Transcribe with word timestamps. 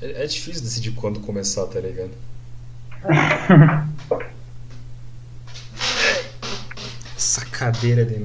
É, 0.00 0.24
é 0.24 0.26
difícil 0.26 0.62
decidir 0.62 0.92
quando 0.92 1.20
começar, 1.20 1.66
tá 1.66 1.78
ligado? 1.80 2.12
Essa 7.16 7.44
cadeira 7.46 8.04
de 8.04 8.24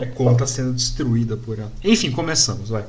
É 0.00 0.06
como 0.14 0.36
tá 0.36 0.46
sendo 0.46 0.72
destruída 0.72 1.36
por 1.36 1.58
ela. 1.58 1.72
Enfim, 1.82 2.12
começamos, 2.12 2.68
vai. 2.70 2.84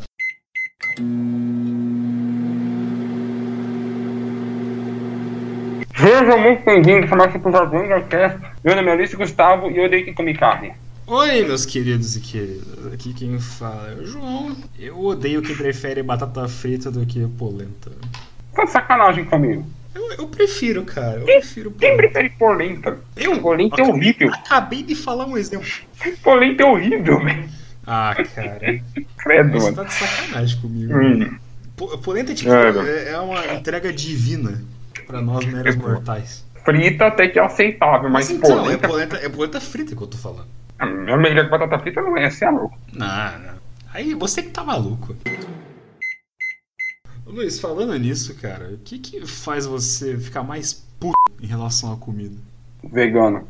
Seja 5.96 6.38
muito 6.38 6.64
bem-vindo 6.66 7.08
ao 7.12 7.18
nosso 7.18 7.38
episódio 7.38 7.90
da 7.90 8.02
Cast. 8.02 8.40
Meu 8.64 8.76
nome 8.76 8.90
é 8.90 8.92
Alice 8.92 9.16
Gustavo 9.16 9.72
e 9.72 9.78
eu 9.78 9.86
odeio 9.86 10.06
que 10.06 10.14
come 10.14 10.36
carne. 10.36 10.74
Oi, 11.16 11.44
meus 11.44 11.64
queridos 11.64 12.16
e 12.16 12.20
queridas. 12.20 12.92
Aqui 12.92 13.14
quem 13.14 13.40
fala 13.40 13.92
é 13.92 14.02
o 14.02 14.06
João. 14.08 14.58
Eu 14.80 15.00
odeio 15.00 15.44
quem 15.44 15.56
prefere 15.56 16.02
batata 16.02 16.48
frita 16.48 16.90
do 16.90 17.06
que 17.06 17.24
polenta. 17.38 17.92
Tá 18.56 18.64
de 18.64 18.72
sacanagem 18.72 19.24
comigo. 19.26 19.64
Eu, 19.94 20.12
eu 20.14 20.28
prefiro, 20.28 20.84
cara. 20.84 21.20
Eu 21.20 21.26
prefiro 21.26 21.70
Quem 21.70 21.92
polenta. 21.92 21.98
prefere 22.12 22.30
polenta? 22.32 22.98
Eu? 23.16 23.40
Polenta 23.40 23.80
é 23.80 23.86
horrível. 23.86 24.34
Acabei 24.34 24.82
de 24.82 24.96
falar 24.96 25.28
um 25.28 25.38
exemplo. 25.38 25.68
Polenta 26.24 26.64
é 26.64 26.66
horrível, 26.66 27.20
velho. 27.24 27.48
Ah, 27.86 28.16
cara. 28.34 28.82
Credo, 29.18 29.52
Você 29.52 29.66
mano. 29.66 29.76
tá 29.76 29.84
de 29.84 29.94
sacanagem 29.94 30.62
comigo. 30.62 30.94
Hum. 30.98 31.38
Po- 31.78 31.96
Polenta 32.00 32.32
é 32.32 32.36
tipo, 32.36 32.50
É, 32.52 32.70
é, 32.90 33.10
é 33.12 33.20
uma 33.20 33.54
entrega 33.54 33.94
divina 33.94 34.64
pra 35.06 35.22
nós 35.22 35.46
meros 35.46 35.76
mortais. 35.76 36.44
Frita 36.66 37.06
até 37.06 37.28
que 37.28 37.38
é 37.38 37.44
aceitável, 37.44 38.10
mas, 38.10 38.30
Mas 38.30 38.38
então, 38.38 38.50
é 38.52 38.64
polenta. 38.78 38.88
polenta, 38.88 39.16
é 39.18 39.30
polenta 39.30 39.62
frita 39.62 39.96
que 39.96 40.02
eu 40.02 40.08
tô 40.08 40.18
falando. 40.18 40.48
A 40.80 40.86
minha 40.86 41.16
amiga 41.16 41.44
de 41.44 41.50
batata 41.50 41.80
frita 41.80 42.02
não 42.02 42.18
é, 42.18 42.30
você 42.30 42.46
é 42.46 42.50
louco. 42.50 42.78
Não. 42.94 43.54
Aí 43.94 44.14
você 44.14 44.42
que 44.44 44.50
tá 44.50 44.64
maluco. 44.64 45.16
Luiz, 47.26 47.60
falando 47.60 47.98
nisso, 47.98 48.36
cara, 48.40 48.70
o 48.74 48.78
que 48.78 49.00
que 49.00 49.26
faz 49.26 49.66
você 49.66 50.18
ficar 50.18 50.44
mais 50.44 50.74
puto 51.00 51.14
em 51.42 51.48
relação 51.48 51.94
à 51.94 51.98
comida? 51.98 52.36
Vegano. 52.84 53.48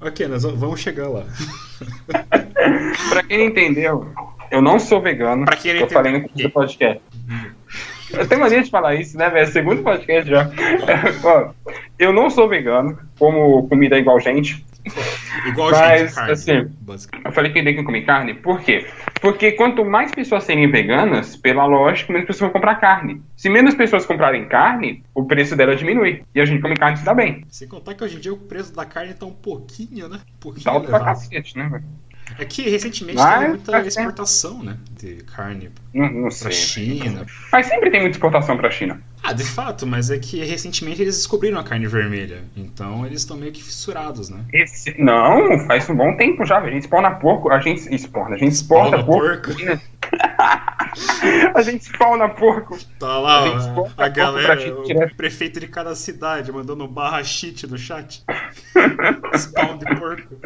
Ok, 0.00 0.26
nós 0.28 0.42
vamos- 0.44 0.80
chegar 0.80 1.08
lá. 1.08 1.24
Pra 3.10 3.22
quem 3.22 3.46
entendeu, 3.46 4.12
eu 4.50 4.62
não 4.62 4.78
sou 4.78 5.00
vegano. 5.00 5.44
Pra 5.44 5.56
quem 5.56 5.72
não 5.74 5.80
eu 5.80 5.86
entendeu, 5.86 6.02
falei 6.02 6.12
no 6.20 6.28
primeiro 6.28 6.52
podcast. 6.52 7.02
Eu 8.12 8.28
tenho 8.28 8.40
mania 8.40 8.62
de 8.62 8.70
falar 8.70 8.94
isso, 8.94 9.16
né, 9.16 9.28
velho? 9.30 9.46
É 9.46 9.48
o 9.48 9.52
segundo 9.52 9.82
podcast 9.82 10.30
já. 10.30 10.50
Eu 11.98 12.12
não 12.12 12.28
sou 12.28 12.46
vegano, 12.48 12.98
como 13.18 13.66
comida 13.68 13.98
igual 13.98 14.20
gente. 14.20 14.64
Igual 15.46 15.70
Mas, 15.70 16.00
gente, 16.00 16.14
carne, 16.14 16.32
assim. 16.32 16.70
Eu 17.24 17.32
falei 17.32 17.52
que 17.52 17.62
tem 17.62 17.74
que 17.74 17.82
comer 17.82 18.02
carne, 18.02 18.34
por 18.34 18.60
quê? 18.60 18.86
Porque 19.20 19.52
quanto 19.52 19.84
mais 19.84 20.10
pessoas 20.12 20.44
serem 20.44 20.70
veganas, 20.70 21.36
pela 21.36 21.64
lógica, 21.64 22.12
menos 22.12 22.26
pessoas 22.26 22.50
vão 22.50 22.60
comprar 22.60 22.76
carne. 22.76 23.22
Se 23.36 23.48
menos 23.48 23.74
pessoas 23.74 24.04
comprarem 24.04 24.46
carne, 24.46 25.04
o 25.14 25.24
preço 25.24 25.56
dela 25.56 25.76
diminui. 25.76 26.22
E 26.34 26.40
a 26.40 26.44
gente 26.44 26.60
come 26.60 26.76
carne 26.76 26.96
se 26.96 27.04
dá 27.04 27.14
bem. 27.14 27.44
Sem 27.48 27.68
contar 27.68 27.94
que 27.94 28.04
hoje 28.04 28.16
em 28.16 28.20
dia 28.20 28.32
o 28.32 28.36
preço 28.36 28.74
da 28.74 28.84
carne 28.84 29.14
tá 29.14 29.26
um 29.26 29.32
pouquinho, 29.32 30.08
né? 30.08 30.20
Um 30.36 30.38
pouquinho 30.40 30.64
Dá 30.64 30.72
alto 30.72 30.88
pra 30.88 31.00
cacete, 31.00 31.56
né, 31.56 31.68
velho? 31.68 31.84
É 32.38 32.44
que 32.44 32.62
recentemente 32.62 33.18
Mas, 33.18 33.38
teve 33.38 33.48
muita 33.48 33.72
tá 33.72 33.80
exportação, 33.80 34.62
né? 34.62 34.76
De 34.98 35.16
carne 35.24 35.70
Não, 35.92 36.10
não 36.10 36.22
pra 36.22 36.30
sei. 36.30 36.52
China. 36.52 37.26
Mas 37.50 37.66
sempre 37.66 37.90
tem 37.90 38.00
muita 38.00 38.16
exportação 38.16 38.56
pra 38.56 38.70
China. 38.70 39.02
Ah, 39.24 39.32
de 39.32 39.44
fato, 39.44 39.86
mas 39.86 40.10
é 40.10 40.18
que 40.18 40.42
recentemente 40.44 41.00
eles 41.00 41.16
descobriram 41.16 41.58
a 41.58 41.62
carne 41.64 41.86
vermelha. 41.86 42.42
Então 42.56 43.06
eles 43.06 43.20
estão 43.20 43.36
meio 43.36 43.52
que 43.52 43.62
fissurados, 43.62 44.28
né? 44.28 44.44
Esse- 44.52 45.00
Não, 45.00 45.60
faz 45.66 45.88
um 45.88 45.94
bom 45.94 46.16
tempo 46.16 46.44
já, 46.44 46.58
velho. 46.58 46.72
A 46.72 46.74
gente 46.74 46.82
spawna 46.84 47.10
porco. 47.12 47.48
A 47.50 47.60
gente 47.60 47.94
exporta, 47.94 48.34
a 48.34 48.38
gente 48.38 48.54
Spawna 48.56 49.04
porco. 49.04 49.50
porco? 49.54 49.80
A 51.54 51.62
gente 51.62 51.84
spawna 51.86 52.28
porco. 52.28 52.76
Tá 52.98 53.18
lá 53.18 53.44
A 53.96 54.04
a, 54.04 54.08
galera, 54.08 54.78
o 54.80 54.82
direto. 54.84 55.16
prefeito 55.16 55.58
de 55.58 55.66
cada 55.66 55.94
cidade 55.94 56.52
mandando 56.52 56.86
barra 56.86 57.22
shit 57.24 57.66
no 57.66 57.78
chat. 57.78 58.22
Spawn 59.38 59.78
de 59.78 59.86
porco. 59.98 60.36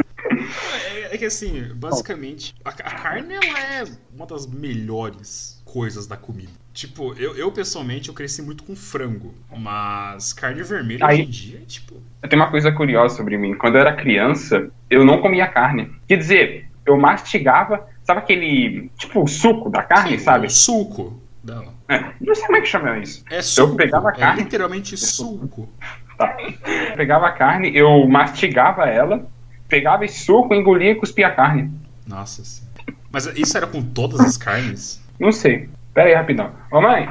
É, 0.95 1.15
é 1.15 1.19
que 1.19 1.25
assim, 1.25 1.73
basicamente, 1.75 2.55
a, 2.65 2.71
a 2.71 2.73
carne 2.73 3.35
ela 3.35 3.59
é 3.59 3.85
uma 4.15 4.27
das 4.27 4.47
melhores 4.47 5.61
coisas 5.65 6.07
da 6.07 6.17
comida. 6.17 6.53
Tipo, 6.77 7.15
eu, 7.15 7.35
eu 7.35 7.51
pessoalmente 7.51 8.11
eu 8.11 8.15
cresci 8.15 8.43
muito 8.43 8.63
com 8.63 8.77
frango, 8.77 9.33
mas 9.57 10.35
carne 10.35 10.63
vermelha 10.63 11.07
Aí- 11.07 11.21
hoje 11.21 11.23
em 11.23 11.31
dia 11.31 11.59
é 11.63 11.65
tipo. 11.65 11.95
Eu 12.23 12.29
tenho 12.29 12.43
uma 12.43 12.51
coisa 12.51 12.71
curiosa 12.71 13.17
sobre 13.17 13.39
mim. 13.39 13.55
Quando 13.55 13.77
eu 13.77 13.81
era 13.81 13.95
criança, 13.97 14.71
eu 14.91 15.03
não 15.03 15.23
comia 15.23 15.47
carne. 15.49 15.91
Quer 16.07 16.19
dizer, 16.19 16.69
eu 16.85 16.99
mastigava, 16.99 17.89
sabe 18.05 18.21
aquele, 18.21 18.91
tipo, 18.99 19.23
o 19.23 19.27
suco 19.27 19.71
da 19.71 19.83
carne, 19.83 20.19
sim, 20.19 20.25
sabe? 20.25 20.49
o 20.49 20.51
suco 20.51 21.19
dela. 21.43 21.73
É, 21.89 22.13
não 22.21 22.35
sei 22.35 22.45
como 22.45 22.59
é 22.59 22.61
que 22.61 22.67
chama 22.69 22.99
isso. 22.99 23.25
É 23.31 23.41
suco. 23.41 23.75
pegava 23.77 24.11
a 24.11 24.13
é 24.13 24.17
carne. 24.17 24.43
literalmente 24.43 24.99
suco. 24.99 25.71
Tá. 26.19 26.37
Eu 26.41 26.95
pegava 26.95 27.27
a 27.27 27.33
carne, 27.33 27.75
eu 27.75 28.07
mastigava 28.07 28.85
ela, 28.85 29.27
pegava 29.67 30.05
esse 30.05 30.27
suco, 30.27 30.53
engolia 30.53 30.91
e 30.91 30.95
cuspia 30.95 31.29
a 31.29 31.33
carne. 31.33 31.71
Nossa 32.07 32.45
senhora. 32.45 32.75
Mas 33.11 33.25
isso 33.35 33.57
era 33.57 33.67
com 33.67 33.83
todas 33.83 34.21
as 34.21 34.37
carnes? 34.37 35.03
Não 35.19 35.33
sei. 35.33 35.71
Pera 35.97 36.11
aí, 36.11 36.15
rapidão. 36.15 36.53
Ô 36.71 36.79
mãe, 36.83 37.09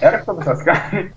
era 0.00 0.18
com 0.18 0.34
todas 0.34 0.48
as 0.48 0.62
carnes? 0.64 1.12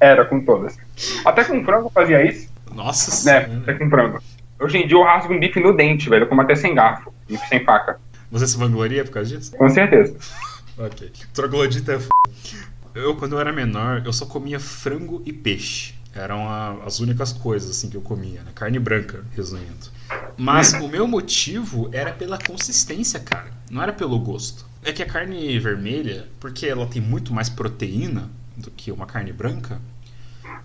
Era 0.00 0.24
com 0.24 0.42
todas. 0.42 0.78
Até 1.26 1.44
com 1.44 1.62
frango 1.62 1.88
eu 1.88 1.90
fazia 1.90 2.24
isso. 2.24 2.48
Nossa 2.74 3.10
né? 3.10 3.44
senhora. 3.44 3.60
Até 3.60 3.74
com 3.74 3.90
frango. 3.90 4.22
Hoje 4.58 4.78
em 4.78 4.86
dia 4.88 4.96
eu 4.96 5.02
rasgo 5.02 5.34
um 5.34 5.38
bife 5.38 5.60
no 5.60 5.76
dente, 5.76 6.08
velho. 6.08 6.24
Eu 6.24 6.26
como 6.26 6.40
até 6.40 6.54
sem 6.54 6.74
garfo. 6.74 7.12
Bife 7.28 7.46
sem 7.48 7.62
faca. 7.66 8.00
Você 8.30 8.46
se 8.46 8.56
vangloria 8.56 9.04
por 9.04 9.10
causa 9.10 9.36
disso? 9.36 9.54
Com 9.54 9.68
certeza. 9.68 10.16
Ok. 10.78 11.12
Troglodita 11.34 11.92
é 11.92 11.96
f... 11.96 12.08
Eu, 12.94 13.14
quando 13.16 13.32
eu 13.32 13.40
era 13.40 13.52
menor, 13.52 14.00
eu 14.06 14.12
só 14.12 14.24
comia 14.24 14.58
frango 14.58 15.22
e 15.26 15.34
peixe. 15.34 15.94
Eram 16.14 16.48
a- 16.48 16.76
as 16.86 16.98
únicas 16.98 17.30
coisas 17.30 17.68
assim 17.68 17.90
que 17.90 17.96
eu 17.98 18.00
comia, 18.00 18.40
né? 18.40 18.52
Carne 18.54 18.78
branca, 18.78 19.22
resumindo. 19.36 19.90
Mas 20.38 20.72
o 20.72 20.88
meu 20.88 21.06
motivo 21.06 21.90
era 21.92 22.10
pela 22.10 22.38
consistência, 22.38 23.20
cara. 23.20 23.48
Não 23.70 23.82
era 23.82 23.92
pelo 23.92 24.18
gosto. 24.18 24.64
É 24.84 24.92
que 24.92 25.02
a 25.02 25.06
carne 25.06 25.58
vermelha, 25.58 26.28
porque 26.38 26.66
ela 26.66 26.86
tem 26.86 27.00
muito 27.00 27.32
mais 27.32 27.48
proteína 27.48 28.30
do 28.56 28.70
que 28.70 28.92
uma 28.92 29.06
carne 29.06 29.32
branca, 29.32 29.80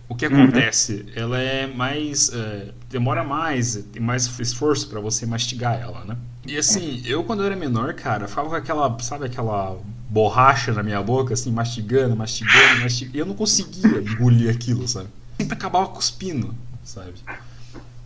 o 0.09 0.15
que 0.15 0.25
acontece? 0.25 1.05
Ela 1.15 1.39
é 1.39 1.67
mais. 1.67 2.33
é, 2.33 2.71
demora 2.89 3.23
mais, 3.23 3.75
tem 3.93 4.01
mais 4.01 4.27
esforço 4.39 4.89
pra 4.89 4.99
você 4.99 5.25
mastigar 5.25 5.79
ela, 5.79 6.03
né? 6.03 6.17
E 6.45 6.57
assim, 6.57 7.01
eu 7.05 7.23
quando 7.23 7.41
eu 7.41 7.45
era 7.45 7.55
menor, 7.55 7.93
cara, 7.93 8.27
ficava 8.27 8.49
com 8.49 8.55
aquela, 8.55 8.97
sabe 9.01 9.25
aquela 9.25 9.77
borracha 10.09 10.73
na 10.73 10.81
minha 10.81 11.01
boca, 11.03 11.35
assim, 11.35 11.51
mastigando, 11.51 12.15
mastigando, 12.15 12.81
mastigando. 12.81 13.17
E 13.17 13.19
eu 13.19 13.25
não 13.25 13.35
conseguia 13.35 13.99
engolir 14.01 14.49
aquilo, 14.49 14.87
sabe? 14.87 15.09
Sempre 15.37 15.53
acabava 15.53 15.87
cuspindo, 15.89 16.55
sabe? 16.83 17.13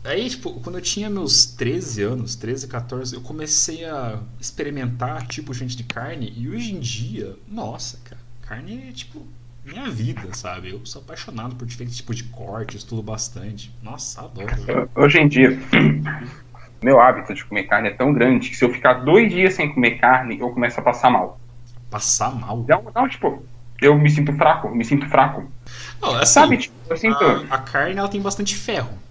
Aí, 0.03 0.29
tipo, 0.29 0.51
quando 0.59 0.77
eu 0.77 0.81
tinha 0.81 1.09
meus 1.09 1.45
13 1.45 2.03
anos, 2.03 2.35
13, 2.35 2.67
14, 2.67 3.15
eu 3.15 3.21
comecei 3.21 3.85
a 3.85 4.19
experimentar 4.39 5.25
tipos 5.27 5.55
diferentes 5.55 5.77
de 5.77 5.83
carne. 5.83 6.33
E 6.35 6.49
hoje 6.49 6.75
em 6.75 6.79
dia, 6.79 7.35
nossa, 7.47 7.97
cara, 8.03 8.19
carne 8.41 8.89
é 8.89 8.91
tipo 8.91 9.25
minha 9.65 9.89
vida, 9.89 10.33
sabe? 10.33 10.71
Eu 10.71 10.85
sou 10.85 11.01
apaixonado 11.01 11.55
por 11.55 11.65
diferentes 11.65 11.95
tipos 11.95 12.17
de 12.17 12.25
cortes, 12.25 12.77
estudo 12.81 13.01
bastante. 13.01 13.73
Nossa, 13.81 14.21
adoro. 14.21 14.89
Hoje 14.93 15.19
em 15.19 15.27
dia, 15.29 15.57
meu 16.83 16.99
hábito 16.99 17.33
de 17.33 17.45
comer 17.45 17.63
carne 17.63 17.87
é 17.87 17.93
tão 17.93 18.11
grande 18.13 18.49
que 18.49 18.57
se 18.57 18.65
eu 18.65 18.73
ficar 18.73 18.95
dois 19.05 19.31
dias 19.31 19.53
sem 19.53 19.73
comer 19.73 19.99
carne, 19.99 20.37
eu 20.37 20.49
começo 20.49 20.77
a 20.81 20.83
passar 20.83 21.09
mal. 21.09 21.39
Passar 21.89 22.35
mal. 22.35 22.65
Não, 22.67 22.91
não 22.93 23.07
tipo, 23.07 23.41
eu 23.81 23.97
me 23.97 24.09
sinto 24.09 24.33
fraco, 24.33 24.69
me 24.69 24.83
sinto 24.83 25.07
fraco. 25.07 25.49
Não, 26.01 26.15
assim, 26.15 26.33
Sabe, 26.33 26.57
tipo, 26.57 26.75
eu 26.89 26.97
sinto. 26.97 27.23
a, 27.23 27.55
a 27.55 27.57
carne 27.59 27.97
ela 27.97 28.09
tem 28.09 28.21
bastante 28.21 28.53
ferro? 28.55 29.02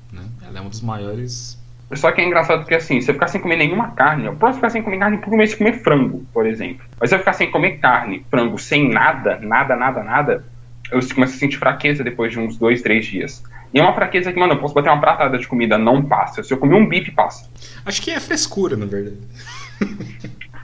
Ela 0.52 0.60
é 0.60 0.62
um 0.62 0.68
dos 0.68 0.82
maiores. 0.82 1.58
Só 1.94 2.12
que 2.12 2.20
é 2.20 2.24
engraçado 2.24 2.60
porque 2.60 2.74
assim, 2.74 3.00
se 3.00 3.10
eu 3.10 3.14
ficar 3.14 3.28
sem 3.28 3.40
comer 3.40 3.56
nenhuma 3.56 3.90
carne, 3.92 4.26
eu 4.26 4.36
posso 4.36 4.56
ficar 4.56 4.70
sem 4.70 4.82
comer 4.82 4.98
carne 4.98 5.18
por 5.18 5.30
começo 5.30 5.52
de 5.52 5.58
comer 5.58 5.82
frango, 5.82 6.26
por 6.32 6.46
exemplo. 6.46 6.84
Mas 7.00 7.10
se 7.10 7.14
eu 7.14 7.18
ficar 7.18 7.32
sem 7.32 7.50
comer 7.50 7.78
carne, 7.78 8.24
frango, 8.30 8.58
sem 8.58 8.88
nada, 8.88 9.38
nada, 9.40 9.76
nada, 9.76 10.02
nada, 10.02 10.44
eu 10.90 11.00
começo 11.14 11.34
a 11.34 11.38
sentir 11.38 11.58
fraqueza 11.58 12.04
depois 12.04 12.32
de 12.32 12.38
uns 12.38 12.56
dois, 12.56 12.82
três 12.82 13.06
dias. 13.06 13.42
E 13.72 13.80
é 13.80 13.82
uma 13.82 13.94
fraqueza 13.94 14.32
que, 14.32 14.38
mano, 14.38 14.52
eu 14.52 14.58
posso 14.58 14.74
bater 14.74 14.90
uma 14.90 15.00
pratada 15.00 15.38
de 15.38 15.48
comida, 15.48 15.78
não 15.78 16.02
passa. 16.02 16.42
Se 16.42 16.52
eu 16.52 16.58
comer 16.58 16.74
um 16.74 16.86
bife, 16.86 17.10
passa. 17.10 17.48
Acho 17.84 18.02
que 18.02 18.10
é 18.10 18.20
frescura, 18.20 18.76
na 18.76 18.84
verdade. 18.84 19.18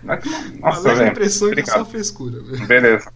Mas, 0.02 0.24
Mas 0.60 0.84
Nossa, 0.84 1.02
a 1.02 1.08
impressão 1.08 1.50
é 1.50 1.54
que 1.54 1.60
é 1.60 1.64
só 1.64 1.80
Obrigado. 1.80 1.90
frescura. 1.90 2.66
Beleza. 2.66 3.10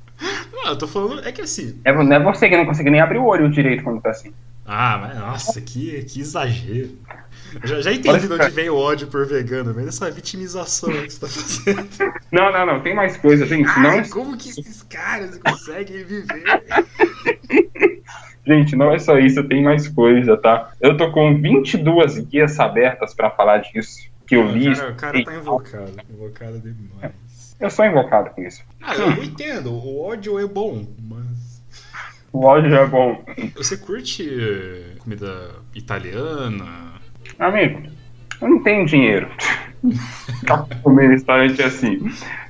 Não, 0.52 0.68
eu 0.68 0.76
tô 0.76 0.86
falando. 0.86 1.26
É 1.26 1.32
que 1.32 1.42
assim. 1.42 1.78
É, 1.84 1.92
não 1.92 2.12
é 2.12 2.20
você 2.20 2.48
que 2.48 2.56
não 2.56 2.64
consegue 2.64 2.90
nem 2.90 3.00
abrir 3.00 3.18
o 3.18 3.26
olho 3.26 3.50
direito 3.50 3.82
quando 3.82 4.00
tá 4.00 4.10
assim. 4.10 4.32
Ah, 4.64 4.98
mas 4.98 5.18
nossa, 5.18 5.60
que, 5.60 6.02
que 6.04 6.20
exagero. 6.20 6.96
Já, 7.64 7.80
já 7.80 7.92
entendi 7.92 8.26
de 8.26 8.32
onde 8.32 8.50
vem 8.50 8.70
o 8.70 8.76
ódio 8.76 9.08
por 9.08 9.26
vegano, 9.26 9.74
vem 9.74 9.84
dessa 9.84 10.10
vitimização 10.10 10.90
que 10.90 11.10
você 11.10 11.20
tá 11.20 11.28
fazendo. 11.28 12.14
Não, 12.30 12.52
não, 12.52 12.64
não, 12.66 12.80
tem 12.80 12.94
mais 12.94 13.16
coisa, 13.16 13.44
gente. 13.44 13.66
Não, 13.80 13.90
Ai, 13.90 14.08
como 14.08 14.36
que 14.36 14.50
esses 14.50 14.82
caras 14.84 15.38
conseguem 15.38 16.04
viver? 16.04 16.44
gente, 18.46 18.76
não 18.76 18.92
é 18.92 18.98
só 18.98 19.18
isso, 19.18 19.42
tem 19.44 19.62
mais 19.62 19.88
coisa, 19.88 20.36
tá? 20.36 20.72
Eu 20.80 20.96
tô 20.96 21.10
com 21.12 21.40
22 21.40 22.20
guias 22.20 22.58
abertas 22.58 23.12
pra 23.12 23.30
falar 23.30 23.58
disso. 23.58 24.10
Que 24.26 24.36
eu 24.36 24.46
li. 24.46 24.74
Cara, 24.74 24.90
o 24.92 24.94
cara 24.94 25.24
tá 25.24 25.34
invocado, 25.34 25.92
invocado 26.08 26.58
demais. 26.60 27.12
Eu 27.60 27.70
sou 27.70 27.84
invocado 27.84 28.30
com 28.30 28.42
isso. 28.42 28.64
Ah, 28.80 28.96
eu 28.96 29.22
entendo. 29.22 29.72
O 29.72 30.02
ódio 30.02 30.38
é 30.38 30.46
bom, 30.46 30.86
mas. 31.00 31.31
O 32.32 32.56
é 32.56 32.86
bom. 32.86 33.22
Você 33.54 33.76
curte 33.76 34.96
comida 34.98 35.50
italiana? 35.74 36.94
Amigo, 37.38 37.82
eu 38.40 38.48
não 38.48 38.62
tenho 38.62 38.86
dinheiro. 38.86 39.28
pra 40.46 40.66
comer 40.82 41.10
restaurante 41.10 41.62
assim. 41.62 42.00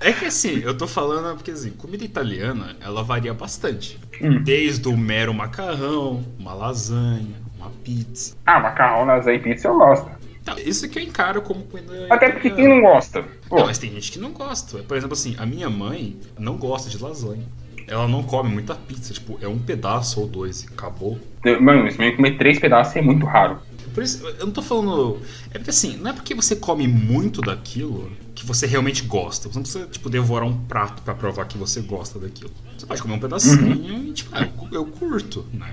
É 0.00 0.12
que 0.12 0.26
assim, 0.26 0.60
eu 0.60 0.76
tô 0.76 0.86
falando 0.86 1.34
porque 1.34 1.50
assim, 1.50 1.70
comida 1.70 2.04
italiana, 2.04 2.76
ela 2.80 3.02
varia 3.02 3.34
bastante. 3.34 3.98
Hum. 4.20 4.42
Desde 4.42 4.88
o 4.88 4.96
mero 4.96 5.34
macarrão, 5.34 6.22
uma 6.38 6.54
lasanha, 6.54 7.34
uma 7.58 7.70
pizza. 7.82 8.36
Ah, 8.46 8.60
macarrão, 8.60 9.04
lasanha 9.04 9.36
e 9.36 9.40
pizza 9.40 9.68
eu 9.68 9.76
gosto. 9.76 10.08
Então, 10.40 10.56
isso 10.58 10.88
que 10.88 10.98
eu 10.98 11.02
encaro 11.02 11.40
como 11.40 11.62
comida 11.64 12.08
Até 12.10 12.30
porque 12.30 12.50
quem 12.50 12.68
não 12.68 12.80
gosta? 12.82 13.24
Não, 13.50 13.64
mas 13.64 13.78
tem 13.78 13.90
gente 13.90 14.10
que 14.10 14.18
não 14.18 14.32
gosta. 14.32 14.82
Por 14.82 14.96
exemplo, 14.96 15.14
assim, 15.14 15.36
a 15.38 15.46
minha 15.46 15.70
mãe 15.70 16.16
não 16.38 16.56
gosta 16.56 16.90
de 16.90 17.00
lasanha. 17.00 17.46
Ela 17.86 18.08
não 18.08 18.22
come 18.22 18.48
muita 18.50 18.74
pizza, 18.74 19.12
tipo, 19.12 19.38
é 19.40 19.48
um 19.48 19.58
pedaço 19.58 20.20
ou 20.20 20.26
dois 20.26 20.62
e 20.62 20.66
acabou. 20.66 21.18
mano, 21.60 21.86
isso 21.86 21.98
mesmo 21.98 22.16
comer 22.16 22.36
três 22.38 22.58
pedaços 22.58 22.96
é 22.96 23.02
muito 23.02 23.26
raro. 23.26 23.60
Por 23.94 24.02
isso, 24.02 24.26
eu 24.26 24.46
não 24.46 24.52
tô 24.52 24.62
falando. 24.62 25.20
É 25.50 25.58
porque 25.58 25.70
assim, 25.70 25.96
não 25.98 26.10
é 26.10 26.12
porque 26.14 26.34
você 26.34 26.56
come 26.56 26.88
muito 26.88 27.42
daquilo 27.42 28.10
que 28.34 28.46
você 28.46 28.66
realmente 28.66 29.02
gosta. 29.02 29.48
Você 29.48 29.56
não 29.56 29.62
precisa, 29.62 29.86
tipo, 29.86 30.08
devorar 30.08 30.48
um 30.48 30.56
prato 30.64 31.02
pra 31.02 31.14
provar 31.14 31.44
que 31.44 31.58
você 31.58 31.80
gosta 31.80 32.18
daquilo. 32.18 32.50
Você 32.76 32.86
pode 32.86 33.02
comer 33.02 33.14
um 33.14 33.18
pedacinho 33.20 34.08
e, 34.08 34.12
tipo, 34.12 34.30
ah, 34.32 34.42
eu, 34.42 34.68
eu 34.72 34.86
curto, 34.86 35.44
né? 35.52 35.70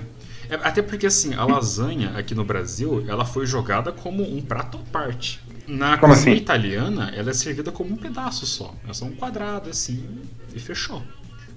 É, 0.49 0.55
até 0.55 0.81
porque, 0.81 1.05
assim, 1.05 1.33
a 1.35 1.45
lasanha 1.45 2.11
aqui 2.17 2.35
no 2.35 2.43
Brasil, 2.43 3.05
ela 3.07 3.23
foi 3.23 3.45
jogada 3.45 3.91
como 3.91 4.23
um 4.23 4.41
prato 4.41 4.77
à 4.77 4.91
parte. 4.91 5.39
Na 5.67 5.97
Como 5.97 6.13
cozinha 6.13 6.33
assim? 6.33 6.41
italiana, 6.41 7.11
ela 7.15 7.29
é 7.29 7.33
servida 7.33 7.71
como 7.71 7.93
um 7.93 7.97
pedaço 7.97 8.45
só. 8.45 8.73
É 8.87 8.93
só 8.93 9.05
um 9.05 9.11
quadrado, 9.11 9.69
assim, 9.69 10.03
e 10.53 10.59
fechou. 10.59 11.01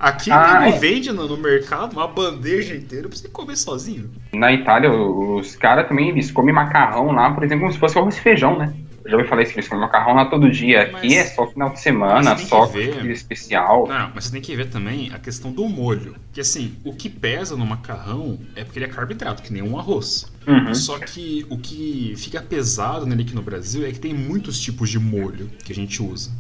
Aqui 0.03 0.33
Ah, 0.33 0.69
é. 0.69 0.73
vende 0.79 1.13
no, 1.13 1.29
no 1.29 1.37
mercado 1.37 1.93
uma 1.93 2.09
bandeja 2.09 2.75
inteira 2.75 3.09
pra 3.09 3.17
você 3.17 3.29
comer 3.29 3.57
sozinho. 3.57 4.11
Na 4.35 4.53
Itália, 4.53 4.93
os 4.93 5.55
caras 5.55 5.87
também, 5.87 6.09
eles 6.09 6.33
comem 6.33 6.53
macarrão 6.53 7.13
lá, 7.13 7.31
por 7.33 7.45
exemplo, 7.45 7.61
como 7.63 7.73
se 7.73 7.79
fosse 7.79 7.97
arroz 7.97 8.17
e 8.17 8.21
feijão, 8.21 8.59
né? 8.59 8.75
Eu 9.05 9.11
já 9.13 9.17
ouvi 9.17 9.29
falar 9.29 9.43
isso, 9.43 9.53
que 9.53 9.59
eles 9.59 9.69
comem 9.69 9.85
macarrão 9.85 10.15
lá 10.15 10.25
todo 10.27 10.51
dia. 10.51 10.83
Aqui 10.83 10.93
Mas- 10.93 11.13
é 11.13 11.25
só 11.25 11.47
final 11.47 11.71
de 11.71 11.81
semana, 11.81 12.37
só 12.37 12.67
especial. 13.11 13.87
Não, 13.89 14.11
mas 14.15 14.25
você 14.25 14.33
tem 14.33 14.41
que 14.41 14.55
ver 14.57 14.71
também 14.71 15.11
a 15.13 15.19
questão 15.19 15.53
do 15.53 15.69
molho. 15.69 16.15
Que 16.33 16.41
assim, 16.41 16.75
o 16.85 16.93
que 16.95 17.09
pesa 17.09 17.57
no 17.57 17.65
macarrão 17.67 18.39
é 18.57 18.65
porque 18.65 18.79
ele 18.79 18.87
é 18.87 18.89
carboidrato, 18.89 19.43
que 19.43 19.53
nem 19.53 19.63
um 19.63 19.79
arroz. 19.79 20.27
Uhum. 20.47 20.75
Só 20.75 20.99
que 20.99 21.47
o 21.51 21.59
que 21.59 22.15
fica 22.17 22.41
pesado 22.43 23.07
nele 23.07 23.23
aqui 23.23 23.35
no 23.35 23.43
Brasil 23.43 23.87
é 23.87 23.91
que 23.93 23.99
tem 24.01 24.15
muitos 24.15 24.61
tipos 24.61 24.89
de 24.91 24.99
molho 24.99 25.49
que 25.65 25.73
a 25.73 25.75
gente 25.75 26.03
usa. 26.03 26.31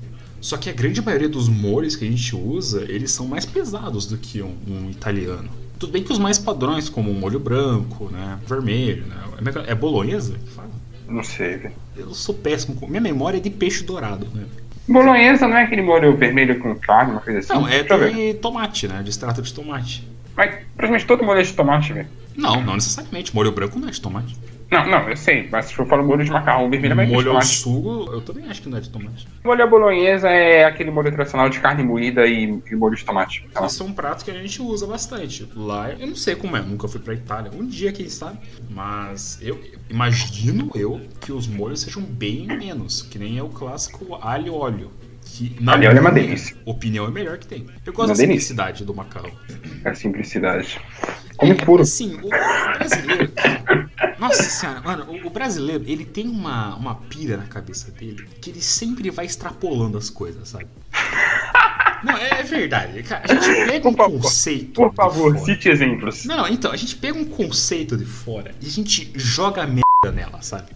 Só 0.42 0.56
que 0.56 0.68
a 0.68 0.72
grande 0.72 1.00
maioria 1.00 1.28
dos 1.28 1.48
molhos 1.48 1.94
que 1.94 2.04
a 2.04 2.10
gente 2.10 2.34
usa, 2.34 2.84
eles 2.88 3.12
são 3.12 3.28
mais 3.28 3.46
pesados 3.46 4.06
do 4.06 4.18
que 4.18 4.42
um, 4.42 4.52
um 4.66 4.90
italiano. 4.90 5.48
Tudo 5.78 5.92
bem 5.92 6.02
que 6.02 6.12
os 6.12 6.18
mais 6.18 6.36
padrões, 6.36 6.88
como 6.88 7.12
o 7.12 7.14
molho 7.14 7.38
branco, 7.38 8.10
né, 8.10 8.40
vermelho, 8.44 9.06
né, 9.06 9.22
é 9.68 9.74
bolonhesa? 9.74 10.34
que 10.34 10.50
fala? 10.50 10.68
Não 11.08 11.22
sei, 11.22 11.58
velho. 11.58 11.74
Eu 11.96 12.12
sou 12.12 12.34
péssimo 12.34 12.74
com... 12.74 12.88
Minha 12.88 13.00
memória 13.00 13.36
é 13.36 13.40
de 13.40 13.50
peixe 13.50 13.84
dourado, 13.84 14.26
né? 14.34 14.44
Bolonhesa 14.88 15.46
não 15.46 15.56
é 15.56 15.62
aquele 15.62 15.82
molho 15.82 16.16
vermelho 16.16 16.58
com 16.58 16.74
carne, 16.74 17.12
uma 17.12 17.20
coisa 17.20 17.38
assim? 17.38 17.52
Não, 17.52 17.68
é 17.68 17.84
de 17.84 18.34
tomate, 18.34 18.88
né, 18.88 19.00
de 19.00 19.10
extrato 19.10 19.40
de 19.40 19.54
tomate. 19.54 20.08
Mas 20.36 20.56
praticamente 20.76 21.06
todo 21.06 21.22
molho 21.22 21.38
é 21.38 21.44
de 21.44 21.52
tomate, 21.52 21.92
velho. 21.92 22.08
Não, 22.36 22.60
não 22.62 22.74
necessariamente. 22.74 23.32
Molho 23.32 23.52
branco 23.52 23.78
não 23.78 23.86
é 23.86 23.92
de 23.92 24.00
tomate. 24.00 24.36
Não, 24.72 24.86
não, 24.86 25.08
eu 25.08 25.16
sei, 25.16 25.48
mas 25.52 25.66
se 25.66 25.78
eu 25.78 25.84
falo 25.86 26.02
molho 26.02 26.24
de 26.24 26.30
macarrão 26.30 26.68
vermelho, 26.70 26.98
é 26.98 27.04
de 27.04 27.12
molho 27.12 27.32
ao 27.36 27.42
sugo, 27.42 28.10
eu 28.12 28.22
também 28.22 28.46
acho 28.48 28.62
que 28.62 28.68
não 28.70 28.78
é 28.78 28.80
de 28.80 28.88
tomate. 28.88 29.28
Molho 29.44 29.62
à 29.62 29.66
bolonhesa 29.66 30.28
é 30.30 30.64
aquele 30.64 30.90
molho 30.90 31.12
tradicional 31.12 31.48
de 31.50 31.60
carne 31.60 31.82
moída 31.84 32.26
e, 32.26 32.44
e 32.70 32.74
molho 32.74 32.96
de 32.96 33.04
tomate. 33.04 33.46
Tá. 33.52 33.66
Esse 33.66 33.82
é 33.82 33.84
um 33.84 33.92
prato 33.92 34.24
que 34.24 34.30
a 34.30 34.34
gente 34.34 34.62
usa 34.62 34.86
bastante. 34.86 35.46
Lá, 35.54 35.92
eu 35.92 36.06
não 36.06 36.16
sei 36.16 36.34
como 36.34 36.56
é, 36.56 36.62
nunca 36.62 36.88
fui 36.88 37.00
pra 37.00 37.12
Itália. 37.12 37.50
Um 37.54 37.66
dia, 37.66 37.92
quem 37.92 38.08
sabe. 38.08 38.38
Mas 38.70 39.38
eu 39.42 39.60
imagino 39.90 40.70
eu 40.74 41.00
que 41.20 41.32
os 41.32 41.46
molhos 41.46 41.82
sejam 41.82 42.02
bem 42.02 42.46
menos. 42.46 43.02
Que 43.02 43.18
nem 43.18 43.36
é 43.38 43.42
o 43.42 43.48
clássico 43.50 44.14
alho 44.22 44.46
e 44.46 44.50
óleo. 44.50 44.90
Que, 45.24 45.54
na 45.60 45.74
óleo 45.74 45.86
é 45.86 46.00
uma 46.00 46.10
minha 46.10 46.24
delícia. 46.24 46.56
opinião, 46.64 47.06
é 47.06 47.10
melhor 47.10 47.38
que 47.38 47.46
tem. 47.46 47.66
Eu 47.86 47.92
gosto 47.92 48.08
Uma 48.08 48.14
da 48.14 48.14
delícia. 48.14 48.48
simplicidade 48.48 48.84
do 48.84 48.94
macarrão. 48.94 49.30
É 49.84 49.94
simplicidade. 49.94 50.80
Come 51.36 51.54
puro. 51.54 51.82
Assim, 51.82 52.18
o 52.22 52.28
brasileiro. 52.28 53.32
Nossa 54.22 54.42
senhora, 54.44 54.80
mano, 54.80 55.04
o- 55.10 55.26
o 55.26 55.30
brasileiro, 55.30 55.84
ele 55.86 56.04
tem 56.04 56.28
uma, 56.28 56.76
uma 56.76 56.94
pira 56.94 57.36
na 57.36 57.44
cabeça 57.46 57.90
dele 57.90 58.24
que 58.40 58.50
ele 58.50 58.60
sempre 58.62 59.10
vai 59.10 59.26
extrapolando 59.26 59.98
as 59.98 60.08
coisas, 60.08 60.48
sabe? 60.48 60.66
Não, 62.04 62.16
é, 62.16 62.40
é 62.40 62.42
verdade. 62.42 63.02
Cara, 63.02 63.24
a 63.24 63.34
gente 63.34 63.66
pega 63.66 63.88
um 63.88 63.94
Por 63.94 64.20
conceito. 64.20 64.72
Por 64.74 64.94
favor, 64.94 65.38
cite 65.38 65.68
exemplos. 65.68 66.24
Não, 66.24 66.48
então, 66.48 66.70
a 66.72 66.76
gente 66.76 66.96
pega 66.96 67.16
um 67.18 67.24
conceito 67.24 67.96
de 67.96 68.04
fora 68.04 68.54
e 68.60 68.66
a 68.66 68.70
gente 68.70 69.10
joga 69.14 69.64
merda 69.66 69.82
nela, 70.12 70.42
sabe? 70.42 70.66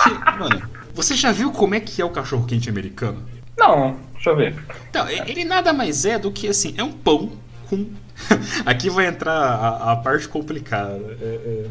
Que, 0.00 0.38
mano, 0.38 0.62
você 0.94 1.14
já 1.14 1.32
viu 1.32 1.50
como 1.52 1.74
é 1.74 1.80
que 1.80 2.00
é 2.00 2.04
o 2.04 2.10
cachorro 2.10 2.46
quente 2.46 2.68
americano? 2.70 3.24
Não, 3.56 3.98
deixa 4.14 4.30
eu 4.30 4.36
ver. 4.36 4.56
Então, 4.88 5.08
ele 5.08 5.44
nada 5.44 5.72
mais 5.72 6.04
é 6.04 6.18
do 6.18 6.30
que 6.30 6.46
assim, 6.48 6.72
é 6.76 6.84
um 6.84 6.92
pão 6.92 7.32
com. 7.68 7.90
Aqui 8.66 8.88
vai 8.90 9.06
entrar 9.06 9.32
a, 9.32 9.92
a 9.92 9.96
parte 9.96 10.28
complicada. 10.28 11.16
É, 11.20 11.24
é... 11.24 11.66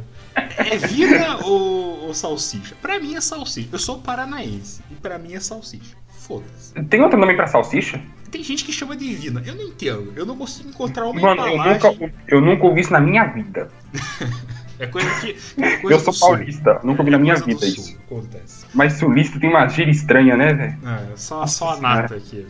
é 0.57 0.77
vina 0.77 1.37
ou, 1.45 2.05
ou 2.07 2.13
salsicha? 2.13 2.75
Pra 2.81 2.99
mim 2.99 3.15
é 3.15 3.21
salsicha. 3.21 3.69
Eu 3.71 3.79
sou 3.79 3.99
paranaense 3.99 4.81
e 4.91 4.95
pra 4.95 5.17
mim 5.17 5.33
é 5.33 5.39
salsicha. 5.39 5.95
Foda-se. 6.19 6.73
Tem 6.85 7.01
outro 7.01 7.17
nome 7.19 7.35
pra 7.35 7.47
salsicha? 7.47 8.01
Tem 8.29 8.43
gente 8.43 8.65
que 8.65 8.73
chama 8.73 8.95
de 8.95 9.13
vina. 9.15 9.41
Eu 9.45 9.55
não 9.55 9.63
entendo. 9.63 10.11
Eu 10.15 10.25
não 10.25 10.35
consigo 10.37 10.67
encontrar 10.69 11.05
uma 11.07 11.19
Mano, 11.19 11.47
eu 11.47 11.57
nunca, 11.57 12.13
eu 12.27 12.41
nunca 12.41 12.65
ouvi 12.65 12.81
isso 12.81 12.91
na 12.93 12.99
minha 12.99 13.25
vida. 13.25 13.69
É 14.79 14.85
coisa 14.85 15.09
que. 15.21 15.35
é 15.59 15.77
coisa 15.77 15.95
Eu 15.95 15.99
sou 15.99 16.13
do 16.13 16.19
sul. 16.19 16.27
paulista, 16.27 16.79
nunca 16.83 17.01
ouvi 17.01 17.09
na 17.09 17.17
É 17.17 17.19
minha 17.19 17.33
coisa 17.41 17.55
do 17.55 17.59
vida 17.59 17.75
sul, 17.75 17.83
isso. 17.83 17.97
Acontece. 18.05 18.65
Mas 18.75 18.93
sulista 18.93 19.39
tem 19.39 19.49
uma 19.49 19.67
gíria 19.67 19.89
estranha, 19.89 20.37
né, 20.37 20.53
velho? 20.53 20.77
É, 20.85 21.17
só, 21.17 21.47
só 21.47 21.71
a 21.73 21.77
nata 21.81 22.13
aqui. 22.15 22.45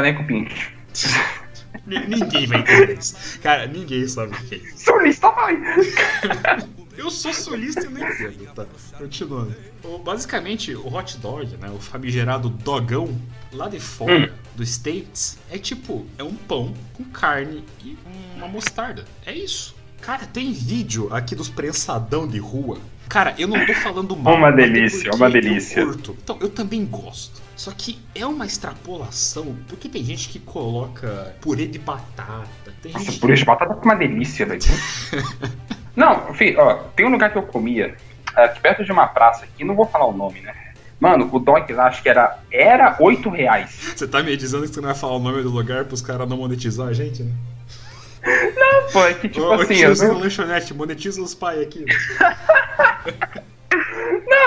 Né, 0.00 0.12
Cupincho? 0.12 0.72
Ni- 1.86 2.04
Ninguém 2.08 2.46
vai 2.48 2.58
entender 2.62 2.98
isso. 2.98 3.38
Cara, 3.40 3.68
ninguém 3.68 4.08
sabe 4.08 4.32
o 4.34 4.36
que 4.46 4.56
é 4.56 4.58
isso. 4.58 4.86
Sulista 4.86 5.30
vai! 5.30 5.54
Eu 6.98 7.10
sou 7.12 7.32
sulista 7.32 7.86
e 7.86 7.88
não 7.88 8.00
entendo, 8.00 8.52
tá? 8.54 8.66
Continuando. 8.98 9.54
O- 9.84 9.98
basicamente, 9.98 10.74
o 10.74 10.92
hot 10.92 11.16
dog, 11.18 11.56
né? 11.56 11.70
O 11.70 11.78
famigerado 11.78 12.48
dogão, 12.48 13.16
lá 13.52 13.68
de 13.68 13.78
fora 13.78 14.34
dos 14.56 14.68
States, 14.68 15.38
é 15.48 15.58
tipo, 15.58 16.04
é 16.18 16.24
um 16.24 16.34
pão 16.34 16.74
com 16.94 17.04
carne 17.04 17.64
e 17.84 17.96
uma 18.36 18.48
mostarda. 18.48 19.04
É 19.24 19.32
isso. 19.32 19.76
Cara, 20.00 20.26
tem 20.26 20.52
vídeo 20.52 21.08
aqui 21.14 21.36
dos 21.36 21.48
prensadão 21.48 22.26
de 22.26 22.38
rua. 22.38 22.78
Cara, 23.08 23.34
eu 23.38 23.46
não 23.48 23.64
tô 23.64 23.72
falando 23.74 24.16
mal. 24.16 24.34
Uma 24.34 24.48
até 24.48 24.68
delícia, 24.68 25.04
porque 25.10 25.16
uma 25.16 25.30
delícia. 25.30 25.80
Eu 25.80 25.86
curto. 25.86 26.16
Então, 26.22 26.36
eu 26.40 26.48
também 26.50 26.84
gosto. 26.84 27.40
Só 27.56 27.70
que 27.70 27.98
é 28.14 28.26
uma 28.26 28.44
extrapolação, 28.44 29.56
porque 29.66 29.88
tem 29.88 30.04
gente 30.04 30.28
que 30.28 30.38
coloca 30.38 31.34
purê 31.40 31.66
de 31.66 31.78
batata. 31.78 32.46
Tem 32.82 32.92
Nossa, 32.92 33.04
gente 33.06 33.20
purê 33.20 33.34
de 33.34 33.44
batata 33.44 33.72
é 33.74 33.84
uma 33.84 33.94
delícia, 33.94 34.44
velho. 34.46 34.60
Não, 35.98 36.32
filho, 36.32 36.60
ó, 36.60 36.74
tem 36.94 37.04
um 37.04 37.10
lugar 37.10 37.32
que 37.32 37.36
eu 37.36 37.42
comia, 37.42 37.96
aqui 38.32 38.60
perto 38.60 38.84
de 38.84 38.92
uma 38.92 39.08
praça 39.08 39.44
aqui, 39.44 39.64
não 39.64 39.74
vou 39.74 39.84
falar 39.84 40.06
o 40.06 40.16
nome, 40.16 40.40
né? 40.40 40.54
Mano, 41.00 41.28
o 41.32 41.40
dog 41.40 41.72
lá 41.72 41.86
acho 41.86 42.00
que 42.04 42.08
era, 42.08 42.38
era 42.52 42.96
8 43.00 43.28
reais. 43.28 43.94
Você 43.96 44.06
tá 44.06 44.22
me 44.22 44.36
dizendo 44.36 44.62
que 44.62 44.74
você 44.74 44.80
não 44.80 44.90
vai 44.90 44.96
falar 44.96 45.16
o 45.16 45.18
nome 45.18 45.42
do 45.42 45.50
lugar 45.50 45.86
pros 45.86 46.00
caras 46.00 46.28
não 46.28 46.36
monetizar 46.36 46.86
a 46.86 46.92
gente, 46.92 47.24
né? 47.24 47.32
Pô, 48.92 49.04
é 49.06 49.14
que 49.14 49.28
tipo 49.28 49.44
Ô, 49.44 49.48
ô, 49.48 49.52
assim, 49.54 49.74
eu 49.74 49.92
não, 49.96 50.18
lanchonete, 50.20 50.72
monetiza 50.72 51.20
os 51.20 51.34
pai 51.34 51.64
aqui. 51.64 51.84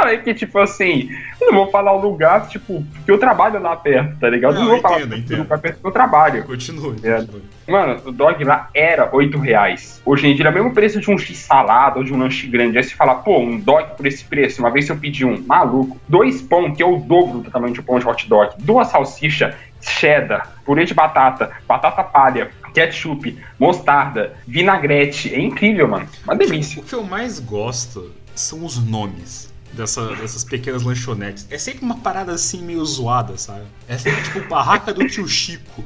não, 0.05 0.12
é 0.12 0.17
que 0.17 0.34
tipo 0.34 0.58
assim, 0.60 1.10
eu 1.39 1.48
não 1.51 1.60
vou 1.60 1.72
falar 1.72 1.93
o 1.93 2.01
lugar, 2.01 2.48
tipo, 2.48 2.84
porque 2.93 3.12
eu 3.12 3.17
trabalho 3.17 3.62
lá 3.62 3.75
perto, 3.75 4.17
tá 4.20 4.29
ligado? 4.29 4.55
Não, 4.55 4.62
Não, 4.62 4.70
vou 4.72 4.79
falar 4.81 5.00
entendo, 5.00 5.13
o 5.13 5.17
entendo. 5.17 5.38
lugar 5.39 5.60
perto 5.60 5.79
que 5.81 5.88
eu 5.88 5.91
trabalho. 5.91 6.43
Continue, 6.43 6.96
É. 7.03 7.15
continue. 7.17 7.43
Mano, 7.67 8.01
o 8.05 8.12
dog 8.12 8.43
lá 8.43 8.70
era 8.74 9.10
8 9.15 9.38
reais. 9.38 10.01
Hoje 10.05 10.27
em 10.27 10.36
dia 10.36 10.46
é 10.46 10.50
o 10.50 10.53
mesmo 10.53 10.74
preço 10.74 11.00
de 11.00 11.10
um 11.10 11.17
x-salada 11.17 12.00
ou 12.00 12.03
de 12.03 12.13
um 12.13 12.17
lanche 12.17 12.46
grande. 12.48 12.77
Aí 12.77 12.84
você 12.84 12.93
fala, 12.96 13.15
pô, 13.15 13.39
um 13.39 13.58
dog 13.60 13.96
por 13.96 14.05
esse 14.05 14.25
preço. 14.25 14.62
Uma 14.62 14.70
vez 14.72 14.89
eu 14.89 14.98
pedi 14.98 15.24
um, 15.25 15.41
maluco, 15.46 15.98
dois 16.08 16.41
pão, 16.41 16.74
que 16.74 16.84
é 16.84 16.86
o 16.86 16.98
dobro 16.98 17.39
do 17.39 17.50
tamanho 17.50 17.74
de 17.74 17.79
um 17.79 17.84
pão 17.84 17.98
de 17.98 18.05
hot 18.08 18.27
dog, 18.27 18.55
duas 18.60 18.88
salsicha, 18.89 19.55
cheddar, 19.79 20.50
purê 20.65 20.84
de 20.86 20.93
batata, 20.93 21.51
batata 21.67 22.03
palha, 22.03 22.51
ketchup, 22.74 23.38
mostarda, 23.58 24.34
vinagrete. 24.48 25.34
É 25.34 25.39
incrível, 25.39 25.88
mano. 25.88 26.08
Uma 26.25 26.36
delícia. 26.36 26.81
O 26.81 26.86
que 26.86 26.93
eu 26.93 27.03
mais 27.03 27.39
gosto 27.39 28.12
são 28.36 28.65
os 28.65 28.84
nomes 28.86 29.51
dessa- 29.74 30.16
dessas 30.16 30.44
pequenas 30.44 30.84
lanchonetes. 30.84 31.48
É 31.50 31.58
sempre 31.58 31.84
uma 31.86 31.96
parada 31.98 32.32
assim 32.34 32.62
meio 32.63 32.84
zoada, 32.86 33.38
sabe? 33.38 33.63
É 33.88 33.98
sempre 33.98 34.22
tipo 34.24 34.48
barraca 34.48 34.94
do 34.94 35.08
tio 35.08 35.28
Chico. 35.28 35.84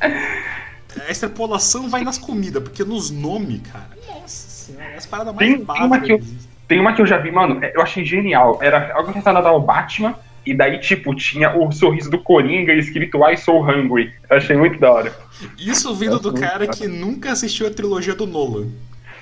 A 0.00 1.10
extrapolação 1.10 1.88
vai 1.88 2.02
nas 2.02 2.18
comidas, 2.18 2.62
porque 2.62 2.84
nos 2.84 3.10
nomes, 3.10 3.60
cara. 3.72 3.90
Nossa 4.08 4.48
senhora, 4.50 4.84
é 4.86 4.96
as 4.96 5.06
paradas 5.06 5.34
mais 5.34 5.48
Tem- 5.48 5.64
tem 5.64 5.64
uma 5.84 5.88
básicas 5.98 6.06
que 6.06 6.12
eu-. 6.12 6.50
Tem 6.68 6.80
uma 6.80 6.92
que 6.94 7.02
eu 7.02 7.06
já 7.06 7.18
vi, 7.18 7.30
mano, 7.32 7.62
é- 7.64 7.72
eu 7.74 7.82
achei 7.82 8.04
genial. 8.04 8.58
Era 8.62 8.92
algo 8.94 9.10
relacionado 9.10 9.46
ao 9.46 9.60
Batman, 9.60 10.14
e 10.46 10.54
daí, 10.54 10.78
tipo, 10.78 11.14
tinha 11.14 11.56
o 11.56 11.70
sorriso 11.72 12.08
do 12.10 12.18
Coringa 12.18 12.72
escrito 12.72 13.18
I 13.28 13.36
So 13.36 13.60
Hungry. 13.60 14.12
Eu 14.28 14.36
achei 14.36 14.56
muito 14.56 14.78
da 14.78 14.90
hora. 14.90 15.12
Isso 15.58 15.94
vindo 15.94 16.18
do 16.18 16.32
cara 16.34 16.66
que 16.66 16.86
nunca 16.86 17.32
assistiu 17.32 17.66
a 17.66 17.70
trilogia 17.70 18.14
do 18.14 18.26
Nolan. 18.26 18.68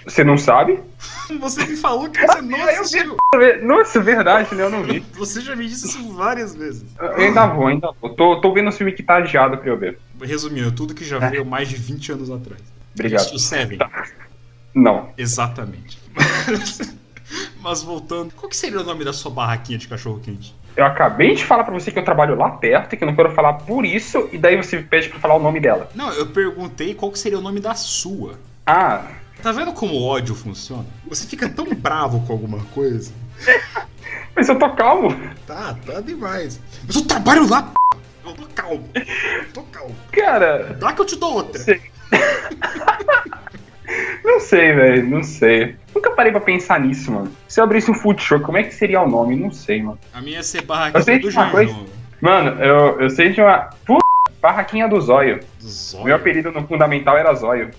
Você 0.08 0.24
não 0.24 0.38
sabe? 0.38 0.80
Você 1.38 1.66
me 1.66 1.76
falou 1.76 2.08
que 2.08 2.26
você 2.26 2.40
não 2.40 2.64
assistiu. 2.64 3.16
Nossa, 3.62 4.00
verdade, 4.00 4.54
né? 4.54 4.64
Eu 4.64 4.70
não 4.70 4.82
vi. 4.82 5.00
Você 5.12 5.42
já 5.42 5.54
me 5.54 5.68
disse 5.68 5.86
isso 5.86 6.12
várias 6.14 6.54
vezes. 6.54 6.86
Eu 6.98 7.16
ainda 7.16 7.46
vou, 7.46 7.66
ainda 7.66 7.90
vou. 8.00 8.14
Tô, 8.14 8.40
tô 8.40 8.52
vendo 8.52 8.70
o 8.70 8.72
filme 8.72 8.92
que 8.92 9.02
tá 9.02 9.16
adiado 9.16 9.58
pra 9.58 9.68
eu 9.68 9.76
ver. 9.76 9.98
Resumindo, 10.20 10.72
tudo 10.72 10.94
que 10.94 11.04
já 11.04 11.18
veio 11.18 11.44
mais 11.44 11.68
de 11.68 11.76
20 11.76 12.12
anos 12.12 12.30
atrás. 12.30 12.60
Obrigado. 12.94 13.34
O 13.34 13.38
Seven. 13.38 13.78
Não. 14.74 15.10
Exatamente. 15.18 15.98
Mas 17.60 17.82
voltando, 17.82 18.32
qual 18.34 18.48
que 18.48 18.56
seria 18.56 18.80
o 18.80 18.84
nome 18.84 19.04
da 19.04 19.12
sua 19.12 19.30
barraquinha 19.30 19.76
de 19.76 19.86
cachorro 19.86 20.20
quente? 20.20 20.54
Eu 20.74 20.86
acabei 20.86 21.34
de 21.34 21.44
falar 21.44 21.64
pra 21.64 21.74
você 21.74 21.90
que 21.90 21.98
eu 21.98 22.04
trabalho 22.04 22.36
lá 22.36 22.50
perto 22.50 22.94
e 22.94 22.96
que 22.96 23.04
eu 23.04 23.08
não 23.08 23.14
quero 23.14 23.32
falar 23.32 23.54
por 23.54 23.84
isso, 23.84 24.28
e 24.32 24.38
daí 24.38 24.56
você 24.56 24.76
me 24.76 24.84
pede 24.84 25.08
pra 25.08 25.18
falar 25.18 25.34
o 25.34 25.42
nome 25.42 25.60
dela. 25.60 25.90
Não, 25.94 26.10
eu 26.12 26.26
perguntei 26.26 26.94
qual 26.94 27.12
que 27.12 27.18
seria 27.18 27.38
o 27.38 27.42
nome 27.42 27.60
da 27.60 27.74
sua. 27.74 28.38
Ah, 28.64 29.04
Tá 29.42 29.52
vendo 29.52 29.72
como 29.72 29.94
o 29.94 30.04
ódio 30.04 30.34
funciona? 30.34 30.84
Você 31.08 31.26
fica 31.26 31.48
tão 31.48 31.66
bravo 31.74 32.20
com 32.26 32.32
alguma 32.32 32.58
coisa. 32.74 33.12
mas 34.34 34.48
eu 34.48 34.58
tô 34.58 34.70
calmo. 34.74 35.08
Tá, 35.46 35.76
tá 35.86 36.00
demais. 36.00 36.60
Mas 36.86 36.96
eu 36.96 37.04
trabalho 37.04 37.48
lá, 37.48 37.62
p***. 37.62 37.72
Eu 38.26 38.32
tô 38.34 38.46
calmo. 38.54 38.88
Eu 38.94 39.52
tô 39.54 39.62
calmo. 39.64 39.94
Cara, 40.12 40.76
Dá 40.78 40.92
que 40.92 41.00
eu 41.00 41.06
te 41.06 41.16
dou 41.16 41.34
outra. 41.34 41.58
sei. 41.60 41.80
não 44.24 44.40
sei, 44.40 44.72
velho, 44.74 45.08
não 45.08 45.22
sei. 45.22 45.76
Nunca 45.94 46.10
parei 46.10 46.32
pra 46.32 46.40
pensar 46.40 46.80
nisso, 46.80 47.10
mano. 47.12 47.30
Se 47.46 47.60
eu 47.60 47.64
abrisse 47.64 47.90
um 47.90 47.94
food 47.94 48.22
truck, 48.24 48.44
como 48.44 48.58
é 48.58 48.64
que 48.64 48.74
seria 48.74 49.00
o 49.00 49.08
nome? 49.08 49.36
Não 49.36 49.50
sei, 49.52 49.82
mano. 49.82 49.98
A 50.12 50.20
minha 50.20 50.36
ia 50.38 50.42
ser 50.42 50.62
barraquinha 50.62 51.18
do 51.20 51.32
coisa. 51.50 51.72
Janjão. 51.72 51.86
Mano, 52.20 52.62
eu, 52.62 53.00
eu 53.00 53.10
sei 53.10 53.32
de 53.32 53.40
uma. 53.40 53.70
Puta, 53.86 54.04
barraquinha 54.42 54.88
do 54.88 55.00
zóio. 55.00 55.38
Do 55.38 55.44
Meu 55.64 55.70
Zóio. 55.70 56.14
apelido 56.14 56.50
no 56.52 56.66
fundamental 56.66 57.16
era 57.16 57.32
zóio. 57.34 57.70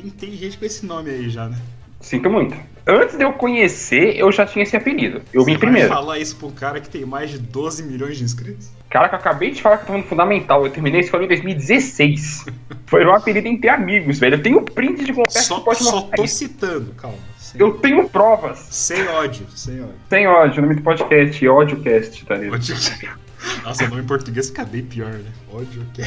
Tem, 0.00 0.10
tem 0.10 0.32
gente 0.36 0.58
com 0.58 0.64
esse 0.64 0.84
nome 0.86 1.10
aí 1.10 1.28
já, 1.28 1.48
né? 1.48 1.56
Sinto 2.00 2.28
muito. 2.30 2.56
Antes 2.84 3.16
de 3.16 3.22
eu 3.22 3.32
conhecer, 3.32 4.16
eu 4.18 4.32
já 4.32 4.44
tinha 4.44 4.64
esse 4.64 4.76
apelido. 4.76 5.22
Eu 5.32 5.44
vim 5.44 5.52
Você 5.52 5.58
vai 5.58 5.66
primeiro. 5.68 5.88
falar 5.88 6.18
isso 6.18 6.36
um 6.44 6.50
cara 6.50 6.80
que 6.80 6.88
tem 6.88 7.04
mais 7.04 7.30
de 7.30 7.38
12 7.38 7.84
milhões 7.84 8.16
de 8.18 8.24
inscritos? 8.24 8.70
Cara, 8.90 9.08
que 9.08 9.14
eu 9.14 9.18
acabei 9.20 9.52
de 9.52 9.62
falar 9.62 9.76
que 9.76 9.84
eu 9.84 9.86
tava 9.86 9.98
no 9.98 10.04
fundamental. 10.04 10.64
Eu 10.66 10.72
terminei 10.72 11.00
a 11.00 11.04
escola 11.04 11.22
em 11.24 11.28
2016. 11.28 12.46
Foi 12.86 13.06
um 13.06 13.14
apelido 13.14 13.46
entre 13.46 13.68
amigos, 13.68 14.18
velho. 14.18 14.34
Eu 14.34 14.42
tenho 14.42 14.62
print 14.62 15.04
de 15.04 15.12
conversa 15.12 15.42
Só, 15.42 15.58
que 15.60 15.64
pode 15.64 15.78
só 15.84 16.02
tô 16.02 16.24
isso. 16.24 16.34
citando, 16.38 16.92
calma. 16.94 17.16
Sem, 17.38 17.60
Eu 17.60 17.74
tenho 17.74 18.08
provas. 18.08 18.58
sem 18.70 19.06
ódio, 19.08 19.46
sem 19.54 19.80
ódio. 19.80 19.94
Sem 20.10 20.26
ódio, 20.26 20.58
o 20.58 20.62
nome 20.62 20.74
do 20.74 20.82
podcast, 20.82 21.48
ódiocast, 21.48 22.24
tá 22.26 22.34
ligado? 22.34 22.54
ódio. 22.54 22.74
Nossa, 23.64 23.84
o 23.84 23.88
nome 23.88 24.02
em 24.02 24.06
português 24.06 24.48
fica 24.48 24.64
bem 24.64 24.82
pior, 24.84 25.12
né? 25.12 25.30
Ódio, 25.52 25.86
ok. 25.90 26.04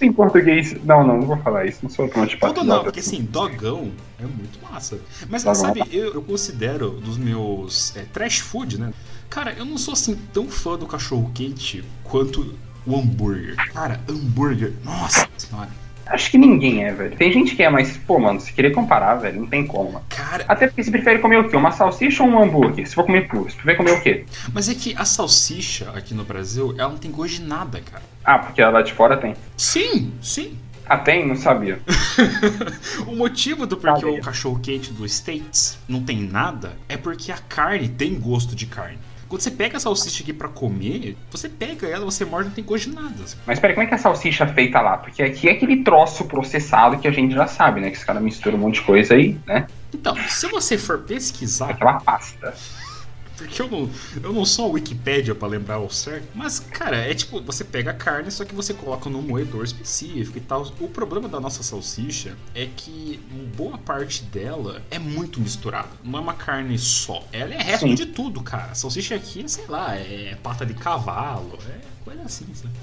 Em 0.00 0.12
português. 0.12 0.74
Não, 0.84 1.06
não, 1.06 1.18
não 1.18 1.26
vou 1.26 1.36
falar 1.38 1.66
isso. 1.66 1.80
Não 1.82 1.90
sou 1.90 2.08
tão 2.08 2.22
antipático. 2.22 2.60
Tudo 2.60 2.66
não, 2.66 2.82
porque 2.82 3.00
assim, 3.00 3.22
dogão 3.22 3.90
é 4.18 4.24
muito 4.24 4.58
massa. 4.62 4.98
Mas 5.28 5.44
Dogão. 5.44 5.54
sabe, 5.54 5.82
eu, 5.92 6.14
eu 6.14 6.22
considero 6.22 6.90
dos 6.90 7.16
meus 7.16 7.96
é, 7.96 8.02
trash 8.12 8.40
food, 8.40 8.78
né? 8.78 8.92
Cara, 9.28 9.52
eu 9.52 9.64
não 9.64 9.78
sou 9.78 9.92
assim 9.92 10.16
tão 10.32 10.48
fã 10.48 10.76
do 10.76 10.86
cachorro 10.86 11.30
quente 11.34 11.84
quanto 12.02 12.54
o 12.86 12.96
hambúrguer. 12.96 13.56
Cara, 13.72 14.00
hambúrguer, 14.08 14.72
nossa 14.84 15.28
senhora. 15.36 15.70
Acho 16.06 16.30
que 16.30 16.38
ninguém 16.38 16.84
é, 16.84 16.92
velho. 16.92 17.16
Tem 17.16 17.32
gente 17.32 17.56
que 17.56 17.62
é, 17.62 17.70
mas, 17.70 17.96
pô, 17.96 18.18
mano, 18.18 18.40
se 18.40 18.52
querer 18.52 18.72
comparar, 18.72 19.16
velho, 19.16 19.40
não 19.40 19.46
tem 19.46 19.66
como. 19.66 20.02
Cara, 20.08 20.44
Até 20.48 20.66
porque 20.66 20.82
você 20.84 20.90
prefere 20.90 21.18
comer 21.18 21.38
o 21.38 21.48
quê? 21.48 21.56
Uma 21.56 21.70
salsicha 21.70 22.22
ou 22.22 22.28
um 22.28 22.42
hambúrguer? 22.42 22.86
Se 22.86 22.94
for 22.94 23.04
comer 23.04 23.28
puro, 23.28 23.44
você 23.44 23.56
prefere 23.56 23.76
comer 23.76 23.92
o 23.92 24.00
quê? 24.02 24.24
mas 24.52 24.68
é 24.68 24.74
que 24.74 24.94
a 24.96 25.04
salsicha 25.04 25.90
aqui 25.94 26.14
no 26.14 26.24
Brasil, 26.24 26.74
ela 26.78 26.90
não 26.90 26.98
tem 26.98 27.10
gosto 27.10 27.36
de 27.40 27.42
nada, 27.44 27.80
cara. 27.80 28.02
Ah, 28.24 28.38
porque 28.38 28.62
lá 28.62 28.82
de 28.82 28.92
fora 28.92 29.16
tem. 29.16 29.34
Sim, 29.56 30.12
sim. 30.20 30.58
Ah, 30.86 30.98
tem? 30.98 31.26
Não 31.26 31.34
sabia. 31.34 31.80
o 33.08 33.16
motivo 33.16 33.66
do 33.66 33.76
porquê 33.76 34.00
Sabia. 34.02 34.20
o 34.20 34.22
cachorro 34.22 34.60
quente 34.60 34.92
dos 34.92 35.12
States 35.12 35.78
não 35.88 36.02
tem 36.02 36.20
nada 36.20 36.72
é 36.88 36.96
porque 36.96 37.32
a 37.32 37.38
carne 37.38 37.88
tem 37.88 38.14
gosto 38.18 38.54
de 38.54 38.66
carne. 38.66 38.98
Quando 39.28 39.40
você 39.40 39.50
pega 39.50 39.76
a 39.76 39.80
salsicha 39.80 40.22
aqui 40.22 40.32
pra 40.32 40.48
comer, 40.48 41.16
você 41.30 41.48
pega 41.48 41.86
ela, 41.86 42.04
você 42.04 42.24
morde 42.24 42.48
não 42.48 42.54
tem 42.54 42.64
gosto 42.64 42.90
de 42.90 42.96
nada. 42.96 43.24
Mas 43.46 43.58
peraí, 43.58 43.74
como 43.74 43.84
é 43.84 43.86
que 43.86 43.94
é 43.94 43.96
a 43.96 44.00
salsicha 44.00 44.44
é 44.44 44.52
feita 44.52 44.80
lá? 44.80 44.96
Porque 44.98 45.22
aqui 45.22 45.48
é 45.48 45.52
aquele 45.52 45.82
troço 45.82 46.24
processado 46.24 46.98
que 46.98 47.08
a 47.08 47.10
gente 47.10 47.34
já 47.34 47.46
sabe, 47.46 47.80
né? 47.80 47.90
Que 47.90 47.96
os 47.96 48.04
caras 48.04 48.22
misturam 48.22 48.58
um 48.58 48.60
monte 48.62 48.74
de 48.74 48.82
coisa 48.82 49.14
aí, 49.14 49.38
né? 49.46 49.66
Então, 49.92 50.16
se 50.28 50.46
você 50.48 50.76
for 50.76 50.98
pesquisar, 50.98 51.70
Aquela 51.70 52.00
pasta. 52.00 52.54
Porque 53.44 53.62
eu 53.62 53.68
não, 53.68 53.90
eu 54.22 54.32
não 54.32 54.44
sou 54.44 54.66
a 54.66 54.72
Wikipédia 54.72 55.34
pra 55.34 55.46
lembrar 55.46 55.78
o 55.78 55.90
certo, 55.90 56.26
mas, 56.34 56.58
cara, 56.58 56.96
é 56.96 57.14
tipo, 57.14 57.40
você 57.40 57.64
pega 57.64 57.90
a 57.90 57.94
carne, 57.94 58.30
só 58.30 58.44
que 58.44 58.54
você 58.54 58.72
coloca 58.74 59.08
num 59.10 59.22
moedor 59.22 59.64
específico 59.64 60.38
e 60.38 60.40
tal. 60.40 60.62
O 60.80 60.88
problema 60.88 61.28
da 61.28 61.38
nossa 61.40 61.62
salsicha 61.62 62.36
é 62.54 62.68
que 62.74 63.20
boa 63.56 63.78
parte 63.78 64.22
dela 64.24 64.82
é 64.90 64.98
muito 64.98 65.40
misturada. 65.40 65.90
Não 66.02 66.18
é 66.18 66.22
uma 66.22 66.34
carne 66.34 66.78
só. 66.78 67.22
Ela 67.32 67.54
é 67.54 67.62
resto 67.62 67.86
Sim. 67.86 67.94
de 67.94 68.06
tudo, 68.06 68.42
cara. 68.42 68.72
A 68.72 68.74
salsicha 68.74 69.14
aqui 69.14 69.44
sei 69.48 69.66
lá, 69.66 69.94
é 69.94 70.36
pata 70.42 70.64
de 70.64 70.74
cavalo, 70.74 71.58
é 71.68 71.93
coisa 72.04 72.22
assim, 72.22 72.46
sabe? 72.54 72.74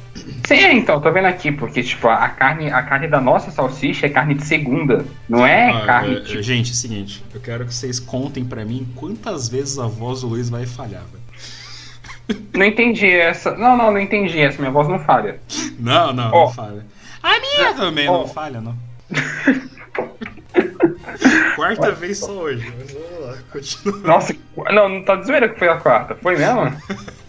Sim, 0.48 0.54
é, 0.56 0.74
então, 0.74 1.00
tô 1.00 1.12
vendo 1.12 1.28
aqui, 1.28 1.52
porque, 1.52 1.84
tipo, 1.84 2.08
a 2.08 2.28
carne, 2.30 2.72
a 2.72 2.82
carne 2.82 3.08
da 3.08 3.22
nossa 3.22 3.52
salsicha 3.52 4.08
é 4.08 4.10
carne 4.10 4.34
de 4.34 4.46
segunda. 4.46 5.06
Não 5.30 5.46
é 5.46 5.70
Ah, 5.70 5.86
carne, 5.86 6.16
é, 6.16 6.20
tipo. 6.22 6.42
Gente, 6.42 6.70
é 6.70 6.74
o 6.74 6.76
seguinte, 6.76 7.24
eu 7.34 7.40
quero 7.40 7.66
que 7.66 7.74
vocês 7.74 8.00
contem 8.00 8.44
pra 8.44 8.66
mim 8.66 8.88
quantas 8.96 9.48
vezes 9.48 9.78
a 9.78 9.88
voz 9.88 10.22
do 10.22 10.28
Luiz 10.28 10.50
vai 10.50 10.66
falhar, 10.66 11.04
velho. 11.04 12.42
Não 12.54 12.66
entendi 12.66 13.08
essa. 13.08 13.56
Não, 13.56 13.78
não, 13.78 13.92
não 13.92 14.00
entendi 14.00 14.40
essa. 14.40 14.58
Minha 14.60 14.72
voz 14.72 14.88
não 14.88 15.00
falha. 15.00 15.40
Não, 15.78 16.14
não, 16.14 16.32
Ó. 16.32 16.46
não 16.46 16.54
falha. 16.54 16.86
A 17.22 17.40
minha 17.40 17.74
também 17.74 18.08
Ó. 18.08 18.20
não 18.20 18.28
falha, 18.28 18.62
não. 18.62 18.76
Quarta 21.56 21.92
vez 21.92 22.20
só 22.20 22.32
hoje, 22.32 22.72
mas 22.78 22.94
vamos 22.94 23.20
lá, 23.22 23.38
continua. 23.52 23.98
Nossa, 24.00 24.36
não, 24.72 24.90
não 24.90 25.04
tá 25.04 25.16
de 25.16 25.28
zoeira 25.28 25.50
que 25.50 25.60
foi 25.60 25.70
a 25.70 25.78
quarta. 25.78 26.16
Foi 26.16 26.38
mesmo? 26.38 26.62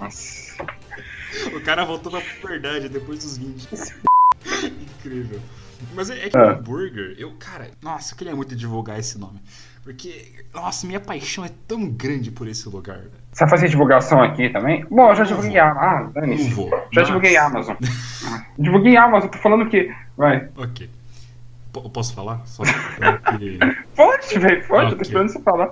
Nossa. 0.01 0.42
O 1.57 1.61
cara 1.61 1.85
voltou 1.85 2.13
pra 2.13 2.21
verdade 2.51 2.89
depois 2.89 3.19
dos 3.21 3.37
20. 3.39 3.69
Incrível. 4.99 5.41
Mas 5.95 6.11
é, 6.11 6.27
é 6.27 6.31
que 6.31 6.37
É. 6.37 6.41
o 6.41 6.51
hambúrguer, 6.51 7.17
eu, 7.19 7.33
cara, 7.39 7.71
nossa, 7.83 8.15
eu 8.15 8.19
queria 8.19 8.35
muito 8.37 8.55
divulgar 8.55 8.99
esse 8.99 9.19
nome. 9.19 9.41
Porque, 9.83 10.31
nossa, 10.55 10.87
minha 10.87 11.01
paixão 11.01 11.45
é 11.45 11.51
tão 11.67 11.89
grande 11.89 12.31
por 12.31 12.47
esse 12.47 12.69
lugar, 12.69 12.99
velho. 12.99 13.11
Você 13.33 13.41
vai 13.45 13.51
fazer 13.51 13.69
divulgação 13.69 14.23
aqui 14.23 14.49
também? 14.49 14.85
Bom, 14.89 15.11
eu 15.11 15.17
já 15.17 15.25
divulguei 15.25 15.59
a 15.59 15.69
Ah, 15.71 16.03
Não 16.05 16.13
dane-se. 16.13 16.51
vou. 16.51 16.71
Já 16.71 16.87
mas- 16.95 17.07
divulguei 17.07 17.37
a 17.37 17.47
Amazon. 17.47 17.77
divulguei 18.57 18.97
a 18.97 19.05
Amazon, 19.05 19.29
tô 19.31 19.39
falando 19.39 19.69
que. 19.69 19.93
Vai. 20.17 20.49
Ok. 20.57 20.89
P- 21.73 21.89
posso 21.93 22.15
falar? 22.15 22.47
Só 22.47 22.63
porque... 23.25 23.59
Pode, 23.97 24.39
velho, 24.39 24.69
pode, 24.69 24.83
eu 24.83 24.87
Ok. 24.89 24.97
tô 24.99 25.03
esperando 25.03 25.29
você 25.31 25.41
falar. 25.43 25.71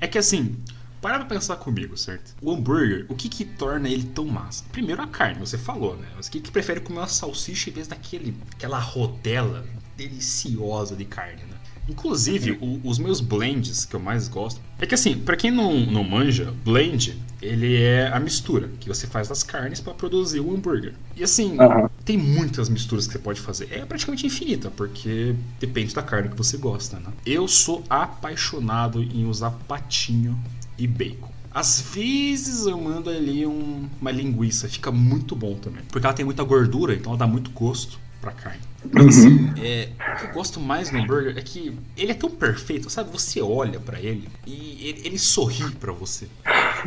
É 0.00 0.06
que 0.06 0.16
assim, 0.16 0.56
para 1.00 1.18
pra 1.18 1.24
pensar 1.26 1.56
comigo, 1.56 1.96
certo? 1.96 2.34
O 2.42 2.52
hambúrguer, 2.52 3.06
o 3.08 3.14
que 3.14 3.28
que 3.28 3.44
torna 3.44 3.88
ele 3.88 4.04
tão 4.04 4.26
massa? 4.26 4.64
Primeiro 4.70 5.00
a 5.02 5.06
carne, 5.06 5.40
você 5.40 5.56
falou, 5.56 5.96
né? 5.96 6.06
Você 6.16 6.30
que, 6.30 6.40
que 6.40 6.50
prefere 6.50 6.80
comer 6.80 6.98
uma 7.00 7.06
salsicha 7.08 7.70
em 7.70 7.72
vez 7.72 7.88
daquele, 7.88 8.36
aquela 8.54 8.78
rodela 8.78 9.64
deliciosa 9.96 10.94
de 10.96 11.04
carne, 11.04 11.42
né? 11.44 11.56
Inclusive, 11.88 12.52
o- 12.60 12.80
os 12.84 12.98
meus 12.98 13.20
blends 13.20 13.84
que 13.84 13.96
eu 13.96 14.00
mais 14.00 14.28
gosto. 14.28 14.60
É 14.78 14.86
que 14.86 14.94
assim, 14.94 15.18
pra 15.18 15.36
quem 15.36 15.50
não, 15.50 15.74
não 15.86 16.04
manja, 16.04 16.52
blend, 16.64 17.20
ele 17.42 17.76
é 17.82 18.08
a 18.08 18.20
mistura 18.20 18.68
que 18.78 18.88
você 18.88 19.06
faz 19.06 19.28
das 19.28 19.42
carnes 19.42 19.80
pra 19.80 19.92
produzir 19.92 20.40
o 20.40 20.54
hambúrguer. 20.54 20.94
E 21.16 21.24
assim, 21.24 21.58
Aham. 21.58 21.90
tem 22.04 22.16
muitas 22.16 22.68
misturas 22.68 23.06
que 23.06 23.14
você 23.14 23.18
pode 23.18 23.40
fazer. 23.40 23.68
É 23.72 23.84
praticamente 23.84 24.26
infinita, 24.26 24.70
porque 24.70 25.34
depende 25.58 25.92
da 25.94 26.02
carne 26.02 26.28
que 26.28 26.36
você 26.36 26.56
gosta, 26.56 26.98
né? 27.00 27.12
Eu 27.26 27.48
sou 27.48 27.82
apaixonado 27.90 29.02
em 29.02 29.26
usar 29.26 29.50
patinho 29.66 30.38
e 30.80 30.86
bacon. 30.86 31.28
Às 31.52 31.80
vezes 31.80 32.66
eu 32.66 32.80
mando 32.80 33.10
ali 33.10 33.44
um- 33.46 33.88
uma 34.00 34.10
linguiça, 34.10 34.68
fica 34.68 34.90
muito 34.92 35.34
bom 35.34 35.54
também. 35.56 35.82
Porque 35.90 36.06
ela 36.06 36.14
tem 36.14 36.24
muita 36.24 36.44
gordura, 36.44 36.94
então 36.94 37.10
ela 37.12 37.18
dá 37.18 37.26
muito 37.26 37.50
gosto 37.50 37.98
pra 38.20 38.30
carne. 38.32 38.60
Mas 38.92 39.18
assim, 39.18 39.52
é, 39.58 39.88
o 39.98 40.16
que 40.20 40.24
eu 40.26 40.32
gosto 40.32 40.60
mais 40.60 40.90
no 40.90 41.00
hambúrguer 41.00 41.36
é 41.36 41.42
que 41.42 41.72
ele 41.96 42.12
é 42.12 42.14
tão 42.14 42.30
perfeito, 42.30 42.88
sabe? 42.88 43.10
Você 43.10 43.40
olha 43.42 43.78
pra 43.80 43.98
ele 44.00 44.28
e 44.46 44.78
ele, 44.88 45.00
ele 45.04 45.18
sorri 45.18 45.70
pra 45.72 45.92
você. 45.92 46.28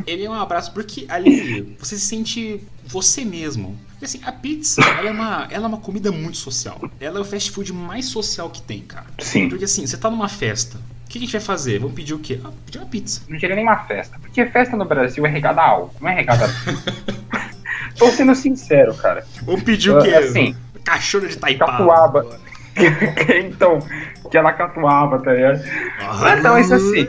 Ele 0.08 0.24
é 0.24 0.30
um 0.30 0.34
abraço 0.34 0.72
porque 0.74 1.06
ali 1.10 1.76
você 1.78 1.98
se 2.00 2.06
sente 2.08 2.62
você 2.86 3.24
mesmo. 3.26 3.78
Porque 3.92 4.06
assim, 4.06 4.20
a 4.24 4.32
pizza, 4.32 4.82
ela 4.82 5.10
é 5.10 5.12
uma, 5.12 5.48
ela 5.52 5.66
é 5.66 5.68
uma 5.68 5.78
comida 5.78 6.12
muito 6.12 6.38
social. 6.38 6.82
Ela 7.00 7.20
é 7.20 7.22
o 7.22 7.26
fast 7.26 7.52
food 7.52 7.72
mais 7.74 8.06
social 8.06 8.50
que 8.50 8.62
tem, 8.62 8.82
cara. 8.82 9.08
Sim. 9.20 9.50
Porque 9.50 9.66
assim, 9.66 9.86
você 9.86 9.98
tá 9.98 10.10
numa 10.10 10.30
festa. 10.30 10.80
O 11.06 11.10
que 11.14 11.18
a 11.18 11.22
gente 11.22 11.32
vai 11.32 11.42
fazer? 11.42 11.80
Vamos 11.80 11.96
pedir 11.96 12.14
o 12.14 12.20
quê? 12.20 12.40
Ah, 12.44 12.50
pedir 12.66 12.80
uma 12.80 12.88
pizza. 12.88 13.22
Não 13.30 13.38
queria 13.38 13.56
nem 13.56 13.64
uma 13.66 13.78
festa. 13.86 14.18
Porque 14.20 14.46
festa 14.48 14.76
no 14.76 14.86
Brasil 14.86 15.26
é 15.26 15.30
regada 15.30 15.62
a 15.62 15.66
álcool, 15.70 15.96
não 16.02 16.10
é 16.10 16.16
regada 16.16 16.46
a. 16.46 16.50
Tô 17.98 18.10
sendo 18.10 18.34
sincero, 18.34 18.94
cara. 18.96 19.24
Vamos 19.44 19.62
pedir 19.64 19.92
o 19.92 20.02
quê? 20.02 20.10
Assim, 20.16 20.56
Cachorro 20.84 21.28
de 21.28 21.38
taipava. 21.38 21.72
catuaba. 21.72 22.40
então, 23.46 23.80
aquela 24.26 24.52
catuaba, 24.54 25.20
tá 25.20 25.32
ligado? 25.34 25.62
Ah, 26.00 26.36
Então, 26.40 26.58
isso 26.60 26.74
assim. 26.74 27.08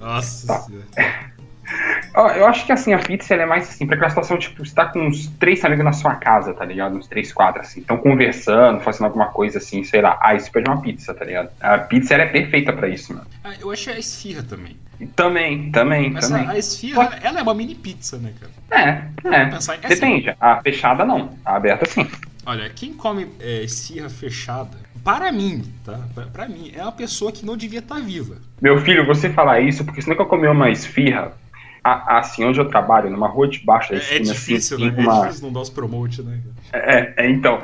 Nossa 0.00 0.46
Tá. 0.48 0.60
senhora. 0.62 0.86
Eu 2.16 2.46
acho 2.46 2.64
que 2.64 2.72
assim, 2.72 2.94
a 2.94 2.98
pizza 2.98 3.34
ela 3.34 3.42
é 3.42 3.46
mais 3.46 3.68
assim, 3.68 3.86
pra 3.86 3.94
aquela 3.94 4.08
situação, 4.08 4.38
tipo, 4.38 4.64
você 4.64 4.74
tá 4.74 4.86
com 4.86 5.06
uns 5.06 5.26
três 5.38 5.62
amigos 5.64 5.84
na 5.84 5.92
sua 5.92 6.14
casa, 6.14 6.54
tá 6.54 6.64
ligado? 6.64 6.96
Uns 6.96 7.06
três, 7.06 7.30
quatro, 7.32 7.60
assim. 7.60 7.80
Estão 7.80 7.98
conversando, 7.98 8.80
fazendo 8.80 9.04
alguma 9.04 9.26
coisa 9.26 9.58
assim, 9.58 9.84
sei 9.84 10.00
lá. 10.00 10.18
Ah, 10.22 10.34
isso 10.34 10.50
pede 10.50 10.68
uma 10.70 10.80
pizza, 10.80 11.12
tá 11.12 11.24
ligado? 11.24 11.50
A 11.60 11.76
pizza 11.78 12.14
ela 12.14 12.22
é 12.22 12.26
perfeita 12.26 12.72
pra 12.72 12.88
isso, 12.88 13.12
mano. 13.12 13.26
Ah, 13.44 13.52
eu 13.60 13.70
acho 13.70 13.90
a 13.90 13.98
esfirra 13.98 14.42
também. 14.42 14.76
Também, 15.14 15.70
também, 15.70 16.10
Mas 16.10 16.26
também. 16.26 16.46
a, 16.46 16.52
a 16.52 16.58
esfirra, 16.58 17.18
ela 17.22 17.40
é 17.40 17.42
uma 17.42 17.54
mini 17.54 17.74
pizza, 17.74 18.16
né, 18.16 18.32
cara? 18.40 18.52
É, 18.70 19.28
é. 19.28 19.46
Pensar 19.50 19.74
é 19.74 19.78
assim. 19.78 19.88
Depende. 19.88 20.34
A 20.40 20.60
fechada 20.62 21.04
não. 21.04 21.30
A 21.44 21.56
aberta 21.56 21.84
sim. 21.84 22.08
Olha, 22.46 22.70
quem 22.70 22.94
come 22.94 23.28
é, 23.40 23.64
esfirra 23.64 24.08
fechada, 24.08 24.78
para 25.04 25.30
mim, 25.32 25.64
tá? 25.84 26.00
Pra, 26.14 26.24
pra 26.26 26.48
mim, 26.48 26.72
é 26.74 26.82
uma 26.82 26.92
pessoa 26.92 27.30
que 27.30 27.44
não 27.44 27.56
devia 27.56 27.80
estar 27.80 28.00
viva. 28.00 28.36
Meu 28.62 28.80
filho, 28.80 29.04
você 29.04 29.28
falar 29.28 29.60
isso, 29.60 29.84
porque 29.84 30.00
senão 30.00 30.16
que 30.16 30.22
eu 30.22 30.26
comer 30.26 30.48
uma 30.48 30.70
esfirra, 30.70 31.32
a- 31.90 32.18
assim, 32.18 32.44
onde 32.44 32.58
eu 32.58 32.68
trabalho, 32.68 33.10
numa 33.10 33.28
rua 33.28 33.48
de 33.48 33.58
baixo 33.64 33.90
da 33.92 33.96
É, 33.96 33.98
é 33.98 34.02
esquina, 34.02 34.32
difícil, 34.32 34.76
assim, 34.76 34.90
né? 34.90 34.94
É 34.96 35.00
uma... 35.00 35.20
difícil 35.22 35.46
não 35.46 35.52
dar 35.52 35.60
os 35.60 35.70
promote, 35.70 36.22
né? 36.22 36.38
É, 36.72 37.14
é, 37.24 37.30
então, 37.30 37.60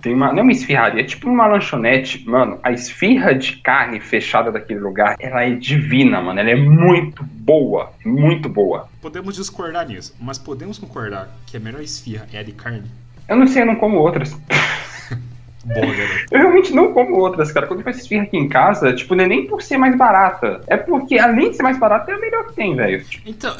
tem 0.00 0.14
uma, 0.14 0.32
não 0.32 0.38
é 0.38 0.42
uma 0.42 0.52
esfirraria, 0.52 1.00
é 1.00 1.04
tipo 1.04 1.28
uma 1.28 1.46
lanchonete, 1.46 2.24
mano, 2.28 2.58
a 2.62 2.70
esfirra 2.72 3.34
de 3.34 3.56
carne 3.56 3.98
fechada 4.00 4.52
daquele 4.52 4.80
lugar, 4.80 5.16
ela 5.18 5.42
é 5.42 5.50
divina, 5.50 6.20
mano, 6.20 6.38
ela 6.38 6.50
é 6.50 6.56
muito 6.56 7.24
boa, 7.24 7.92
muito 8.04 8.48
boa. 8.48 8.88
Podemos 9.02 9.34
discordar 9.34 9.86
nisso, 9.88 10.14
mas 10.20 10.38
podemos 10.38 10.78
concordar 10.78 11.28
que 11.46 11.56
a 11.56 11.60
melhor 11.60 11.82
esfirra 11.82 12.26
é 12.32 12.38
a 12.38 12.42
de 12.42 12.52
carne? 12.52 12.84
Eu 13.28 13.36
não 13.36 13.46
sei, 13.46 13.62
eu 13.62 13.66
não 13.66 13.76
como 13.76 13.96
outras. 13.98 14.38
Eu 16.30 16.38
realmente 16.38 16.72
não 16.74 16.92
como 16.92 17.14
outras, 17.16 17.50
cara. 17.52 17.66
Quando 17.66 17.80
eu 17.80 17.84
faço 17.84 18.00
esfirra 18.00 18.24
aqui 18.24 18.36
em 18.36 18.48
casa, 18.48 18.92
tipo, 18.92 19.14
não 19.14 19.24
é 19.24 19.26
nem 19.28 19.46
por 19.46 19.62
ser 19.62 19.78
mais 19.78 19.96
barata. 19.96 20.60
É 20.66 20.76
porque, 20.76 21.18
além 21.18 21.50
de 21.50 21.56
ser 21.56 21.62
mais 21.62 21.78
barata, 21.78 22.10
é 22.10 22.14
a 22.14 22.18
melhor 22.18 22.46
que 22.46 22.54
tem, 22.54 22.74
velho. 22.76 23.02
Tipo, 23.04 23.28
Então, 23.28 23.56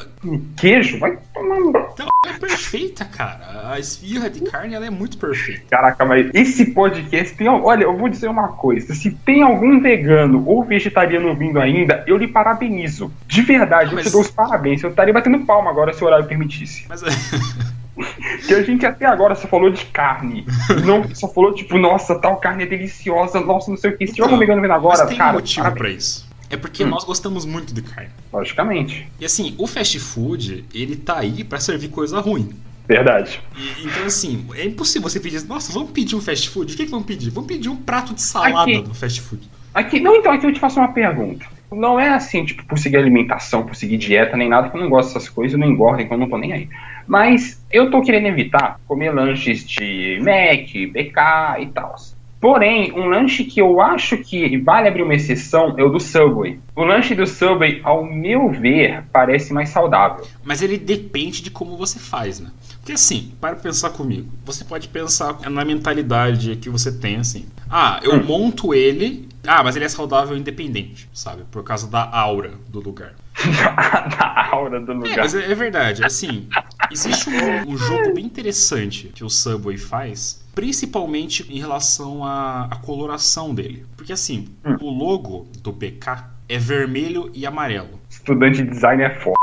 queijo, 0.57 0.99
vai 0.99 1.17
tomando. 1.33 1.69
então, 1.93 2.07
é 2.25 2.33
perfeita, 2.33 3.05
cara. 3.05 3.71
A 3.71 3.79
esfirra 3.79 4.29
de 4.29 4.41
carne, 4.41 4.75
ela 4.75 4.85
é 4.85 4.89
muito 4.89 5.17
perfeita. 5.17 5.63
Caraca, 5.69 6.05
mas 6.05 6.29
esse 6.33 6.71
podcast 6.71 7.35
tem. 7.35 7.47
Olha, 7.47 7.83
eu 7.83 7.97
vou 7.97 8.09
dizer 8.09 8.27
uma 8.29 8.49
coisa. 8.49 8.93
Se 8.93 9.11
tem 9.11 9.41
algum 9.41 9.79
vegano 9.79 10.43
ou 10.47 10.63
vegetariano 10.63 11.29
ouvindo 11.29 11.59
ainda, 11.59 12.03
eu 12.07 12.17
lhe 12.17 12.27
parabenizo. 12.27 13.11
De 13.27 13.41
verdade, 13.41 13.91
eu 13.91 13.95
Mas- 13.95 14.05
te 14.05 14.11
dou 14.11 14.21
os 14.21 14.29
parabéns. 14.31 14.81
Eu 14.83 14.89
estaria 14.91 15.13
batendo 15.13 15.39
palma 15.45 15.69
agora 15.71 15.93
se 15.93 16.03
o 16.03 16.07
horário 16.07 16.25
permitisse. 16.25 16.85
Mas 16.87 17.01
Porque 17.95 18.53
a 18.53 18.61
gente 18.63 18.85
até 18.85 19.05
agora 19.05 19.35
só 19.35 19.47
falou 19.47 19.69
de 19.69 19.85
carne. 19.85 20.45
Não 20.85 21.07
só 21.15 21.27
falou, 21.29 21.53
tipo, 21.53 21.77
nossa, 21.77 22.19
tal 22.19 22.37
carne 22.37 22.63
é 22.63 22.65
deliciosa, 22.65 23.39
nossa, 23.39 23.69
não 23.71 23.77
sei 23.77 23.91
o 23.91 23.97
que. 23.97 24.05
Se 24.07 24.13
tiver 24.13 24.25
algum 24.25 24.37
vegano 24.37 24.61
vendo 24.61 24.71
agora, 24.73 24.99
mas 24.99 25.07
tem 25.09 25.17
cara, 25.17 25.31
um 25.31 25.35
motivo 25.35 25.71
pra 25.73 25.89
isso. 25.89 26.27
É 26.49 26.57
porque 26.57 26.83
Hum. 26.83 26.87
nós 26.89 27.03
gostamos 27.03 27.45
muito 27.45 27.73
de 27.73 27.81
carne. 27.81 28.09
Logicamente. 28.31 29.07
E 29.19 29.25
assim, 29.25 29.55
o 29.57 29.65
fast 29.65 29.97
food, 29.99 30.65
ele 30.73 30.95
tá 30.95 31.17
aí 31.19 31.43
pra 31.43 31.59
servir 31.59 31.87
coisa 31.87 32.19
ruim. 32.19 32.49
Verdade. 32.87 33.41
E- 33.57 33.87
então, 33.87 34.05
assim, 34.05 34.45
é 34.55 34.65
impossível 34.65 35.09
você 35.09 35.19
pedir, 35.19 35.43
nossa, 35.47 35.71
vamos 35.73 35.89
pedir 35.91 36.15
um 36.15 36.21
fast 36.21 36.49
food? 36.49 36.73
O 36.73 36.77
que, 36.77 36.85
que 36.85 36.91
vamos 36.91 37.07
pedir? 37.07 37.31
Vamos 37.31 37.47
pedir 37.47 37.69
um 37.69 37.75
prato 37.77 38.13
de 38.13 38.21
salada 38.21 38.69
Aqui. 38.71 38.81
do 38.81 38.93
fast 38.93 39.21
food. 39.21 39.49
Aqui, 39.73 39.99
não, 39.99 40.15
então, 40.15 40.31
aqui 40.31 40.45
eu 40.45 40.53
te 40.53 40.59
faço 40.59 40.79
uma 40.79 40.89
pergunta. 40.89 41.45
Não 41.71 41.99
é 41.99 42.09
assim, 42.09 42.45
tipo, 42.45 42.63
por 42.65 42.77
seguir 42.77 42.97
alimentação, 42.97 43.65
por 43.65 43.75
seguir 43.75 43.97
dieta, 43.97 44.37
nem 44.37 44.47
nada, 44.47 44.69
que 44.69 44.77
eu 44.77 44.81
não 44.81 44.89
gosto 44.89 45.13
dessas 45.13 45.27
coisas, 45.27 45.53
eu 45.53 45.59
não 45.59 45.67
engordo, 45.67 46.01
então 46.01 46.15
eu 46.15 46.21
não 46.21 46.29
tô 46.29 46.37
nem 46.37 46.53
aí. 46.53 46.69
Mas 47.07 47.63
eu 47.71 47.89
tô 47.91 48.01
querendo 48.01 48.27
evitar 48.27 48.79
comer 48.87 49.11
lanches 49.13 49.65
de 49.67 50.19
Mac, 50.21 50.69
BK 50.91 51.61
e 51.61 51.67
tal. 51.67 51.95
Porém, 52.41 52.91
um 52.93 53.07
lanche 53.07 53.43
que 53.43 53.59
eu 53.59 53.81
acho 53.81 54.17
que 54.17 54.57
vale 54.59 54.87
abrir 54.87 55.01
uma 55.01 55.15
exceção 55.15 55.73
é 55.77 55.83
o 55.83 55.89
do 55.89 55.99
Subway. 55.99 56.59
O 56.75 56.83
lanche 56.83 57.15
do 57.15 57.25
Subway, 57.25 57.81
ao 57.83 58.05
meu 58.05 58.51
ver, 58.51 59.03
parece 59.11 59.51
mais 59.51 59.69
saudável. 59.69 60.23
Mas 60.43 60.61
ele 60.61 60.77
depende 60.77 61.41
de 61.41 61.49
como 61.49 61.75
você 61.75 61.97
faz, 61.97 62.39
né? 62.39 62.51
Porque 62.79 62.91
assim, 62.91 63.31
para 63.41 63.55
pensar 63.55 63.91
comigo, 63.91 64.29
você 64.43 64.63
pode 64.63 64.87
pensar 64.89 65.39
na 65.49 65.65
mentalidade 65.65 66.55
que 66.57 66.69
você 66.69 66.91
tem, 66.91 67.15
assim. 67.15 67.47
Ah, 67.69 67.99
eu 68.03 68.13
Hum. 68.15 68.23
monto 68.23 68.75
ele. 68.75 69.27
Ah, 69.47 69.63
mas 69.63 69.75
ele 69.75 69.85
é 69.85 69.89
saudável 69.89 70.35
independente, 70.37 71.09
sabe? 71.13 71.43
Por 71.51 71.63
causa 71.63 71.87
da 71.87 72.07
aura 72.11 72.51
do 72.67 72.79
lugar. 72.79 73.13
da 74.17 74.49
aura 74.51 74.79
do 74.79 74.91
É, 74.91 74.95
lugar. 74.95 75.17
mas 75.17 75.35
é, 75.35 75.51
é 75.51 75.55
verdade. 75.55 76.03
Assim, 76.03 76.47
existe 76.91 77.29
um, 77.29 77.71
um 77.73 77.77
jogo 77.77 78.13
bem 78.13 78.25
interessante 78.25 79.11
que 79.13 79.23
o 79.23 79.29
Subway 79.29 79.77
faz, 79.77 80.43
principalmente 80.53 81.45
em 81.51 81.59
relação 81.59 82.23
à, 82.23 82.65
à 82.71 82.75
coloração 82.77 83.53
dele. 83.53 83.85
Porque 83.97 84.13
assim, 84.13 84.47
Hum. 84.65 84.75
o 84.81 84.89
logo 84.89 85.47
do 85.61 85.71
BK 85.71 86.25
é 86.49 86.57
vermelho 86.57 87.29
e 87.33 87.45
amarelo. 87.45 87.99
Estudante 88.09 88.63
de 88.63 88.69
design 88.69 89.03
é 89.03 89.09
foda. 89.19 89.35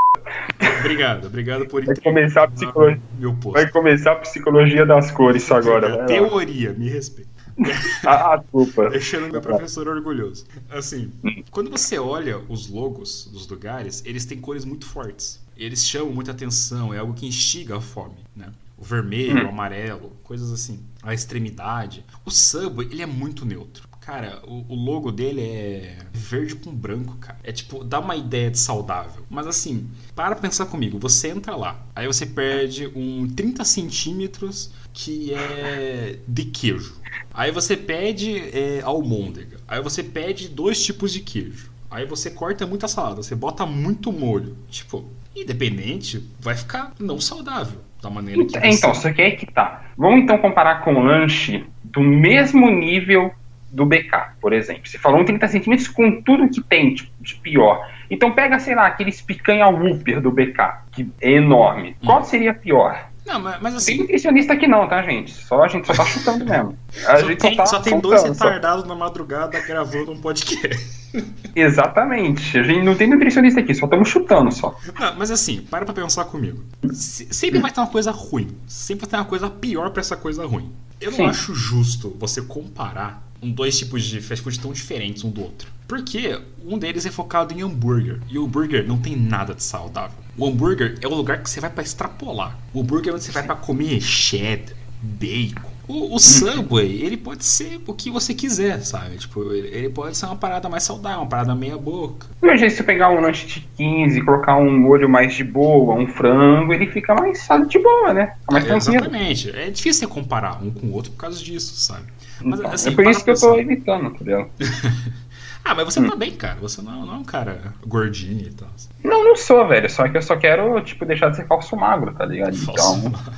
Obrigado, 0.79 1.27
obrigado 1.27 1.65
por 1.67 1.83
Vai 1.85 1.95
começar 1.95 2.43
a 2.43 2.47
psicologia, 2.47 3.01
meu 3.17 3.33
posto. 3.35 3.53
vai 3.53 3.69
começar 3.69 4.11
a 4.13 4.15
psicologia 4.15 4.85
das 4.85 5.11
cores 5.11 5.49
agora. 5.51 6.05
Teoria, 6.05 6.73
me 6.73 6.89
respeita. 6.89 7.31
Ah, 8.05 8.37
desculpa. 8.37 8.89
Deixando 8.89 9.31
meu 9.31 9.39
professor 9.39 9.87
orgulhoso. 9.87 10.45
Assim, 10.71 11.11
quando 11.51 11.69
você 11.69 11.99
olha 11.99 12.39
os 12.49 12.67
logos 12.67 13.29
dos 13.31 13.47
lugares, 13.47 14.01
eles 14.05 14.25
têm 14.25 14.39
cores 14.39 14.65
muito 14.65 14.85
fortes. 14.87 15.39
Eles 15.57 15.85
chamam 15.85 16.11
muita 16.13 16.31
atenção, 16.31 16.93
é 16.93 16.97
algo 16.99 17.13
que 17.13 17.25
instiga 17.25 17.77
a 17.77 17.81
fome, 17.81 18.15
né? 18.35 18.51
O 18.77 18.83
vermelho, 18.83 19.43
Hum. 19.43 19.45
o 19.45 19.49
amarelo, 19.49 20.11
coisas 20.23 20.51
assim. 20.51 20.79
A 21.01 21.13
extremidade. 21.13 22.03
O 22.25 22.31
Subway, 22.31 22.87
ele 22.91 23.01
é 23.01 23.05
muito 23.05 23.45
neutro. 23.45 23.87
Cara, 24.01 24.41
o, 24.45 24.65
o 24.67 24.75
logo 24.75 25.11
dele 25.13 25.39
é 25.41 25.97
verde 26.11 26.55
com 26.55 26.73
branco, 26.75 27.15
cara. 27.21 27.39
É 27.41 27.53
tipo, 27.53 27.85
dá 27.85 27.99
uma 28.01 28.17
ideia 28.17 28.51
de 28.51 28.59
saudável. 28.59 29.23
Mas 29.29 29.47
assim, 29.47 29.87
para 30.13 30.35
pensar 30.35 30.65
comigo, 30.65 30.99
você 30.99 31.29
entra 31.29 31.55
lá, 31.55 31.85
aí 31.95 32.05
você 32.05 32.25
perde 32.25 32.87
um 32.93 33.29
30 33.33 33.63
centímetros 33.63 34.71
que 34.91 35.33
é 35.33 36.19
de 36.27 36.43
queijo. 36.45 36.95
Aí 37.33 37.49
você 37.51 37.77
pede 37.77 38.35
é, 38.37 38.81
almôndega. 38.83 39.57
Aí 39.65 39.81
você 39.81 40.03
pede 40.03 40.49
dois 40.49 40.83
tipos 40.83 41.13
de 41.13 41.21
queijo. 41.21 41.71
Aí 41.89 42.05
você 42.05 42.29
corta 42.29 42.67
muita 42.67 42.87
salada, 42.89 43.23
você 43.23 43.35
bota 43.35 43.65
muito 43.65 44.11
molho. 44.11 44.57
Tipo, 44.69 45.05
independente, 45.35 46.23
vai 46.39 46.55
ficar 46.55 46.91
não 46.99 47.19
saudável. 47.19 47.81
Da 48.01 48.09
maneira 48.09 48.45
que 48.45 48.57
É, 48.57 48.69
então, 48.69 48.93
você... 48.93 49.01
só 49.01 49.13
que 49.13 49.21
aí 49.21 49.31
que 49.31 49.45
tá. 49.45 49.85
Vamos 49.97 50.21
então 50.21 50.37
comparar 50.37 50.81
com 50.83 50.93
o 50.95 51.03
lanche 51.03 51.65
do 51.83 52.01
mesmo 52.01 52.69
nível 52.69 53.33
do 53.71 53.85
BK, 53.85 54.35
por 54.39 54.53
exemplo. 54.53 54.85
Você 54.85 54.97
falou 54.97 55.21
um 55.21 55.25
30 55.25 55.47
centímetros 55.47 55.87
com 55.87 56.21
tudo 56.21 56.49
que 56.49 56.61
tem 56.61 56.93
tipo, 56.93 57.11
de 57.19 57.35
pior. 57.35 57.89
Então 58.09 58.31
pega, 58.31 58.59
sei 58.59 58.75
lá, 58.75 58.87
aqueles 58.87 59.21
picanha 59.21 59.67
Whopper 59.67 60.21
do 60.21 60.31
BK, 60.31 60.57
que 60.91 61.09
é 61.19 61.31
enorme. 61.31 61.95
Qual 62.05 62.23
seria 62.23 62.53
pior? 62.53 63.09
Não, 63.25 63.39
mas, 63.39 63.61
mas 63.61 63.71
Tem 63.85 63.93
assim, 63.95 63.97
nutricionista 64.01 64.53
aqui 64.53 64.67
não, 64.67 64.87
tá, 64.87 65.01
gente? 65.01 65.31
Só 65.33 65.63
a 65.63 65.67
gente 65.67 65.87
só 65.87 65.93
tá 65.93 66.05
chutando 66.05 66.45
mesmo. 66.45 66.77
A 67.07 67.17
só 67.19 67.27
gente 67.27 67.39
tem, 67.39 67.51
só 67.55 67.63
tá 67.63 67.65
só 67.65 67.79
tem 67.79 67.99
dois 67.99 68.19
só. 68.21 68.27
retardados 68.27 68.85
na 68.85 68.95
madrugada 68.95 69.59
gravando 69.61 70.11
um 70.11 70.19
podcast. 70.19 71.03
Exatamente. 71.55 72.57
A 72.57 72.63
gente 72.63 72.83
não 72.83 72.95
tem 72.95 73.07
nutricionista 73.09 73.59
aqui, 73.61 73.73
só 73.73 73.85
estamos 73.85 74.09
chutando 74.09 74.51
só. 74.51 74.77
Não, 74.99 75.15
mas 75.15 75.31
assim, 75.31 75.61
para 75.61 75.85
pra 75.85 75.93
pensar 75.93 76.25
comigo. 76.25 76.63
Se- 76.91 77.27
Sempre 77.31 77.59
vai 77.59 77.71
ter 77.71 77.79
uma 77.79 77.87
coisa 77.87 78.11
ruim. 78.11 78.49
Sempre 78.67 79.05
vai 79.05 79.11
ter 79.11 79.15
uma 79.17 79.25
coisa 79.25 79.49
pior 79.49 79.89
pra 79.91 80.01
essa 80.01 80.17
coisa 80.17 80.45
ruim. 80.45 80.71
Eu 80.99 81.11
não 81.11 81.17
Sim. 81.17 81.25
acho 81.27 81.53
justo 81.55 82.15
você 82.19 82.41
comparar 82.41 83.23
um 83.41 83.51
dois 83.51 83.77
tipos 83.77 84.03
de 84.03 84.21
fast 84.21 84.43
food 84.43 84.59
tão 84.59 84.71
diferentes 84.71 85.23
um 85.23 85.29
do 85.29 85.41
outro. 85.43 85.69
Porque 85.87 86.39
um 86.65 86.77
deles 86.77 87.05
é 87.05 87.11
focado 87.11 87.53
em 87.53 87.61
hambúrguer. 87.61 88.19
E 88.29 88.37
o 88.37 88.45
hambúrguer 88.45 88.87
não 88.87 88.97
tem 88.97 89.15
nada 89.15 89.53
de 89.53 89.61
saudável. 89.63 90.17
O 90.37 90.47
hambúrguer 90.47 90.97
é 91.01 91.07
o 91.07 91.13
lugar 91.13 91.41
que 91.43 91.49
você 91.49 91.59
vai 91.59 91.69
pra 91.69 91.83
extrapolar. 91.83 92.57
O 92.73 92.81
hambúrguer 92.81 93.11
é 93.11 93.15
onde 93.15 93.23
você 93.23 93.31
vai 93.31 93.43
pra 93.43 93.55
comer 93.55 94.01
cheddar, 94.01 94.75
bacon. 95.01 95.71
O, 95.85 96.15
o 96.15 96.19
Subway, 96.19 97.03
ele 97.03 97.17
pode 97.17 97.43
ser 97.43 97.79
o 97.85 97.93
que 97.93 98.09
você 98.09 98.33
quiser, 98.33 98.79
sabe? 98.85 99.17
Tipo, 99.17 99.51
ele, 99.51 99.67
ele 99.67 99.89
pode 99.89 100.15
ser 100.15 100.25
uma 100.27 100.35
parada 100.37 100.69
mais 100.69 100.83
saudável, 100.83 101.19
uma 101.19 101.27
parada 101.27 101.53
meia 101.53 101.77
boca. 101.77 102.25
Imagina 102.41 102.69
se 102.69 102.79
eu 102.79 102.85
pegar 102.85 103.09
um 103.11 103.19
lanche 103.19 103.45
de 103.45 103.59
15, 103.75 104.21
colocar 104.23 104.55
um 104.55 104.79
molho 104.79 105.09
mais 105.09 105.33
de 105.35 105.43
boa, 105.43 105.93
um 105.95 106.07
frango, 106.07 106.73
ele 106.73 106.87
fica 106.87 107.13
mais 107.13 107.39
sabe, 107.39 107.67
de 107.67 107.77
boa, 107.79 108.13
né? 108.13 108.33
Fica 108.39 108.51
mais 108.53 108.63
É, 108.63 108.67
tranquilo. 108.69 108.95
exatamente. 108.95 109.49
É 109.51 109.69
difícil 109.69 110.07
você 110.07 110.13
comparar 110.13 110.63
um 110.63 110.71
com 110.71 110.87
o 110.87 110.93
outro 110.93 111.11
por 111.11 111.17
causa 111.17 111.37
disso, 111.43 111.75
sabe? 111.75 112.05
Mas, 112.41 112.59
Então, 112.59 112.71
assim, 112.71 112.89
é 112.89 112.91
por 112.93 113.03
para 113.03 113.11
isso 113.11 113.23
que 113.25 113.29
eu 113.29 113.33
pensar. 113.33 113.47
tô 113.47 113.59
evitando, 113.59 114.05
entendeu? 114.07 114.49
Ah, 115.65 115.73
mas 115.75 115.85
você 115.85 115.99
Hum. 115.99 116.09
tá 116.09 116.15
bem, 116.15 116.31
cara. 116.35 116.59
Você 116.59 116.81
não, 116.81 117.05
não 117.05 117.13
é 117.15 117.17
um 117.17 117.23
cara 117.23 117.73
gordinho 117.85 118.47
e 118.47 118.51
tal. 118.53 118.69
Não, 119.03 119.23
não 119.23 119.35
sou, 119.35 119.67
velho. 119.67 119.89
Só 119.89 120.07
que 120.09 120.17
eu 120.17 120.21
só 120.21 120.35
quero, 120.35 120.79
tipo, 120.81 121.05
deixar 121.05 121.29
de 121.29 121.37
ser 121.37 121.47
falso 121.47 121.75
magro, 121.75 122.13
tá 122.13 122.25
ligado? 122.25 122.55
Falso. 122.57 122.97
Então, 122.97 123.33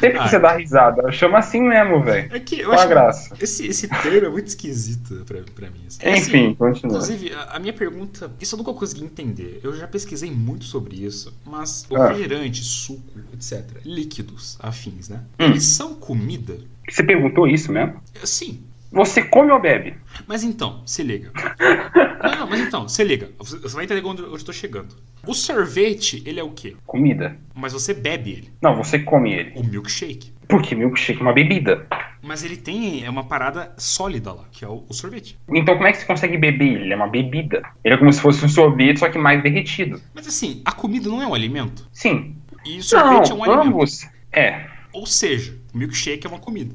sempre 0.00 0.18
Ah. 0.18 0.24
que 0.24 0.30
você 0.30 0.38
dá 0.38 0.56
risada, 0.56 1.10
chama 1.12 1.38
assim 1.38 1.62
mesmo, 1.62 2.02
velho. 2.02 2.28
É 2.34 2.40
que 2.40 2.60
eu 2.60 2.66
Qual 2.66 2.72
a 2.72 2.80
acho 2.80 2.88
graça? 2.88 3.36
esse, 3.40 3.66
esse 3.66 3.88
termo 3.88 4.26
é 4.26 4.28
muito 4.28 4.48
esquisito 4.48 5.24
pra, 5.24 5.40
pra 5.54 5.70
mim. 5.70 5.80
assim. 5.86 5.98
É 6.02 6.12
assim, 6.12 6.20
Enfim, 6.22 6.54
continua. 6.54 6.96
Inclusive, 6.96 7.32
a, 7.32 7.42
a 7.56 7.58
minha 7.58 7.72
pergunta, 7.72 8.30
isso 8.40 8.54
eu 8.54 8.58
nunca 8.58 8.72
consegui 8.74 9.04
entender. 9.04 9.60
Eu 9.62 9.74
já 9.74 9.86
pesquisei 9.86 10.30
muito 10.30 10.64
sobre 10.64 10.96
isso, 11.04 11.32
mas 11.46 11.86
Ah. 11.94 12.08
refrigerante, 12.08 12.62
suco, 12.62 13.18
etc., 13.32 13.64
líquidos 13.84 14.58
afins, 14.60 15.08
né? 15.08 15.22
Hum. 15.40 15.46
Eles 15.46 15.64
são 15.64 15.94
comida? 15.94 16.58
Você 16.90 17.02
perguntou 17.02 17.46
isso 17.46 17.70
mesmo? 17.72 18.00
Sim. 18.24 18.62
Você 18.90 19.22
come 19.22 19.50
ou 19.52 19.60
bebe? 19.60 19.94
Mas 20.26 20.42
então, 20.42 20.82
se 20.86 21.02
liga. 21.02 21.30
Não, 22.20 22.40
não, 22.40 22.46
mas 22.48 22.60
então, 22.60 22.88
se 22.88 23.04
liga. 23.04 23.30
Você 23.38 23.76
vai 23.76 23.84
entender 23.84 24.04
onde 24.04 24.22
eu 24.22 24.34
estou 24.34 24.52
chegando. 24.52 24.96
O 25.24 25.32
sorvete, 25.34 26.20
ele 26.26 26.40
é 26.40 26.42
o 26.42 26.50
quê? 26.50 26.76
Comida. 26.84 27.38
Mas 27.54 27.72
você 27.72 27.94
bebe 27.94 28.32
ele. 28.32 28.52
Não, 28.60 28.74
você 28.74 28.98
come 28.98 29.32
ele. 29.32 29.52
O 29.54 29.62
milkshake. 29.62 30.32
Porque 30.48 30.74
milkshake 30.74 31.20
é 31.20 31.22
uma 31.22 31.32
bebida. 31.32 31.86
Mas 32.20 32.42
ele 32.42 32.56
tem 32.56 33.04
é 33.04 33.10
uma 33.10 33.24
parada 33.24 33.72
sólida 33.78 34.32
lá, 34.32 34.44
que 34.50 34.64
é 34.64 34.68
o, 34.68 34.84
o 34.88 34.92
sorvete. 34.92 35.38
Então 35.48 35.76
como 35.76 35.86
é 35.86 35.92
que 35.92 35.98
você 35.98 36.06
consegue 36.06 36.36
beber 36.36 36.80
ele? 36.80 36.92
É 36.92 36.96
uma 36.96 37.06
bebida. 37.06 37.62
Ele 37.84 37.94
é 37.94 37.96
como 37.96 38.12
se 38.12 38.20
fosse 38.20 38.44
um 38.44 38.48
sorvete, 38.48 38.98
só 38.98 39.08
que 39.08 39.18
mais 39.18 39.42
derretido. 39.42 40.00
Mas 40.12 40.26
assim, 40.26 40.60
a 40.64 40.72
comida 40.72 41.08
não 41.08 41.22
é 41.22 41.26
um 41.26 41.34
alimento. 41.34 41.86
Sim. 41.92 42.36
E 42.64 42.78
o 42.78 42.82
sorvete 42.82 43.30
não, 43.30 43.44
é 43.44 43.48
um 43.48 43.52
alimento. 43.52 43.68
ambos. 43.68 44.08
É. 44.32 44.66
Ou 44.92 45.06
seja, 45.06 45.56
o 45.72 45.78
milkshake 45.78 46.26
é 46.26 46.30
uma 46.30 46.40
comida. 46.40 46.74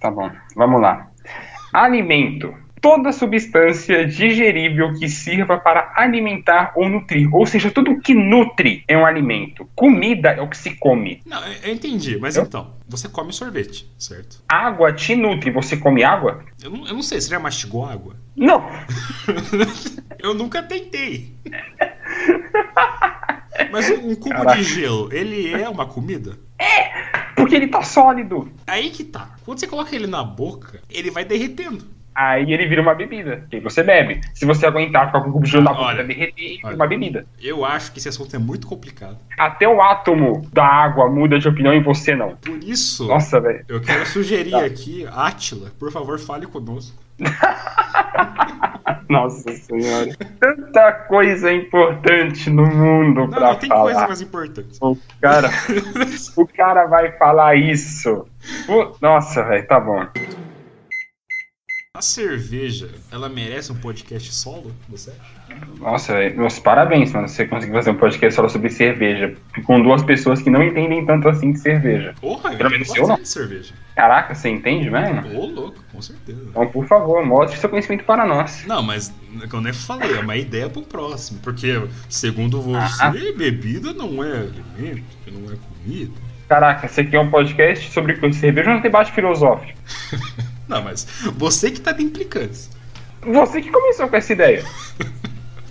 Tá 0.00 0.10
bom. 0.10 0.30
Vamos 0.54 0.80
lá. 0.80 1.08
Alimento. 1.72 2.54
Toda 2.80 3.10
substância 3.10 4.06
digerível 4.06 4.94
que 4.94 5.08
sirva 5.08 5.58
para 5.58 5.92
alimentar 5.96 6.72
ou 6.76 6.88
nutrir. 6.88 7.28
Ou 7.34 7.44
seja, 7.44 7.72
tudo 7.72 8.00
que 8.00 8.14
nutre 8.14 8.84
é 8.86 8.96
um 8.96 9.04
alimento. 9.04 9.68
Comida 9.74 10.28
é 10.30 10.40
o 10.40 10.48
que 10.48 10.56
se 10.56 10.76
come. 10.76 11.20
Não, 11.26 11.44
eu, 11.64 11.72
entendi, 11.72 12.16
mas 12.20 12.36
Eu? 12.36 12.44
então, 12.44 12.74
você 12.88 13.08
come 13.08 13.32
sorvete, 13.32 13.90
certo? 13.98 14.40
Água 14.48 14.92
te 14.92 15.16
nutre. 15.16 15.50
Você 15.50 15.76
come 15.76 16.04
água? 16.04 16.44
Eu 16.62 16.70
não, 16.70 16.86
eu 16.86 16.94
não 16.94 17.02
sei, 17.02 17.20
você 17.20 17.28
já 17.28 17.40
mastigou 17.40 17.84
água? 17.84 18.14
Não. 18.36 18.64
eu 20.20 20.32
nunca 20.34 20.62
tentei. 20.62 21.34
Mas 23.72 23.90
um, 23.90 24.10
um 24.10 24.14
cubo 24.14 24.36
Caraca. 24.36 24.56
de 24.56 24.62
gelo, 24.62 25.08
ele 25.12 25.52
é 25.52 25.68
uma 25.68 25.86
comida? 25.86 26.38
Porque 27.36 27.54
ele 27.54 27.68
tá 27.68 27.82
sólido. 27.82 28.50
Aí 28.66 28.90
que 28.90 29.04
tá. 29.04 29.30
Quando 29.44 29.58
você 29.60 29.66
coloca 29.66 29.94
ele 29.94 30.06
na 30.06 30.22
boca, 30.24 30.80
ele 30.90 31.10
vai 31.10 31.24
derretendo. 31.24 31.84
Aí 32.14 32.52
ele 32.52 32.66
vira 32.66 32.82
uma 32.82 32.94
bebida. 32.96 33.46
Que 33.48 33.60
você 33.60 33.80
bebe. 33.80 34.20
Se 34.34 34.44
você 34.44 34.66
aguentar 34.66 35.06
ficar 35.06 35.20
com 35.20 35.28
o 35.30 35.32
cubo 35.34 35.44
de 35.44 35.52
gelo 35.52 35.62
na 35.64 35.72
boca 35.72 36.02
derreter, 36.02 36.34
ele 36.44 36.56
vira 36.56 36.66
olha. 36.66 36.74
uma 36.76 36.86
bebida. 36.88 37.26
Eu 37.40 37.64
acho 37.64 37.92
que 37.92 38.00
esse 38.00 38.08
assunto 38.08 38.34
é 38.34 38.38
muito 38.40 38.66
complicado. 38.66 39.16
Até 39.38 39.68
o 39.68 39.80
átomo 39.80 40.44
da 40.52 40.64
água 40.66 41.08
muda 41.08 41.38
de 41.38 41.46
opinião 41.46 41.72
e 41.72 41.80
você 41.80 42.16
não. 42.16 42.34
Por 42.36 42.58
isso, 42.64 43.06
Nossa, 43.06 43.38
velho. 43.40 43.64
eu 43.68 43.80
quero 43.80 44.04
sugerir 44.04 44.50
Tá. 44.58 44.64
aqui, 44.64 45.06
Átila, 45.06 45.70
por 45.78 45.92
favor, 45.92 46.18
fale 46.18 46.46
conosco. 46.46 46.98
Nossa 49.08 49.50
senhora. 49.52 50.10
Tanta 50.38 50.92
coisa 51.08 51.50
importante 51.52 52.50
no 52.50 52.66
mundo 52.66 53.20
Não, 53.22 53.28
pra 53.30 53.40
não 53.40 53.56
tem 53.56 53.68
falar. 53.68 53.82
coisa 53.82 54.06
mais 54.06 54.20
importante. 54.20 54.78
O 54.80 54.96
cara, 55.20 55.48
o 56.36 56.46
cara 56.46 56.86
vai 56.86 57.12
falar 57.12 57.54
isso. 57.56 58.26
Nossa, 59.00 59.42
velho, 59.44 59.66
tá 59.66 59.80
bom. 59.80 60.06
A 61.98 62.00
cerveja, 62.00 62.90
ela 63.10 63.28
merece 63.28 63.72
um 63.72 63.74
podcast 63.74 64.32
solo, 64.32 64.72
você 64.88 65.10
acha? 65.10 65.58
Nossa, 65.80 66.14
meus 66.30 66.56
parabéns, 66.60 67.12
mano. 67.12 67.26
Você 67.26 67.44
conseguiu 67.44 67.74
fazer 67.74 67.90
um 67.90 67.96
podcast 67.96 68.36
só 68.36 68.48
sobre 68.48 68.70
cerveja. 68.70 69.34
Com 69.64 69.82
duas 69.82 70.04
pessoas 70.04 70.40
que 70.40 70.48
não 70.48 70.62
entendem 70.62 71.04
tanto 71.04 71.28
assim 71.28 71.50
de 71.50 71.58
cerveja. 71.58 72.14
Porra, 72.20 72.52
eu 72.52 72.56
Pelo 72.56 72.68
entendo 72.68 72.70
menos 72.70 72.96
eu 72.96 73.08
não. 73.08 73.24
cerveja. 73.24 73.74
Caraca, 73.96 74.32
você 74.32 74.48
entende 74.48 74.88
mesmo? 74.88 75.36
Ô, 75.40 75.46
louco, 75.46 75.82
com 75.90 76.00
certeza. 76.00 76.40
Então, 76.48 76.68
por 76.68 76.86
favor, 76.86 77.26
mostre 77.26 77.58
seu 77.58 77.68
conhecimento 77.68 78.04
para 78.04 78.24
nós. 78.24 78.64
Não, 78.64 78.80
mas 78.80 79.12
eu 79.42 79.74
falei, 79.74 80.12
é 80.18 80.20
uma 80.20 80.36
ideia 80.36 80.70
pro 80.70 80.82
próximo. 80.82 81.40
Porque, 81.42 81.82
segundo 82.08 82.62
você, 82.62 83.02
Ah. 83.02 83.10
bebida 83.36 83.92
não 83.92 84.22
é 84.22 84.34
alimento, 84.36 85.02
não 85.32 85.52
é 85.52 85.56
comida. 85.56 86.12
Caraca, 86.48 86.86
você 86.86 87.02
quer 87.02 87.18
um 87.18 87.28
podcast 87.28 87.90
sobre 87.90 88.14
cerveja 88.34 88.70
ou 88.70 88.76
um 88.76 88.80
debate 88.82 89.10
filosófico? 89.10 89.76
Não, 90.70 90.82
mas 90.82 91.06
você 91.36 91.70
que 91.70 91.80
tá 91.80 91.92
de 91.92 92.02
implicância. 92.04 92.70
Você 93.22 93.60
que 93.60 93.70
começou 93.70 94.08
com 94.08 94.16
essa 94.16 94.32
ideia. 94.32 94.64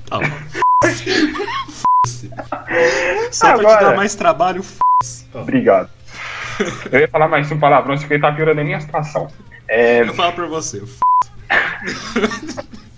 Tá. 0.10 0.22
F***se. 0.86 2.30
Só 3.32 3.48
pra 3.48 3.58
te 3.58 3.66
Agora- 3.66 3.86
dar 3.90 3.96
mais 3.98 4.16
trabalho, 4.16 4.62
f***se. 4.64 5.26
Ó, 5.34 5.42
Obrigado. 5.42 5.90
Eu 6.92 7.02
ia 7.02 7.08
falar 7.10 7.28
mais 7.28 7.52
um 7.52 7.60
palavrão, 7.60 7.98
só 7.98 8.08
que 8.08 8.14
ele 8.14 8.22
tá 8.22 8.32
piorando 8.32 8.62
a 8.62 8.64
minha 8.64 8.80
situação. 8.80 9.28
É, 9.68 10.02
Eu 10.04 10.14
falo 10.14 10.32
pra 10.32 10.48
você, 10.48 10.78
f***. 10.82 10.98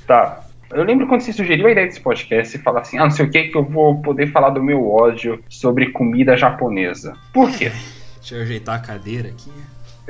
tá. 0.06 0.46
Eu 0.72 0.84
lembro 0.84 1.08
quando 1.08 1.22
você 1.22 1.34
sugeriu 1.34 1.66
a 1.66 1.72
ideia 1.72 1.88
desse 1.88 2.00
podcast 2.00 2.56
e 2.56 2.60
falar 2.62 2.82
assim, 2.82 3.00
ah, 3.00 3.06
não 3.06 3.12
sei 3.12 3.26
o 3.26 3.32
que, 3.32 3.46
que 3.48 3.58
eu 3.58 3.64
vou 3.64 4.00
poder 4.04 4.32
falar 4.32 4.52
do 4.52 4.62
meu 4.62 4.88
ódio 4.88 5.44
sobre 5.50 5.88
comida 5.92 6.38
japonesa. 6.38 7.18
Por 7.34 7.50
quê? 7.52 7.72
Deixa 8.18 8.36
eu 8.36 8.44
ajeitar 8.44 8.76
a 8.76 8.80
cadeira 8.80 9.30
aqui. 9.30 9.52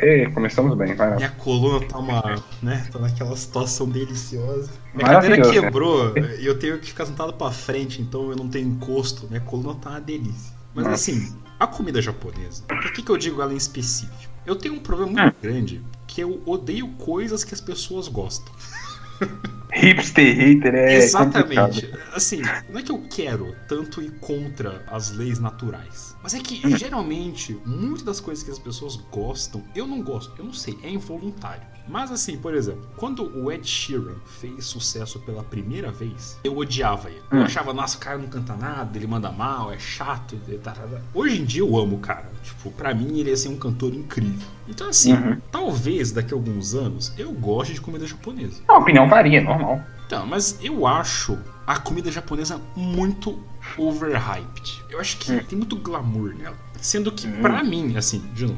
Ei, 0.01 0.29
começamos 0.31 0.77
bem, 0.77 0.95
vai 0.95 1.09
lá. 1.09 1.15
Minha 1.17 1.29
coluna 1.31 1.85
tá 1.85 1.97
uma, 1.97 2.43
né, 2.61 2.87
tá 2.91 2.99
naquela 2.99 3.35
situação 3.35 3.89
deliciosa. 3.89 4.69
Minha 4.93 5.09
cadeira 5.09 5.49
quebrou 5.51 6.17
e 6.39 6.45
eu 6.45 6.57
tenho 6.57 6.79
que 6.79 6.87
ficar 6.87 7.05
sentado 7.05 7.33
pra 7.33 7.51
frente, 7.51 8.01
então 8.01 8.29
eu 8.29 8.35
não 8.35 8.47
tenho 8.47 8.69
encosto. 8.69 9.27
Minha 9.27 9.41
coluna 9.41 9.75
tá 9.75 9.91
uma 9.91 10.01
delícia. 10.01 10.53
Mas 10.73 10.85
Nossa. 10.85 11.11
assim, 11.11 11.35
a 11.59 11.67
comida 11.67 12.01
japonesa, 12.01 12.63
por 12.67 12.91
que, 12.93 13.01
que 13.01 13.11
eu 13.11 13.17
digo 13.17 13.41
ela 13.41 13.53
em 13.53 13.57
específico? 13.57 14.31
Eu 14.45 14.55
tenho 14.55 14.75
um 14.75 14.79
problema 14.79 15.11
muito 15.11 15.35
grande, 15.41 15.81
que 16.07 16.21
eu 16.21 16.41
odeio 16.45 16.87
coisas 16.93 17.43
que 17.43 17.53
as 17.53 17.61
pessoas 17.61 18.07
gostam. 18.07 18.53
Hipster 19.71 20.35
hater 20.35 20.73
é 20.73 20.95
Exatamente. 20.95 21.81
complicado. 21.81 21.99
Assim, 22.13 22.41
não 22.69 22.79
é 22.79 22.83
que 22.83 22.91
eu 22.91 23.01
quero 23.09 23.55
tanto 23.67 24.01
ir 24.01 24.11
contra 24.19 24.83
as 24.87 25.11
leis 25.11 25.39
naturais. 25.39 26.08
Mas 26.21 26.33
é 26.33 26.39
que, 26.39 26.65
Hum. 26.65 26.75
geralmente, 26.77 27.57
muitas 27.65 28.03
das 28.03 28.19
coisas 28.19 28.43
que 28.43 28.51
as 28.51 28.59
pessoas 28.59 28.95
gostam, 29.11 29.63
eu 29.73 29.87
não 29.87 30.01
gosto. 30.01 30.33
Eu 30.37 30.43
não 30.45 30.53
sei, 30.53 30.77
é 30.83 30.89
involuntário. 30.89 31.63
Mas 31.87 32.11
assim, 32.11 32.37
por 32.37 32.53
exemplo, 32.53 32.87
quando 32.95 33.23
o 33.35 33.51
Ed 33.51 33.65
Sheeran 33.67 34.13
fez 34.39 34.65
sucesso 34.65 35.19
pela 35.21 35.43
primeira 35.43 35.91
vez, 35.91 36.37
eu 36.43 36.55
odiava 36.55 37.09
ele. 37.09 37.23
Eu 37.31 37.39
Hum. 37.39 37.43
achava, 37.43 37.73
nossa, 37.73 37.97
o 37.97 37.99
cara 37.99 38.17
não 38.19 38.27
canta 38.27 38.55
nada, 38.55 38.95
ele 38.95 39.07
manda 39.07 39.31
mal, 39.31 39.71
é 39.71 39.79
chato. 39.79 40.37
tá. 40.63 40.75
Hoje 41.15 41.41
em 41.41 41.45
dia 41.45 41.61
eu 41.61 41.75
amo 41.77 41.95
o 41.95 41.99
cara. 41.99 42.29
Tipo, 42.43 42.69
pra 42.71 42.93
mim 42.93 43.17
ele 43.19 43.31
é 43.31 43.33
assim, 43.33 43.49
um 43.49 43.57
cantor 43.57 43.93
incrível. 43.95 44.47
Então 44.67 44.87
assim, 44.89 45.13
Uhum. 45.13 45.37
talvez 45.51 46.11
daqui 46.11 46.31
a 46.33 46.37
alguns 46.37 46.75
anos 46.75 47.11
eu 47.17 47.31
goste 47.31 47.73
de 47.73 47.81
comida 47.81 48.05
japonesa. 48.05 48.61
A 48.67 48.77
opinião 48.77 49.07
varia, 49.09 49.41
normal. 49.41 49.83
Então, 50.09 50.25
mas 50.25 50.57
eu 50.59 50.87
acho 50.87 51.37
a 51.67 51.77
comida 51.77 52.11
japonesa 52.11 52.59
muito 52.75 53.37
overhyped. 53.77 54.81
Eu 54.89 54.99
acho 54.99 55.17
que 55.17 55.31
Hum. 55.31 55.43
tem 55.47 55.55
muito 55.55 55.75
glamour 55.75 56.33
nela. 56.33 56.57
Sendo 56.81 57.11
que, 57.11 57.27
Hum. 57.27 57.41
pra 57.43 57.63
mim, 57.63 57.95
assim, 57.95 58.17
de 58.33 58.47
novo, 58.47 58.57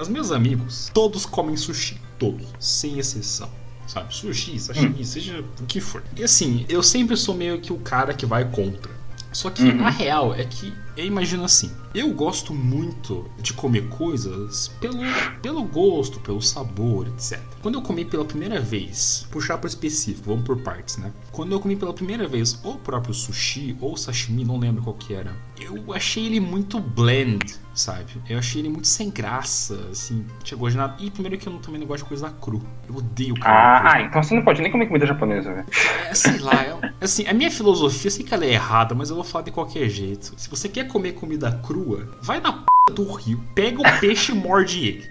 os 0.00 0.08
meus 0.08 0.32
amigos, 0.32 0.90
todos 0.92 1.24
comem 1.24 1.56
sushi. 1.56 2.00
Todos, 2.18 2.48
sem 2.58 2.98
exceção. 2.98 3.48
Sabe? 3.86 4.12
Sushi, 4.12 4.58
sashimi, 4.58 5.04
seja 5.04 5.44
o 5.60 5.66
que 5.66 5.80
for. 5.80 6.02
E 6.16 6.24
assim, 6.24 6.66
eu 6.68 6.82
sempre 6.82 7.16
sou 7.16 7.32
meio 7.32 7.60
que 7.60 7.72
o 7.72 7.78
cara 7.78 8.12
que 8.12 8.26
vai 8.26 8.44
contra. 8.50 8.90
Só 9.32 9.50
que 9.50 9.62
Uhum. 9.62 9.86
a 9.86 9.90
real 9.90 10.34
é 10.34 10.42
que 10.44 10.74
eu 10.98 11.06
imagino 11.06 11.44
assim. 11.44 11.70
Eu 11.94 12.12
gosto 12.12 12.52
muito 12.52 13.24
de 13.38 13.52
comer 13.52 13.88
coisas 13.88 14.68
pelo, 14.80 14.98
pelo 15.40 15.62
gosto, 15.62 16.18
pelo 16.20 16.42
sabor, 16.42 17.06
etc. 17.06 17.40
Quando 17.62 17.76
eu 17.76 17.82
comi 17.82 18.04
pela 18.04 18.24
primeira 18.24 18.60
vez, 18.60 19.24
puxar 19.30 19.58
para 19.58 19.68
específico, 19.68 20.30
vamos 20.30 20.44
por 20.44 20.58
partes, 20.58 20.96
né? 20.96 21.12
Quando 21.30 21.52
eu 21.52 21.60
comi 21.60 21.76
pela 21.76 21.94
primeira 21.94 22.26
vez 22.26 22.58
o 22.64 22.74
próprio 22.74 23.14
sushi 23.14 23.76
ou 23.80 23.96
sashimi, 23.96 24.44
não 24.44 24.58
lembro 24.58 24.82
qual 24.82 24.96
que 24.96 25.14
era. 25.14 25.36
Eu 25.60 25.92
achei 25.92 26.26
ele 26.26 26.40
muito 26.40 26.78
blend, 26.78 27.54
sabe? 27.74 28.06
Eu 28.28 28.38
achei 28.38 28.60
ele 28.62 28.68
muito 28.68 28.86
sem 28.86 29.10
graça, 29.10 29.88
assim, 29.90 30.24
chegou 30.44 30.68
de 30.70 30.76
nada. 30.76 30.94
E 31.00 31.10
primeiro 31.10 31.36
que 31.36 31.48
eu 31.48 31.52
não- 31.52 31.60
também 31.60 31.80
não 31.80 31.86
gosto 31.86 32.04
de 32.04 32.08
coisa 32.08 32.30
cru. 32.30 32.62
Eu 32.88 32.96
odeio 32.96 33.34
carne 33.34 33.88
Ah, 33.88 33.92
ah, 33.94 34.00
então 34.02 34.22
você 34.22 34.34
não 34.34 34.42
pode 34.42 34.62
nem 34.62 34.70
comer 34.70 34.86
comida 34.86 35.06
japonesa, 35.06 35.52
velho. 35.52 35.66
É, 36.08 36.14
sei 36.14 36.38
lá, 36.38 36.62
é- 36.62 36.92
assim, 37.00 37.26
a 37.26 37.32
minha 37.34 37.50
filosofia, 37.50 38.06
eu 38.08 38.12
sei 38.12 38.24
que 38.24 38.32
ela 38.32 38.44
é 38.44 38.52
errada, 38.52 38.94
mas 38.94 39.10
eu 39.10 39.16
vou 39.16 39.24
falar 39.24 39.44
de 39.44 39.50
qualquer 39.50 39.88
jeito. 39.88 40.32
Se 40.36 40.48
você 40.48 40.68
quer 40.68 40.86
comer 40.86 41.12
comida 41.12 41.50
crua, 41.66 42.08
vai 42.22 42.40
na 42.40 42.52
p 42.52 42.92
do 42.92 43.12
rio, 43.12 43.42
pega 43.54 43.80
o 43.80 44.00
peixe 44.00 44.32
e 44.32 44.34
morde 44.34 44.86
ele. 44.86 45.10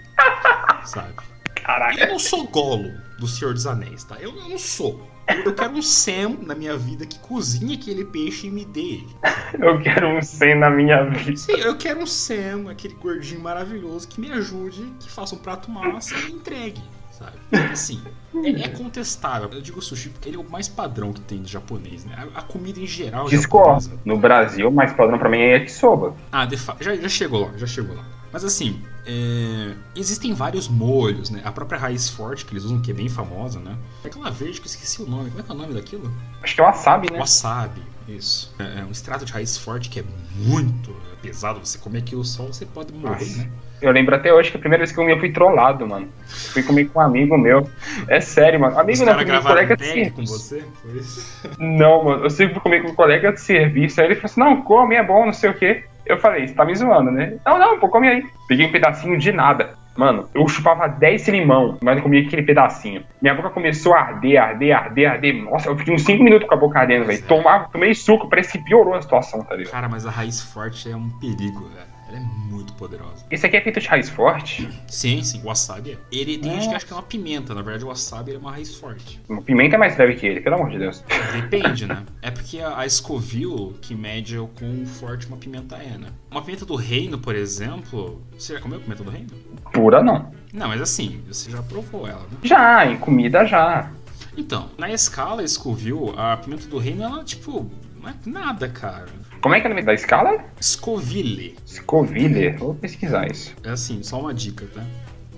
Sabe? 0.84 1.14
Caraca. 1.54 2.00
Eu 2.00 2.08
não 2.08 2.18
sou 2.18 2.46
golo 2.48 2.92
do 3.18 3.26
Senhor 3.26 3.52
dos 3.52 3.66
Anéis, 3.66 4.02
tá? 4.04 4.16
Eu 4.20 4.32
não 4.32 4.56
sou. 4.58 5.07
Eu 5.44 5.54
quero 5.54 5.72
um 5.72 5.82
Sam 5.82 6.38
na 6.42 6.54
minha 6.54 6.76
vida 6.76 7.04
que 7.06 7.18
cozinhe 7.18 7.74
aquele 7.74 8.04
peixe 8.04 8.46
e 8.46 8.50
me 8.50 8.64
dê 8.64 8.80
ele. 8.80 9.16
Eu 9.58 9.78
quero 9.80 10.08
um 10.08 10.22
100 10.22 10.54
na 10.56 10.70
minha 10.70 11.04
vida. 11.04 11.36
Sim, 11.36 11.52
eu 11.52 11.76
quero 11.76 12.00
um 12.00 12.06
Sam, 12.06 12.70
aquele 12.70 12.94
gordinho 12.94 13.40
maravilhoso, 13.40 14.08
que 14.08 14.20
me 14.20 14.30
ajude, 14.32 14.92
que 15.00 15.10
faça 15.10 15.34
um 15.34 15.38
prato 15.38 15.70
massa 15.70 16.14
e 16.16 16.24
me 16.24 16.32
entregue, 16.32 16.82
sabe? 17.10 17.32
Porque, 17.50 17.72
assim, 17.72 18.02
é, 18.44 18.64
é 18.64 18.68
contestável. 18.68 19.50
Eu 19.52 19.60
digo 19.60 19.80
sushi 19.82 20.08
porque 20.08 20.28
ele 20.28 20.36
é 20.36 20.40
o 20.40 20.48
mais 20.48 20.68
padrão 20.68 21.12
que 21.12 21.20
tem 21.20 21.42
de 21.42 21.50
japonês, 21.52 22.04
né? 22.04 22.14
A, 22.34 22.40
a 22.40 22.42
comida 22.42 22.80
em 22.80 22.86
geral 22.86 23.28
Discordo. 23.28 23.80
japonesa. 23.82 24.00
No 24.04 24.18
Brasil, 24.18 24.68
o 24.68 24.72
mais 24.72 24.92
padrão 24.92 25.18
pra 25.18 25.28
mim 25.28 25.38
é 25.38 25.58
yakisoba. 25.58 26.14
Ah, 26.32 26.46
de 26.46 26.56
fa... 26.56 26.76
já, 26.80 26.94
já 26.96 27.08
chegou 27.08 27.46
lá, 27.46 27.56
já 27.56 27.66
chegou 27.66 27.94
lá. 27.94 28.04
Mas 28.32 28.44
assim, 28.44 28.80
é, 29.06 29.74
existem 29.96 30.34
vários 30.34 30.68
molhos, 30.68 31.30
né? 31.30 31.40
A 31.44 31.50
própria 31.50 31.78
raiz 31.78 32.08
forte 32.08 32.44
que 32.44 32.52
eles 32.52 32.64
usam, 32.64 32.80
que 32.80 32.90
é 32.90 32.94
bem 32.94 33.08
famosa, 33.08 33.58
né? 33.58 33.76
É 34.04 34.08
aquela 34.08 34.30
verde 34.30 34.60
que 34.60 34.66
eu 34.66 34.70
esqueci 34.70 35.02
o 35.02 35.06
nome. 35.06 35.30
Como 35.30 35.40
é 35.40 35.42
que 35.42 35.50
é 35.50 35.54
o 35.54 35.58
nome 35.58 35.74
daquilo? 35.74 36.12
Acho 36.42 36.54
que 36.54 36.60
é 36.60 36.64
wasabi, 36.64 37.10
né? 37.10 37.18
Wasabi, 37.18 37.82
isso. 38.06 38.54
É, 38.58 38.80
é 38.80 38.84
um 38.84 38.90
extrato 38.90 39.24
de 39.24 39.32
raiz 39.32 39.56
forte 39.56 39.88
que 39.88 40.00
é 40.00 40.04
muito 40.36 40.94
pesado. 41.22 41.58
Você 41.60 41.78
comer 41.78 41.98
aquilo 41.98 42.24
só, 42.24 42.44
você 42.44 42.66
pode 42.66 42.92
morrer, 42.92 43.24
Nossa. 43.24 43.38
né? 43.38 43.50
Eu 43.80 43.92
lembro 43.92 44.14
até 44.14 44.32
hoje 44.34 44.50
que 44.50 44.56
a 44.56 44.60
primeira 44.60 44.82
vez 44.82 44.90
que 44.90 44.98
eu 44.98 45.04
comi 45.04 45.14
eu 45.14 45.20
fui 45.20 45.30
trollado, 45.32 45.86
mano. 45.86 46.08
Fui 46.26 46.62
comer 46.64 46.86
com 46.86 46.98
um 46.98 47.02
amigo 47.02 47.38
meu. 47.38 47.68
É 48.08 48.20
sério, 48.20 48.58
mano. 48.58 48.76
Amigo 48.78 48.92
Os 48.92 48.98
não, 49.00 49.06
caras 49.06 49.22
comi 49.22 49.38
com 49.38 49.44
gravaram 49.44 49.54
colega 49.54 49.76
de 49.76 49.84
tag 49.84 50.10
com 50.10 50.26
serviço. 50.26 50.38
você? 50.38 50.64
Foi 50.82 50.98
isso? 50.98 51.40
Não, 51.58 52.04
mano. 52.04 52.24
Eu 52.24 52.30
sempre 52.30 52.54
fui 52.54 52.62
comer 52.62 52.82
com 52.82 52.88
um 52.90 52.94
colega 52.94 53.32
de 53.32 53.40
serviço. 53.40 54.00
Aí 54.00 54.08
ele 54.08 54.16
falou 54.16 54.26
assim: 54.26 54.40
não, 54.40 54.62
come, 54.62 54.96
é 54.96 55.02
bom, 55.04 55.26
não 55.26 55.32
sei 55.32 55.50
o 55.50 55.54
quê. 55.54 55.84
Eu 56.08 56.18
falei, 56.18 56.48
você 56.48 56.54
tá 56.54 56.64
me 56.64 56.74
zoando, 56.74 57.10
né? 57.10 57.34
Não, 57.44 57.58
não, 57.58 57.78
pô, 57.78 57.88
come 57.88 58.08
aí. 58.08 58.26
Peguei 58.48 58.66
um 58.66 58.72
pedacinho 58.72 59.18
de 59.18 59.30
nada. 59.30 59.76
Mano, 59.96 60.28
eu 60.32 60.46
chupava 60.46 60.86
10 60.86 61.28
limão, 61.28 61.76
mas 61.82 61.96
eu 61.96 62.04
comia 62.04 62.22
aquele 62.22 62.42
pedacinho. 62.42 63.02
Minha 63.20 63.34
boca 63.34 63.50
começou 63.50 63.94
a 63.94 64.00
arder, 64.00 64.40
arder, 64.40 64.76
arder, 64.76 65.10
arder. 65.10 65.42
Nossa, 65.42 65.68
eu 65.68 65.76
fiquei 65.76 65.92
uns 65.92 66.02
5 66.02 66.22
minutos 66.22 66.48
com 66.48 66.54
a 66.54 66.56
boca 66.56 66.78
ardendo, 66.78 67.04
velho. 67.04 67.20
Tomava, 67.24 67.68
tomei 67.72 67.92
suco, 67.94 68.28
parece 68.28 68.52
que 68.52 68.64
piorou 68.64 68.94
a 68.94 69.02
situação, 69.02 69.42
tá 69.42 69.56
ligado? 69.56 69.72
Cara, 69.72 69.88
mas 69.88 70.06
a 70.06 70.10
raiz 70.10 70.40
forte 70.40 70.88
é 70.88 70.94
um 70.96 71.10
perigo, 71.18 71.68
velho. 71.68 71.97
Ela 72.08 72.16
é 72.16 72.20
muito 72.20 72.72
poderosa. 72.72 73.26
Esse 73.30 73.46
aqui 73.46 73.56
é 73.56 73.60
feito 73.60 73.80
de 73.80 73.86
raiz 73.86 74.08
forte. 74.08 74.68
Sim, 74.86 75.22
sim, 75.22 75.42
o 75.42 75.46
wasabi 75.46 75.92
é. 75.92 75.98
Ele 76.10 76.38
tem 76.38 76.52
gente 76.52 76.68
que 76.68 76.74
acha 76.74 76.86
que 76.86 76.92
é 76.92 76.96
uma 76.96 77.02
pimenta, 77.02 77.54
na 77.54 77.60
verdade 77.60 77.84
o 77.84 77.88
wasabi 77.88 78.34
é 78.34 78.38
uma 78.38 78.50
raiz 78.52 78.74
forte. 78.74 79.20
O 79.28 79.42
pimenta 79.42 79.76
é 79.76 79.78
mais 79.78 79.96
leve 79.98 80.14
que 80.16 80.26
ele, 80.26 80.40
pelo 80.40 80.56
amor 80.56 80.70
de 80.70 80.78
Deus. 80.78 81.04
Depende, 81.32 81.86
né? 81.86 82.04
É 82.22 82.30
porque 82.30 82.60
a, 82.60 82.78
a 82.78 82.88
Scoville 82.88 83.74
que 83.80 83.94
mede 83.94 84.38
o 84.38 84.48
quão 84.48 84.84
forte 84.86 85.26
uma 85.26 85.36
pimenta 85.36 85.76
é, 85.76 85.96
né? 85.96 86.08
Uma 86.30 86.42
pimenta 86.42 86.64
do 86.64 86.74
reino, 86.74 87.18
por 87.18 87.34
exemplo. 87.34 88.22
Você 88.36 88.54
já 88.54 88.60
comeu 88.60 88.80
pimenta 88.80 89.04
do 89.04 89.10
reino? 89.10 89.28
Pura 89.72 90.02
não. 90.02 90.32
Não, 90.52 90.68
mas 90.68 90.80
assim, 90.80 91.22
você 91.26 91.50
já 91.50 91.62
provou 91.62 92.06
ela, 92.06 92.22
né? 92.22 92.38
Já, 92.42 92.86
em 92.86 92.96
comida 92.96 93.44
já. 93.44 93.90
Então, 94.36 94.70
na 94.78 94.90
escala 94.90 95.46
Scoville, 95.46 96.14
a 96.16 96.36
pimenta 96.36 96.68
do 96.68 96.78
reino, 96.78 97.02
ela, 97.02 97.24
tipo, 97.24 97.70
não 98.00 98.08
é 98.08 98.14
nada, 98.26 98.68
cara. 98.68 99.06
Como 99.40 99.54
é 99.54 99.60
que 99.60 99.66
é 99.66 99.70
o 99.70 99.74
nome 99.74 99.84
da 99.84 99.94
escala? 99.94 100.44
Scoville. 100.62 101.56
Scoville. 101.66 102.50
Vou 102.56 102.74
pesquisar 102.74 103.30
isso. 103.30 103.54
É 103.62 103.70
assim, 103.70 104.02
só 104.02 104.20
uma 104.20 104.34
dica, 104.34 104.66
tá? 104.74 104.82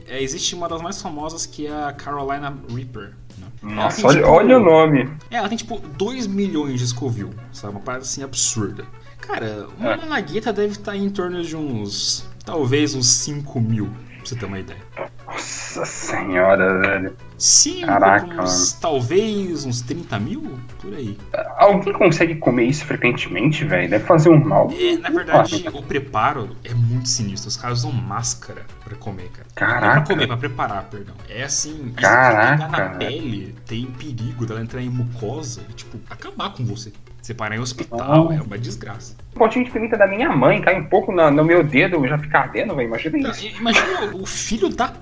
É, 0.06 0.22
existe 0.22 0.54
uma 0.54 0.68
das 0.68 0.80
mais 0.82 1.00
famosas 1.00 1.46
que 1.46 1.66
é 1.66 1.84
a 1.84 1.92
Carolina 1.92 2.56
Reaper. 2.68 3.12
Né? 3.38 3.46
Nossa, 3.62 3.96
tem, 3.98 4.06
olha, 4.06 4.18
tipo, 4.20 4.30
olha 4.30 4.58
o 4.58 4.60
nome. 4.64 5.10
É, 5.30 5.36
ela 5.36 5.48
tem 5.48 5.56
tipo 5.58 5.78
2 5.78 6.26
milhões 6.26 6.80
de 6.80 6.88
Scoville, 6.88 7.30
sabe? 7.52 7.74
Uma 7.74 7.80
parada 7.80 8.02
assim 8.04 8.22
absurda. 8.22 8.84
Cara, 9.20 9.68
uma 9.78 9.92
É. 9.92 9.96
malagueta 9.96 10.52
deve 10.52 10.72
estar 10.72 10.96
em 10.96 11.08
torno 11.10 11.42
de 11.42 11.54
uns. 11.56 12.28
talvez 12.44 12.94
uns 12.94 13.06
5 13.08 13.60
mil, 13.60 13.88
pra 14.20 14.28
você 14.28 14.36
ter 14.36 14.46
uma 14.46 14.58
ideia. 14.58 14.80
Nossa 15.26 15.84
senhora, 15.84 16.80
velho. 16.80 17.16
5 17.38 17.86
Caraca, 17.86 18.42
uns, 18.42 18.72
talvez 18.74 19.64
uns 19.64 19.80
30 19.80 20.18
mil? 20.18 20.58
Por 20.80 20.92
aí. 20.94 21.16
Alguém 21.56 21.92
consegue 21.92 22.34
comer 22.34 22.64
isso 22.64 22.84
frequentemente, 22.84 23.64
velho? 23.64 23.88
Deve 23.88 24.04
fazer 24.04 24.28
um 24.28 24.44
mal. 24.44 24.70
É, 24.78 24.96
na 24.98 25.08
verdade, 25.10 25.64
o 25.72 25.82
preparo 25.82 26.56
é 26.64 26.74
muito 26.74 27.08
sinistro. 27.08 27.48
Os 27.48 27.56
caras 27.56 27.78
usam 27.78 27.92
máscara 27.92 28.66
pra 28.84 28.94
comer, 28.96 29.30
cara. 29.30 29.46
Não 29.48 29.54
pra 29.54 29.66
Caraca. 29.66 30.06
comer, 30.06 30.26
pra 30.26 30.36
preparar, 30.36 30.84
perdão. 30.84 31.14
É 31.28 31.42
assim, 31.44 31.92
Caraca, 31.96 32.66
pegar 32.66 32.90
na 32.90 32.98
pele, 32.98 33.54
tem 33.66 33.86
perigo 33.86 34.44
dela 34.44 34.60
entrar 34.60 34.82
em 34.82 34.90
mucosa 34.90 35.62
e, 35.70 35.72
tipo, 35.72 35.98
acabar 36.10 36.52
com 36.52 36.64
você. 36.64 36.92
Você 37.20 37.34
parar 37.34 37.56
em 37.56 37.58
hospital, 37.60 38.28
Ah. 38.30 38.34
é 38.34 38.40
uma 38.40 38.58
desgraça. 38.58 39.14
O 39.34 39.38
potinho 39.38 39.64
de 39.64 39.70
pimenta 39.70 39.96
da 39.96 40.06
minha 40.06 40.30
mãe 40.34 40.60
cai 40.60 40.78
um 40.80 40.84
pouco 40.84 41.12
na- 41.12 41.30
no 41.30 41.44
meu 41.44 41.62
dedo, 41.62 42.06
já 42.08 42.18
fica 42.18 42.38
ardendo, 42.38 42.74
velho. 42.74 42.88
Imagina 42.88 43.18
Não, 43.18 43.30
isso. 43.30 43.46
Imagina 43.58 44.10
o 44.16 44.26
filho 44.26 44.68
da 44.68 44.88
p. 44.88 44.98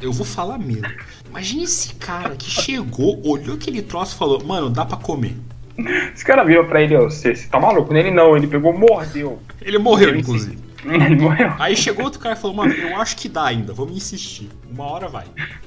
Eu 0.00 0.12
vou 0.12 0.26
falar 0.26 0.58
mesmo. 0.58 0.86
Imagina 1.30 1.62
esse 1.64 1.94
cara 1.94 2.36
que 2.36 2.50
chegou, 2.50 3.20
olhou 3.26 3.54
aquele 3.56 3.80
troço 3.80 4.14
e 4.14 4.18
falou: 4.18 4.44
Mano, 4.44 4.68
dá 4.68 4.84
pra 4.84 4.96
comer. 4.98 5.34
Esse 6.14 6.24
cara 6.24 6.44
virou 6.44 6.64
pra 6.66 6.82
ele, 6.82 6.96
você 6.98 7.32
tá 7.50 7.58
maluco? 7.58 7.92
Nele 7.92 8.10
não, 8.10 8.36
ele 8.36 8.46
pegou, 8.46 8.76
mordeu. 8.78 9.40
Ele 9.62 9.78
morreu, 9.78 10.10
Ele 10.10 10.20
inclusive. 10.20 10.58
Ele 10.84 11.16
morreu. 11.16 11.50
Aí 11.58 11.74
chegou 11.74 12.04
outro 12.04 12.20
cara 12.20 12.34
e 12.34 12.38
falou: 12.38 12.54
Mano, 12.56 12.74
eu 12.74 12.96
acho 12.98 13.16
que 13.16 13.26
dá 13.28 13.46
ainda, 13.46 13.72
vamos 13.72 13.96
insistir. 13.96 14.50
Uma 14.74 14.84
hora 14.84 15.08
vai. 15.08 15.24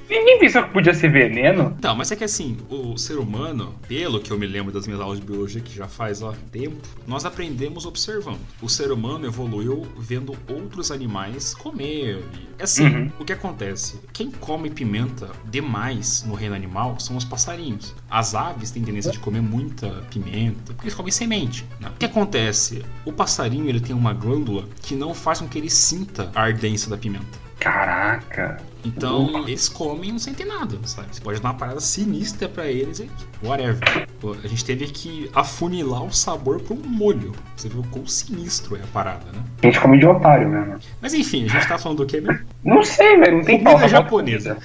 Ninguém 0.09 0.39
pensou 0.39 0.63
que 0.63 0.69
podia 0.71 0.93
ser 0.93 1.09
veneno. 1.11 1.73
Então, 1.77 1.95
mas 1.95 2.11
é 2.11 2.15
que 2.15 2.23
assim, 2.23 2.57
o 2.69 2.97
ser 2.97 3.17
humano, 3.17 3.75
pelo 3.87 4.19
que 4.19 4.31
eu 4.31 4.37
me 4.37 4.45
lembro 4.47 4.71
das 4.71 4.85
minhas 4.87 5.01
aulas 5.01 5.19
de 5.19 5.25
biologia, 5.25 5.61
que 5.61 5.73
já 5.75 5.87
faz 5.87 6.21
ó, 6.21 6.33
tempo, 6.51 6.77
nós 7.05 7.25
aprendemos 7.25 7.85
observando. 7.85 8.39
O 8.61 8.69
ser 8.69 8.91
humano 8.91 9.25
evoluiu 9.25 9.85
vendo 9.97 10.33
outros 10.49 10.91
animais 10.91 11.53
comer. 11.53 12.23
E, 12.59 12.63
assim, 12.63 12.85
Uhum. 12.87 13.11
o 13.19 13.25
que 13.25 13.33
acontece? 13.33 13.99
Quem 14.13 14.31
come 14.31 14.69
pimenta 14.69 15.29
demais 15.49 16.23
no 16.25 16.33
reino 16.35 16.55
animal 16.55 16.99
são 16.99 17.17
os 17.17 17.25
passarinhos. 17.25 17.93
As 18.09 18.33
aves 18.35 18.71
têm 18.71 18.83
tendência 18.83 19.11
de 19.11 19.19
comer 19.19 19.41
muita 19.41 19.89
pimenta, 20.11 20.73
porque 20.73 20.85
eles 20.85 20.95
comem 20.95 21.11
semente. 21.11 21.65
né? 21.79 21.89
O 21.93 21.97
que 21.99 22.05
acontece? 22.05 22.83
O 23.05 23.11
passarinho 23.11 23.67
ele 23.69 23.79
tem 23.79 23.95
uma 23.95 24.13
glândula 24.13 24.65
que 24.81 24.95
não 24.95 25.13
faz 25.13 25.39
com 25.41 25.47
que 25.47 25.57
ele 25.57 25.69
sinta 25.69 26.31
a 26.33 26.41
ardência 26.43 26.89
da 26.89 26.97
pimenta. 26.97 27.46
Caraca. 27.59 28.57
Então, 28.85 29.39
eles 29.39 29.67
comem 29.67 30.09
e 30.09 30.11
não 30.13 30.19
sentem 30.19 30.45
nada, 30.45 30.77
sabe? 30.85 31.07
Você 31.11 31.19
pode 31.19 31.41
dar 31.41 31.49
uma 31.49 31.55
parada 31.55 31.79
sinistra 31.79 32.47
pra 32.47 32.67
eles 32.67 32.99
e 32.99 33.09
whatever. 33.43 34.07
Pô, 34.21 34.31
a 34.31 34.47
gente 34.47 34.63
teve 34.63 34.85
que 34.85 35.29
afunilar 35.33 36.03
o 36.03 36.13
sabor 36.13 36.61
pra 36.61 36.73
um 36.73 36.81
molho. 36.87 37.33
Você 37.55 37.67
viu 37.67 37.83
quão 37.91 38.07
sinistro 38.07 38.77
é 38.77 38.79
a 38.79 38.87
parada, 38.93 39.25
né? 39.33 39.43
A 39.61 39.65
gente 39.65 39.79
come 39.81 39.99
de 39.99 40.05
otário 40.05 40.47
mesmo. 40.47 40.79
Mas 41.01 41.13
enfim, 41.13 41.45
a 41.45 41.47
gente 41.49 41.67
tá 41.67 41.77
falando 41.77 41.97
do 41.97 42.05
que 42.05 42.21
mesmo? 42.21 42.45
Não 42.63 42.83
sei, 42.83 43.17
velho. 43.17 43.37
Não 43.37 43.43
tem 43.43 43.57
Comida 43.57 43.71
pauta, 43.71 43.89
japonesa. 43.89 44.57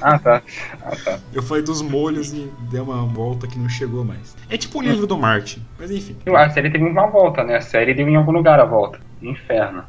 Ah, 0.00 0.18
tá. 0.18 0.42
Ah, 0.82 0.96
tá. 0.96 1.20
Eu 1.32 1.42
falei 1.42 1.62
dos 1.62 1.80
molhos 1.80 2.32
e 2.32 2.50
deu 2.70 2.84
uma 2.84 3.04
volta 3.06 3.46
que 3.46 3.58
não 3.58 3.68
chegou 3.68 4.04
mais. 4.04 4.34
É 4.50 4.56
tipo 4.56 4.78
o 4.78 4.82
livro 4.82 5.06
do 5.06 5.16
Martin, 5.16 5.64
mas 5.78 5.90
enfim. 5.90 6.16
A 6.34 6.50
série 6.50 6.70
teve 6.70 6.84
uma 6.84 7.06
volta, 7.06 7.44
né? 7.44 7.56
A 7.56 7.60
série 7.60 7.94
deu 7.94 8.08
em 8.08 8.16
algum 8.16 8.32
lugar 8.32 8.58
a 8.58 8.64
volta. 8.64 9.00
Inferno. 9.22 9.84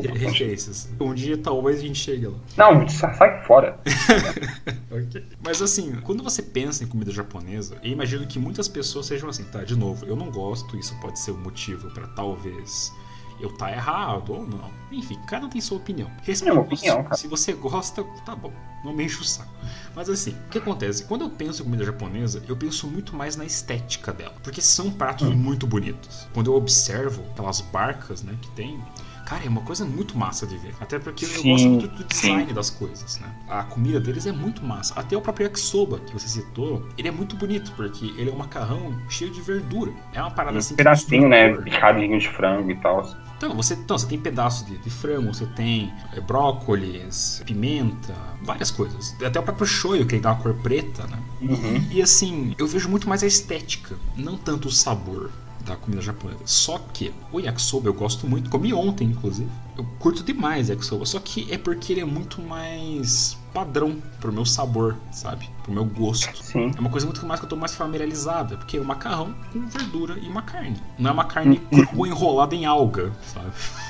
Referências. 0.00 0.88
Um 1.00 1.14
dia 1.14 1.36
talvez 1.38 1.78
a 1.78 1.82
gente 1.82 1.98
chegue 1.98 2.26
lá. 2.26 2.36
Não, 2.56 2.88
sa- 2.88 3.12
sai 3.14 3.42
fora. 3.44 3.78
Ok. 4.90 5.24
Mas 5.44 5.60
assim, 5.60 5.92
quando 6.02 6.22
você 6.22 6.42
pensa 6.42 6.84
em 6.84 6.86
comida 6.86 7.10
japonesa, 7.10 7.76
eu 7.82 7.90
imagino 7.90 8.26
que 8.26 8.38
muitas 8.38 8.68
pessoas 8.68 9.06
sejam 9.06 9.28
assim, 9.28 9.44
tá? 9.44 9.62
De 9.64 9.76
novo, 9.76 10.06
eu 10.06 10.16
não 10.16 10.30
gosto, 10.30 10.76
isso 10.78 10.94
pode 11.00 11.18
ser 11.18 11.32
um 11.32 11.38
motivo 11.38 11.90
pra 11.90 12.06
talvez 12.08 12.92
eu 13.38 13.52
tá 13.54 13.70
errado 13.70 14.32
ou 14.32 14.46
não. 14.46 14.70
Enfim, 14.90 15.18
cada 15.28 15.44
um 15.44 15.48
tem 15.50 15.60
sua 15.60 15.76
opinião. 15.76 16.10
Respeito 16.22 16.50
É 16.50 16.52
uma 16.54 16.62
opinião, 16.62 17.02
cara. 17.02 17.16
Se 17.16 17.26
você 17.28 17.52
gosta, 17.52 18.02
tá 18.24 18.34
bom. 18.34 18.50
Não 18.82 18.94
me 18.94 19.04
enche 19.04 19.20
o 19.20 19.24
saco. 19.24 19.52
Mas 19.94 20.08
assim, 20.08 20.30
o 20.46 20.48
que 20.50 20.56
acontece? 20.58 21.04
Quando 21.04 21.22
eu 21.22 21.30
penso 21.30 21.60
em 21.60 21.64
comida 21.66 21.84
japonesa, 21.84 22.42
eu 22.48 22.56
penso 22.56 22.86
muito 22.86 23.14
mais 23.14 23.36
na 23.36 23.44
estética 23.44 24.10
dela. 24.12 24.34
Porque 24.42 24.62
são 24.62 24.90
pratos 24.90 25.28
Hum. 25.28 25.34
muito 25.36 25.66
bonitos. 25.66 26.26
Quando 26.32 26.50
eu 26.50 26.54
observo 26.56 27.22
aquelas 27.32 27.60
barcas, 27.60 28.22
né, 28.22 28.34
que 28.40 28.48
tem. 28.52 28.82
Cara, 29.26 29.44
é 29.44 29.48
uma 29.48 29.60
coisa 29.60 29.84
muito 29.84 30.16
massa 30.16 30.46
de 30.46 30.56
ver. 30.56 30.72
Até 30.80 31.00
porque 31.00 31.24
eu 31.24 31.28
Sim, 31.28 31.50
gosto 31.50 31.68
muito 31.68 31.88
do 31.88 32.04
design 32.04 32.46
sim. 32.46 32.54
das 32.54 32.70
coisas, 32.70 33.18
né? 33.18 33.26
A 33.48 33.64
comida 33.64 33.98
deles 33.98 34.24
é 34.24 34.30
muito 34.30 34.64
massa. 34.64 34.94
Até 34.94 35.16
o 35.16 35.20
próprio 35.20 35.46
yakisoba, 35.46 35.98
que 35.98 36.12
você 36.12 36.28
citou, 36.28 36.86
ele 36.96 37.08
é 37.08 37.10
muito 37.10 37.34
bonito, 37.34 37.72
porque 37.72 38.06
ele 38.16 38.30
é 38.30 38.32
um 38.32 38.36
macarrão 38.36 38.96
cheio 39.08 39.32
de 39.32 39.42
verdura. 39.42 39.92
É 40.14 40.20
uma 40.20 40.30
parada 40.30 40.58
assim 40.58 40.74
Um 40.74 40.76
que 40.76 40.84
pedacinho, 40.84 41.28
né? 41.28 41.52
Picadinho 41.56 42.16
de 42.20 42.28
frango 42.28 42.70
e 42.70 42.76
tal. 42.76 43.04
Então 43.36 43.52
você, 43.54 43.74
então, 43.74 43.98
você 43.98 44.06
tem 44.06 44.18
pedaços 44.18 44.64
de, 44.64 44.78
de 44.78 44.90
frango, 44.90 45.34
você 45.34 45.44
tem 45.44 45.92
é, 46.12 46.20
brócolis, 46.20 47.42
pimenta, 47.44 48.14
várias 48.42 48.70
coisas. 48.70 49.14
Até 49.22 49.40
o 49.40 49.42
próprio 49.42 49.66
shoyu, 49.66 50.06
que 50.06 50.14
ele 50.14 50.22
dá 50.22 50.32
uma 50.32 50.40
cor 50.40 50.54
preta, 50.54 51.04
né? 51.08 51.18
Uhum. 51.42 51.84
E 51.90 52.00
assim, 52.00 52.54
eu 52.56 52.66
vejo 52.66 52.88
muito 52.88 53.08
mais 53.08 53.24
a 53.24 53.26
estética, 53.26 53.96
não 54.16 54.38
tanto 54.38 54.68
o 54.68 54.70
sabor 54.70 55.30
da 55.66 55.76
comida 55.76 56.00
japonesa. 56.00 56.40
Só 56.44 56.78
que 56.78 57.12
o 57.32 57.40
yakisoba 57.40 57.88
eu 57.88 57.94
gosto 57.94 58.26
muito, 58.26 58.48
comi 58.48 58.72
ontem 58.72 59.08
inclusive. 59.08 59.50
Eu 59.76 59.84
curto 59.98 60.22
demais 60.22 60.68
yakisoba, 60.68 61.04
só 61.04 61.18
que 61.18 61.52
é 61.52 61.58
porque 61.58 61.92
ele 61.92 62.00
é 62.00 62.04
muito 62.04 62.40
mais 62.40 63.36
padrão 63.52 64.00
pro 64.20 64.32
meu 64.32 64.44
sabor, 64.44 64.96
sabe? 65.10 65.48
Pro 65.62 65.72
meu 65.72 65.84
gosto. 65.84 66.36
Sim. 66.42 66.72
É 66.76 66.80
uma 66.80 66.90
coisa 66.90 67.06
muito 67.06 67.24
mais 67.26 67.40
que 67.40 67.46
eu 67.46 67.50
tô 67.50 67.56
mais 67.56 67.74
familiarizada, 67.74 68.56
porque 68.56 68.76
é 68.76 68.80
um 68.80 68.84
macarrão 68.84 69.34
com 69.52 69.66
verdura 69.66 70.18
e 70.18 70.28
uma 70.28 70.42
carne. 70.42 70.80
Não 70.98 71.10
é 71.10 71.12
uma 71.12 71.24
carne 71.24 71.58
crua 71.58 72.08
enrolada 72.08 72.54
em 72.54 72.64
alga, 72.64 73.12
sabe? 73.22 73.50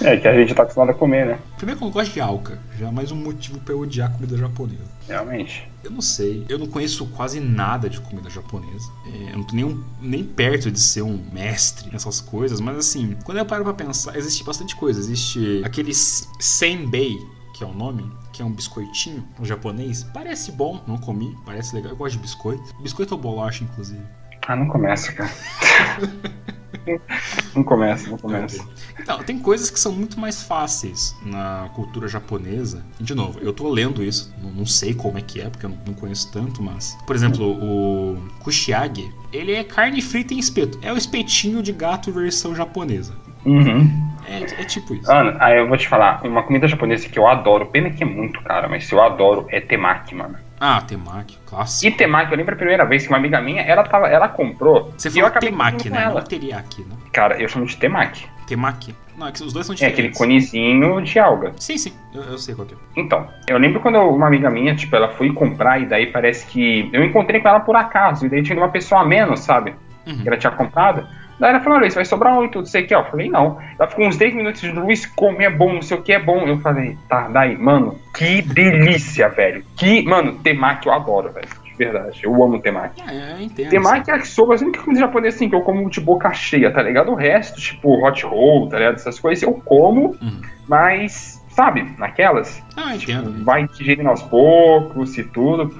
É, 0.00 0.16
que 0.16 0.26
a 0.26 0.34
gente 0.34 0.54
tá 0.54 0.62
acostumado 0.62 0.90
a 0.90 0.94
comer, 0.94 1.26
né? 1.26 1.38
Primeiro 1.56 1.78
que 1.78 1.84
eu 1.84 1.88
não 1.88 1.92
gosto 1.92 2.12
de 2.12 2.20
alga, 2.20 2.58
já 2.78 2.88
é 2.88 2.90
mais 2.90 3.10
um 3.12 3.16
motivo 3.16 3.58
pra 3.60 3.74
eu 3.74 3.80
odiar 3.80 4.10
a 4.10 4.12
comida 4.12 4.36
japonesa. 4.36 4.82
Realmente. 5.08 5.70
Eu 5.84 5.90
não 5.90 6.00
sei, 6.00 6.44
eu 6.48 6.58
não 6.58 6.66
conheço 6.66 7.06
quase 7.08 7.38
nada 7.40 7.88
de 7.90 8.00
comida 8.00 8.30
japonesa. 8.30 8.90
É, 9.06 9.32
eu 9.32 9.36
não 9.38 9.44
tô 9.44 9.54
nem, 9.54 9.64
um- 9.64 9.84
nem 10.00 10.24
perto 10.24 10.70
de 10.70 10.80
ser 10.80 11.02
um 11.02 11.22
mestre 11.32 11.90
nessas 11.92 12.20
coisas, 12.20 12.60
mas 12.60 12.76
assim, 12.76 13.16
quando 13.24 13.38
eu 13.38 13.44
paro 13.46 13.64
pra 13.64 13.74
pensar, 13.74 14.16
existe 14.16 14.42
bastante 14.44 14.74
coisa. 14.76 14.98
Existe 15.00 15.60
aquele 15.64 15.92
senbei, 15.94 17.16
que 17.54 17.62
é 17.64 17.66
o 17.66 17.74
nome, 17.74 18.10
que 18.32 18.40
é 18.40 18.44
um 18.44 18.52
biscoitinho 18.52 19.24
um 19.40 19.44
japonês. 19.44 20.04
Parece 20.14 20.52
bom, 20.52 20.82
não 20.86 20.96
comi, 20.96 21.36
parece 21.44 21.74
legal. 21.74 21.92
Eu 21.92 21.96
gosto 21.96 22.14
de 22.14 22.20
biscoito. 22.22 22.62
Biscoito 22.80 23.14
ou 23.14 23.20
bolacha, 23.20 23.64
inclusive. 23.64 24.00
Ah, 24.46 24.56
não 24.56 24.66
começa, 24.68 25.12
cara. 25.12 25.30
não 27.54 27.62
começa, 27.62 28.10
não 28.10 28.18
começa. 28.18 28.66
Então, 28.98 29.22
tem 29.22 29.38
coisas 29.38 29.70
que 29.70 29.78
são 29.78 29.92
muito 29.92 30.18
mais 30.18 30.42
fáceis 30.42 31.16
na 31.24 31.70
cultura 31.74 32.08
japonesa. 32.08 32.84
E, 33.00 33.04
de 33.04 33.14
novo, 33.14 33.38
eu 33.40 33.52
tô 33.52 33.68
lendo 33.68 34.02
isso, 34.02 34.34
não, 34.42 34.50
não 34.50 34.66
sei 34.66 34.94
como 34.94 35.18
é 35.18 35.20
que 35.20 35.40
é, 35.40 35.48
porque 35.48 35.66
eu 35.66 35.70
não 35.86 35.94
conheço 35.94 36.30
tanto, 36.32 36.62
mas. 36.62 36.96
Por 37.06 37.16
exemplo, 37.16 37.46
o 37.46 38.16
Kushiage, 38.40 39.12
ele 39.32 39.52
é 39.52 39.64
carne 39.64 40.02
frita 40.02 40.34
em 40.34 40.38
espeto. 40.38 40.78
É 40.82 40.92
o 40.92 40.96
espetinho 40.96 41.62
de 41.62 41.72
gato 41.72 42.12
versão 42.12 42.54
japonesa. 42.54 43.14
Uhum. 43.44 44.12
É, 44.26 44.62
é 44.62 44.64
tipo 44.64 44.94
isso. 44.94 45.10
Mano, 45.10 45.36
aí 45.40 45.58
eu 45.58 45.68
vou 45.68 45.76
te 45.76 45.88
falar, 45.88 46.24
uma 46.24 46.42
comida 46.42 46.68
japonesa 46.68 47.08
que 47.08 47.18
eu 47.18 47.26
adoro, 47.26 47.66
pena 47.66 47.90
que 47.90 48.02
é 48.02 48.06
muito 48.06 48.40
cara, 48.42 48.68
mas 48.68 48.90
eu 48.90 49.02
adoro 49.02 49.46
é 49.48 49.60
temaki, 49.60 50.14
mano. 50.14 50.36
Ah, 50.64 50.80
temaki, 50.80 51.36
clássico. 51.44 51.92
E 51.92 51.96
temaki, 51.96 52.30
eu 52.30 52.38
lembro 52.38 52.54
a 52.54 52.56
primeira 52.56 52.84
vez 52.84 53.02
que 53.02 53.08
uma 53.08 53.18
amiga 53.18 53.40
minha, 53.40 53.62
ela, 53.62 53.82
tava, 53.82 54.06
ela 54.06 54.28
comprou. 54.28 54.92
Você 54.96 55.10
falou 55.10 55.28
comendo 55.32 55.56
né? 55.56 55.80
com 55.82 55.88
Não 55.90 56.00
Ela. 56.00 56.22
teriyaki, 56.22 56.82
né? 56.82 56.94
Cara, 57.12 57.42
eu 57.42 57.48
chamo 57.48 57.66
de 57.66 57.76
temaki. 57.76 58.28
Temaki. 58.46 58.94
Não, 59.16 59.26
é 59.26 59.32
que 59.32 59.42
os 59.42 59.52
dois 59.52 59.66
são 59.66 59.74
É 59.74 59.76
aquele 59.78 60.08
diferentes. 60.10 60.18
conezinho 60.18 61.02
de 61.02 61.18
alga. 61.18 61.52
Sim, 61.56 61.76
sim, 61.76 61.92
eu, 62.14 62.22
eu 62.22 62.38
sei 62.38 62.54
qual 62.54 62.68
é. 62.68 62.74
Então, 62.96 63.26
eu 63.48 63.58
lembro 63.58 63.80
quando 63.80 63.96
eu- 63.96 64.14
uma 64.14 64.28
amiga 64.28 64.48
minha, 64.50 64.74
tipo, 64.76 64.94
ela 64.94 65.08
foi 65.08 65.32
comprar 65.32 65.80
e 65.82 65.86
daí 65.86 66.06
parece 66.06 66.46
que. 66.46 66.88
Eu 66.92 67.04
encontrei 67.04 67.40
com 67.40 67.48
ela 67.48 67.58
por 67.60 67.74
acaso, 67.74 68.24
e 68.24 68.28
daí 68.28 68.40
tinha 68.44 68.56
uma 68.56 68.68
pessoa 68.70 69.00
a 69.00 69.04
menos, 69.04 69.40
sabe? 69.40 69.74
Uhum. 70.06 70.22
Que 70.22 70.28
ela 70.28 70.36
tinha 70.36 70.52
comprado. 70.52 71.06
Daí 71.38 71.50
ela 71.50 71.60
falou, 71.60 71.80
isso 71.84 71.96
vai 71.96 72.04
sobrar 72.04 72.42
e 72.44 72.48
tudo, 72.48 72.66
sei 72.68 72.84
o 72.84 72.86
que, 72.86 72.94
ó. 72.94 73.00
Eu 73.00 73.10
falei, 73.10 73.28
não. 73.28 73.58
Ela 73.78 73.88
ficou 73.88 74.06
uns 74.06 74.16
10 74.16 74.34
minutos 74.34 74.60
de 74.60 74.70
Luiz, 74.70 75.06
come, 75.06 75.44
é 75.44 75.50
bom, 75.50 75.74
não 75.74 75.82
sei 75.82 75.96
o 75.96 76.02
que, 76.02 76.12
é 76.12 76.18
bom. 76.18 76.46
Eu 76.46 76.58
falei, 76.60 76.96
tá, 77.08 77.28
daí, 77.28 77.56
mano, 77.58 77.98
que 78.14 78.42
delícia, 78.42 79.28
velho. 79.28 79.64
Que, 79.76 80.02
mano, 80.04 80.34
temaki 80.34 80.86
eu 80.86 80.92
adoro, 80.92 81.32
velho. 81.32 81.48
De 81.64 81.74
verdade, 81.78 82.20
eu 82.22 82.44
amo 82.44 82.60
temaki. 82.60 83.02
É, 83.08 83.32
eu 83.32 83.40
entendo. 83.40 83.70
Temaki 83.70 84.10
é 84.10 84.18
que 84.18 84.28
soube 84.28 84.54
as 84.54 84.60
únicas 84.60 84.82
coisas 84.82 85.00
japonesas 85.00 85.34
assim 85.36 85.48
que 85.48 85.54
eu 85.54 85.62
como 85.62 85.88
de 85.88 86.00
boca 86.00 86.32
cheia, 86.32 86.70
tá 86.70 86.82
ligado? 86.82 87.10
O 87.10 87.14
resto, 87.14 87.58
tipo, 87.60 88.06
hot 88.06 88.24
roll, 88.26 88.68
tá 88.68 88.78
ligado? 88.78 88.96
Essas 88.96 89.18
coisas 89.18 89.42
eu 89.42 89.54
como, 89.54 90.14
Uhum. 90.20 90.40
mas, 90.68 91.42
sabe, 91.48 91.90
naquelas, 91.98 92.62
Ah, 92.76 92.94
entendo. 92.94 93.42
vai 93.44 93.66
digerindo 93.66 94.08
aos 94.10 94.22
poucos 94.22 95.16
e 95.16 95.24
tudo. 95.24 95.74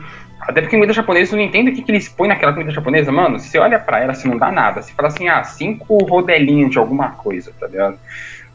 Até 0.49 0.61
porque 0.61 0.77
comida 0.77 0.93
japonesa, 0.93 1.35
eu 1.35 1.39
não 1.39 1.45
entendo 1.45 1.69
o 1.69 1.73
que, 1.75 1.83
que 1.83 1.91
eles 1.91 2.09
põem 2.09 2.29
naquela 2.29 2.53
comida 2.53 2.71
japonesa, 2.71 3.11
mano. 3.13 3.39
Você 3.39 3.59
olha 3.59 3.79
pra 3.79 4.01
ela, 4.01 4.13
você 4.15 4.27
não 4.29 4.37
dá 4.37 4.51
nada. 4.51 4.83
Você 4.83 4.93
fala 4.93 5.09
assim, 5.09 5.29
ah, 5.29 5.43
cinco 5.45 5.99
rodelinhos 6.05 6.71
de 6.71 6.79
alguma 6.79 7.11
coisa, 7.11 7.53
tá 7.59 7.67
ligado? 7.67 7.99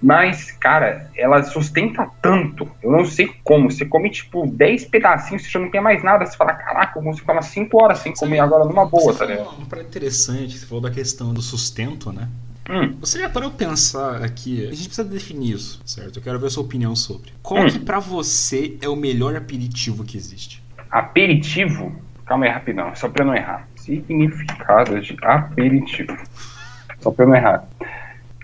Mas, 0.02 0.52
cara, 0.52 1.10
ela 1.15 1.41
sustenta 1.43 2.08
tanto. 2.21 2.69
Eu 2.84 2.91
não 2.91 3.04
sei 3.06 3.32
como. 3.43 3.71
Você 3.71 3.84
come, 3.86 4.12
tipo, 4.12 4.45
10 4.45 4.86
pedacinhos, 4.86 5.43
você 5.43 5.50
já 5.50 5.60
não 5.60 5.71
tem 5.71 5.82
mais 5.82 6.04
nada. 6.04 6.23
Você 6.26 6.38
fala, 6.38 6.54
caraca, 6.54 7.00
eu 7.00 7.04
consigo 7.04 7.21
ficar 7.21 7.34
umas 7.34 7.45
5 7.47 7.82
horas 7.82 8.00
sem 8.00 8.13
comer 8.13 8.39
agora 8.39 8.63
numa 8.65 8.86
boa, 8.86 9.13
tá 9.15 9.26
ligado? 9.26 9.47
uma 9.58 9.65
parada 9.65 9.88
interessante, 9.88 10.58
você 10.58 10.65
falou 10.67 10.82
da 10.84 10.91
questão 10.91 11.34
do 11.34 11.41
sustento, 11.41 12.12
né? 12.12 12.28
Hum. 12.69 12.95
Você 13.00 13.19
já 13.19 13.30
parou 13.30 13.50
pensar 13.50 14.23
aqui, 14.23 14.67
a 14.67 14.71
gente 14.76 14.88
precisa 14.89 15.08
definir 15.08 15.56
isso, 15.56 15.80
certo? 15.86 16.19
Eu 16.19 16.21
quero 16.21 16.38
ver 16.38 16.47
a 16.47 16.50
sua 16.50 16.63
opinião 16.63 16.95
sobre. 16.95 17.32
Qual 17.41 17.63
Hum. 17.63 17.67
que 17.69 17.80
pra 17.80 17.97
você 17.97 18.78
é 18.82 18.89
o 18.89 18.95
melhor 18.95 19.36
aperitivo 19.38 20.04
que 20.04 20.17
existe? 20.17 20.62
Aperitivo. 20.89 21.93
Calma 22.26 22.45
aí, 22.45 22.52
rapidão, 22.52 22.93
só 22.95 23.08
pra 23.08 23.23
eu 23.23 23.28
não 23.28 23.36
errar. 23.36 23.67
Significado 23.76 25.00
de 25.00 25.17
aperitivo. 25.21 26.17
Só 27.00 27.12
pra 27.12 27.26
eu 27.26 27.30
não 27.30 27.36
errar. 27.36 27.63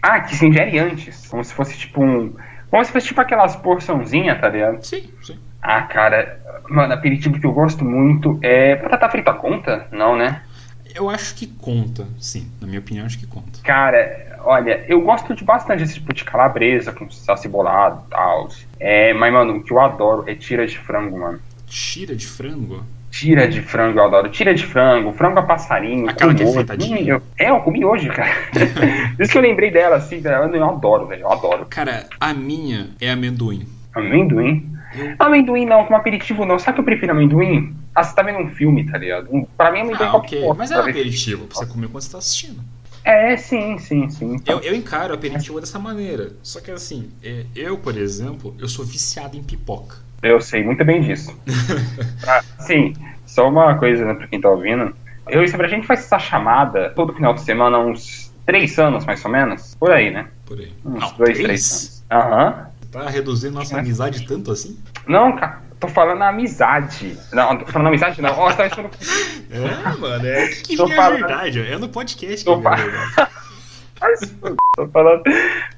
Ah, 0.02 0.22
que 0.22 0.36
se 0.36 0.46
ingere 0.46 0.80
antes. 0.80 1.28
Como 1.28 1.44
se 1.44 1.54
fosse 1.54 1.78
tipo 1.78 2.04
um. 2.04 2.34
Como 2.70 2.84
se 2.84 2.92
fosse 2.92 3.08
tipo 3.08 3.22
aquelas 3.22 3.56
porçãozinhas, 3.56 4.40
tá 4.40 4.50
ligado? 4.50 4.84
Sim, 4.84 5.10
sim. 5.22 5.38
Ah, 5.62 5.82
cara. 5.84 6.40
Mano, 6.70 6.94
aperitivo 6.94 7.40
que 7.40 7.46
eu 7.46 7.54
gosto 7.54 7.84
muito 7.86 8.40
é. 8.42 8.76
Batata 8.76 9.10
frita 9.10 9.34
conta? 9.34 9.88
Não, 9.92 10.16
né? 10.16 10.42
Eu 10.96 11.10
acho 11.10 11.36
que 11.36 11.48
conta, 11.48 12.08
sim. 12.20 12.52
Na 12.62 12.68
minha 12.68 12.80
opinião, 12.80 13.06
acho 13.06 13.18
que 13.18 13.26
conta. 13.26 13.60
Cara, 13.64 14.38
olha, 14.44 14.86
eu 14.88 15.02
gosto 15.02 15.34
de 15.34 15.44
bastante 15.44 15.80
desse 15.80 15.96
tipo 15.96 16.14
de 16.14 16.24
calabresa 16.24 16.92
com 16.92 17.10
salsa 17.10 17.50
bolado 17.50 18.04
e 18.08 18.10
tal. 18.12 18.50
É, 18.80 19.14
mas, 19.14 19.34
mano, 19.34 19.58
o 19.58 19.64
que 19.64 19.72
eu 19.72 19.80
adoro 19.80 20.24
é 20.28 20.36
tira 20.36 20.68
de 20.68 20.78
frango, 20.78 21.20
mano. 21.20 21.40
Tira 21.68 22.16
de 22.16 22.28
frango? 22.28 22.84
Tira 23.12 23.48
de 23.48 23.62
frango, 23.62 24.00
eu 24.00 24.06
adoro. 24.06 24.30
Tira 24.30 24.54
de 24.56 24.66
frango, 24.66 25.14
frango 25.14 25.40
a 25.40 25.44
passarinho. 25.44 26.10
Aquela 26.10 26.34
que 26.34 26.44
é 26.44 26.48
fritadinha? 26.52 27.00
Eu- 27.14 27.22
É, 27.38 27.50
eu 27.52 27.60
comi 27.62 27.86
hoje, 27.86 28.10
cara. 28.10 28.32
Isso 29.20 29.32
que 29.32 29.38
eu 29.38 29.42
lembrei 29.42 29.70
dela, 29.72 29.98
assim, 29.98 30.20
velho. 30.20 30.56
Eu 30.56 30.66
adoro, 30.70 31.08
velho. 31.08 31.22
Eu 31.22 31.32
adoro. 31.32 31.66
Cara, 31.70 32.08
a 32.20 32.34
minha 32.34 32.90
é 33.00 33.12
amendoim. 33.12 33.68
Amendoim? 33.94 34.72
Eu- 34.96 35.16
Amendoim 35.20 35.66
não, 35.66 35.84
como 35.86 35.96
aperitivo 35.96 36.46
não. 36.46 36.58
Sabe 36.58 36.76
que 36.76 36.82
eu 36.82 36.86
prefiro 36.86 37.12
amendoim? 37.12 37.76
Ah, 37.96 38.04
você 38.04 38.16
tá 38.16 38.24
vendo 38.24 38.40
um 38.40 38.50
filme, 38.50 38.84
tá 38.90 38.98
ligado? 38.98 39.28
Um, 39.32 39.46
pra 39.46 39.72
mim, 39.72 39.82
amendoim 39.82 40.06
é 40.06 40.10
Ah, 40.10 40.12
qualquer 40.12 40.28
ok. 40.38 40.40
coisa, 40.42 40.56
Mas 40.58 40.72
é 40.72 40.76
aperitivo 40.76 41.46
pra 41.48 41.56
você 41.58 41.66
comer 41.68 41.88
quando 41.88 42.02
você 42.04 42.12
tá 42.12 42.18
assistindo. 42.18 42.62
É, 43.06 43.36
sim, 43.38 43.78
sim, 43.78 44.10
sim. 44.10 44.38
Eu, 44.48 44.60
eu 44.62 44.74
encaro 44.76 45.14
aperitivo 45.14 45.60
dessa 45.60 45.78
maneira. 45.78 46.32
Só 46.42 46.60
que 46.62 46.72
assim, 46.72 47.12
é, 47.24 47.46
eu, 47.56 47.78
por 47.78 47.96
exemplo, 47.98 48.56
eu 48.60 48.68
sou 48.68 48.84
viciado 48.86 49.38
em 49.38 49.44
pipoca. 49.44 49.98
Eu 50.24 50.40
sei 50.42 50.64
muito 50.64 50.84
bem 50.86 51.02
disso. 51.02 51.38
ah, 52.28 52.42
sim, 52.60 52.94
só 53.26 53.50
uma 53.50 53.76
coisa 53.78 54.06
né, 54.06 54.14
pra 54.14 54.28
quem 54.28 54.40
tá 54.42 54.50
ouvindo. 54.50 54.96
Eu 55.28 55.44
e 55.44 55.46
a 55.46 55.68
gente 55.68 55.86
faz 55.88 56.00
essa 56.02 56.18
chamada 56.20 56.90
todo 56.96 57.14
final 57.14 57.34
de 57.34 57.42
semana 57.42 57.78
há 57.78 57.80
uns 57.80 58.34
três 58.46 58.78
anos, 58.80 59.06
mais 59.06 59.24
ou 59.24 59.32
menos. 59.32 59.76
Por 59.76 59.92
aí, 59.92 60.12
né? 60.12 60.28
Por 60.46 60.60
aí. 60.60 60.74
Uns 60.86 61.00
Não, 61.02 61.14
dois, 61.18 61.38
três? 61.38 61.44
três 61.44 62.04
anos. 62.10 62.26
Aham. 62.26 62.68
Tá 62.92 63.10
reduzindo 63.10 63.56
nossa 63.56 63.76
É. 63.76 63.80
amizade 63.80 64.26
tanto 64.28 64.52
assim? 64.52 64.78
Não, 65.08 65.36
cara, 65.36 65.62
tô 65.80 65.88
falando 65.88 66.22
amizade. 66.22 67.18
Não, 67.32 67.58
tô 67.58 67.66
falando 67.66 67.88
amizade 67.88 68.22
não. 68.22 68.32
Ó, 68.38 68.50
você 68.50 68.58
tá 68.58 68.64
achando 68.66 68.90
É, 69.52 69.98
mano, 69.98 70.26
é 70.28 70.48
que 70.48 70.76
Tô 70.78 70.88
é 70.90 70.96
falando- 70.96 71.20
verdade. 71.20 71.60
É 71.60 71.78
no 71.78 71.90
podcast 71.90 72.46
Tô 72.46 72.60
que 72.62 72.68
é 72.68 72.70
fa- 72.70 72.76
verdade. 72.76 73.32
tô 74.76 74.88
falando, 74.88 75.24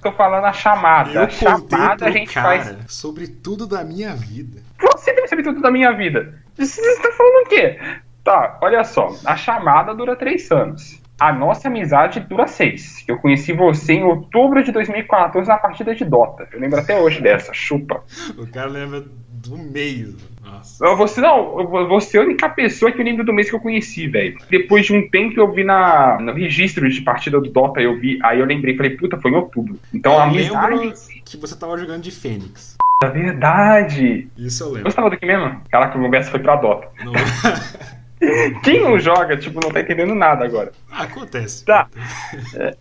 tô 0.01 0.11
falando 0.11 0.45
a 0.45 0.53
chamada. 0.53 1.11
Eu 1.11 1.27
contei 1.27 1.37
chamada 1.37 2.05
a 2.05 2.11
gente 2.11 2.33
cara 2.33 2.63
faz. 2.63 2.77
sobre 2.87 3.27
tudo 3.27 3.67
da 3.67 3.83
minha 3.83 4.15
vida. 4.15 4.61
Você 4.81 5.13
deve 5.13 5.27
saber 5.27 5.43
tudo 5.43 5.61
da 5.61 5.71
minha 5.71 5.91
vida. 5.91 6.33
Você 6.57 6.81
tá 7.01 7.11
falando 7.11 7.45
o 7.45 7.49
quê? 7.49 7.79
Tá, 8.23 8.57
olha 8.61 8.83
só. 8.83 9.13
A 9.25 9.35
chamada 9.35 9.93
dura 9.93 10.15
três 10.15 10.51
anos. 10.51 11.01
A 11.19 11.31
nossa 11.31 11.67
amizade 11.67 12.19
dura 12.19 12.47
seis. 12.47 13.03
Eu 13.07 13.17
conheci 13.19 13.53
você 13.53 13.93
em 13.93 14.03
outubro 14.03 14.63
de 14.63 14.71
2014 14.71 15.47
na 15.47 15.57
partida 15.57 15.95
de 15.95 16.03
Dota. 16.03 16.47
Eu 16.51 16.59
lembro 16.59 16.79
até 16.79 16.99
hoje 16.99 17.21
dessa. 17.21 17.53
Chupa. 17.53 18.03
O 18.37 18.45
cara 18.47 18.67
lembra 18.67 19.05
do 19.49 19.57
mês. 19.57 20.15
Nossa. 20.43 20.85
Eu- 20.85 20.95
Você 20.97 21.21
não, 21.21 21.65
você 21.87 22.17
é 22.17 22.21
a 22.21 22.23
única 22.23 22.47
pessoa 22.49 22.91
que 22.91 22.99
eu 22.99 23.05
lembro 23.05 23.23
do 23.25 23.33
mês 23.33 23.49
que 23.49 23.55
eu 23.55 23.59
conheci, 23.59 24.07
velho. 24.07 24.37
Depois 24.49 24.85
de 24.85 24.93
um 24.93 25.07
tempo 25.09 25.39
eu 25.39 25.51
vi 25.51 25.63
na, 25.63 26.19
no 26.19 26.33
registro 26.33 26.87
de 26.89 27.01
partida 27.01 27.39
do 27.39 27.49
Dota, 27.49 27.81
eu 27.81 27.99
vi, 27.99 28.19
aí 28.23 28.39
eu 28.39 28.45
lembrei, 28.45 28.75
falei, 28.75 28.91
puta, 28.97 29.17
foi 29.17 29.31
em 29.31 29.35
outubro. 29.35 29.79
Então 29.93 30.13
Eu 30.13 30.19
a 30.19 30.23
amizade. 30.25 30.75
lembro 30.75 30.93
que 31.25 31.37
você 31.37 31.55
tava 31.57 31.77
jogando 31.77 32.01
de 32.03 32.11
Fênix. 32.11 32.75
É 33.03 33.07
verdade. 33.09 34.29
Isso 34.37 34.63
eu 34.63 34.67
lembro. 34.69 34.83
gostava 34.85 35.09
do 35.09 35.17
que 35.17 35.25
mesmo? 35.25 35.61
Caraca, 35.69 35.97
o 35.97 36.01
meu 36.01 36.09
verso 36.09 36.31
foi 36.31 36.39
pra 36.39 36.55
Dota. 36.55 36.87
Não- 37.03 37.11
Quem 38.63 38.81
não 38.81 38.99
joga, 38.99 39.37
tipo, 39.37 39.59
não 39.61 39.71
tá 39.71 39.81
entendendo 39.81 40.15
nada 40.15 40.45
agora. 40.45 40.71
Ah, 40.91 41.03
acontece. 41.03 41.65
Tá. 41.65 41.87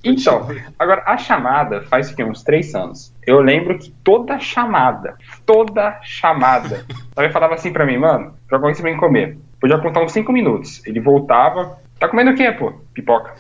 Então, 0.03 0.49
agora 0.79 1.03
a 1.07 1.16
chamada 1.16 1.83
faz 1.83 2.11
o 2.11 2.16
quê? 2.16 2.25
Uns 2.25 2.42
três 2.42 2.75
anos. 2.75 3.12
Eu 3.27 3.40
lembro 3.40 3.79
que 3.79 3.90
toda 4.05 4.38
chamada, 4.38 5.16
toda 5.44 5.99
chamada, 6.03 6.85
ele 7.16 7.31
falava 7.31 7.55
assim 7.55 7.73
pra 7.73 7.87
mim, 7.87 7.99
mano, 7.99 8.35
joga 8.51 8.70
isso 8.70 8.83
pra 8.83 8.90
mim 8.90 8.97
comer. 8.97 9.38
Podia 9.61 9.79
contar 9.79 10.03
uns 10.03 10.12
cinco 10.12 10.33
minutos. 10.33 10.83
Ele 10.87 11.01
voltava, 11.01 11.79
tá 11.99 12.09
comendo 12.09 12.31
o 12.31 12.35
quê, 12.35 12.53
pô? 12.53 12.73
Pipoca. 12.92 13.35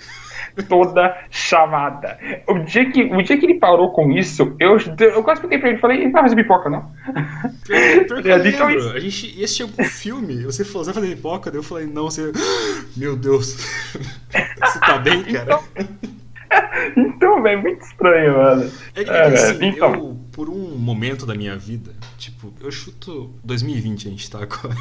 Toda 0.68 1.16
chamada. 1.30 2.16
O 2.48 2.58
dia 2.60 2.88
que, 2.90 3.02
o 3.02 3.20
dia 3.22 3.36
que 3.36 3.44
ele 3.46 3.58
parou 3.58 3.92
com 3.92 4.12
isso, 4.12 4.54
eu, 4.60 4.76
eu 5.00 5.24
quase 5.24 5.40
fiquei 5.40 5.58
pra 5.58 5.70
ele 5.70 5.78
falei, 5.78 5.96
ele 5.98 6.04
não 6.06 6.12
vai 6.12 6.22
fazer 6.22 6.36
pipoca, 6.36 6.70
não. 6.70 6.92
Pior, 7.64 8.04
pior 8.06 8.22
que 8.22 8.28
eu 8.30 8.36
lembro. 8.66 8.90
A 8.90 9.00
gente 9.00 9.26
ia 9.36 9.44
assistir 9.44 9.62
algum 9.64 9.82
filme, 9.84 10.44
você 10.44 10.64
falou, 10.64 10.84
você 10.84 10.92
vai 10.92 11.02
fazer 11.02 11.16
pipoca? 11.16 11.50
Daí 11.50 11.58
eu 11.58 11.62
falei, 11.64 11.86
não, 11.86 12.04
você. 12.04 12.30
Meu 12.96 13.16
Deus. 13.16 13.54
Você 14.64 14.78
tá 14.80 14.98
bem, 14.98 15.22
cara? 15.24 15.60
Então, 16.96 17.42
velho, 17.42 17.60
muito 17.62 17.82
estranho, 17.82 18.36
mano. 18.36 18.70
É 18.94 19.02
que, 19.04 19.10
É, 19.10 19.16
é 19.16 19.26
assim, 19.26 19.66
então. 19.66 19.92
eu, 19.94 20.16
por 20.30 20.48
um 20.48 20.76
momento 20.76 21.26
da 21.26 21.34
minha 21.34 21.56
vida, 21.56 21.90
tipo, 22.16 22.52
eu 22.60 22.70
chuto 22.70 23.34
2020 23.42 24.06
a 24.06 24.10
gente 24.10 24.30
tá 24.30 24.40
agora. 24.42 24.76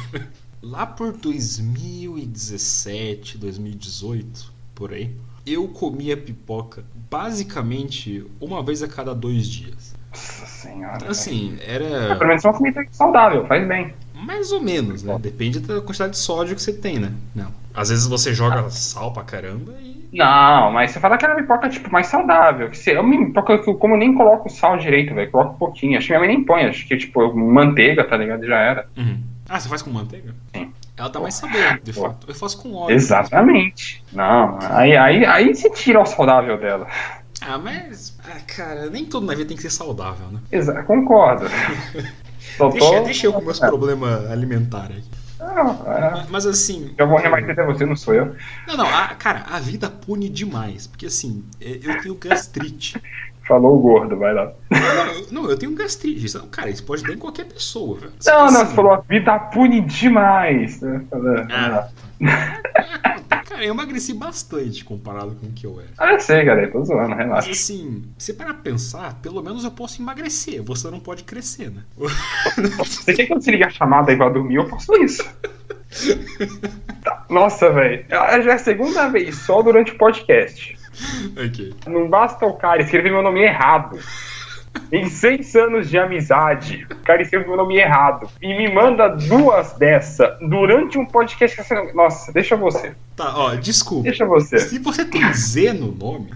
Lá 0.62 0.86
por 0.86 1.10
2017, 1.12 3.38
2018, 3.38 4.52
por 4.74 4.92
aí, 4.92 5.10
eu 5.46 5.68
comia 5.68 6.16
pipoca 6.16 6.84
basicamente 7.10 8.24
uma 8.40 8.62
vez 8.62 8.82
a 8.82 8.88
cada 8.88 9.14
dois 9.14 9.48
dias. 9.48 9.94
Nossa 10.10 10.46
senhora. 10.46 10.96
Então, 10.96 11.10
assim, 11.10 11.56
era 11.66 12.16
Pelo 12.16 12.28
menos 12.28 12.44
é 12.44 12.48
uma 12.48 12.56
comida 12.56 12.84
saudável, 12.92 13.46
faz 13.46 13.66
bem. 13.66 13.94
mais 14.14 14.52
ou 14.52 14.60
menos, 14.60 15.02
né? 15.02 15.16
Depende 15.20 15.60
da 15.60 15.80
quantidade 15.80 16.12
de 16.12 16.18
sódio 16.18 16.54
que 16.54 16.62
você 16.62 16.72
tem, 16.72 16.98
né? 16.98 17.12
Não. 17.34 17.52
Às 17.74 17.88
vezes 17.88 18.06
você 18.06 18.32
joga 18.32 18.70
sal 18.70 19.12
pra 19.12 19.24
caramba 19.24 19.72
e. 19.80 20.08
Não, 20.12 20.70
mas 20.70 20.92
você 20.92 21.00
fala 21.00 21.18
que 21.18 21.24
era 21.24 21.34
pipoca 21.34 21.68
tipo, 21.68 21.90
mais 21.90 22.06
saudável. 22.06 22.70
Que 22.70 22.78
se, 22.78 22.92
é 22.92 23.00
uma 23.00 23.26
pipoca 23.26 23.58
que 23.58 23.68
eu 23.68 23.74
como 23.74 23.94
eu 23.94 23.98
nem 23.98 24.14
coloco 24.14 24.48
sal 24.48 24.78
direito, 24.78 25.12
velho. 25.12 25.30
Coloco 25.30 25.54
um 25.54 25.58
pouquinho. 25.58 25.98
Acho 25.98 26.06
que 26.06 26.12
minha 26.12 26.20
mãe 26.20 26.28
nem 26.28 26.44
põe. 26.44 26.64
Acho 26.64 26.86
que, 26.86 26.96
tipo, 26.96 27.34
manteiga, 27.36 28.04
tá 28.04 28.16
ligado? 28.16 28.46
Já 28.46 28.58
era. 28.60 28.86
Uhum. 28.96 29.18
Ah, 29.48 29.58
você 29.58 29.68
faz 29.68 29.82
com 29.82 29.90
manteiga? 29.90 30.32
Sim. 30.54 30.72
Ela 30.96 31.08
dá 31.08 31.20
mais 31.20 31.34
sabor, 31.34 31.80
de 31.82 31.92
fato. 31.92 32.26
Eu 32.28 32.34
faço 32.34 32.58
com 32.58 32.72
óleo. 32.74 32.94
Exatamente. 32.94 34.02
Não, 34.12 34.58
aí, 34.60 34.96
aí, 34.96 35.24
aí 35.24 35.54
você 35.54 35.68
tira 35.70 36.00
o 36.00 36.06
saudável 36.06 36.58
dela. 36.58 36.86
Ah, 37.40 37.58
mas. 37.58 38.16
Ah, 38.24 38.38
cara, 38.46 38.88
nem 38.88 39.04
tudo 39.04 39.26
na 39.26 39.34
vida 39.34 39.48
tem 39.48 39.56
que 39.56 39.62
ser 39.62 39.70
saudável, 39.70 40.28
né? 40.30 40.40
Exato, 40.52 40.84
concordo. 40.86 41.46
Só 42.56 42.68
Deixa, 42.68 42.86
tô- 42.98 43.04
deixa 43.04 43.26
eu 43.26 43.32
com 43.32 43.42
meus 43.42 43.58
problemas 43.58 44.30
alimentares 44.30 44.98
aqui. 44.98 45.08
Não, 45.40 45.92
é, 45.92 46.10
Mas, 46.10 46.30
mas 46.30 46.46
assim. 46.46 46.94
eu 46.96 47.08
vou 47.08 47.18
remarcar 47.18 47.50
até 47.50 47.64
você, 47.66 47.84
não 47.84 47.96
sou 47.96 48.14
eu. 48.14 48.34
Não, 48.66 48.76
não, 48.76 48.86
a- 48.86 49.08
cara, 49.14 49.44
a 49.50 49.58
vida 49.58 49.90
pune 49.90 50.28
demais. 50.28 50.86
Porque 50.86 51.06
assim, 51.06 51.44
é, 51.60 51.80
eu 51.82 52.00
tenho 52.00 52.14
gastrite. 52.14 53.00
Falou 53.46 53.76
o 53.76 53.78
gordo, 53.80 54.16
vai 54.16 54.32
lá. 54.32 54.52
Não, 54.70 55.06
eu- 55.12 55.26
não, 55.30 55.50
eu 55.50 55.58
tenho 55.58 55.72
gastrite. 55.74 56.24
Isso- 56.24 56.46
Cara, 56.48 56.70
isso 56.70 56.82
pode 56.84 57.02
dar 57.02 57.12
em 57.12 57.18
qualquer 57.18 57.44
pessoa, 57.46 57.98
velho. 57.98 58.12
Não, 58.26 58.32
não, 58.32 58.44
assim, 58.46 58.66
você 58.70 58.74
falou 58.74 58.92
a 58.92 59.00
vida 59.00 59.38
pune 59.38 59.80
demais. 59.82 60.80
né? 60.80 61.04
Falando, 61.10 61.48
Ah. 61.52 61.88
Cara, 63.44 63.64
eu 63.64 63.74
emagreci 63.74 64.14
bastante 64.14 64.84
comparado 64.84 65.36
com 65.40 65.46
o 65.46 65.52
que 65.52 65.66
eu 65.66 65.78
era. 65.78 65.88
Ah, 65.98 66.12
eu 66.12 66.20
sei, 66.20 66.42
galera, 66.44 66.70
tô 66.72 66.82
zoando, 66.84 67.10
Mas 67.10 67.18
relaxa. 67.18 67.50
assim, 67.50 68.02
se 68.18 68.32
parar 68.32 68.54
pra 68.54 68.62
pensar, 68.62 69.14
pelo 69.20 69.42
menos 69.42 69.62
eu 69.64 69.70
posso 69.70 70.00
emagrecer. 70.00 70.62
Você 70.62 70.90
não 70.90 70.98
pode 70.98 71.24
crescer, 71.24 71.70
né? 71.70 71.82
Você 72.78 73.12
quer 73.12 73.26
que 73.26 73.32
eu 73.32 73.38
desligue 73.38 73.64
a 73.64 73.70
chamada 73.70 74.10
e 74.12 74.16
vá 74.16 74.28
dormir? 74.28 74.56
Eu 74.56 74.68
faço 74.68 74.92
isso. 75.02 75.22
Tá, 77.04 77.24
Nossa, 77.30 77.70
velho. 77.70 78.04
Já 78.08 78.52
é 78.52 78.52
a 78.54 78.58
segunda 78.58 79.08
vez 79.08 79.36
só 79.38 79.62
durante 79.62 79.92
o 79.92 79.98
podcast. 79.98 80.76
Ok. 81.36 81.74
Não 81.86 82.08
basta 82.08 82.44
o 82.46 82.54
cara 82.54 82.82
escrever 82.82 83.10
meu 83.10 83.22
nome 83.22 83.40
errado. 83.42 83.98
Em 84.90 85.08
seis 85.08 85.54
anos 85.54 85.88
de 85.88 85.96
amizade, 85.96 86.84
o 86.90 86.96
cara 86.96 87.22
escreve 87.22 87.46
meu 87.46 87.56
nome 87.56 87.76
errado. 87.76 88.28
E 88.42 88.48
me 88.56 88.72
manda 88.72 89.08
duas 89.08 89.72
dessa 89.74 90.36
durante 90.40 90.98
um 90.98 91.06
podcast. 91.06 91.56
que 91.56 91.62
você- 91.62 91.92
Nossa, 91.92 92.32
deixa 92.32 92.56
você. 92.56 92.92
Tá, 93.14 93.36
ó, 93.38 93.54
desculpa. 93.54 94.02
Deixa 94.04 94.26
você. 94.26 94.58
Se 94.58 94.78
você 94.80 95.04
tem 95.04 95.32
Z 95.32 95.72
no 95.74 95.92
nome, 95.92 96.32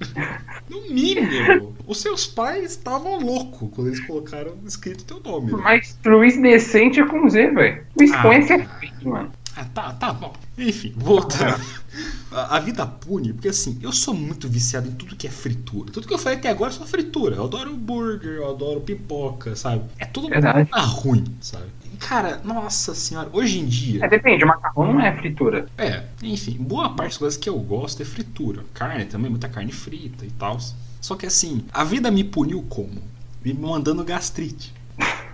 no 0.68 0.82
mínimo, 0.90 1.76
os 1.86 2.00
seus 2.00 2.26
pais 2.26 2.72
estavam 2.72 3.18
loucos 3.20 3.68
quando 3.74 3.86
eles 3.88 4.00
colocaram 4.00 4.54
escrito 4.66 5.04
teu 5.04 5.20
nome. 5.20 5.52
né? 5.52 5.58
Mas 5.62 5.98
Luiz 6.04 6.40
Decente 6.40 7.00
é 7.00 7.06
com 7.06 7.28
Z, 7.28 7.50
velho. 7.50 7.82
Luiz 7.98 8.12
Ah. 8.12 8.34
É 8.34 8.42
feio, 8.42 8.64
mano. 9.04 9.32
Ah, 9.56 9.64
tá, 9.74 9.92
tá 9.94 10.12
bom. 10.12 10.32
Enfim, 10.56 10.92
voltando. 10.96 11.60
A, 12.30 12.56
a 12.56 12.60
vida 12.60 12.86
pune, 12.86 13.32
porque 13.32 13.48
assim, 13.48 13.78
eu 13.82 13.92
sou 13.92 14.14
muito 14.14 14.48
viciado 14.48 14.88
em 14.88 14.92
tudo 14.92 15.16
que 15.16 15.26
é 15.26 15.30
fritura. 15.30 15.90
Tudo 15.90 16.06
que 16.06 16.14
eu 16.14 16.18
falei 16.18 16.38
até 16.38 16.48
agora 16.48 16.70
é 16.70 16.74
só 16.74 16.84
fritura. 16.84 17.36
Eu 17.36 17.44
adoro 17.44 17.74
burger, 17.76 18.36
eu 18.36 18.50
adoro 18.50 18.80
pipoca, 18.80 19.56
sabe? 19.56 19.84
É 19.98 20.04
tudo 20.04 20.28
Verdade. 20.28 20.68
ah, 20.72 20.82
ruim, 20.82 21.24
sabe? 21.40 21.66
Cara, 21.98 22.40
nossa 22.44 22.94
senhora, 22.94 23.28
hoje 23.32 23.58
em 23.58 23.66
dia. 23.66 24.04
É, 24.04 24.08
depende, 24.08 24.44
macarrão 24.44 24.92
não 24.92 25.00
é 25.00 25.16
fritura. 25.16 25.66
É, 25.76 26.04
enfim, 26.22 26.56
boa 26.58 26.90
parte 26.90 27.10
das 27.10 27.18
coisas 27.18 27.36
que 27.36 27.48
eu 27.48 27.58
gosto 27.58 28.02
é 28.02 28.04
fritura. 28.04 28.64
Carne 28.72 29.04
também, 29.04 29.30
muita 29.30 29.48
carne 29.48 29.72
frita 29.72 30.24
e 30.24 30.30
tal. 30.30 30.58
Só 31.00 31.16
que 31.16 31.26
assim, 31.26 31.64
a 31.72 31.82
vida 31.82 32.10
me 32.10 32.22
puniu 32.22 32.64
como? 32.68 33.02
Me 33.44 33.52
mandando 33.52 34.04
gastrite. 34.04 34.72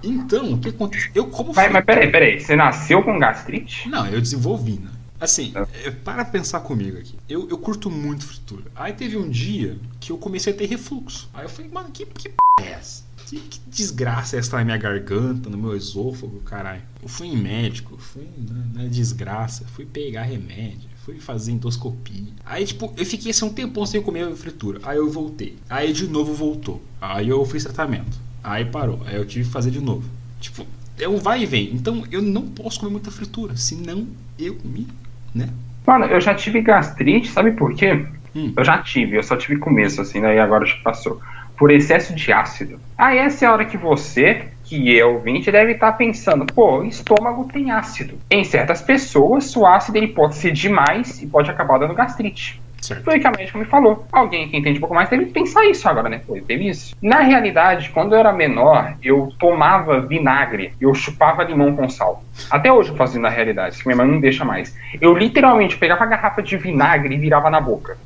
Então, 0.02 0.52
o 0.52 0.58
que 0.58 0.68
acontece? 0.68 1.10
Eu 1.14 1.28
como 1.28 1.52
Mas, 1.54 1.72
mas 1.72 1.84
peraí, 1.84 2.10
peraí. 2.10 2.40
Você 2.40 2.54
nasceu 2.54 3.02
com 3.02 3.18
gastrite? 3.18 3.88
Não, 3.88 4.06
eu 4.06 4.20
desenvolvi, 4.20 4.72
né? 4.72 4.90
Assim, 5.24 5.52
É. 5.54 5.88
é, 5.88 5.90
para 5.90 6.24
pensar 6.24 6.60
comigo 6.60 6.98
aqui. 6.98 7.14
Eu, 7.28 7.48
eu 7.48 7.58
curto 7.58 7.90
muito 7.90 8.26
fritura. 8.26 8.64
Aí 8.74 8.92
teve 8.92 9.16
um 9.16 9.28
dia 9.28 9.78
que 9.98 10.12
eu 10.12 10.18
comecei 10.18 10.52
a 10.52 10.56
ter 10.56 10.66
refluxo. 10.66 11.28
Aí 11.32 11.44
eu 11.44 11.48
falei, 11.48 11.70
mano, 11.70 11.88
que, 11.90 12.04
que 12.06 12.28
p 12.28 12.34
é 12.60 12.72
essa? 12.72 13.02
Que, 13.26 13.40
que 13.40 13.58
desgraça 13.66 14.36
é 14.36 14.38
essa 14.38 14.56
na 14.58 14.64
minha 14.64 14.76
garganta, 14.76 15.48
no 15.48 15.56
meu 15.56 15.74
esôfago, 15.74 16.40
caralho? 16.40 16.82
Eu 17.02 17.08
fui 17.08 17.28
em 17.28 17.36
médico, 17.36 17.96
fui 17.96 18.28
na, 18.36 18.82
na 18.82 18.88
desgraça, 18.88 19.64
fui 19.74 19.86
pegar 19.86 20.24
remédio, 20.24 20.90
fui 21.04 21.18
fazer 21.18 21.52
endoscopia. 21.52 22.26
Aí, 22.44 22.66
tipo, 22.66 22.92
eu 22.96 23.06
fiquei 23.06 23.30
assim 23.30 23.46
um 23.46 23.52
tempão 23.52 23.86
sem 23.86 24.02
comer 24.02 24.30
fritura. 24.36 24.78
Aí 24.82 24.98
eu 24.98 25.10
voltei. 25.10 25.56
Aí 25.70 25.92
de 25.92 26.06
novo 26.06 26.34
voltou. 26.34 26.82
Aí 27.00 27.30
eu 27.30 27.42
fiz 27.46 27.64
tratamento. 27.64 28.18
Aí 28.42 28.66
parou. 28.66 29.00
Aí 29.06 29.16
eu 29.16 29.24
tive 29.24 29.46
que 29.46 29.50
fazer 29.50 29.70
de 29.70 29.80
novo. 29.80 30.06
Tipo, 30.38 30.66
é 30.98 31.08
um 31.08 31.16
vai 31.16 31.42
e 31.42 31.46
vem. 31.46 31.74
Então 31.74 32.04
eu 32.10 32.20
não 32.20 32.42
posso 32.42 32.78
comer 32.78 32.92
muita 32.92 33.10
fritura, 33.10 33.56
senão 33.56 34.06
eu 34.38 34.58
me. 34.62 34.86
Né? 35.34 35.48
Mano, 35.86 36.06
eu 36.06 36.20
já 36.20 36.34
tive 36.34 36.60
gastrite, 36.60 37.28
sabe 37.28 37.52
por 37.52 37.74
quê? 37.74 38.06
Hum. 38.34 38.52
Eu 38.56 38.64
já 38.64 38.78
tive, 38.78 39.16
eu 39.16 39.22
só 39.22 39.36
tive 39.36 39.58
começo, 39.58 40.00
assim, 40.00 40.20
né? 40.20 40.36
E 40.36 40.38
agora 40.38 40.64
já 40.64 40.76
passou. 40.82 41.20
Por 41.56 41.70
excesso 41.70 42.14
de 42.14 42.32
ácido. 42.32 42.80
Aí 42.96 43.18
essa 43.18 43.44
é 43.44 43.48
a 43.48 43.52
hora 43.52 43.64
que 43.64 43.76
você, 43.76 44.48
que 44.64 44.98
é 44.98 45.04
ouvinte, 45.04 45.52
deve 45.52 45.72
estar 45.72 45.92
pensando, 45.92 46.46
pô, 46.46 46.80
o 46.80 46.84
estômago 46.84 47.44
tem 47.44 47.70
ácido. 47.70 48.18
Em 48.30 48.42
certas 48.42 48.82
pessoas, 48.82 49.54
o 49.54 49.64
ácido 49.64 49.98
ele 49.98 50.08
pode 50.08 50.34
ser 50.36 50.52
demais 50.52 51.22
e 51.22 51.26
pode 51.26 51.50
acabar 51.50 51.78
dando 51.78 51.94
gastrite. 51.94 52.60
Certo. 52.84 53.02
Foi 53.02 53.16
o 53.16 53.20
que 53.20 53.26
a 53.26 53.30
médica 53.30 53.58
me 53.58 53.64
falou. 53.64 54.06
Alguém 54.12 54.46
que 54.46 54.58
entende 54.58 54.76
um 54.76 54.80
pouco 54.80 54.94
mais 54.94 55.08
teve 55.08 55.24
que 55.24 55.32
pensar 55.32 55.64
isso 55.64 55.88
agora, 55.88 56.10
né? 56.10 56.20
Pô, 56.26 56.38
teve 56.46 56.68
isso. 56.68 56.94
Na 57.00 57.20
realidade, 57.20 57.88
quando 57.88 58.14
eu 58.14 58.18
era 58.18 58.30
menor, 58.30 58.94
eu 59.02 59.32
tomava 59.38 60.00
vinagre, 60.00 60.74
eu 60.78 60.94
chupava 60.94 61.42
limão 61.42 61.74
com 61.74 61.88
sal. 61.88 62.22
Até 62.50 62.70
hoje 62.70 62.90
eu 62.90 62.96
faço 62.96 63.14
isso 63.14 63.22
na 63.22 63.30
realidade, 63.30 63.78
que 63.78 63.86
minha 63.86 63.96
mãe 63.96 64.06
não 64.06 64.20
deixa 64.20 64.44
mais. 64.44 64.76
Eu 65.00 65.14
literalmente 65.14 65.78
pegava 65.78 66.04
a 66.04 66.06
garrafa 66.06 66.42
de 66.42 66.58
vinagre 66.58 67.14
e 67.14 67.18
virava 67.18 67.48
na 67.48 67.60
boca. 67.60 67.96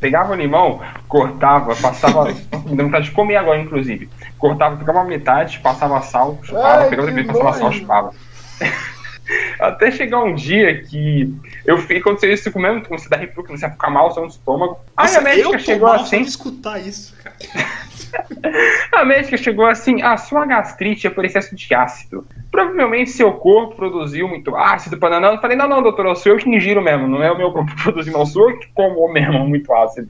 Pegava 0.00 0.32
o 0.32 0.36
limão, 0.36 0.80
cortava, 1.08 1.74
passava. 1.74 2.26
Me 2.66 2.76
deu 2.76 2.86
vontade 2.86 3.06
de 3.06 3.10
comer 3.10 3.36
agora, 3.36 3.58
inclusive. 3.58 4.08
Cortava, 4.38 4.76
pegava 4.76 5.00
uma 5.00 5.04
metade, 5.04 5.58
passava 5.58 6.00
sal, 6.02 6.38
chupava, 6.44 6.82
Ai, 6.82 6.88
pegava 6.90 7.10
metade, 7.10 7.38
passava 7.38 7.58
sal, 7.58 7.72
chupava. 7.72 8.14
Até 9.58 9.90
chegar 9.90 10.22
um 10.22 10.34
dia 10.34 10.82
que 10.82 11.32
eu 11.64 11.78
fiquei, 11.78 11.98
aconteceu 11.98 12.32
isso 12.32 12.50
comigo, 12.50 12.86
comecei 12.86 13.06
a 13.06 13.10
dar 13.10 13.16
refluxo, 13.18 13.48
comecei 13.48 13.68
a 13.68 13.72
ficar 13.72 13.90
mal, 13.90 14.12
só 14.12 14.20
no 14.20 14.28
estômago. 14.28 14.78
Aí 14.96 15.06
Nossa, 15.06 15.18
a 15.18 15.22
médica 15.22 15.48
eu 15.48 15.58
chegou 15.58 15.88
mal 15.88 16.00
assim, 16.00 16.22
escutar 16.22 16.78
isso, 16.78 17.14
cara. 17.22 17.36
a 18.92 19.04
médica 19.04 19.36
chegou 19.36 19.66
assim, 19.66 20.02
a 20.02 20.16
sua 20.16 20.44
gastrite 20.46 21.06
é 21.06 21.10
por 21.10 21.24
excesso 21.24 21.54
de 21.54 21.74
ácido. 21.74 22.26
Provavelmente 22.50 23.10
seu 23.10 23.32
corpo 23.34 23.76
produziu 23.76 24.26
muito 24.28 24.54
ácido, 24.56 24.98
pananã. 24.98 25.28
Eu 25.28 25.40
falei, 25.40 25.56
não, 25.56 25.68
não, 25.68 25.82
doutor, 25.82 26.06
eu 26.06 26.16
sou 26.16 26.32
eu 26.32 26.38
que 26.38 26.48
ingiro 26.48 26.82
mesmo, 26.82 27.06
não 27.06 27.22
é 27.22 27.30
o 27.30 27.36
meu 27.38 27.52
corpo 27.52 27.74
produzindo, 27.82 28.18
não 28.18 28.26
sou 28.26 28.50
eu 28.50 28.58
que 28.58 28.66
como 28.74 29.10
mesmo 29.12 29.46
muito 29.48 29.72
ácido. 29.72 30.08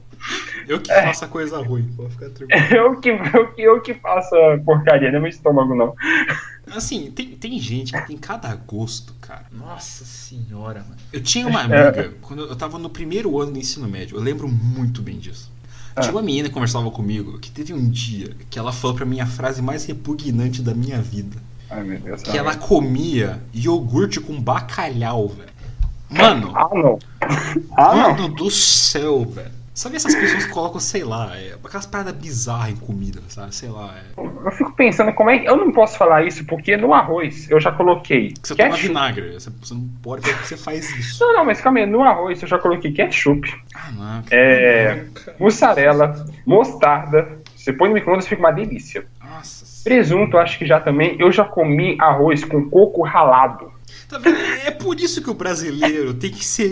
Eu 0.67 0.79
que 0.79 0.91
É. 0.91 1.03
faço 1.03 1.25
a 1.25 1.27
coisa 1.27 1.57
ruim, 1.61 1.91
pode 1.97 2.11
ficar 2.11 2.29
tranquilo. 2.29 2.61
Eu 2.71 2.99
que, 2.99 3.09
eu 3.09 3.53
que, 3.53 3.61
eu 3.61 3.81
que 3.81 3.93
faço 3.95 4.35
a 4.35 4.57
porcaria, 4.59 5.09
não 5.11 5.17
é 5.17 5.21
meu 5.21 5.29
estômago, 5.29 5.73
não. 5.75 5.95
Assim, 6.75 7.11
tem, 7.11 7.29
tem 7.29 7.59
gente 7.59 7.91
que 7.91 8.07
tem 8.07 8.17
cada 8.17 8.53
gosto, 8.55 9.13
cara. 9.19 9.45
Nossa 9.51 10.05
senhora, 10.05 10.79
mano. 10.87 10.95
Eu 11.11 11.21
tinha 11.21 11.47
uma 11.47 11.61
É. 11.61 11.63
amiga, 11.63 12.13
quando 12.21 12.43
eu 12.43 12.55
tava 12.55 12.77
no 12.77 12.89
primeiro 12.89 13.39
ano 13.39 13.51
do 13.53 13.57
ensino 13.59 13.87
médio, 13.87 14.15
eu 14.17 14.21
lembro 14.21 14.47
muito 14.47 15.01
bem 15.01 15.17
disso. 15.17 15.51
Ah. 15.95 16.01
Tinha 16.01 16.13
uma 16.13 16.21
menina 16.21 16.47
que 16.47 16.53
conversava 16.53 16.89
comigo 16.91 17.37
que 17.39 17.51
teve 17.51 17.73
um 17.73 17.89
dia 17.89 18.35
que 18.49 18.57
ela 18.57 18.71
falou 18.71 18.95
pra 18.95 19.05
mim 19.05 19.19
a 19.19 19.25
frase 19.25 19.61
mais 19.61 19.85
repugnante 19.85 20.61
da 20.61 20.73
minha 20.73 21.01
vida. 21.01 21.37
Ai, 21.69 21.83
meu 21.83 21.99
Deus. 21.99 22.21
Que 22.21 22.37
ela 22.37 22.55
comia 22.55 23.41
iogurte 23.53 24.19
com 24.19 24.39
bacalhau, 24.41 25.27
velho. 25.29 25.51
Mano, 26.09 26.51
Ah, 26.55 26.69
não. 26.73 26.99
Ah, 27.77 27.95
não. 27.95 28.11
mano 28.13 28.35
do 28.35 28.51
céu, 28.51 29.25
velho. 29.25 29.60
Sabe 29.81 29.95
essas 29.95 30.13
pessoas 30.13 30.45
que 30.45 30.51
colocam, 30.51 30.79
sei 30.79 31.03
lá, 31.03 31.35
é, 31.35 31.55
aquelas 31.63 31.87
paradas 31.87 32.13
bizarras 32.13 32.69
em 32.69 32.75
comida, 32.75 33.19
sabe? 33.27 33.55
Sei 33.55 33.67
lá, 33.67 33.95
é. 33.97 34.21
Eu 34.45 34.51
fico 34.51 34.73
pensando 34.75 35.11
como 35.11 35.31
é 35.31 35.39
que. 35.39 35.47
Eu 35.49 35.57
não 35.57 35.71
posso 35.71 35.97
falar 35.97 36.23
isso 36.23 36.45
porque 36.45 36.77
no 36.77 36.93
arroz 36.93 37.49
eu 37.49 37.59
já 37.59 37.71
coloquei 37.71 38.31
Que 38.31 38.47
você 38.47 38.55
toma 38.55 38.69
ketchup. 38.69 38.87
vinagre. 38.89 39.33
Você, 39.33 39.49
não 39.73 39.89
pode 40.03 40.21
ver 40.21 40.37
que 40.37 40.47
você 40.49 40.55
faz 40.55 40.87
isso. 40.95 41.25
Não, 41.25 41.33
não, 41.33 41.45
mas 41.45 41.59
calma 41.61 41.79
aí, 41.79 41.87
no 41.87 42.03
arroz 42.03 42.39
eu 42.43 42.47
já 42.47 42.59
coloquei 42.59 42.91
ketchup, 42.91 43.51
Ah, 43.73 43.91
não. 43.91 44.23
é, 44.29 45.03
mussarela, 45.39 46.27
mostarda. 46.45 47.39
Você 47.55 47.73
põe 47.73 47.89
no 47.89 47.95
micro-ondas 47.95 48.27
fica 48.27 48.39
uma 48.39 48.51
delícia. 48.51 49.03
Nossa. 49.19 49.65
Presunto, 49.83 50.37
acho 50.37 50.59
que 50.59 50.65
já 50.67 50.79
também. 50.79 51.19
Eu 51.19 51.31
já 51.31 51.43
comi 51.43 51.97
arroz 51.99 52.43
com 52.45 52.69
coco 52.69 53.01
ralado. 53.01 53.71
Tá 54.07 54.19
vendo? 54.19 54.37
É 54.63 54.69
por 54.69 54.99
isso 54.99 55.23
que 55.23 55.29
o 55.31 55.33
brasileiro 55.33 56.13
tem 56.13 56.29
que 56.29 56.45
ser 56.45 56.71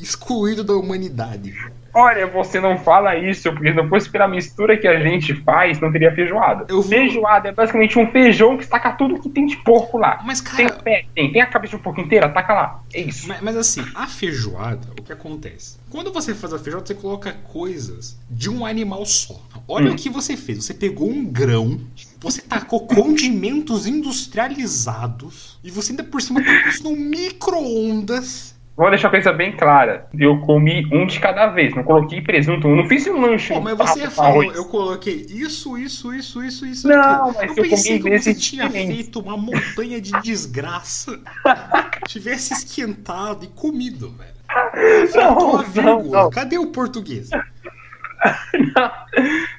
excluído 0.00 0.64
da 0.64 0.72
humanidade. 0.72 1.54
Olha, 1.98 2.26
você 2.26 2.60
não 2.60 2.76
fala 2.78 3.16
isso, 3.16 3.50
porque 3.52 3.70
se 3.70 3.74
não 3.74 3.88
fosse 3.88 4.10
pela 4.10 4.28
mistura 4.28 4.76
que 4.76 4.86
a 4.86 5.00
gente 5.00 5.34
faz, 5.42 5.80
não 5.80 5.90
teria 5.90 6.14
feijoada. 6.14 6.66
Vou- 6.68 6.82
Feijoada 6.82 7.48
é 7.48 7.52
basicamente 7.52 7.98
um 7.98 8.10
feijão 8.10 8.58
que 8.58 8.66
taca 8.66 8.92
tudo 8.92 9.18
que 9.18 9.30
tem 9.30 9.46
de 9.46 9.56
porco 9.58 9.96
lá. 9.96 10.20
Mas, 10.24 10.42
Tem 10.42 10.66
cara. 10.68 10.78
o 10.78 10.82
pé, 10.82 11.06
tem, 11.14 11.32
tem 11.32 11.40
a 11.40 11.46
cabeça 11.46 11.70
de 11.70 11.76
um 11.76 11.82
porco 11.82 12.00
inteira, 12.02 12.28
taca 12.28 12.52
lá. 12.52 12.82
É 12.92 13.00
isso. 13.00 13.26
Mas, 13.28 13.40
mas 13.40 13.56
assim, 13.56 13.80
a 13.94 14.06
feijoada, 14.06 14.86
o 14.98 15.02
que 15.02 15.10
acontece? 15.12 15.78
Quando 15.88 16.12
você 16.12 16.34
faz 16.34 16.52
a 16.52 16.58
feijoada, 16.58 16.86
você 16.86 16.94
coloca 16.94 17.32
coisas 17.52 18.18
de 18.30 18.50
um 18.50 18.66
animal 18.66 19.06
só. 19.06 19.40
Olha 19.66 19.90
Hum. 19.90 19.94
o 19.94 19.96
que 19.96 20.10
você 20.10 20.36
fez. 20.36 20.64
Você 20.66 20.74
pegou 20.74 21.08
um 21.10 21.24
grão, 21.24 21.80
você 22.20 22.42
tacou 22.42 22.86
condimentos 22.86 23.86
industrializados 23.86 25.58
e 25.64 25.70
você 25.70 25.92
ainda 25.92 26.04
por 26.04 26.20
cima 26.20 26.44
colocou 26.44 26.68
isso 26.68 26.82
no 26.84 26.94
micro-ondas 26.96 28.54
Vou 28.76 28.90
deixar 28.90 29.08
a 29.08 29.10
coisa 29.10 29.32
bem 29.32 29.52
clara. 29.52 30.06
Eu 30.18 30.38
comi 30.40 30.86
um 30.92 31.06
de 31.06 31.18
cada 31.18 31.46
vez, 31.46 31.74
não 31.74 31.82
coloquei 31.82 32.20
presunto, 32.20 32.68
não 32.68 32.84
fiz 32.84 33.06
um 33.06 33.18
lanche. 33.18 33.54
Pô, 33.54 33.60
mas 33.60 33.74
você 33.74 34.10
falou, 34.10 34.44
eu 34.52 34.66
coloquei 34.66 35.26
isso, 35.30 35.78
isso, 35.78 36.12
isso, 36.12 36.44
isso, 36.44 36.66
isso. 36.66 36.86
Não, 36.86 37.32
mas 37.32 37.56
eu 37.56 37.64
eu 37.64 37.70
pensei 37.70 37.98
comi 37.98 38.10
que 38.10 38.18
você 38.22 38.34
tinha 38.34 38.66
diferentes. 38.66 38.96
feito 38.96 39.20
uma 39.20 39.36
montanha 39.36 39.98
de 39.98 40.12
desgraça, 40.20 41.18
tivesse 42.06 42.52
esquentado 42.52 43.44
e 43.44 43.48
comido, 43.48 44.10
velho. 44.10 44.36
Faltou 45.08 45.58
a 45.58 45.62
Não, 45.62 45.82
não, 45.82 46.04
não. 46.04 46.30
Cadê 46.30 46.58
o 46.58 46.66
português? 46.66 47.30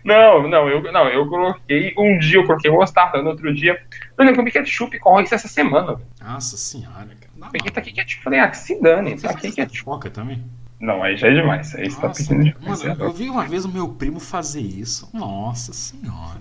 Não, 0.04 0.48
não, 0.48 0.70
eu, 0.70 0.92
não, 0.92 1.10
eu 1.10 1.28
coloquei. 1.28 1.94
Um 1.98 2.18
dia 2.20 2.38
eu 2.38 2.46
coloquei 2.46 2.72
mostarda, 2.72 3.22
no 3.22 3.30
outro 3.30 3.54
dia. 3.54 3.80
Eu 4.18 4.36
comi 4.36 4.52
ketchup 4.52 4.98
com 5.00 5.10
arroz 5.10 5.32
essa 5.32 5.48
semana. 5.48 6.00
Nossa 6.22 6.58
senhora, 6.58 7.08
cara. 7.20 7.27
Peguei 7.52 7.72
tá 7.72 7.80
aqui 7.80 7.92
ketchup. 7.92 8.24
Falei, 8.24 8.40
ah, 8.40 8.48
que 8.50 8.58
se 8.58 8.82
dane, 8.82 9.18
Você 9.18 9.28
tá 9.28 9.34
aqui 9.34 9.42
faz 9.44 9.56
ketchup. 9.56 9.84
foca 9.84 10.10
também? 10.10 10.44
Não, 10.80 11.02
aí 11.04 11.18
já 11.18 11.28
é 11.28 11.34
demais. 11.34 11.74
Aí 11.76 11.90
você 11.90 12.00
tá 12.00 12.10
pedindo 12.10 12.44
demais. 12.44 12.84
mano, 12.84 13.04
é. 13.04 13.06
eu 13.06 13.12
vi 13.12 13.30
uma 13.30 13.44
vez 13.46 13.66
o 13.66 13.70
meu 13.70 13.90
primo 13.90 14.20
fazer 14.20 14.62
isso. 14.62 15.10
Nossa 15.14 15.74
senhora. 15.74 16.40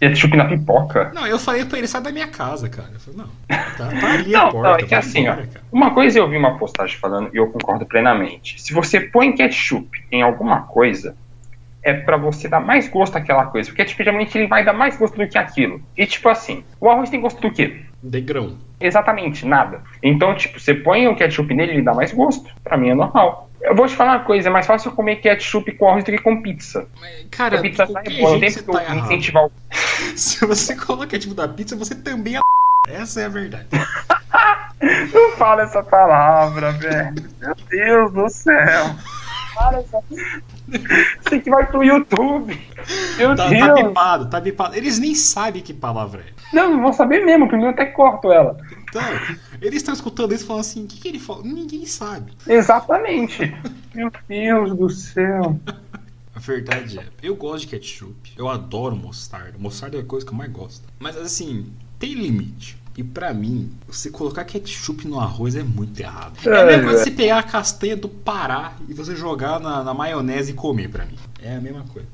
Ketchup 0.00 0.36
na 0.36 0.44
pipoca. 0.46 1.12
Não, 1.14 1.26
eu 1.26 1.38
falei 1.38 1.64
pra 1.64 1.78
ele, 1.78 1.86
sai 1.86 2.02
da 2.02 2.10
minha 2.10 2.26
casa, 2.26 2.68
cara. 2.68 2.90
Eu 2.92 3.00
falei, 3.00 3.20
não, 3.20 3.28
tá, 3.76 3.88
tá 3.88 4.12
ali 4.12 4.32
Não, 4.32 4.48
a 4.48 4.50
porta. 4.50 4.68
não, 4.68 4.76
é 4.76 4.82
que 4.82 4.94
assim, 4.94 5.28
ó. 5.28 5.32
embora, 5.32 5.46
cara. 5.46 5.64
Uma 5.72 5.94
coisa 5.94 6.18
eu 6.18 6.28
vi 6.28 6.36
uma 6.36 6.58
postagem 6.58 6.96
falando 6.98 7.30
e 7.32 7.36
eu 7.38 7.46
concordo 7.50 7.86
plenamente. 7.86 8.60
Se 8.60 8.72
você 8.74 9.00
põe 9.00 9.32
ketchup 9.34 9.88
em 10.10 10.22
alguma 10.22 10.62
coisa, 10.62 11.16
é 11.82 11.92
pra 11.94 12.16
você 12.16 12.48
dar 12.48 12.60
mais 12.60 12.88
gosto 12.88 13.16
àquela 13.16 13.46
coisa. 13.46 13.68
Porque 13.70 13.82
ketchup 13.82 14.02
geralmente 14.04 14.36
ele 14.36 14.46
vai 14.46 14.64
dar 14.64 14.72
mais 14.72 14.96
gosto 14.96 15.16
do 15.16 15.28
que 15.28 15.38
aquilo. 15.38 15.80
E 15.96 16.06
tipo 16.06 16.28
assim, 16.28 16.64
o 16.80 16.88
arroz 16.90 17.08
tem 17.08 17.20
gosto 17.20 17.40
do 17.40 17.50
quê? 17.50 17.82
De 18.02 18.20
grão. 18.20 18.58
Exatamente, 18.84 19.46
nada. 19.46 19.80
Então, 20.02 20.34
tipo, 20.36 20.60
você 20.60 20.74
põe 20.74 21.08
o 21.08 21.16
ketchup 21.16 21.54
nele, 21.54 21.72
ele 21.72 21.82
dá 21.82 21.94
mais 21.94 22.12
gosto. 22.12 22.50
Pra 22.62 22.76
mim 22.76 22.90
é 22.90 22.94
normal. 22.94 23.48
Eu 23.62 23.74
vou 23.74 23.86
te 23.86 23.96
falar 23.96 24.18
uma 24.18 24.24
coisa, 24.24 24.48
é 24.48 24.52
mais 24.52 24.66
fácil 24.66 24.92
comer 24.92 25.16
ketchup 25.16 25.72
com 25.72 25.88
arroz 25.88 26.04
do 26.04 26.10
que 26.10 26.18
com 26.18 26.42
pizza. 26.42 26.86
Mas, 27.00 27.26
Cara, 27.30 27.58
a 27.58 27.62
pizza 27.62 27.86
sai 27.86 28.04
boa, 28.04 28.32
não 28.32 28.40
tem 28.40 28.52
porque 28.52 28.70
tá 28.70 28.84
eu 28.84 28.96
incentivar 28.96 29.46
o. 29.46 29.52
Se 30.14 30.44
você 30.44 30.76
coloca 30.76 31.18
tipo 31.18 31.34
da 31.34 31.48
pizza, 31.48 31.74
você 31.74 31.94
também 31.94 32.36
é 32.36 32.40
Essa 32.86 33.22
é 33.22 33.24
a 33.24 33.28
verdade. 33.28 33.66
Não 35.14 35.30
fala 35.38 35.62
essa 35.62 35.82
palavra, 35.82 36.72
velho. 36.72 37.14
Meu 37.40 37.54
Deus 37.70 38.12
do 38.12 38.28
céu. 38.28 38.94
Essa... 39.78 40.02
Isso 40.08 41.34
aqui 41.34 41.50
vai 41.50 41.66
pro 41.66 41.84
YouTube. 41.84 42.60
Meu 43.16 43.36
Tá, 43.36 43.44
tá 43.44 43.48
Deus. 43.48 43.88
bipado, 43.88 44.30
tá 44.30 44.40
bipado. 44.40 44.76
Eles 44.76 44.98
nem 44.98 45.14
sabem 45.14 45.62
que 45.62 45.72
palavra 45.72 46.22
é. 46.22 46.32
Não, 46.54 46.70
não 46.70 46.82
vou 46.82 46.92
saber 46.92 47.24
mesmo. 47.24 47.48
Primeiro 47.48 47.70
eu 47.70 47.74
até 47.74 47.86
corto 47.86 48.32
ela. 48.32 48.56
Então, 48.88 49.02
eles 49.60 49.76
estão 49.76 49.94
escutando 49.94 50.32
isso 50.32 50.44
e 50.44 50.46
falando 50.46 50.60
assim: 50.60 50.84
o 50.84 50.86
que, 50.86 51.00
que 51.00 51.08
ele 51.08 51.18
fala? 51.18 51.42
Ninguém 51.42 51.86
sabe. 51.86 52.32
Exatamente. 52.46 53.56
Meu 53.94 54.10
Deus 54.28 54.76
do 54.76 54.90
céu. 54.90 55.58
A 56.34 56.40
verdade 56.40 56.98
é, 56.98 57.04
eu 57.22 57.36
gosto 57.36 57.60
de 57.60 57.68
ketchup. 57.68 58.32
Eu 58.36 58.48
adoro 58.48 58.96
mostarda. 58.96 59.56
Mostarda 59.58 59.96
é 59.96 60.00
a 60.00 60.04
coisa 60.04 60.26
que 60.26 60.32
eu 60.32 60.36
mais 60.36 60.50
gosto. 60.50 60.82
Mas 60.98 61.16
assim, 61.16 61.72
tem 61.98 62.14
limite. 62.14 62.76
E 62.96 63.02
pra 63.02 63.34
mim, 63.34 63.72
você 63.88 64.08
colocar 64.08 64.44
ketchup 64.44 65.06
no 65.08 65.18
arroz 65.18 65.56
é 65.56 65.62
muito 65.64 65.98
errado. 66.00 66.34
É 66.46 66.48
a 66.50 66.58
É, 66.60 66.64
mesma 66.66 66.84
coisa 66.84 67.04
você 67.04 67.10
pegar 67.10 67.38
a 67.38 67.42
castanha 67.42 67.96
do 67.96 68.08
Pará 68.08 68.74
e 68.88 68.94
você 68.94 69.16
jogar 69.16 69.58
na, 69.58 69.82
na 69.82 69.92
maionese 69.92 70.52
e 70.52 70.54
comer 70.54 70.88
pra 70.88 71.04
mim. 71.04 71.16
É 71.42 71.56
a 71.56 71.60
mesma 71.60 71.84
coisa. 71.92 72.06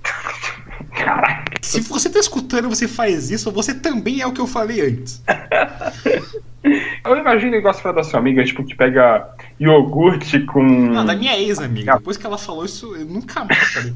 Caraca. 0.93 1.53
Se 1.61 1.81
você 1.83 2.09
tá 2.09 2.19
escutando 2.19 2.69
você 2.69 2.89
faz 2.89 3.31
isso, 3.31 3.53
você 3.53 3.75
também 3.75 4.21
é 4.23 4.27
o 4.27 4.33
que 4.33 4.41
eu 4.41 4.47
falei 4.47 4.81
antes. 4.81 5.23
Eu 7.05 7.17
imagino 7.17 7.57
igual 7.57 7.73
você 7.73 7.91
da 7.91 8.05
sua 8.05 8.21
amiga, 8.21 8.45
tipo, 8.45 8.63
que 8.63 8.75
pega 8.75 9.27
iogurte 9.59 10.41
com. 10.41 10.63
Não, 10.63 11.07
da 11.07 11.15
minha 11.17 11.35
ex-amiga. 11.39 11.95
Depois 11.97 12.19
que 12.19 12.27
ela 12.27 12.37
falou 12.37 12.67
isso, 12.67 12.95
eu 12.95 13.07
nunca 13.07 13.45
mais 13.47 13.73
falei. 13.73 13.95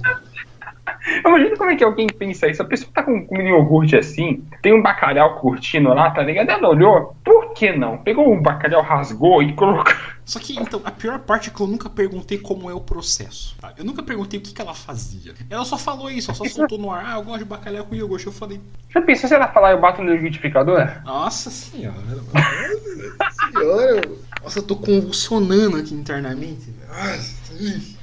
Imagina 1.27 1.57
como 1.57 1.71
é 1.71 1.77
que 1.77 1.85
alguém 1.85 2.07
pensa 2.07 2.49
isso. 2.49 2.63
A 2.63 2.65
pessoa 2.65 2.91
tá 2.93 3.03
com 3.03 3.25
comendo 3.27 3.49
iogurte 3.49 3.97
assim, 3.97 4.45
tem 4.63 4.75
um 4.75 4.83
bacalhau 4.83 5.39
curtindo 5.39 5.89
lá, 5.91 6.11
tá 6.11 6.23
ligado? 6.23 6.51
Ela 6.51 6.69
olhou, 6.69 7.15
por 7.25 7.53
que 7.55 7.73
não? 7.73 7.99
Pegou 7.99 8.33
um 8.33 8.41
bacalhau, 8.43 8.83
rasgou 8.83 9.43
e 9.43 9.53
colocou. 9.55 9.93
Só 10.25 10.39
que, 10.39 10.59
então, 10.59 10.81
a 10.85 10.91
pior 10.91 11.19
parte 11.19 11.51
é 11.51 11.53
que 11.53 11.61
eu 11.61 11.67
nunca 11.67 11.91
perguntei 11.91 12.39
como 12.39 12.71
é 12.71 12.75
o 12.75 12.81
processo. 12.81 13.55
tá? 13.61 13.75
Eu 13.77 13.85
nunca 13.85 14.03
perguntei 14.03 14.41
o 14.41 14.43
que, 14.43 14.55
que 14.55 14.61
ela 14.61 14.73
fazia. 14.75 15.35
Ela 15.51 15.65
só 15.67 15.77
falou 15.77 16.11
isso, 16.11 16.31
ela 16.31 16.39
só 16.39 16.45
soltou 16.47 16.79
no 16.79 16.91
ar. 16.91 17.05
Ah, 17.07 17.15
eu 17.19 17.23
gosto 17.23 17.41
de 17.41 17.45
bacalhau 17.45 17.85
com 17.85 17.95
iogurte. 17.95 18.27
Eu 18.27 18.33
falei, 18.33 18.59
Já 18.89 19.03
pensou 19.03 19.29
se 19.29 19.35
ela 19.35 19.49
falar 19.49 19.73
eu 19.73 19.81
bato 19.81 20.01
no 20.03 20.15
liquidificador? 20.15 20.87
nossa 21.05 21.51
senhora, 21.51 21.97
mano. 21.99 22.25
Nossa 22.33 23.53
senhora. 23.53 24.03
Nossa, 24.43 24.59
eu 24.59 24.63
tô 24.63 24.77
convulsionando 24.77 25.77
aqui 25.77 25.95
internamente. 25.95 26.73
Nossa, 26.89 27.44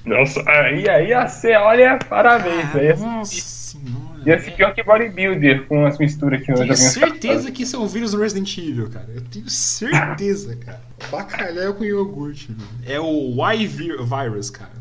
Nossa, 0.06 0.44
aí, 0.50 0.90
aí 0.90 1.10
ia 1.10 1.28
ser, 1.28 1.58
olha, 1.58 1.98
parabéns. 2.10 2.66
Ah, 2.74 2.78
aí 2.78 2.86
ia, 2.86 2.96
nossa 2.96 3.36
senhora. 3.36 4.22
ia 4.26 4.40
ser 4.40 4.52
pior 4.52 4.74
que 4.74 4.84
bodybuilder 4.84 5.68
com 5.68 5.86
as 5.86 5.98
misturas 5.98 6.44
que 6.44 6.52
eu 6.52 6.56
Tenho 6.56 6.68
já 6.68 6.74
vi. 6.74 6.80
certeza 6.80 7.52
que 7.52 7.64
isso 7.64 7.76
é 7.76 7.80
um 7.80 7.88
vírus 7.88 8.12
do 8.12 8.20
Resident 8.20 8.58
Evil, 8.58 8.90
cara. 8.90 9.08
Eu 9.14 9.22
tenho 9.22 9.50
certeza, 9.50 10.56
cara. 10.56 10.82
Bacalhau 11.12 11.74
com 11.76 11.84
iogurte, 11.84 12.52
mano. 12.52 12.68
É 12.86 13.00
o 13.00 13.36
Y-Virus, 13.54 14.50
cara. 14.50 14.72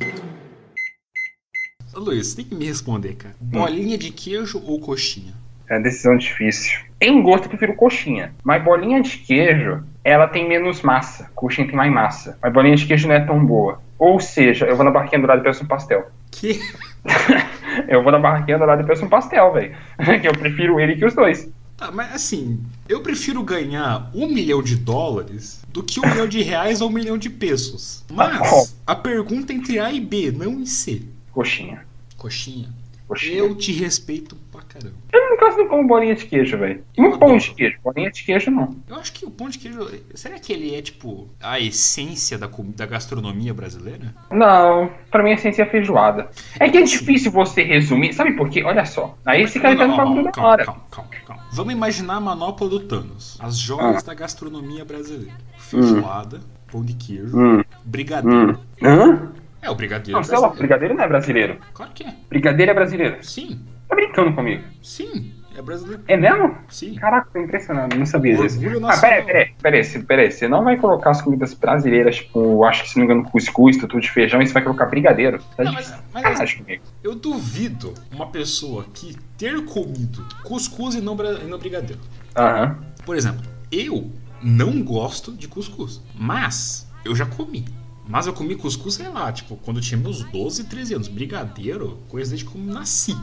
Luiz, 1.94 2.28
você 2.28 2.36
tem 2.36 2.44
que 2.44 2.54
me 2.54 2.66
responder, 2.66 3.14
cara. 3.14 3.34
Bolinha 3.40 3.98
de 3.98 4.10
queijo 4.10 4.62
ou 4.64 4.80
coxinha? 4.80 5.34
É 5.68 5.74
uma 5.74 5.82
decisão 5.82 6.16
difícil. 6.16 6.80
Em 7.00 7.22
gosto, 7.22 7.44
eu 7.44 7.48
prefiro 7.48 7.74
coxinha. 7.74 8.32
Mas 8.42 8.62
bolinha 8.62 9.00
de 9.02 9.18
queijo, 9.18 9.82
ela 10.04 10.26
tem 10.26 10.48
menos 10.48 10.82
massa. 10.82 11.30
Coxinha 11.34 11.66
tem 11.66 11.76
mais 11.76 11.92
massa. 11.92 12.38
Mas 12.42 12.52
bolinha 12.52 12.76
de 12.76 12.86
queijo 12.86 13.06
não 13.08 13.14
é 13.14 13.20
tão 13.20 13.44
boa. 13.44 13.80
Ou 14.00 14.18
seja, 14.18 14.64
eu 14.64 14.74
vou 14.74 14.84
na 14.84 14.90
barraquinha 14.90 15.20
dourada 15.20 15.42
e 15.42 15.44
peço 15.44 15.62
um 15.62 15.66
pastel. 15.66 16.10
Que? 16.30 16.58
eu 17.86 18.02
vou 18.02 18.10
na 18.10 18.18
barraquinha 18.18 18.56
dourada 18.56 18.82
e 18.82 18.86
peço 18.86 19.04
um 19.04 19.10
pastel, 19.10 19.52
velho. 19.52 19.76
que 20.22 20.24
eu 20.26 20.32
prefiro 20.32 20.80
ele 20.80 20.96
que 20.96 21.04
os 21.04 21.14
dois. 21.14 21.46
Tá, 21.76 21.90
mas 21.92 22.14
assim, 22.14 22.64
eu 22.88 23.02
prefiro 23.02 23.42
ganhar 23.42 24.10
um 24.14 24.26
milhão 24.26 24.62
de 24.62 24.74
dólares 24.74 25.62
do 25.68 25.82
que 25.82 26.00
um 26.00 26.08
milhão 26.08 26.26
de 26.26 26.40
reais 26.40 26.80
ou 26.80 26.88
um 26.88 26.92
milhão 26.92 27.18
de 27.18 27.28
pesos. 27.28 28.02
Mas 28.10 28.74
a 28.86 28.94
pergunta 28.94 29.52
é 29.52 29.56
entre 29.56 29.78
A 29.78 29.92
e 29.92 30.00
B, 30.00 30.32
não 30.32 30.52
em 30.52 30.66
C. 30.66 31.02
Coxinha. 31.30 31.84
Coxinha, 32.16 32.70
Coxinha. 33.06 33.36
eu 33.36 33.54
te 33.54 33.70
respeito 33.70 34.34
caramba. 34.72 34.94
Eu 35.12 35.30
não 35.30 35.36
gosto 35.36 35.58
não 35.58 35.68
como 35.68 35.86
bolinha 35.88 36.14
de 36.14 36.24
queijo, 36.26 36.56
velho. 36.58 36.84
E 36.96 37.00
um 37.02 37.18
pão 37.18 37.36
de 37.36 37.50
queijo. 37.52 37.78
Bolinha 37.84 38.10
de 38.10 38.22
queijo, 38.24 38.50
não. 38.50 38.76
Eu 38.88 38.96
acho 38.96 39.12
que 39.12 39.26
o 39.26 39.30
pão 39.30 39.48
de 39.48 39.58
queijo. 39.58 39.88
Será 40.14 40.38
que 40.38 40.52
ele 40.52 40.74
é, 40.74 40.80
tipo, 40.82 41.28
a 41.42 41.58
essência 41.60 42.38
da, 42.38 42.48
da 42.76 42.86
gastronomia 42.86 43.52
brasileira? 43.52 44.14
Não, 44.30 44.90
pra 45.10 45.22
mim 45.22 45.30
a 45.30 45.34
essência 45.34 45.62
é 45.62 45.66
feijoada. 45.66 46.30
É 46.58 46.68
que 46.68 46.78
é 46.78 46.82
difícil 46.82 47.30
você 47.30 47.62
resumir. 47.62 48.12
Sabe 48.12 48.32
por 48.32 48.48
quê? 48.48 48.62
Olha 48.64 48.84
só. 48.84 49.16
Aí 49.26 49.42
esse 49.42 49.58
cara 49.60 49.76
tá 49.76 49.86
no 49.86 49.96
bagulho 49.96 50.30
da 50.32 50.42
hora. 50.42 50.64
calma, 50.64 50.82
calma, 50.90 51.10
calma. 51.26 51.42
Vamos 51.52 51.72
imaginar 51.72 52.14
a 52.16 52.20
manopla 52.20 52.68
do 52.68 52.80
Thanos. 52.80 53.36
As 53.40 53.58
joias 53.58 54.02
da 54.02 54.14
gastronomia 54.14 54.84
brasileira. 54.84 55.34
Feijoada, 55.58 56.40
pão 56.70 56.84
de 56.84 56.94
queijo, 56.94 57.36
Hum. 57.36 57.62
brigadeiro. 57.84 58.58
Hã? 58.82 59.32
É, 59.62 59.70
o 59.70 59.74
brigadeiro 59.74 60.12
Não, 60.12 60.20
é 60.20 60.24
sei 60.24 60.34
lá, 60.38 60.48
brasileiro. 60.48 60.58
brigadeiro 60.58 60.94
não 60.94 61.04
é 61.04 61.08
brasileiro. 61.08 61.58
Claro 61.74 61.92
que 61.94 62.02
é. 62.04 62.14
Brigadeiro 62.28 62.70
é 62.70 62.74
brasileiro. 62.74 63.16
Sim, 63.22 63.60
Tá 63.90 63.96
brincando 63.96 64.32
comigo. 64.34 64.62
sim, 64.82 65.32
é 65.56 65.60
brasileiro. 65.60 66.02
É 66.06 66.16
mesmo? 66.16 66.56
Sim. 66.68 66.94
Caraca, 66.94 67.28
tô 67.32 67.40
impressionado, 67.40 67.96
não 67.96 68.06
sabia 68.06 68.36
disso. 68.36 68.60
Ah, 68.88 68.96
peraí, 68.98 69.24
peraí, 69.24 69.54
peraí, 69.60 70.02
peraí, 70.04 70.30
você 70.30 70.46
não 70.46 70.62
vai 70.62 70.76
colocar 70.76 71.10
as 71.10 71.20
comidas 71.20 71.52
brasileiras, 71.54 72.16
tipo, 72.16 72.64
acho 72.64 72.84
que 72.84 72.90
se 72.90 72.98
não 72.98 73.06
me 73.06 73.12
engano, 73.12 73.28
cuscuz, 73.28 73.76
tutu 73.76 74.00
de 74.00 74.08
feijão, 74.08 74.40
e 74.40 74.46
você 74.46 74.52
vai 74.52 74.62
colocar 74.62 74.86
brigadeiro. 74.86 75.42
Tá 75.56 75.64
Não, 75.64 75.72
mas- 75.72 75.92
mas- 76.14 76.54
comigo. 76.54 76.82
Eu 77.02 77.16
duvido 77.16 77.92
uma 78.12 78.28
pessoa 78.28 78.84
que 78.94 79.16
ter 79.36 79.64
comido 79.64 80.24
cuscuz 80.44 80.94
e 80.94 81.00
não, 81.00 81.16
e 81.44 81.46
não 81.48 81.58
brigadeiro. 81.58 82.00
Aham. 82.36 82.78
Por 83.04 83.16
exemplo, 83.16 83.42
eu 83.72 84.08
não 84.40 84.82
gosto 84.84 85.32
de 85.32 85.48
cuscuz, 85.48 86.00
mas 86.14 86.88
eu 87.04 87.14
já 87.16 87.26
comi. 87.26 87.64
Mas 88.08 88.26
eu 88.26 88.32
comi 88.32 88.56
cuscuz, 88.56 88.94
sei 88.94 89.08
lá, 89.08 89.30
tipo, 89.32 89.56
quando 89.56 89.76
eu 89.78 89.82
tinha 89.82 89.98
meus 89.98 90.24
12, 90.24 90.64
13 90.64 90.94
anos. 90.94 91.06
Brigadeiro, 91.06 91.98
coisa 92.08 92.30
desde 92.30 92.44
como 92.44 92.64
nasci. 92.72 93.16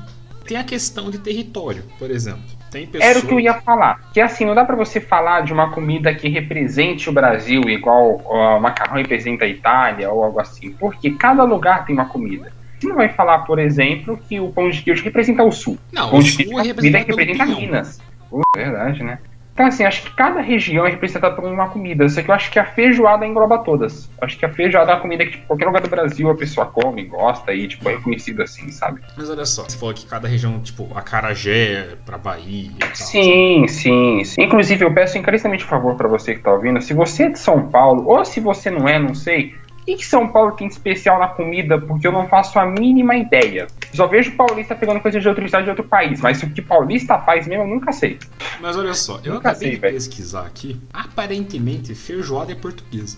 Tem 0.47 0.57
a 0.57 0.63
questão 0.63 1.11
de 1.11 1.17
território, 1.19 1.83
por 1.99 2.09
exemplo. 2.09 2.41
Tem 2.71 2.87
pessoas... 2.87 3.09
Era 3.09 3.19
o 3.19 3.27
que 3.27 3.33
eu 3.33 3.39
ia 3.39 3.55
falar. 3.55 4.09
Que 4.13 4.21
assim, 4.21 4.45
não 4.45 4.55
dá 4.55 4.63
pra 4.63 4.75
você 4.75 4.99
falar 4.99 5.41
de 5.41 5.51
uma 5.51 5.71
comida 5.71 6.13
que 6.13 6.29
represente 6.29 7.09
o 7.09 7.13
Brasil, 7.13 7.61
igual 7.69 8.21
ó, 8.25 8.59
macarrão 8.59 8.97
representa 8.97 9.45
a 9.45 9.47
Itália 9.47 10.09
ou 10.09 10.23
algo 10.23 10.39
assim. 10.39 10.71
Porque 10.71 11.11
cada 11.11 11.43
lugar 11.43 11.85
tem 11.85 11.93
uma 11.93 12.05
comida. 12.05 12.51
Você 12.79 12.87
não 12.87 12.95
vai 12.95 13.09
falar, 13.09 13.39
por 13.39 13.59
exemplo, 13.59 14.19
que 14.29 14.39
o 14.39 14.49
pão 14.49 14.69
de 14.69 14.81
queijo 14.81 15.03
representa 15.03 15.43
o 15.43 15.51
sul. 15.51 15.77
Não, 15.91 16.09
pão 16.09 16.19
o 16.19 16.23
de 16.23 16.31
sul 16.31 16.37
queijo 16.37 16.57
é 16.57 16.61
é 16.61 16.63
representa 16.67 17.43
pinhão. 17.43 17.61
Minas. 17.61 18.01
Pô, 18.29 18.41
verdade, 18.55 19.03
né? 19.03 19.19
Então, 19.57 19.65
assim, 19.65 19.83
acho 19.85 20.03
que 20.03 20.11
cada 20.11 20.39
região 20.39 20.85
é 20.85 20.91
representada 20.91 21.35
por 21.35 21.43
uma 21.43 21.67
comida. 21.69 22.07
Só 22.07 22.21
que 22.21 22.29
eu 22.29 22.35
acho 22.35 22.51
que 22.51 22.59
a 22.59 22.63
feijoada 22.63 23.25
engloba 23.25 23.57
todas. 23.57 24.07
Acho 24.21 24.37
que 24.37 24.45
a 24.45 24.53
feijoada 24.53 24.91
é 24.91 24.93
uma 24.93 25.01
comida 25.01 25.25
que, 25.25 25.31
tipo, 25.31 25.47
qualquer 25.47 25.65
lugar 25.65 25.81
do 25.81 25.89
Brasil 25.89 26.29
a 26.29 26.35
pessoa 26.35 26.67
come, 26.67 27.05
gosta 27.05 27.51
e, 27.51 27.67
tipo, 27.67 27.89
é 27.89 27.93
reconhecido 27.93 28.43
assim, 28.43 28.69
sabe? 28.69 29.01
Mas 29.17 29.27
olha 29.31 29.45
só, 29.45 29.63
você 29.63 29.75
falou 29.75 29.95
que 29.95 30.05
cada 30.05 30.27
região, 30.27 30.59
tipo, 30.59 30.87
Acarajé 30.95 31.95
pra 32.05 32.19
Bahia 32.19 32.69
e 32.69 32.77
tal. 32.77 32.93
Sim, 32.93 33.67
sim, 33.67 34.23
sim. 34.23 34.43
Inclusive, 34.43 34.85
eu 34.85 34.93
peço 34.93 35.17
encarecidamente 35.17 35.65
um 35.65 35.67
favor 35.67 35.95
pra 35.95 36.07
você 36.07 36.35
que 36.35 36.41
tá 36.41 36.53
ouvindo. 36.53 36.79
Se 36.79 36.93
você 36.93 37.23
é 37.23 37.29
de 37.29 37.39
São 37.39 37.67
Paulo, 37.67 38.07
ou 38.07 38.23
se 38.23 38.39
você 38.39 38.69
não 38.69 38.87
é, 38.87 38.99
não 38.99 39.15
sei, 39.15 39.55
que, 39.87 39.95
que 39.95 40.05
São 40.05 40.27
Paulo 40.27 40.51
tem 40.51 40.67
de 40.67 40.73
especial 40.73 41.17
na 41.17 41.29
comida? 41.29 41.79
Porque 41.79 42.05
eu 42.05 42.11
não 42.11 42.27
faço 42.27 42.59
a 42.59 42.65
mínima 42.65 43.15
ideia. 43.15 43.67
Só 43.93 44.05
vejo 44.05 44.35
paulista 44.35 44.75
pegando 44.75 44.99
coisa 44.99 45.19
de 45.19 45.27
outro 45.29 45.45
estado 45.45 45.63
de 45.63 45.69
outro 45.69 45.85
país, 45.85 46.19
mas 46.21 46.43
o 46.43 46.49
que 46.49 46.61
paulista 46.61 47.17
faz 47.19 47.47
mesmo 47.47 47.63
eu 47.63 47.67
nunca 47.67 47.91
sei. 47.93 48.19
Mas 48.59 48.75
olha 48.77 48.93
só, 48.93 49.19
eu 49.23 49.35
Nunca 49.35 49.49
acabei 49.51 49.67
sei, 49.69 49.75
de 49.75 49.81
velho. 49.81 49.93
pesquisar 49.93 50.45
aqui. 50.45 50.79
Aparentemente, 50.93 51.95
feijoada 51.95 52.51
é 52.51 52.55
portuguesa. 52.55 53.17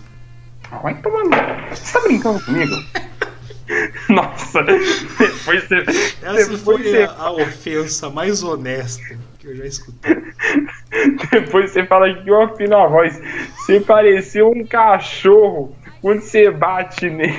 Ah, 0.70 0.78
Vai 0.78 0.94
tomando. 1.02 1.30
Você 1.70 1.92
tá 1.92 2.00
brincando 2.04 2.40
comigo? 2.44 2.72
Nossa, 4.08 4.62
depois 4.62 5.64
você. 5.68 5.76
Essa 6.22 6.34
depois 6.34 6.60
foi 6.62 6.82
você- 6.82 7.02
a, 7.04 7.12
a 7.22 7.32
ofensa 7.32 8.10
mais 8.10 8.42
honesta 8.42 9.16
que 9.38 9.46
eu 9.46 9.56
já 9.56 9.64
escutei. 9.66 10.16
Depois 11.30 11.70
você 11.70 11.86
fala 11.86 12.12
que 12.12 12.28
eu 12.28 12.42
afino 12.42 12.76
a 12.76 12.86
voz. 12.88 13.18
Você 13.56 13.80
pareceu 13.80 14.50
um 14.50 14.66
cachorro 14.66 15.74
quando 16.00 16.20
você 16.20 16.50
bate 16.50 17.08
nele. 17.10 17.38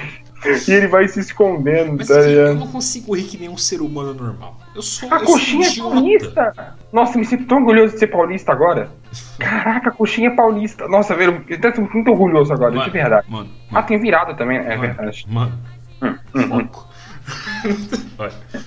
E 0.67 0.71
ele 0.73 0.87
vai 0.87 1.07
se 1.07 1.19
escondendo, 1.19 1.97
Mas 1.97 2.07
tá 2.07 2.17
assim, 2.19 2.29
eu 2.31 2.55
não 2.55 2.67
consigo 2.67 3.15
rir 3.15 3.23
que 3.25 3.37
nem 3.37 3.49
um 3.49 3.57
ser 3.57 3.81
humano 3.81 4.13
normal. 4.13 4.57
Eu 4.73 4.81
sou, 4.81 5.07
A 5.13 5.15
eu 5.15 5.19
sou 5.19 5.33
coxinha 5.35 5.67
é 5.67 5.69
idiota. 5.69 5.91
paulista! 5.95 6.75
Nossa, 6.91 7.17
me 7.17 7.25
sinto 7.25 7.45
tão 7.45 7.59
orgulhoso 7.59 7.93
de 7.93 7.99
ser 7.99 8.07
paulista 8.07 8.51
agora. 8.51 8.89
Caraca, 9.39 9.89
a 9.89 9.93
coxinha 9.93 10.29
é 10.29 10.35
paulista. 10.35 10.87
Nossa, 10.87 11.15
velho, 11.15 11.43
eu 11.47 11.59
tô 11.73 11.81
muito 11.93 12.09
orgulhoso 12.11 12.51
agora, 12.53 12.77
de 12.79 12.89
verdade. 12.89 13.29
Mano, 13.29 13.49
Ah, 13.69 13.73
mano, 13.73 13.87
tem 13.87 13.99
virada 13.99 14.33
também, 14.33 14.57
é 14.57 14.75
mano, 14.75 14.81
verdade. 14.81 15.25
Mano, 15.27 15.53
Hum, 16.01 16.17
hum, 16.35 16.53
hum. 16.59 16.69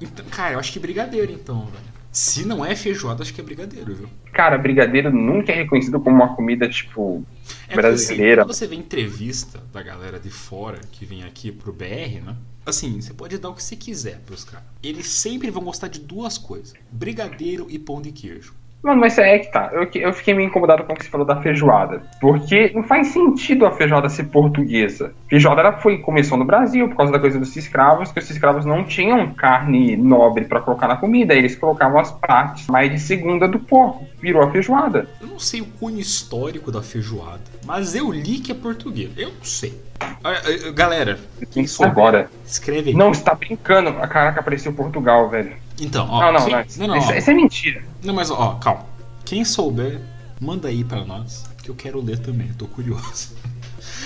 Então, 0.00 0.24
cara, 0.30 0.54
eu 0.54 0.58
acho 0.58 0.72
que 0.72 0.78
brigadeiro 0.78 1.30
então, 1.32 1.66
velho. 1.66 1.89
Se 2.12 2.44
não 2.44 2.64
é 2.64 2.74
feijoada, 2.74 3.22
acho 3.22 3.32
que 3.32 3.40
é 3.40 3.44
brigadeiro, 3.44 3.94
viu? 3.94 4.08
Cara, 4.32 4.58
brigadeiro 4.58 5.12
nunca 5.12 5.52
é 5.52 5.54
reconhecido 5.54 6.00
como 6.00 6.16
uma 6.16 6.34
comida, 6.34 6.68
tipo. 6.68 7.24
É 7.68 7.74
porque, 7.74 7.86
assim, 7.86 8.06
Brasileira. 8.06 8.42
quando 8.44 8.52
você 8.52 8.66
vê 8.66 8.74
entrevista 8.74 9.62
da 9.72 9.82
galera 9.82 10.18
de 10.18 10.30
fora 10.30 10.80
que 10.90 11.04
vem 11.04 11.22
aqui 11.22 11.52
pro 11.52 11.72
BR, 11.72 12.20
né? 12.24 12.36
Assim, 12.66 13.00
você 13.00 13.14
pode 13.14 13.38
dar 13.38 13.50
o 13.50 13.54
que 13.54 13.62
você 13.62 13.76
quiser 13.76 14.20
pros 14.20 14.44
caras. 14.44 14.66
Eles 14.82 15.06
sempre 15.06 15.50
vão 15.50 15.62
gostar 15.62 15.88
de 15.88 16.00
duas 16.00 16.36
coisas: 16.36 16.74
brigadeiro 16.90 17.66
e 17.70 17.78
pão 17.78 18.02
de 18.02 18.10
queijo. 18.12 18.54
Mano, 18.82 19.00
mas 19.00 19.18
é 19.18 19.38
que 19.38 19.52
tá. 19.52 19.70
Eu, 19.72 19.88
eu 19.94 20.12
fiquei 20.12 20.32
meio 20.32 20.48
incomodado 20.48 20.84
com 20.84 20.92
o 20.92 20.96
que 20.96 21.04
você 21.04 21.10
falou 21.10 21.26
da 21.26 21.40
feijoada. 21.40 22.02
Porque 22.20 22.72
não 22.74 22.82
faz 22.82 23.08
sentido 23.08 23.66
a 23.66 23.72
feijoada 23.72 24.08
ser 24.08 24.24
portuguesa. 24.24 25.12
Feijoada 25.28 25.60
ela 25.60 25.72
foi, 25.78 25.98
começou 25.98 26.38
no 26.38 26.44
Brasil 26.44 26.88
por 26.88 26.96
causa 26.96 27.12
da 27.12 27.18
coisa 27.18 27.38
dos 27.38 27.54
escravos, 27.56 28.10
que 28.10 28.18
os 28.18 28.30
escravos 28.30 28.64
não 28.64 28.84
tinham 28.84 29.34
carne 29.34 29.96
nobre 29.96 30.46
pra 30.46 30.60
colocar 30.60 30.88
na 30.88 30.96
comida. 30.96 31.34
Eles 31.34 31.56
colocavam 31.56 32.00
as 32.00 32.10
partes 32.10 32.68
mais 32.68 32.90
de 32.90 32.98
segunda 32.98 33.46
do 33.46 33.58
porco. 33.58 34.06
Virou 34.20 34.42
a 34.42 34.50
feijoada. 34.50 35.08
Eu 35.20 35.26
não 35.28 35.38
sei 35.38 35.60
o 35.60 35.66
cunho 35.66 35.98
histórico 35.98 36.72
da 36.72 36.82
feijoada, 36.82 37.40
mas 37.66 37.94
eu 37.94 38.10
li 38.10 38.38
que 38.38 38.52
é 38.52 38.54
português. 38.54 39.10
Eu 39.16 39.28
não 39.28 39.44
sei. 39.44 39.78
Olha, 40.24 40.40
eh, 40.46 40.72
Galera, 40.72 41.18
quem 41.50 41.66
souber, 41.66 41.92
agora. 41.92 42.30
escreve 42.46 42.90
aí. 42.90 42.96
Não, 42.96 43.12
você 43.12 43.22
tá 43.22 43.34
brincando. 43.34 43.90
A 43.90 44.06
caraca, 44.06 44.40
apareceu 44.40 44.72
Portugal, 44.72 45.28
velho. 45.28 45.52
Então, 45.80 46.06
ó. 46.10 46.20
não, 46.20 46.32
não, 46.32 46.44
quem- 46.44 46.52
não. 46.54 46.86
não, 46.86 46.94
não, 46.94 46.96
isso, 46.98 47.10
ó. 47.12 47.14
isso 47.14 47.30
é 47.30 47.34
mentira. 47.34 47.82
Não, 48.04 48.14
mas 48.14 48.30
ó, 48.30 48.54
calma. 48.54 48.84
Quem 49.24 49.44
souber, 49.44 50.00
manda 50.40 50.68
aí 50.68 50.84
pra 50.84 51.04
nós, 51.04 51.44
que 51.62 51.70
eu 51.70 51.74
quero 51.74 52.00
ler 52.02 52.18
também, 52.18 52.48
eu 52.48 52.54
tô 52.54 52.66
curioso. 52.66 53.34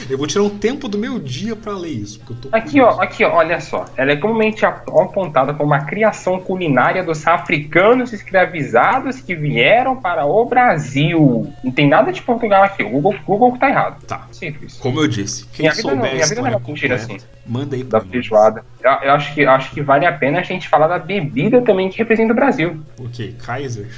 Eu 0.08 0.18
vou 0.18 0.26
tirar 0.26 0.42
um 0.44 0.50
tempo 0.58 0.88
do 0.88 0.98
meu 0.98 1.18
dia 1.18 1.54
pra 1.56 1.72
ler 1.72 1.90
isso, 1.90 2.18
porque 2.20 2.32
eu 2.46 2.50
tô 2.50 2.56
Aqui, 2.56 2.80
ó, 2.80 3.00
aqui, 3.00 3.24
ó, 3.24 3.34
olha 3.36 3.60
só. 3.60 3.84
Ela 3.96 4.12
é 4.12 4.16
comumente 4.16 4.64
ap- 4.66 4.88
apontada 4.88 5.52
como 5.54 5.70
uma 5.70 5.84
criação 5.84 6.38
culinária 6.40 7.02
dos 7.02 7.26
africanos 7.26 8.12
escravizados 8.12 9.20
que 9.20 9.34
vieram 9.34 9.96
para 9.96 10.24
o 10.26 10.44
Brasil. 10.44 11.52
Não 11.62 11.72
tem 11.72 11.88
nada 11.88 12.12
de 12.12 12.20
Portugal 12.22 12.64
aqui. 12.64 12.82
O 12.82 12.90
Google, 12.90 13.14
Google 13.26 13.52
que 13.52 13.58
tá 13.60 13.70
errado. 13.70 14.04
Tá. 14.06 14.26
Simples. 14.32 14.74
Como 14.78 15.00
eu 15.00 15.08
disse, 15.08 15.46
quem 15.52 15.64
Minha 15.64 15.72
vida 15.72 15.82
souber 15.82 15.96
não- 15.98 16.06
a 16.06 16.12
minha 16.14 16.26
vida 16.26 16.40
não 16.42 16.48
é 16.48 16.58
mentira, 16.58 16.98
completa, 16.98 17.24
manda 17.46 17.76
aí 17.76 17.84
pra 17.84 17.98
Da 18.00 18.04
feijoada. 18.06 18.64
Eu, 18.82 18.90
eu 18.90 19.12
acho 19.12 19.34
que, 19.34 19.44
acho 19.46 19.70
que 19.70 19.80
vale 19.82 20.06
a 20.06 20.12
pena 20.12 20.40
a 20.40 20.42
gente 20.42 20.68
falar 20.68 20.88
da 20.88 20.98
bebida 20.98 21.60
também 21.62 21.88
que 21.88 21.98
representa 21.98 22.32
o 22.32 22.36
Brasil. 22.36 22.80
O 22.98 23.08
quê? 23.08 23.34
Kaiser? 23.44 23.88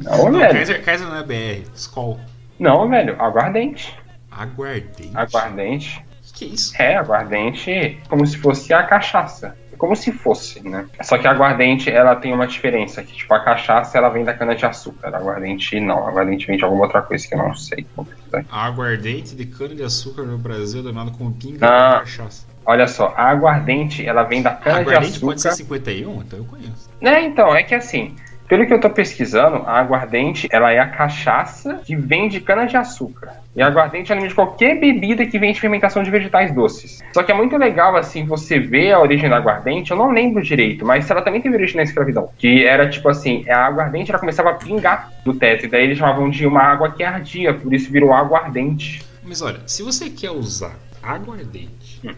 Não, 0.00 0.30
Não, 0.30 0.38
velho. 0.40 0.52
Kaiser, 0.52 0.82
Kaiser 0.84 1.06
não 1.08 1.16
é 1.18 1.22
BR, 1.22 1.62
Skol. 1.74 2.18
Não, 2.58 2.88
velho. 2.88 3.16
Aguardente. 3.20 3.94
Aguardente. 4.36 5.10
Aguardente. 5.14 6.04
Que 6.34 6.44
é 6.46 6.48
isso? 6.48 6.74
É, 6.82 6.96
aguardente 6.96 7.98
como 8.08 8.26
se 8.26 8.36
fosse 8.38 8.72
a 8.72 8.82
cachaça. 8.82 9.56
Como 9.76 9.94
se 9.96 10.12
fosse, 10.12 10.66
né? 10.66 10.86
Só 11.02 11.18
que 11.18 11.26
a 11.26 11.32
aguardente, 11.32 11.90
ela 11.90 12.14
tem 12.16 12.32
uma 12.32 12.46
diferença. 12.46 13.02
Que, 13.02 13.12
tipo, 13.12 13.34
a 13.34 13.40
cachaça, 13.44 13.98
ela 13.98 14.08
vem 14.08 14.24
da 14.24 14.32
cana-de-açúcar. 14.32 15.12
A 15.14 15.18
aguardente, 15.18 15.78
não. 15.80 16.06
A 16.06 16.08
aguardente 16.10 16.46
vem 16.46 16.56
de 16.56 16.64
alguma 16.64 16.84
outra 16.84 17.02
coisa 17.02 17.26
que 17.26 17.34
eu 17.34 17.38
não 17.38 17.54
sei. 17.54 17.84
Pesquisar 17.96 18.38
aqui. 18.38 18.48
Aguardente 18.50 19.34
de 19.34 19.44
cana-de-açúcar 19.44 20.22
no 20.22 20.38
Brasil, 20.38 20.80
denominado 20.82 21.16
como 21.18 21.32
pinga 21.32 21.66
Ah. 21.68 21.94
de 21.94 21.98
cachaça. 22.00 22.46
Olha 22.64 22.86
só, 22.86 23.12
a 23.16 23.28
aguardente, 23.30 24.06
ela 24.06 24.22
vem 24.22 24.40
da 24.42 24.52
Aguardente 24.52 25.20
pode 25.20 25.40
ser 25.42 25.48
cana-de-açúcar. 25.50 25.56
51? 25.56 26.22
Então 26.22 26.38
eu 26.38 26.44
conheço. 26.46 26.88
É, 27.02 27.20
então, 27.22 27.54
é 27.54 27.62
que 27.62 27.74
assim... 27.74 28.14
Pelo 28.48 28.66
que 28.66 28.74
eu 28.74 28.80
tô 28.80 28.90
pesquisando, 28.90 29.56
a 29.66 29.78
aguardente, 29.80 30.46
ela 30.50 30.70
é 30.70 30.78
a 30.78 30.86
cachaça 30.86 31.80
que 31.84 31.96
vem 31.96 32.28
de 32.28 32.40
cana-de-açúcar. 32.40 33.32
E 33.56 33.62
a 33.62 33.66
aguardente 33.66 34.12
é 34.12 34.16
de 34.16 34.34
qualquer 34.34 34.78
bebida 34.78 35.24
que 35.24 35.38
vem 35.38 35.52
de 35.52 35.60
fermentação 35.60 36.02
de 36.02 36.10
vegetais 36.10 36.52
doces. 36.52 37.02
Só 37.14 37.22
que 37.22 37.32
é 37.32 37.34
muito 37.34 37.56
legal, 37.56 37.96
assim, 37.96 38.26
você 38.26 38.58
ver 38.58 38.92
a 38.92 39.00
origem 39.00 39.30
da 39.30 39.36
aguardente, 39.36 39.90
eu 39.92 39.96
não 39.96 40.10
lembro 40.12 40.42
direito, 40.42 40.84
mas 40.84 41.10
ela 41.10 41.22
também 41.22 41.40
teve 41.40 41.54
origem 41.56 41.76
na 41.76 41.82
escravidão. 41.84 42.28
Que 42.36 42.66
era 42.66 42.88
tipo 42.88 43.08
assim, 43.08 43.48
a 43.48 43.64
aguardente 43.66 44.10
ela 44.10 44.18
começava 44.20 44.50
a 44.50 44.54
pingar 44.54 45.10
do 45.24 45.32
teto, 45.32 45.64
e 45.64 45.68
daí 45.68 45.84
eles 45.84 45.96
chamavam 45.98 46.28
de 46.28 46.46
uma 46.46 46.60
água 46.62 46.90
que 46.90 47.02
ardia, 47.02 47.54
por 47.54 47.72
isso 47.72 47.90
virou 47.90 48.12
aguardente. 48.12 49.02
Mas 49.22 49.40
olha, 49.40 49.60
se 49.66 49.82
você 49.82 50.10
quer 50.10 50.30
usar 50.32 50.74
aguardente 51.02 52.00
Hum. 52.04 52.14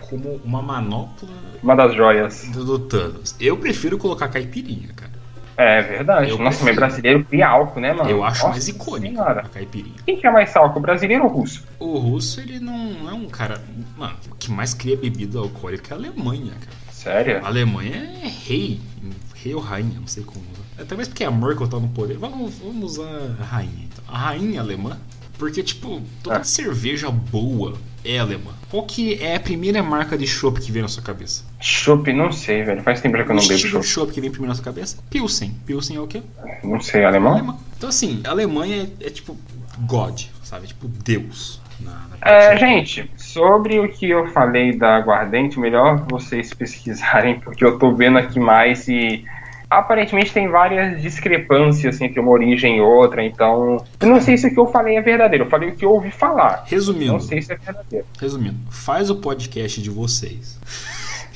como 0.00 0.40
uma 0.44 0.60
manopla 0.60 1.28
Uma 1.62 1.74
das 1.74 1.94
joias. 1.94 2.46
do, 2.52 2.64
do 2.64 2.78
Thanos, 2.80 3.34
eu 3.40 3.56
prefiro 3.56 3.96
colocar 3.96 4.28
caipirinha, 4.28 4.88
cara. 4.94 5.11
É 5.56 5.82
verdade. 5.82 6.30
Eu 6.30 6.38
Nossa, 6.38 6.64
mas 6.64 6.74
brasileiro 6.74 7.24
cria 7.24 7.48
álcool, 7.48 7.80
né, 7.80 7.92
mano? 7.92 8.08
eu 8.08 8.24
acho 8.24 8.40
Nossa 8.40 8.52
mais 8.52 8.68
icônico 8.68 9.14
senhora. 9.16 9.40
a 9.42 9.48
caipirinha. 9.48 9.96
Quem 10.04 10.18
que 10.18 10.26
é 10.26 10.30
mais 10.30 10.54
álcool, 10.56 10.80
brasileiro 10.80 11.24
ou 11.24 11.30
russo? 11.30 11.64
O 11.78 11.98
russo, 11.98 12.40
ele 12.40 12.58
não 12.58 13.08
é 13.08 13.12
um 13.12 13.28
cara. 13.28 13.60
Mano, 13.96 14.16
o 14.30 14.34
que 14.36 14.50
mais 14.50 14.72
cria 14.74 14.96
bebida 14.96 15.38
alcoólica 15.38 15.94
é 15.94 15.96
a 15.96 15.98
Alemanha, 16.00 16.52
cara. 16.52 16.76
Sério? 16.90 17.44
A 17.44 17.48
Alemanha 17.48 17.96
é 18.22 18.28
rei. 18.28 18.80
Rei 19.34 19.54
ou 19.54 19.60
rainha, 19.60 19.98
não 20.00 20.06
sei 20.06 20.22
como. 20.22 20.44
Até 20.78 20.96
mesmo 20.96 21.12
porque 21.12 21.24
a 21.24 21.30
Merkel 21.30 21.68
tá 21.68 21.78
no 21.78 21.88
poder. 21.88 22.16
Vamos, 22.16 22.54
vamos 22.58 22.92
usar 22.98 23.36
a 23.40 23.44
rainha, 23.44 23.84
então. 23.92 24.04
A 24.08 24.18
rainha 24.18 24.60
alemã. 24.60 24.96
Porque, 25.38 25.62
tipo, 25.62 26.00
toda 26.22 26.36
Ah. 26.38 26.44
cerveja 26.44 27.10
boa 27.10 27.74
é 28.04 28.18
alemã. 28.18 28.52
Qual 28.70 28.84
que 28.84 29.22
é 29.22 29.36
a 29.36 29.40
primeira 29.40 29.82
marca 29.82 30.16
de 30.16 30.26
chopp 30.26 30.60
que 30.60 30.72
vem 30.72 30.82
na 30.82 30.88
sua 30.88 31.02
cabeça? 31.02 31.44
Chopp, 31.60 32.12
não 32.12 32.32
sei, 32.32 32.62
velho. 32.62 32.82
Faz 32.82 33.00
tempo 33.00 33.14
que 33.16 33.22
eu 33.22 33.26
não 33.34 33.42
bebo 33.42 33.52
estilo 33.54 33.72
chopp. 33.82 33.86
chopp 33.86 34.12
que 34.12 34.20
vem 34.20 34.30
primeiro 34.30 34.50
na 34.50 34.54
sua 34.54 34.64
cabeça? 34.64 34.98
Pilsen. 35.10 35.54
Pilsen 35.66 35.96
é 35.96 36.00
o 36.00 36.06
quê? 36.06 36.22
Não 36.64 36.80
sei, 36.80 37.04
alemão? 37.04 37.32
Alemã. 37.34 37.56
Então, 37.76 37.88
assim, 37.88 38.20
a 38.24 38.30
Alemanha 38.30 38.88
é, 39.00 39.06
é 39.06 39.10
tipo 39.10 39.36
God, 39.80 40.22
sabe? 40.42 40.68
Tipo 40.68 40.88
Deus. 40.88 41.60
Na, 41.80 41.90
na 41.90 42.16
É, 42.30 42.56
gente, 42.56 43.10
sobre 43.16 43.78
o 43.78 43.88
que 43.88 44.08
eu 44.08 44.28
falei 44.28 44.76
da 44.76 44.96
aguardente, 44.96 45.58
melhor 45.58 46.06
vocês 46.08 46.52
pesquisarem, 46.54 47.40
porque 47.40 47.64
eu 47.64 47.78
tô 47.78 47.94
vendo 47.94 48.18
aqui 48.18 48.38
mais 48.38 48.88
e 48.88 49.24
aparentemente 49.78 50.32
tem 50.32 50.48
várias 50.48 51.00
discrepâncias 51.00 52.00
entre 52.00 52.20
uma 52.20 52.30
origem 52.30 52.78
e 52.78 52.80
outra, 52.80 53.24
então 53.24 53.84
eu 54.00 54.08
não 54.08 54.20
sei 54.20 54.36
se 54.36 54.46
o 54.48 54.54
que 54.54 54.58
eu 54.60 54.66
falei 54.66 54.96
é 54.96 55.00
verdadeiro, 55.02 55.44
eu 55.44 55.50
falei 55.50 55.70
o 55.70 55.76
que 55.76 55.84
eu 55.84 55.90
ouvi 55.90 56.10
falar. 56.10 56.64
Resumindo, 56.66 57.12
Não 57.12 57.20
sei 57.20 57.40
se 57.42 57.52
é 57.52 57.56
verdadeiro. 57.56 58.06
resumindo, 58.20 58.56
faz 58.70 59.10
o 59.10 59.16
podcast 59.16 59.80
de 59.82 59.90
vocês. 59.90 60.58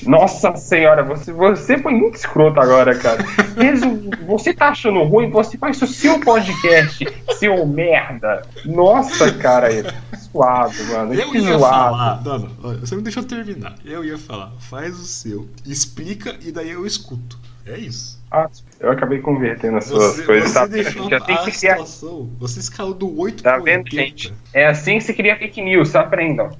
Nossa 0.02 0.54
senhora, 0.56 1.02
você, 1.02 1.32
você 1.32 1.78
foi 1.78 1.92
muito 1.94 2.16
escroto 2.16 2.60
agora, 2.60 2.94
cara. 2.98 3.24
Você 4.26 4.52
tá 4.52 4.68
achando 4.68 5.02
ruim, 5.04 5.30
você 5.30 5.56
faz 5.56 5.80
o 5.80 5.86
seu 5.86 6.20
podcast, 6.20 7.06
seu 7.38 7.64
merda. 7.66 8.42
Nossa, 8.66 9.32
cara, 9.32 9.72
é 9.72 9.82
suado, 10.18 10.74
mano. 10.92 11.14
Eu 11.14 11.30
que 11.30 11.38
ia 11.38 11.58
falar. 11.58 12.22
Não, 12.22 12.38
não, 12.38 12.80
você 12.80 12.94
não 12.94 13.02
deixou 13.02 13.22
terminar. 13.22 13.76
Eu 13.84 14.04
ia 14.04 14.18
falar, 14.18 14.52
faz 14.58 14.98
o 14.98 15.04
seu, 15.04 15.48
explica 15.64 16.36
e 16.44 16.52
daí 16.52 16.70
eu 16.70 16.84
escuto. 16.86 17.38
É 17.64 17.78
isso. 17.78 18.15
Ah, 18.30 18.50
eu 18.80 18.90
acabei 18.90 19.20
convertendo 19.20 19.78
as 19.78 19.84
suas 19.84 20.16
Você, 20.16 20.22
coisas. 20.24 20.48
você 20.50 20.54
Tá, 20.54 20.66
deixou 20.66 21.08
já 21.08 21.20
tem 21.20 21.34
a 21.36 21.38
que 21.38 21.52
criar. 21.52 21.74
situação. 21.76 22.30
Você 22.40 22.60
escalou 22.60 22.92
do 22.94 23.18
8 23.18 23.42
Tá 23.42 23.58
vendo, 23.58 23.84
80, 23.84 23.90
gente? 23.90 24.34
É 24.52 24.66
assim 24.66 24.98
que 24.98 25.04
se 25.04 25.14
cria 25.14 25.36
fake 25.38 25.62
news, 25.62 25.94
aprendam. 25.94 26.50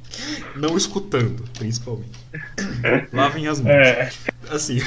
Não 0.55 0.77
escutando, 0.77 1.43
principalmente. 1.59 2.19
Lavem 3.13 3.49
as 3.49 3.61
mãos. 3.61 3.73
É, 3.73 4.11
Assim. 4.51 4.79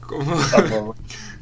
como, 0.00 0.50
tá 0.50 0.62
bom. 0.62 0.94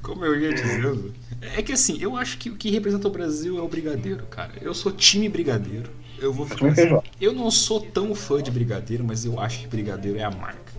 como 0.02 0.24
eu 0.24 0.38
ia 0.38 0.52
dizendo. 0.52 1.14
É 1.56 1.62
que 1.62 1.72
assim, 1.72 1.96
eu 2.00 2.16
acho 2.16 2.38
que 2.38 2.50
o 2.50 2.56
que 2.56 2.70
representa 2.70 3.08
o 3.08 3.10
Brasil 3.10 3.58
é 3.58 3.62
o 3.62 3.68
brigadeiro, 3.68 4.24
cara. 4.26 4.52
Eu 4.60 4.74
sou 4.74 4.92
time 4.92 5.28
brigadeiro. 5.28 5.90
Eu 6.18 6.32
vou 6.32 6.44
ficar 6.44 6.74
Time 6.74 6.96
assim. 6.98 7.08
Eu 7.20 7.32
não 7.32 7.50
sou 7.50 7.80
tão 7.80 8.14
fã 8.14 8.42
de 8.42 8.50
brigadeiro, 8.50 9.02
mas 9.04 9.24
eu 9.24 9.40
acho 9.40 9.60
que 9.60 9.66
brigadeiro 9.66 10.18
é 10.18 10.24
a 10.24 10.30
marca. 10.30 10.70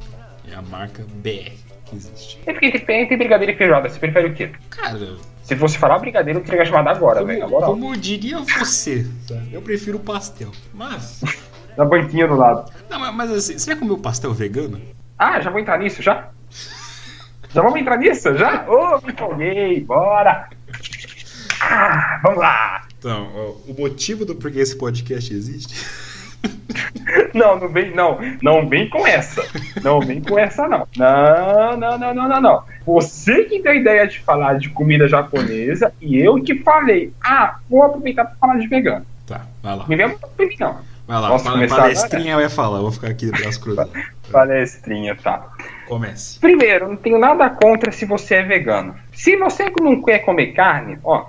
É 0.50 0.56
a 0.56 0.62
marca 0.62 1.06
BR 1.16 1.52
que 1.86 1.96
existe. 1.96 2.40
E 2.46 2.54
porque 2.54 2.72
tem, 2.80 3.08
tem 3.08 3.18
brigadeiro 3.18 3.54
e 3.54 3.58
feijoada, 3.58 3.90
você 3.90 4.00
prefere 4.00 4.30
o 4.30 4.34
quê? 4.34 4.52
Cara, 4.70 5.18
Se 5.44 5.56
fosse 5.56 5.78
falar 5.78 6.00
brigadeiro, 6.00 6.40
eu 6.40 6.44
teria 6.44 6.66
chamado 6.66 6.88
agora, 6.88 7.24
velho. 7.24 7.50
Como, 7.50 7.96
diria 7.96 8.40
você, 8.40 9.06
eu 9.52 9.62
prefiro 9.62 10.00
pastel. 10.00 10.52
Mas. 10.74 11.22
Na 11.78 11.86
banquinha 11.86 12.28
do 12.28 12.36
lado. 12.36 12.70
Não, 12.90 13.00
mas, 13.00 13.16
mas 13.16 13.32
assim, 13.32 13.58
você 13.58 13.72
já 13.72 13.78
comeu 13.78 13.98
pastel 13.98 14.34
vegano? 14.34 14.82
Ah, 15.18 15.40
já 15.40 15.50
vou 15.50 15.60
entrar 15.60 15.80
nisso, 15.80 16.02
já? 16.02 16.30
Já 17.54 17.62
vamos 17.62 17.80
entrar 17.80 17.98
nisso? 17.98 18.36
Já? 18.38 18.66
Ô, 18.68 18.98
oh, 18.98 19.06
me 19.06 19.14
empolguei, 19.14 19.80
bora! 19.82 20.50
Ah, 21.62 22.20
vamos 22.24 22.40
lá! 22.40 22.88
Então, 22.98 23.56
o 23.68 23.76
motivo 23.78 24.26
do 24.26 24.36
porquê 24.36 24.60
esse 24.60 24.78
podcast 24.78 25.34
existe. 25.34 25.76
Não, 27.34 27.60
não 27.60 27.68
vem, 27.68 27.92
não. 27.92 28.20
Não 28.42 28.68
vem 28.68 28.90
com 28.90 29.06
essa. 29.06 29.44
Não 29.84 30.00
vem 30.00 30.22
com 30.22 30.38
essa, 30.38 30.68
não. 30.68 30.88
Não, 30.96 31.78
não, 31.78 31.98
não, 31.98 32.14
não, 32.14 32.30
não, 32.30 32.42
não. 32.42 32.64
Você 32.86 33.44
que 33.46 33.62
deu 33.62 33.72
a 33.72 33.76
ideia 33.76 34.08
de 34.08 34.20
falar 34.20 34.58
de 34.58 34.70
comida 34.70 35.08
japonesa 35.08 35.94
e 36.02 36.18
eu 36.18 36.42
que 36.42 36.56
falei, 36.56 37.14
ah, 37.24 37.58
vou 37.70 37.84
aproveitar 37.84 38.26
para 38.26 38.36
falar 38.36 38.58
de 38.58 38.68
vegano. 38.68 39.06
Tá, 39.26 39.46
vai 39.62 39.76
lá. 39.76 39.86
Me 39.88 39.96
muito 39.96 40.60
não. 40.60 40.92
Vai 41.08 41.20
lá, 41.20 41.30
Posso 41.30 41.44
fala, 41.44 41.68
palestrinha 41.68 42.36
vai 42.38 42.48
falar, 42.48 42.78
eu 42.78 42.84
vou 42.84 42.92
ficar 42.92 43.10
aqui 43.10 43.26
de 43.26 43.32
braço 43.32 43.60
cruzado. 43.60 43.92
palestrinha, 44.32 45.16
tá. 45.16 45.46
Comece. 45.88 46.40
Primeiro, 46.40 46.88
não 46.88 46.96
tenho 46.96 47.20
nada 47.20 47.50
contra 47.50 47.92
se 47.92 48.06
você 48.06 48.36
é 48.36 48.44
vegano. 48.44 48.96
Se 49.12 49.36
você 49.36 49.66
não 49.82 50.02
quer 50.02 50.20
comer 50.20 50.54
carne, 50.54 50.98
ó, 51.04 51.26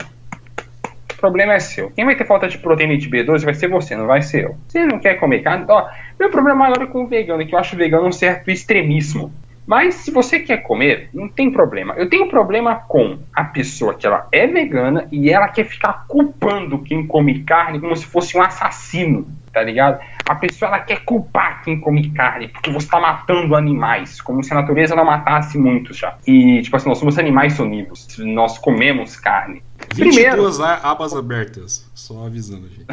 problema 1.22 1.54
é 1.54 1.60
seu. 1.60 1.88
Quem 1.92 2.04
vai 2.04 2.16
ter 2.16 2.26
falta 2.26 2.48
de 2.48 2.58
proteína 2.58 2.94
e 2.94 2.98
de 2.98 3.08
B12 3.08 3.44
vai 3.44 3.54
ser 3.54 3.68
você, 3.68 3.94
não 3.96 4.08
vai 4.08 4.20
ser 4.20 4.46
eu. 4.46 4.56
Você 4.66 4.84
não 4.84 4.98
quer 4.98 5.14
comer 5.14 5.40
carne, 5.40 5.64
ó, 5.68 5.86
meu 6.18 6.28
problema 6.30 6.58
maior 6.58 6.82
é 6.82 6.86
com 6.86 7.04
o 7.04 7.06
vegano, 7.06 7.42
é 7.42 7.46
que 7.46 7.54
eu 7.54 7.58
acho 7.58 7.76
vegano 7.76 8.08
um 8.08 8.12
certo 8.12 8.50
extremismo. 8.50 9.32
Mas 9.64 9.94
se 9.94 10.10
você 10.10 10.40
quer 10.40 10.58
comer, 10.58 11.08
não 11.14 11.28
tem 11.28 11.50
problema. 11.50 11.94
Eu 11.94 12.08
tenho 12.08 12.28
problema 12.28 12.74
com 12.74 13.20
a 13.32 13.44
pessoa 13.44 13.94
que 13.94 14.04
ela 14.04 14.26
é 14.32 14.46
vegana 14.46 15.06
e 15.12 15.30
ela 15.30 15.46
quer 15.46 15.64
ficar 15.64 16.04
culpando 16.08 16.80
quem 16.80 17.06
come 17.06 17.44
carne 17.44 17.78
como 17.78 17.96
se 17.96 18.04
fosse 18.04 18.36
um 18.36 18.42
assassino, 18.42 19.24
tá 19.52 19.62
ligado? 19.62 20.00
A 20.28 20.34
pessoa 20.34 20.68
ela 20.68 20.80
quer 20.80 21.04
culpar 21.04 21.62
quem 21.62 21.78
come 21.78 22.10
carne 22.10 22.48
porque 22.48 22.70
você 22.70 22.86
está 22.86 22.98
matando 22.98 23.54
animais, 23.54 24.20
como 24.20 24.42
se 24.42 24.52
a 24.52 24.56
natureza 24.56 24.96
não 24.96 25.04
matasse 25.04 25.56
muitos 25.56 25.96
já. 25.96 26.16
E 26.26 26.60
tipo 26.62 26.74
assim, 26.74 26.88
nós 26.88 26.98
somos 26.98 27.16
animais 27.16 27.52
sonívoros, 27.52 28.18
nós 28.18 28.58
comemos 28.58 29.16
carne. 29.16 29.62
22 29.94 30.14
Primeiro, 30.14 30.64
abas 30.82 31.14
abertas, 31.14 31.90
só 31.94 32.26
avisando, 32.26 32.68
gente. 32.68 32.86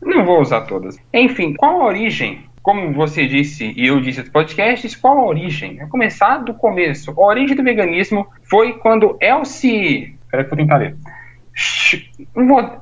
não 0.00 0.24
vou 0.24 0.40
usar 0.40 0.62
todas. 0.62 0.98
Enfim, 1.12 1.54
qual 1.54 1.82
a 1.82 1.86
origem 1.86 2.48
como 2.68 2.92
você 2.92 3.26
disse 3.26 3.72
e 3.74 3.86
eu 3.86 3.98
disse 3.98 4.20
nos 4.20 4.28
podcasts, 4.28 4.94
qual 4.94 5.18
a 5.20 5.26
origem? 5.26 5.80
É 5.80 5.86
começar 5.86 6.36
do 6.38 6.52
começo. 6.52 7.10
A 7.12 7.24
origem 7.24 7.56
do 7.56 7.62
veganismo 7.62 8.26
foi 8.42 8.74
quando 8.74 9.16
Elsie. 9.22 10.18
Peraí 10.30 10.44
que 10.44 10.52
eu 10.52 10.56
vou 10.56 10.58
tentar 10.58 10.76
ler. 10.76 10.94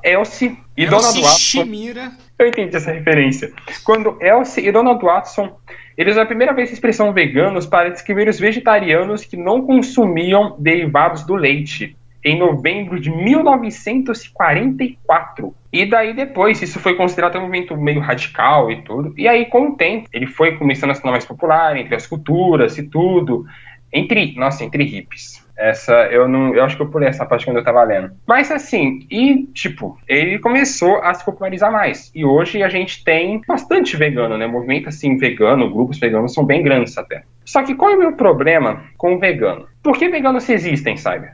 Elsie 0.03 0.57
e 0.75 0.83
Elsie 0.83 0.89
Donald 0.89 1.21
Watson. 1.21 1.63
Shimira. 1.63 2.11
Eu 2.37 2.47
entendi 2.47 2.75
essa 2.75 2.91
referência. 2.91 3.51
Quando 3.83 4.17
Elsie 4.21 4.67
e 4.67 4.71
Donald 4.71 5.01
Watson 5.03 5.57
eles 5.97 6.13
usaram 6.13 6.25
a 6.25 6.27
primeira 6.27 6.53
vez 6.53 6.69
a 6.69 6.73
expressão 6.73 7.11
veganos 7.11 7.65
para 7.65 7.89
descrever 7.89 8.29
os 8.29 8.39
vegetarianos 8.39 9.25
que 9.25 9.35
não 9.35 9.63
consumiam 9.63 10.55
derivados 10.59 11.23
do 11.23 11.33
leite 11.33 11.96
em 12.27 12.37
novembro 12.37 12.99
de 12.99 13.09
1944. 13.09 15.55
E 15.71 15.85
daí 15.85 16.13
depois, 16.13 16.61
isso 16.61 16.77
foi 16.79 16.95
considerado 16.95 17.37
um 17.37 17.41
movimento 17.41 17.77
meio 17.77 18.01
radical 18.01 18.69
e 18.69 18.81
tudo. 18.81 19.13
E 19.17 19.25
aí, 19.27 19.45
com 19.45 19.69
o 19.69 19.77
tempo, 19.77 20.09
ele 20.11 20.27
foi 20.27 20.57
começando 20.57 20.91
a 20.91 20.93
se 20.93 21.01
tornar 21.01 21.13
mais 21.13 21.25
popular 21.25 21.77
entre 21.77 21.95
as 21.95 22.05
culturas 22.05 22.77
e 22.77 22.83
tudo. 22.83 23.45
Entre, 23.93 24.35
nossa, 24.35 24.65
entre 24.65 24.83
hippies. 24.83 25.47
Essa, 25.57 25.93
eu 26.11 26.27
não, 26.27 26.53
eu 26.53 26.65
acho 26.65 26.75
que 26.75 26.81
eu 26.83 26.89
pulei 26.89 27.07
essa 27.07 27.25
parte 27.25 27.45
quando 27.45 27.55
eu 27.57 27.63
tava 27.63 27.81
lendo. 27.83 28.11
Mas 28.27 28.51
assim, 28.51 29.07
e 29.09 29.47
tipo, 29.53 29.97
ele 30.07 30.37
começou 30.37 31.01
a 31.01 31.11
se 31.13 31.23
popularizar 31.25 31.71
mais. 31.71 32.11
E 32.13 32.25
hoje 32.25 32.61
a 32.61 32.69
gente 32.69 33.03
tem 33.03 33.41
bastante 33.47 33.95
vegano, 33.95 34.37
né? 34.37 34.45
Movimento 34.45 34.89
assim, 34.89 35.17
vegano, 35.17 35.71
grupos 35.71 35.97
veganos 35.97 36.33
são 36.33 36.45
bem 36.45 36.61
grandes 36.61 36.95
até. 36.97 37.23
Só 37.43 37.63
que 37.63 37.73
qual 37.73 37.91
é 37.91 37.95
o 37.95 37.99
meu 37.99 38.13
problema 38.13 38.83
com 38.97 39.15
o 39.15 39.19
vegano? 39.19 39.65
Por 39.81 39.97
que 39.97 40.09
veganos 40.09 40.47
existem, 40.47 40.95
sabe? 40.97 41.29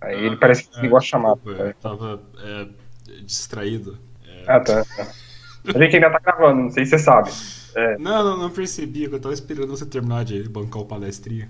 Aí 0.00 0.26
ele 0.26 0.36
parece 0.36 0.68
que 0.68 0.86
é, 0.86 0.96
a 0.96 1.00
chamada. 1.00 1.40
Eu 1.46 1.74
tava 1.74 2.22
é, 2.42 2.66
distraído. 3.22 3.98
É... 4.26 4.44
Ah, 4.46 4.60
tá. 4.60 4.84
tá. 4.84 5.12
A 5.74 5.78
gente 5.78 5.96
ainda 5.96 6.10
tá 6.10 6.20
gravando, 6.20 6.62
não 6.62 6.70
sei 6.70 6.84
se 6.84 6.90
você 6.90 6.98
sabe. 6.98 7.30
É. 7.74 7.98
Não, 7.98 8.24
não, 8.24 8.38
não 8.38 8.50
percebi, 8.50 9.04
eu 9.04 9.20
tava 9.20 9.34
esperando 9.34 9.68
você 9.68 9.84
terminar 9.84 10.24
de 10.24 10.48
bancar 10.48 10.80
o 10.82 10.86
palestrinha. 10.86 11.48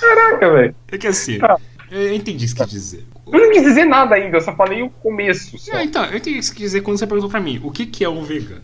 Caraca, 0.00 0.52
velho. 0.52 0.74
É 0.88 0.98
que 0.98 1.06
assim, 1.06 1.38
tá. 1.38 1.56
eu 1.90 2.14
entendi 2.14 2.44
o 2.44 2.48
que 2.48 2.54
quis 2.56 2.70
dizer. 2.70 3.04
Eu 3.26 3.40
não 3.40 3.50
quis 3.52 3.62
dizer 3.62 3.84
nada 3.84 4.16
ainda, 4.16 4.36
eu 4.36 4.40
só 4.40 4.54
falei 4.54 4.82
o 4.82 4.90
começo. 4.90 5.56
Só. 5.58 5.72
Não, 5.72 5.80
então, 5.80 6.04
eu 6.06 6.16
entendi 6.18 6.38
o 6.38 6.42
que 6.42 6.48
quis 6.48 6.56
dizer 6.56 6.80
quando 6.82 6.98
você 6.98 7.06
perguntou 7.06 7.30
pra 7.30 7.40
mim, 7.40 7.60
o 7.62 7.70
que, 7.70 7.86
que 7.86 8.04
é 8.04 8.08
um 8.08 8.22
vegano? 8.22 8.62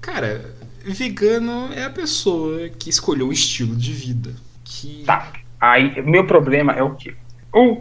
Cara, 0.00 0.54
vegano 0.84 1.72
é 1.72 1.84
a 1.84 1.90
pessoa 1.90 2.68
que 2.68 2.88
escolheu 2.88 3.28
um 3.28 3.32
estilo 3.32 3.76
de 3.76 3.92
vida. 3.92 4.34
Que... 4.64 5.04
Tá. 5.04 5.32
Aí, 5.66 6.00
meu 6.02 6.24
problema 6.24 6.72
é 6.72 6.82
o 6.82 6.94
quê? 6.94 7.14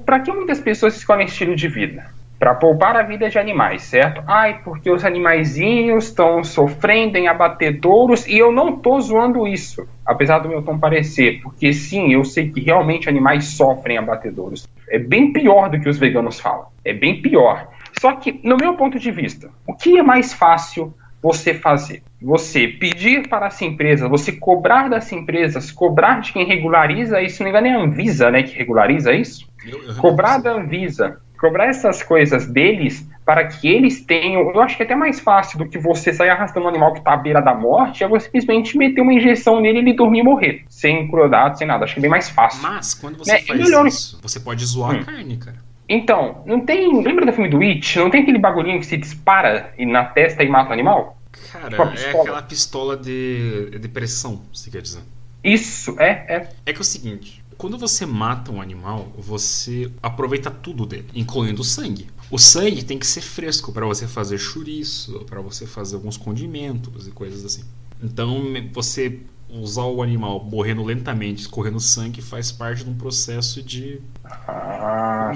Para 0.05 0.19
que 0.19 0.31
muitas 0.31 0.59
pessoas 0.59 0.95
escolhem 0.95 1.27
estilo 1.27 1.55
de 1.55 1.67
vida? 1.67 2.05
Para 2.39 2.55
poupar 2.55 2.95
a 2.97 3.03
vida 3.03 3.29
de 3.29 3.37
animais, 3.37 3.83
certo? 3.83 4.23
Ai, 4.25 4.59
porque 4.63 4.89
os 4.89 5.05
animaizinhos 5.05 6.05
estão 6.05 6.43
sofrendo 6.43 7.15
em 7.17 7.27
abatedouros 7.27 8.27
e 8.27 8.39
eu 8.39 8.51
não 8.51 8.77
tô 8.77 8.99
zoando 8.99 9.47
isso, 9.47 9.87
apesar 10.03 10.39
do 10.39 10.49
meu 10.49 10.63
tom 10.63 10.79
parecer, 10.79 11.41
porque 11.43 11.71
sim, 11.73 12.11
eu 12.11 12.25
sei 12.25 12.49
que 12.49 12.59
realmente 12.59 13.07
animais 13.07 13.45
sofrem 13.49 13.97
em 13.97 13.99
abatedouros. 13.99 14.67
É 14.89 14.97
bem 14.97 15.31
pior 15.31 15.69
do 15.69 15.79
que 15.79 15.87
os 15.87 15.99
veganos 15.99 16.39
falam. 16.39 16.67
É 16.83 16.91
bem 16.91 17.21
pior. 17.21 17.67
Só 17.99 18.13
que, 18.15 18.39
no 18.43 18.57
meu 18.57 18.73
ponto 18.73 18.97
de 18.97 19.11
vista, 19.11 19.49
o 19.67 19.75
que 19.75 19.97
é 19.97 20.03
mais 20.03 20.33
fácil 20.33 20.91
você 21.21 21.53
fazer? 21.53 22.03
Você 22.21 22.67
pedir 22.67 23.27
para 23.27 23.47
as 23.47 23.61
empresas, 23.61 24.09
você 24.09 24.31
cobrar 24.31 24.89
das 24.89 25.11
empresas, 25.11 25.71
cobrar 25.71 26.21
de 26.21 26.33
quem 26.33 26.45
regulariza 26.45 27.21
isso, 27.21 27.43
não 27.43 27.51
me 27.51 27.57
engano 27.57 27.67
é 27.67 27.79
a 27.79 27.83
Anvisa, 27.83 28.31
né, 28.31 28.43
que 28.43 28.55
regulariza 28.55 29.13
isso? 29.13 29.47
Eu, 29.65 29.83
eu 29.83 29.95
cobrar 29.95 30.37
da 30.37 30.51
Anvisa, 30.51 31.19
cobrar 31.39 31.65
essas 31.65 32.01
coisas 32.01 32.47
deles 32.47 33.07
para 33.25 33.45
que 33.47 33.67
eles 33.67 34.05
tenham, 34.05 34.51
eu 34.51 34.61
acho 34.61 34.77
que 34.77 34.83
é 34.83 34.85
até 34.85 34.95
mais 34.95 35.19
fácil 35.19 35.57
do 35.57 35.67
que 35.67 35.79
você 35.79 36.13
sair 36.13 36.29
arrastando 36.29 36.67
um 36.67 36.69
animal 36.69 36.93
que 36.93 36.99
está 36.99 37.13
à 37.13 37.17
beira 37.17 37.41
da 37.41 37.55
morte, 37.55 38.03
é 38.03 38.07
você 38.07 38.25
simplesmente 38.25 38.77
meter 38.77 39.01
uma 39.01 39.13
injeção 39.13 39.59
nele 39.59 39.79
e 39.79 39.81
ele 39.81 39.93
dormir 39.93 40.19
e 40.19 40.23
morrer, 40.23 40.65
sem 40.69 41.07
crueldade, 41.07 41.57
sem 41.57 41.67
nada, 41.67 41.83
acho 41.83 41.95
que 41.95 41.99
é 41.99 42.01
bem 42.01 42.11
mais 42.11 42.29
fácil. 42.29 42.61
Mas, 42.61 42.93
quando 42.93 43.17
você 43.17 43.33
né? 43.33 43.39
faz 43.39 43.59
melhor... 43.59 43.87
isso, 43.87 44.19
você 44.21 44.39
pode 44.39 44.63
zoar 44.65 44.95
hum. 44.95 44.99
a 45.01 45.03
carne, 45.05 45.37
cara. 45.37 45.57
Então, 45.87 46.43
não 46.45 46.65
tem. 46.65 47.01
Lembra 47.01 47.25
do 47.25 47.33
filme 47.33 47.49
do 47.49 47.61
It? 47.61 47.97
Não 47.99 48.09
tem 48.09 48.21
aquele 48.21 48.39
bagulhinho 48.39 48.79
que 48.79 48.85
se 48.85 48.97
dispara 48.97 49.73
na 49.77 50.05
testa 50.05 50.43
e 50.43 50.49
mata 50.49 50.71
o 50.71 50.73
animal? 50.73 51.17
Cara, 51.51 51.69
tipo 51.69 52.17
é 52.17 52.21
aquela 52.21 52.41
pistola 52.41 52.97
de, 52.97 53.77
de 53.79 53.87
pressão, 53.87 54.41
você 54.53 54.69
quer 54.69 54.81
dizer? 54.81 55.01
Isso, 55.43 55.95
é, 55.99 56.09
é. 56.09 56.49
É 56.65 56.73
que 56.73 56.79
é 56.79 56.81
o 56.81 56.85
seguinte, 56.85 57.43
quando 57.57 57.77
você 57.77 58.05
mata 58.05 58.51
um 58.51 58.61
animal, 58.61 59.07
você 59.17 59.91
aproveita 60.01 60.49
tudo 60.49 60.85
dele, 60.85 61.07
incluindo 61.13 61.61
o 61.61 61.65
sangue. 61.65 62.07
O 62.31 62.39
sangue 62.39 62.83
tem 62.83 62.97
que 62.97 63.05
ser 63.05 63.21
fresco 63.21 63.71
para 63.71 63.85
você 63.85 64.07
fazer 64.07 64.37
chouriço, 64.37 65.23
para 65.25 65.39
você 65.41 65.65
fazer 65.65 65.95
alguns 65.95 66.17
condimentos 66.17 67.07
e 67.07 67.11
coisas 67.11 67.45
assim. 67.45 67.63
Então, 68.03 68.43
você 68.73 69.19
usar 69.49 69.83
o 69.83 70.01
animal 70.01 70.43
morrendo 70.43 70.83
lentamente, 70.83 71.41
escorrendo 71.41 71.79
sangue, 71.79 72.21
faz 72.21 72.51
parte 72.51 72.83
de 72.83 72.89
um 72.89 72.95
processo 72.95 73.61
de. 73.63 74.01
Ah, 74.47 75.31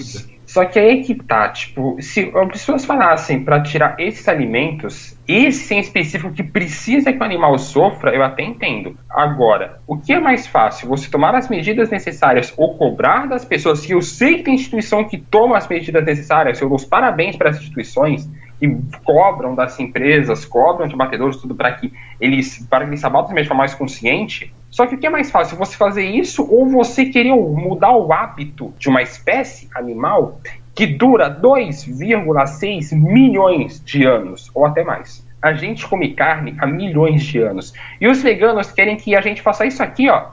só 0.45 0.66
que 0.66 0.80
aí 0.80 1.03
que 1.03 1.14
tá, 1.14 1.49
tipo, 1.49 1.95
se 2.01 2.32
as 2.36 2.47
pessoas 2.47 2.84
falassem 2.84 3.43
para 3.43 3.62
tirar 3.62 3.95
esses 3.99 4.28
alimentos, 4.28 5.16
esse 5.28 5.76
em 5.76 5.80
específico 5.80 6.34
que 6.34 6.41
precisa 6.41 7.14
que 7.14 7.20
o 7.20 7.24
animal 7.24 7.55
sofra, 7.60 8.16
eu 8.16 8.24
até 8.24 8.43
entendo. 8.43 8.97
Agora, 9.07 9.80
o 9.86 9.95
que 9.95 10.12
é 10.12 10.20
mais 10.20 10.47
fácil? 10.47 10.89
Você 10.89 11.07
tomar 11.10 11.36
as 11.36 11.47
medidas 11.47 11.91
necessárias 11.91 12.51
ou 12.57 12.76
cobrar 12.78 13.28
das 13.28 13.45
pessoas, 13.45 13.86
que 13.86 13.93
eu 13.93 14.01
sei 14.01 14.38
que 14.38 14.43
tem 14.43 14.55
instituição 14.55 15.07
que 15.07 15.20
toma 15.20 15.55
as 15.55 15.68
medidas 15.68 16.03
necessárias, 16.03 16.60
eu 16.60 16.68
dou 16.68 16.78
os 16.78 16.86
parabéns 16.86 17.36
para 17.36 17.51
as 17.51 17.57
instituições, 17.57 18.28
e 18.62 18.68
cobram 19.03 19.55
das 19.55 19.80
empresas, 19.80 20.45
cobram 20.45 20.88
de 20.88 20.95
batedores, 20.95 21.38
tudo 21.38 21.55
para 21.55 21.72
que 21.74 21.93
eles 22.20 22.66
para 22.70 22.86
que 22.86 22.91
eles 22.91 23.03
abatam 23.03 23.34
de 23.34 23.43
forma 23.45 23.64
mais 23.64 23.74
consciente. 23.74 24.53
Só 24.70 24.86
que 24.86 24.95
o 24.95 24.97
que 24.97 25.07
é 25.07 25.10
mais 25.10 25.32
fácil, 25.32 25.57
você 25.57 25.76
fazer 25.76 26.05
isso 26.05 26.47
ou 26.49 26.68
você 26.68 27.05
querer 27.05 27.34
mudar 27.34 27.91
o 27.91 28.12
hábito 28.14 28.74
de 28.78 28.88
uma 28.88 29.01
espécie 29.01 29.68
animal 29.74 30.39
que 30.76 30.86
dura 30.86 31.30
2,6 31.30 32.95
milhões 32.95 33.84
de 33.84 34.05
anos 34.05 34.51
ou 34.53 34.66
até 34.66 34.84
mais. 34.84 35.28
A 35.41 35.53
gente 35.53 35.88
come 35.88 36.14
carne 36.14 36.55
há 36.60 36.68
milhões 36.68 37.24
de 37.24 37.39
anos. 37.39 37.74
E 37.99 38.07
os 38.07 38.22
veganos 38.22 38.72
querem 38.72 38.97
que 38.97 39.16
a 39.16 39.22
gente 39.22 39.41
faça 39.41 39.66
isso 39.66 39.82
aqui, 39.82 40.10
ó, 40.10 40.28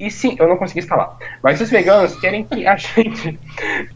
e 0.00 0.10
sim, 0.10 0.34
eu 0.38 0.48
não 0.48 0.56
consegui 0.56 0.80
instalar. 0.80 1.18
Mas 1.42 1.60
os 1.60 1.70
veganos 1.70 2.18
querem 2.18 2.42
que 2.42 2.66
a 2.66 2.74
gente. 2.74 3.38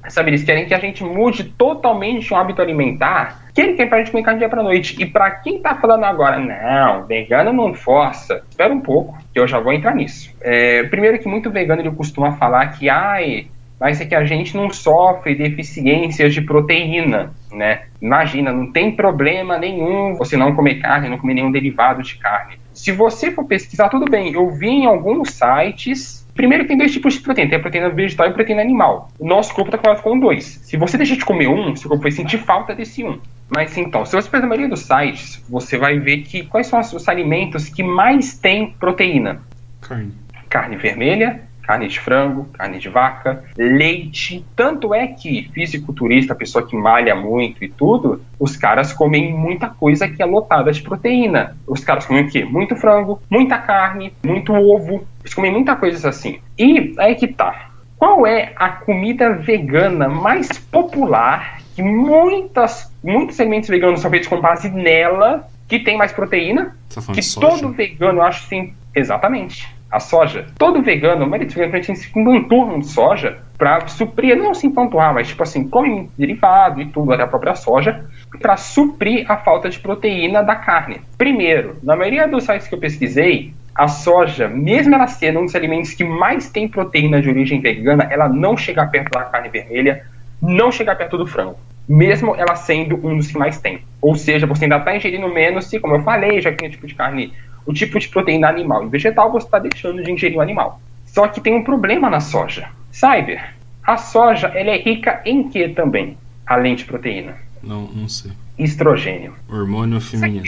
Sabe, 0.09 0.31
eles 0.31 0.45
querem 0.45 0.67
que 0.67 0.75
a 0.75 0.79
gente 0.79 1.03
mude 1.03 1.45
totalmente 1.45 2.33
um 2.33 2.37
hábito 2.37 2.61
alimentar. 2.61 3.43
Que 3.55 3.63
a 3.63 3.65
gente 3.65 4.11
comer 4.11 4.23
carne 4.23 4.41
dia 4.41 4.49
pra 4.49 4.63
noite. 4.63 5.01
E 5.01 5.07
para 5.07 5.31
quem 5.31 5.63
tá 5.63 5.77
falando 5.77 6.05
agora, 6.05 6.39
não, 6.39 7.07
vegano 7.07 7.53
não 7.53 7.73
força. 7.73 8.43
Espera 8.51 8.75
um 8.75 8.81
pouco, 8.81 9.17
que 9.33 9.41
eu 9.41 9.49
já 9.49 9.59
vou 9.59 9.73
entrar 9.73 9.95
nisso. 9.95 10.31
É, 10.43 10.83
primeiro 10.85 11.19
que 11.19 11.29
muito 11.29 11.51
vegano 11.51 11.81
ele 11.81 11.91
costuma 11.93 12.33
falar 12.33 12.67
que, 12.69 12.91
ai, 12.91 13.47
mas 13.81 14.01
é 14.01 14.05
que 14.05 14.15
a 14.15 14.25
gente 14.25 14.57
não 14.57 14.71
sofre 14.71 15.35
deficiências 15.35 16.35
de 16.35 16.43
proteína, 16.43 17.33
né? 17.53 17.83
Imagina, 18.01 18.53
não 18.53 18.71
tem 18.71 18.93
problema 18.93 19.57
nenhum 19.57 20.17
você 20.17 20.37
não 20.37 20.55
comer 20.55 20.77
carne, 20.77 21.09
não 21.09 21.19
comer 21.19 21.35
nenhum 21.35 21.51
derivado 21.51 22.03
de 22.03 22.17
carne. 22.17 22.64
Se 22.75 22.91
você 22.93 23.31
for 23.31 23.45
pesquisar, 23.45 23.89
tudo 23.89 24.05
bem. 24.07 24.33
Eu 24.33 24.51
vi 24.51 24.69
em 24.69 24.87
alguns 24.87 25.31
sites. 25.31 26.27
Primeiro, 26.35 26.67
tem 26.67 26.77
dois 26.77 26.93
tipos 26.93 27.15
de 27.15 27.21
proteína: 27.21 27.51
tem 27.51 27.59
a 27.59 27.63
proteína 27.63 27.89
vegetal 27.89 28.27
e 28.27 28.31
a 28.31 28.33
proteína 28.33 28.61
animal. 28.61 29.11
O 29.19 29.27
nosso 29.27 29.55
corpo 29.55 29.69
está 29.69 29.77
acostumado 29.77 30.03
com 30.03 30.19
dois. 30.19 30.45
Se 30.45 30.77
você 30.77 30.99
deixar 30.99 31.17
de 31.17 31.25
comer 31.25 31.49
um, 31.49 31.75
seu 31.77 31.89
corpo 31.89 32.03
vai 32.03 32.11
sentir 32.11 32.39
falta 32.39 32.75
desse 32.75 33.05
um. 33.05 33.19
Mas 33.49 33.77
então, 33.79 34.05
se 34.05 34.17
você 34.17 34.29
pegar 34.29 34.45
a 34.45 34.49
maioria 34.49 34.69
dos 34.69 34.81
sites, 34.81 35.45
você 35.49 35.79
vai 35.79 35.99
ver 35.99 36.23
que 36.23 36.45
quais 36.47 36.67
são 36.67 36.81
os 36.81 37.09
alimentos 37.09 37.69
que 37.69 37.83
mais 37.83 38.37
têm 38.37 38.73
proteína: 38.73 39.41
Carne. 39.81 40.13
carne 40.49 40.77
vermelha, 40.77 41.43
carne 41.67 41.89
de 41.89 41.99
frango, 41.99 42.45
carne 42.53 42.79
de 42.79 42.89
vaca, 42.89 43.45
leite. 43.57 44.45
Tanto 44.55 44.95
é 44.95 45.07
que 45.07 45.51
fisiculturista, 45.53 46.35
pessoa 46.35 46.67
que 46.67 46.77
malha 46.77 47.15
muito 47.15 47.65
e 47.65 47.69
tudo, 47.69 48.23
os 48.39 48.57
caras 48.57 48.93
comem 48.93 49.33
muita 49.33 49.69
coisa 49.69 50.09
que 50.09 50.23
é 50.23 50.27
lotada 50.27 50.71
de 50.71 50.83
proteína. 50.83 51.57
Os 51.67 51.83
caras 51.83 52.07
comem 52.07 52.25
o 52.25 52.31
quê? 52.31 52.45
Muito 52.45 52.77
frango, 52.77 53.21
muita 53.29 53.59
carne, 53.59 54.13
muito 54.25 54.53
ovo. 54.53 55.07
Eles 55.21 55.35
comem 55.35 55.53
muita 55.53 55.75
coisa 55.75 56.09
assim. 56.09 56.39
E 56.59 56.95
aí 56.99 57.15
que 57.15 57.27
tá. 57.27 57.71
Qual 57.97 58.27
é 58.27 58.53
a 58.57 58.69
comida 58.69 59.33
vegana 59.33 60.09
mais 60.09 60.49
popular 60.59 61.61
que 61.75 61.83
muitas, 61.83 62.93
muitos 63.03 63.41
alimentos 63.41 63.69
veganos 63.69 64.01
são 64.01 64.11
feitos 64.11 64.29
com 64.29 64.41
base 64.41 64.69
nela, 64.69 65.49
que 65.67 65.79
tem 65.79 65.97
mais 65.97 66.13
proteína? 66.13 66.77
Tá 66.95 67.01
que 67.13 67.23
soja? 67.23 67.49
todo 67.49 67.73
vegano, 67.73 68.21
acho 68.21 68.47
sim, 68.47 68.75
exatamente. 68.95 69.74
A 69.91 70.01
soja. 70.01 70.47
Todo 70.59 70.83
vegano, 70.83 71.31
tem 71.31 71.95
se 71.95 72.19
empanturram 72.19 72.81
de 72.81 72.87
soja 72.87 73.39
para 73.57 73.87
suprir, 73.87 74.37
não 74.37 74.53
se 74.53 74.67
empanturrar, 74.67 75.15
mas 75.15 75.29
tipo 75.29 75.43
assim, 75.43 75.69
come 75.69 76.11
derivado 76.19 76.81
e 76.81 76.87
tudo, 76.87 77.13
até 77.13 77.23
a 77.23 77.29
própria 77.29 77.55
soja, 77.55 78.05
para 78.41 78.57
suprir 78.57 79.31
a 79.31 79.37
falta 79.37 79.71
de 79.71 79.79
proteína 79.79 80.43
da 80.43 80.57
carne. 80.57 81.01
Primeiro, 81.17 81.77
na 81.83 81.95
maioria 81.95 82.27
dos 82.27 82.45
sites 82.45 82.67
que 82.67 82.75
eu 82.75 82.81
pesquisei, 82.81 83.55
a 83.75 83.89
soja, 83.89 84.49
mesmo 84.49 84.95
ela 84.95 85.07
sendo 85.07 85.41
um 85.41 85.45
dos 85.45 85.55
alimentos 85.55 85.93
que 85.95 86.05
mais 86.05 86.49
tem 86.49 86.69
proteína 86.69 87.21
de 87.21 87.29
origem 87.29 87.61
vegana, 87.61 88.07
ela 88.11 88.29
não 88.29 88.57
chega 88.57 88.87
perto 88.87 89.11
da 89.11 89.25
carne 89.25 89.49
vermelha, 89.49 90.05
não 90.41 90.71
chega 90.71 90.95
perto 90.95 91.19
do 91.19 91.27
frango. 91.27 91.57
Mesmo 91.89 92.35
ela 92.37 92.55
sendo 92.55 92.97
um 93.07 93.17
dos 93.17 93.27
que 93.27 93.37
mais 93.37 93.61
tem. 93.61 93.81
Ou 94.01 94.15
seja, 94.15 94.47
você 94.47 94.65
ainda 94.65 94.77
está 94.77 94.97
ingerindo 94.97 95.29
menos 95.29 95.67
se, 95.67 95.81
como 95.81 95.97
eu 95.97 96.03
falei, 96.03 96.41
já 96.41 96.53
que 96.53 96.65
o 96.65 96.71
tipo 96.71 96.87
de 96.87 96.95
carne, 96.95 97.33
o 97.67 97.73
tipo 97.73 97.99
de 97.99 98.09
proteína 98.09 98.49
animal 98.49 98.85
e 98.85 98.89
vegetal, 98.89 99.31
você 99.33 99.47
está 99.47 99.59
deixando 99.59 100.03
de 100.03 100.11
ingerir 100.11 100.39
o 100.39 100.41
animal. 100.41 100.81
Só 101.07 101.29
que 101.29 101.41
tem 101.41 101.55
um 101.55 101.65
problema 101.65 102.11
na 102.11 102.21
soja. 102.21 102.69
Cyber, 102.91 103.55
a 103.83 103.97
soja 103.97 104.49
ela 104.49 104.71
é 104.71 104.77
rica 104.79 105.23
em 105.25 105.49
que 105.49 105.69
também? 105.71 106.17
Além 106.47 106.75
de 106.75 106.85
proteína? 106.85 107.37
Não, 107.63 107.83
não 107.83 108.09
sei. 108.09 108.33
Estrogênio. 108.59 109.35
Hormônio 109.49 110.01
feminino. 110.01 110.45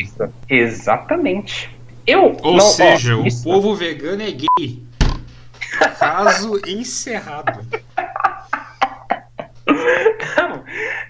Exatamente. 0.48 1.70
Eu 2.06 2.36
Ou 2.42 2.56
não- 2.56 2.64
ó, 2.64 2.68
seja, 2.68 3.16
o 3.16 3.26
isso- 3.26 3.42
povo 3.42 3.74
vegano 3.74 4.22
é 4.22 4.30
gay. 4.30 4.82
Caso 5.98 6.60
encerrado. 6.68 7.60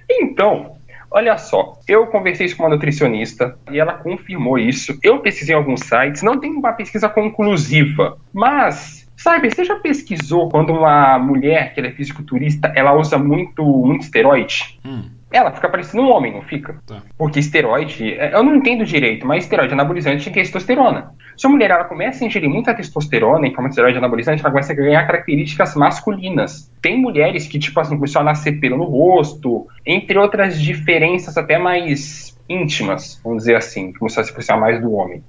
Então, 0.08 0.75
olha 1.10 1.36
só, 1.38 1.78
eu 1.88 2.06
conversei 2.06 2.46
isso 2.46 2.56
com 2.56 2.64
uma 2.64 2.70
nutricionista 2.70 3.58
e 3.70 3.78
ela 3.78 3.94
confirmou 3.94 4.58
isso. 4.58 4.98
Eu 5.02 5.20
pesquisei 5.20 5.54
em 5.54 5.58
alguns 5.58 5.80
sites, 5.80 6.22
não 6.22 6.38
tem 6.38 6.50
uma 6.52 6.72
pesquisa 6.72 7.08
conclusiva, 7.08 8.18
mas 8.32 9.06
sabe, 9.16 9.50
você 9.50 9.64
já 9.64 9.76
pesquisou 9.76 10.48
quando 10.48 10.72
uma 10.72 11.18
mulher 11.18 11.74
que 11.74 11.80
é 11.80 11.90
fisiculturista, 11.90 12.72
ela 12.76 12.92
usa 12.94 13.18
muito, 13.18 13.64
muito 13.64 14.02
esteroide? 14.02 14.78
Hum, 14.84 15.10
Ela 15.36 15.52
fica 15.52 15.68
parecendo 15.68 16.02
um 16.02 16.10
homem, 16.10 16.32
não 16.32 16.40
fica? 16.40 16.76
tá. 16.86 17.02
Porque 17.18 17.38
esteroide, 17.40 18.14
é, 18.14 18.34
eu 18.34 18.42
não 18.42 18.56
entendo 18.56 18.86
direito, 18.86 19.26
mas 19.26 19.44
esteroide 19.44 19.74
anabolizante 19.74 20.24
de 20.24 20.30
testosterona. 20.30 21.12
Se 21.36 21.46
a 21.46 21.50
mulher 21.50 21.70
ela 21.70 21.84
começa 21.84 22.24
a 22.24 22.26
ingerir 22.26 22.48
muita 22.48 22.72
testosterona 22.72 23.46
em 23.46 23.52
forma 23.52 23.68
de 23.68 23.74
esteroide 23.74 23.98
anabolizante, 23.98 24.40
ela 24.40 24.50
começa 24.50 24.72
a 24.72 24.76
ganhar 24.76 25.06
características 25.06 25.74
masculinas. 25.74 26.72
Tem 26.80 26.98
mulheres 26.98 27.46
que, 27.46 27.58
tipo 27.58 27.78
assim, 27.78 27.96
começam 27.96 28.22
a 28.22 28.24
nascer 28.24 28.58
pelo 28.60 28.78
no 28.78 28.84
rosto, 28.84 29.66
entre 29.84 30.18
outras 30.18 30.60
diferenças 30.60 31.36
até 31.36 31.58
mais 31.58 32.36
íntimas, 32.48 33.20
vamos 33.22 33.42
dizer 33.42 33.56
assim, 33.56 33.92
a 34.02 34.08
se 34.08 34.20
aproximar 34.20 34.60
mais 34.60 34.80
do 34.80 34.92
homem. 34.92 35.22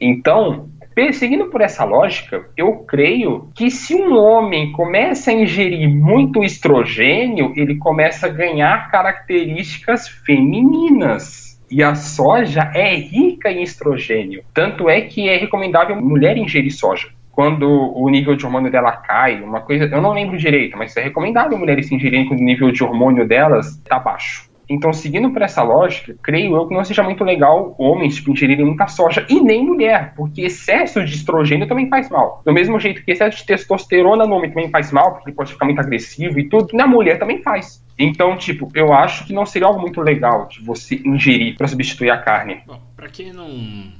Então, 0.00 0.68
seguindo 1.12 1.46
por 1.46 1.60
essa 1.60 1.84
lógica, 1.84 2.46
eu 2.56 2.78
creio 2.78 3.48
que 3.54 3.70
se 3.70 3.94
um 3.94 4.16
homem 4.16 4.72
começa 4.72 5.30
a 5.30 5.34
ingerir 5.34 5.88
muito 5.88 6.42
estrogênio, 6.42 7.52
ele 7.56 7.76
começa 7.76 8.26
a 8.26 8.30
ganhar 8.30 8.90
características 8.90 10.08
femininas. 10.08 11.60
E 11.70 11.82
a 11.82 11.94
soja 11.94 12.70
é 12.74 12.96
rica 12.96 13.50
em 13.50 13.62
estrogênio. 13.62 14.42
Tanto 14.52 14.90
é 14.90 15.02
que 15.02 15.28
é 15.28 15.36
recomendável 15.36 15.94
mulher 16.00 16.36
ingerir 16.36 16.72
soja. 16.72 17.08
Quando 17.30 17.66
o 17.68 18.08
nível 18.10 18.34
de 18.34 18.44
hormônio 18.44 18.70
dela 18.70 18.92
cai, 18.92 19.40
uma 19.40 19.60
coisa. 19.60 19.84
Eu 19.84 20.02
não 20.02 20.12
lembro 20.12 20.36
direito, 20.36 20.76
mas 20.76 20.96
é 20.96 21.02
recomendável 21.02 21.56
mulheres 21.56 21.90
ingerirem 21.90 22.26
quando 22.26 22.40
o 22.40 22.44
nível 22.44 22.72
de 22.72 22.82
hormônio 22.82 23.26
delas 23.26 23.78
está 23.78 23.98
baixo. 23.98 24.49
Então, 24.70 24.92
seguindo 24.92 25.32
por 25.32 25.42
essa 25.42 25.64
lógica, 25.64 26.14
creio 26.22 26.54
eu 26.54 26.68
que 26.68 26.74
não 26.74 26.84
seja 26.84 27.02
muito 27.02 27.24
legal 27.24 27.74
homens 27.76 28.14
tipo, 28.14 28.30
ingerirem 28.30 28.64
muita 28.64 28.86
soja 28.86 29.26
e 29.28 29.40
nem 29.40 29.66
mulher, 29.66 30.14
porque 30.14 30.42
excesso 30.42 31.04
de 31.04 31.12
estrogênio 31.12 31.66
também 31.66 31.88
faz 31.88 32.08
mal. 32.08 32.40
Do 32.46 32.52
mesmo 32.52 32.78
jeito 32.78 33.04
que 33.04 33.10
excesso 33.10 33.38
de 33.38 33.46
testosterona 33.46 34.24
no 34.24 34.36
homem 34.36 34.50
também 34.50 34.70
faz 34.70 34.92
mal, 34.92 35.14
porque 35.14 35.30
ele 35.30 35.36
pode 35.36 35.52
ficar 35.52 35.64
muito 35.64 35.80
agressivo 35.80 36.38
e 36.38 36.48
tudo, 36.48 36.68
na 36.72 36.86
mulher 36.86 37.18
também 37.18 37.42
faz. 37.42 37.84
Então, 37.98 38.36
tipo, 38.38 38.70
eu 38.72 38.92
acho 38.94 39.26
que 39.26 39.32
não 39.32 39.44
seria 39.44 39.66
algo 39.66 39.80
muito 39.80 40.00
legal 40.00 40.46
de 40.46 40.62
você 40.62 41.02
ingerir 41.04 41.56
para 41.56 41.66
substituir 41.66 42.10
a 42.10 42.16
carne. 42.16 42.62
Bom, 42.64 42.80
pra 42.96 43.08
quem 43.08 43.32
não 43.32 43.50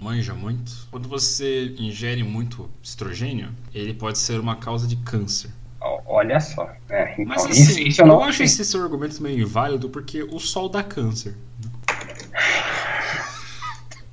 manja 0.00 0.32
muito, 0.34 0.86
quando 0.90 1.08
você 1.08 1.74
ingere 1.78 2.22
muito 2.22 2.70
estrogênio, 2.80 3.48
ele 3.74 3.92
pode 3.92 4.18
ser 4.18 4.38
uma 4.38 4.54
causa 4.54 4.86
de 4.86 4.96
câncer. 4.96 5.50
Olha 5.80 6.38
só. 6.40 6.70
É, 6.90 7.12
então, 7.14 7.24
Mas 7.26 7.44
isso, 7.44 7.72
assim, 7.72 7.84
isso 7.84 8.02
eu, 8.02 8.06
eu 8.06 8.12
não 8.12 8.22
acho 8.22 8.38
sei. 8.38 8.46
esse 8.46 8.64
seu 8.64 8.82
argumento 8.82 9.22
meio 9.22 9.40
inválido 9.40 9.88
porque 9.88 10.22
o 10.22 10.38
sol 10.38 10.68
dá 10.68 10.82
câncer. 10.82 11.34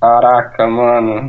Caraca, 0.00 0.66
mano. 0.68 1.28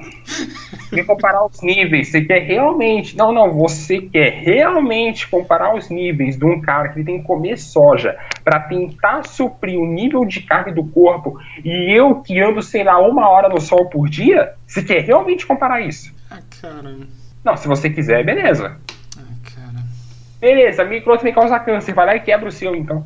Quer 0.92 1.04
comparar 1.04 1.44
os 1.44 1.62
níveis, 1.62 2.10
você 2.10 2.22
quer 2.22 2.44
realmente. 2.44 3.18
Não, 3.18 3.32
não, 3.32 3.52
você 3.52 4.00
quer 4.00 4.30
realmente 4.44 5.28
comparar 5.28 5.76
os 5.76 5.90
níveis 5.90 6.38
de 6.38 6.46
um 6.46 6.62
cara 6.62 6.90
que 6.90 7.04
tem 7.04 7.20
que 7.20 7.26
comer 7.26 7.58
soja 7.58 8.16
pra 8.44 8.60
tentar 8.60 9.26
suprir 9.26 9.80
o 9.80 9.88
nível 9.88 10.24
de 10.24 10.42
carne 10.42 10.72
do 10.72 10.84
corpo 10.84 11.40
e 11.66 11.92
eu 11.92 12.22
que 12.22 12.40
ando, 12.40 12.62
sei 12.62 12.84
lá, 12.84 13.00
uma 13.00 13.28
hora 13.28 13.50
no 13.50 13.60
sol 13.60 13.90
por 13.90 14.08
dia? 14.08 14.54
Você 14.68 14.84
quer 14.84 15.02
realmente 15.02 15.48
comparar 15.48 15.82
isso? 15.82 16.14
Ah, 16.30 16.40
cara. 16.62 16.96
Não, 17.44 17.58
se 17.58 17.68
você 17.68 17.90
quiser, 17.90 18.24
beleza. 18.24 18.78
Beleza, 20.40 20.84
micro 20.86 21.18
me 21.24 21.34
causa 21.34 21.60
câncer. 21.60 21.94
Vai 21.94 22.06
lá 22.06 22.16
e 22.16 22.20
quebra 22.22 22.48
o 22.48 22.52
seu, 22.52 22.76
então. 22.76 23.06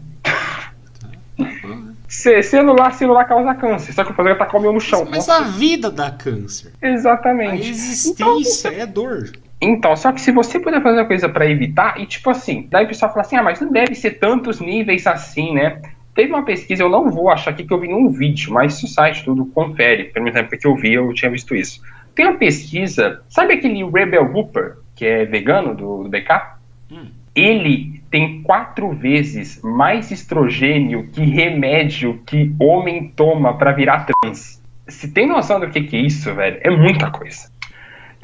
C- 2.07 2.43
celular, 2.43 2.91
celular 2.93 3.25
causa 3.25 3.55
câncer. 3.55 3.93
Só 3.93 4.03
que 4.03 4.11
o 4.11 4.13
problema 4.13 4.37
é 4.37 4.39
tacar 4.39 4.59
o 4.59 4.61
meu 4.61 4.71
no 4.73 4.79
chão. 4.79 5.07
Mas 5.09 5.27
a 5.27 5.41
vida 5.41 5.89
dá 5.89 6.11
câncer. 6.11 6.73
A 6.81 6.87
Exatamente. 6.87 7.67
existência 7.69 8.69
é 8.69 8.85
dor. 8.85 9.31
Então, 9.59 9.95
só 9.95 10.11
que 10.11 10.21
se 10.21 10.31
você 10.31 10.59
puder 10.59 10.83
fazer 10.83 10.97
uma 10.99 11.05
coisa 11.07 11.27
pra 11.29 11.49
evitar, 11.49 11.99
e 11.99 12.05
tipo 12.05 12.29
assim, 12.29 12.67
daí 12.69 12.85
o 12.85 12.87
pessoal 12.87 13.11
fala 13.11 13.21
assim, 13.21 13.37
ah, 13.37 13.43
mas 13.43 13.61
não 13.61 13.71
deve 13.71 13.95
ser 13.95 14.19
tantos 14.19 14.59
níveis 14.59 15.07
assim, 15.07 15.53
né? 15.53 15.81
Teve 16.13 16.31
uma 16.31 16.43
pesquisa, 16.43 16.83
eu 16.83 16.89
não 16.89 17.09
vou 17.09 17.29
achar 17.31 17.51
aqui 17.51 17.63
que 17.63 17.73
eu 17.73 17.79
vi 17.79 17.87
num 17.87 18.09
vídeo, 18.09 18.53
mas 18.53 18.73
se 18.75 18.85
o 18.85 18.87
site 18.87 19.23
tudo 19.23 19.45
confere, 19.47 20.05
pelo 20.05 20.25
menos 20.25 20.35
na 20.35 20.41
época 20.41 20.57
que 20.57 20.67
eu 20.67 20.75
vi, 20.75 20.93
eu 20.93 21.11
tinha 21.13 21.31
visto 21.31 21.55
isso. 21.55 21.81
Tem 22.13 22.27
uma 22.27 22.37
pesquisa, 22.37 23.21
sabe 23.29 23.53
aquele 23.53 23.83
Rebel 23.89 24.29
Whooper, 24.31 24.75
que 24.95 25.05
é 25.05 25.25
vegano 25.25 25.73
do, 25.73 26.03
do 26.03 26.09
BK? 26.09 26.57
Hum. 26.91 27.07
Ele 27.35 28.01
tem 28.11 28.43
quatro 28.43 28.91
vezes 28.91 29.59
mais 29.63 30.11
estrogênio 30.11 31.09
que 31.11 31.23
remédio 31.23 32.21
que 32.25 32.53
homem 32.59 33.11
toma 33.15 33.57
pra 33.57 33.71
virar 33.71 34.05
trans. 34.05 34.61
Se 34.87 35.11
tem 35.11 35.27
noção 35.27 35.59
do 35.59 35.69
que, 35.69 35.81
que 35.81 35.95
é 35.95 35.99
isso, 35.99 36.33
velho, 36.33 36.59
é 36.61 36.69
muita 36.69 37.09
coisa. 37.09 37.51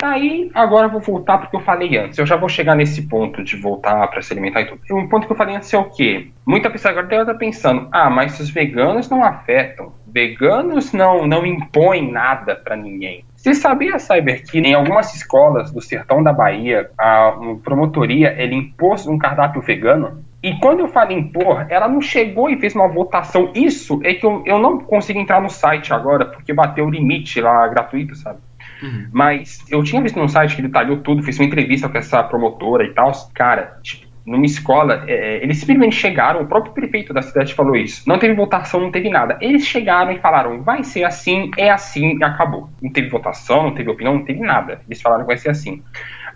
Aí, 0.02 0.50
agora 0.54 0.88
eu 0.88 0.92
vou 0.92 1.02
voltar 1.02 1.38
porque 1.40 1.56
eu 1.56 1.60
falei 1.60 1.98
antes. 1.98 2.18
Eu 2.18 2.26
já 2.26 2.38
vou 2.38 2.48
chegar 2.48 2.74
nesse 2.74 3.02
ponto 3.02 3.44
de 3.44 3.58
voltar 3.58 4.08
para 4.08 4.22
se 4.22 4.32
alimentar 4.32 4.62
e 4.62 4.66
tudo. 4.66 4.82
Um 4.92 5.10
ponto 5.10 5.28
que 5.28 5.34
eu 5.34 5.38
falei 5.38 5.56
antes 5.56 5.74
é 5.74 5.78
o 5.78 5.90
quê? 5.90 6.28
Muita 6.46 6.70
pessoa 6.70 6.92
agora 6.92 7.22
estar 7.22 7.34
pensando: 7.34 7.90
ah, 7.92 8.10
mas 8.10 8.40
os 8.40 8.50
veganos 8.50 9.10
não 9.10 9.24
afetam. 9.24 9.92
Veganos 10.08 10.94
não, 10.94 11.28
não 11.28 11.46
impõem 11.46 12.12
nada 12.12 12.56
para 12.56 12.78
ninguém. 12.78 13.26
Você 13.40 13.54
sabia, 13.54 13.98
Cyber, 13.98 14.44
que 14.44 14.60
em 14.60 14.74
algumas 14.74 15.16
escolas 15.16 15.72
do 15.72 15.80
sertão 15.80 16.22
da 16.22 16.34
Bahia, 16.34 16.92
a 16.98 17.32
promotoria 17.64 18.36
ele 18.38 18.54
impôs 18.54 19.08
um 19.08 19.18
cardápio 19.18 19.62
vegano? 19.62 20.26
E 20.44 20.56
quando 20.60 20.82
eu 20.82 20.90
falo 20.90 21.14
impor, 21.14 21.66
ela 21.70 21.88
não 21.88 22.02
chegou 22.02 22.50
e 22.50 22.60
fez 22.60 22.76
uma 22.76 22.90
votação. 22.90 23.50
Isso 23.56 24.02
é 24.04 24.14
que 24.14 24.26
eu, 24.26 24.44
eu 24.46 24.60
não 24.60 24.80
consigo 24.80 25.20
entrar 25.20 25.42
no 25.42 25.50
site 25.50 25.94
agora, 25.94 26.26
porque 26.26 26.52
bateu 26.52 26.86
o 26.86 26.90
limite 26.90 27.40
lá 27.40 27.66
gratuito, 27.70 28.14
sabe? 28.16 28.40
Uhum. 28.84 29.08
Mas 29.14 29.66
eu 29.70 29.82
tinha 29.84 30.02
visto 30.02 30.20
num 30.20 30.28
site 30.28 30.58
que 30.58 30.62
detalhou 30.62 30.98
tudo, 30.98 31.24
fez 31.24 31.40
uma 31.40 31.46
entrevista 31.46 31.88
com 31.88 31.98
essa 31.98 32.22
promotora 32.22 32.84
e 32.84 32.94
tal. 32.94 33.10
Cara, 33.34 33.80
tipo, 33.82 34.06
numa 34.30 34.46
escola, 34.46 35.04
é, 35.08 35.44
eles 35.44 35.58
simplesmente 35.58 35.96
chegaram, 35.96 36.42
o 36.42 36.48
próprio 36.48 36.74
prefeito 36.74 37.14
da 37.14 37.22
cidade 37.22 37.54
falou 37.54 37.76
isso. 37.76 38.04
Não 38.08 38.20
teve 38.20 38.34
votação, 38.36 38.80
não 38.80 38.92
teve 38.92 39.10
nada. 39.10 39.38
Eles 39.42 39.66
chegaram 39.66 40.12
e 40.12 40.20
falaram, 40.20 40.62
vai 40.62 40.84
ser 40.84 41.04
assim, 41.04 41.50
é 41.58 41.70
assim 41.70 42.18
e 42.18 42.24
acabou. 42.24 42.70
Não 42.82 42.92
teve 42.92 43.10
votação, 43.10 43.64
não 43.64 43.74
teve 43.74 43.90
opinião, 43.90 44.16
não 44.16 44.24
teve 44.24 44.40
nada. 44.40 44.82
Eles 44.88 45.02
falaram 45.02 45.24
que 45.24 45.28
vai 45.28 45.38
ser 45.38 45.50
assim. 45.50 45.84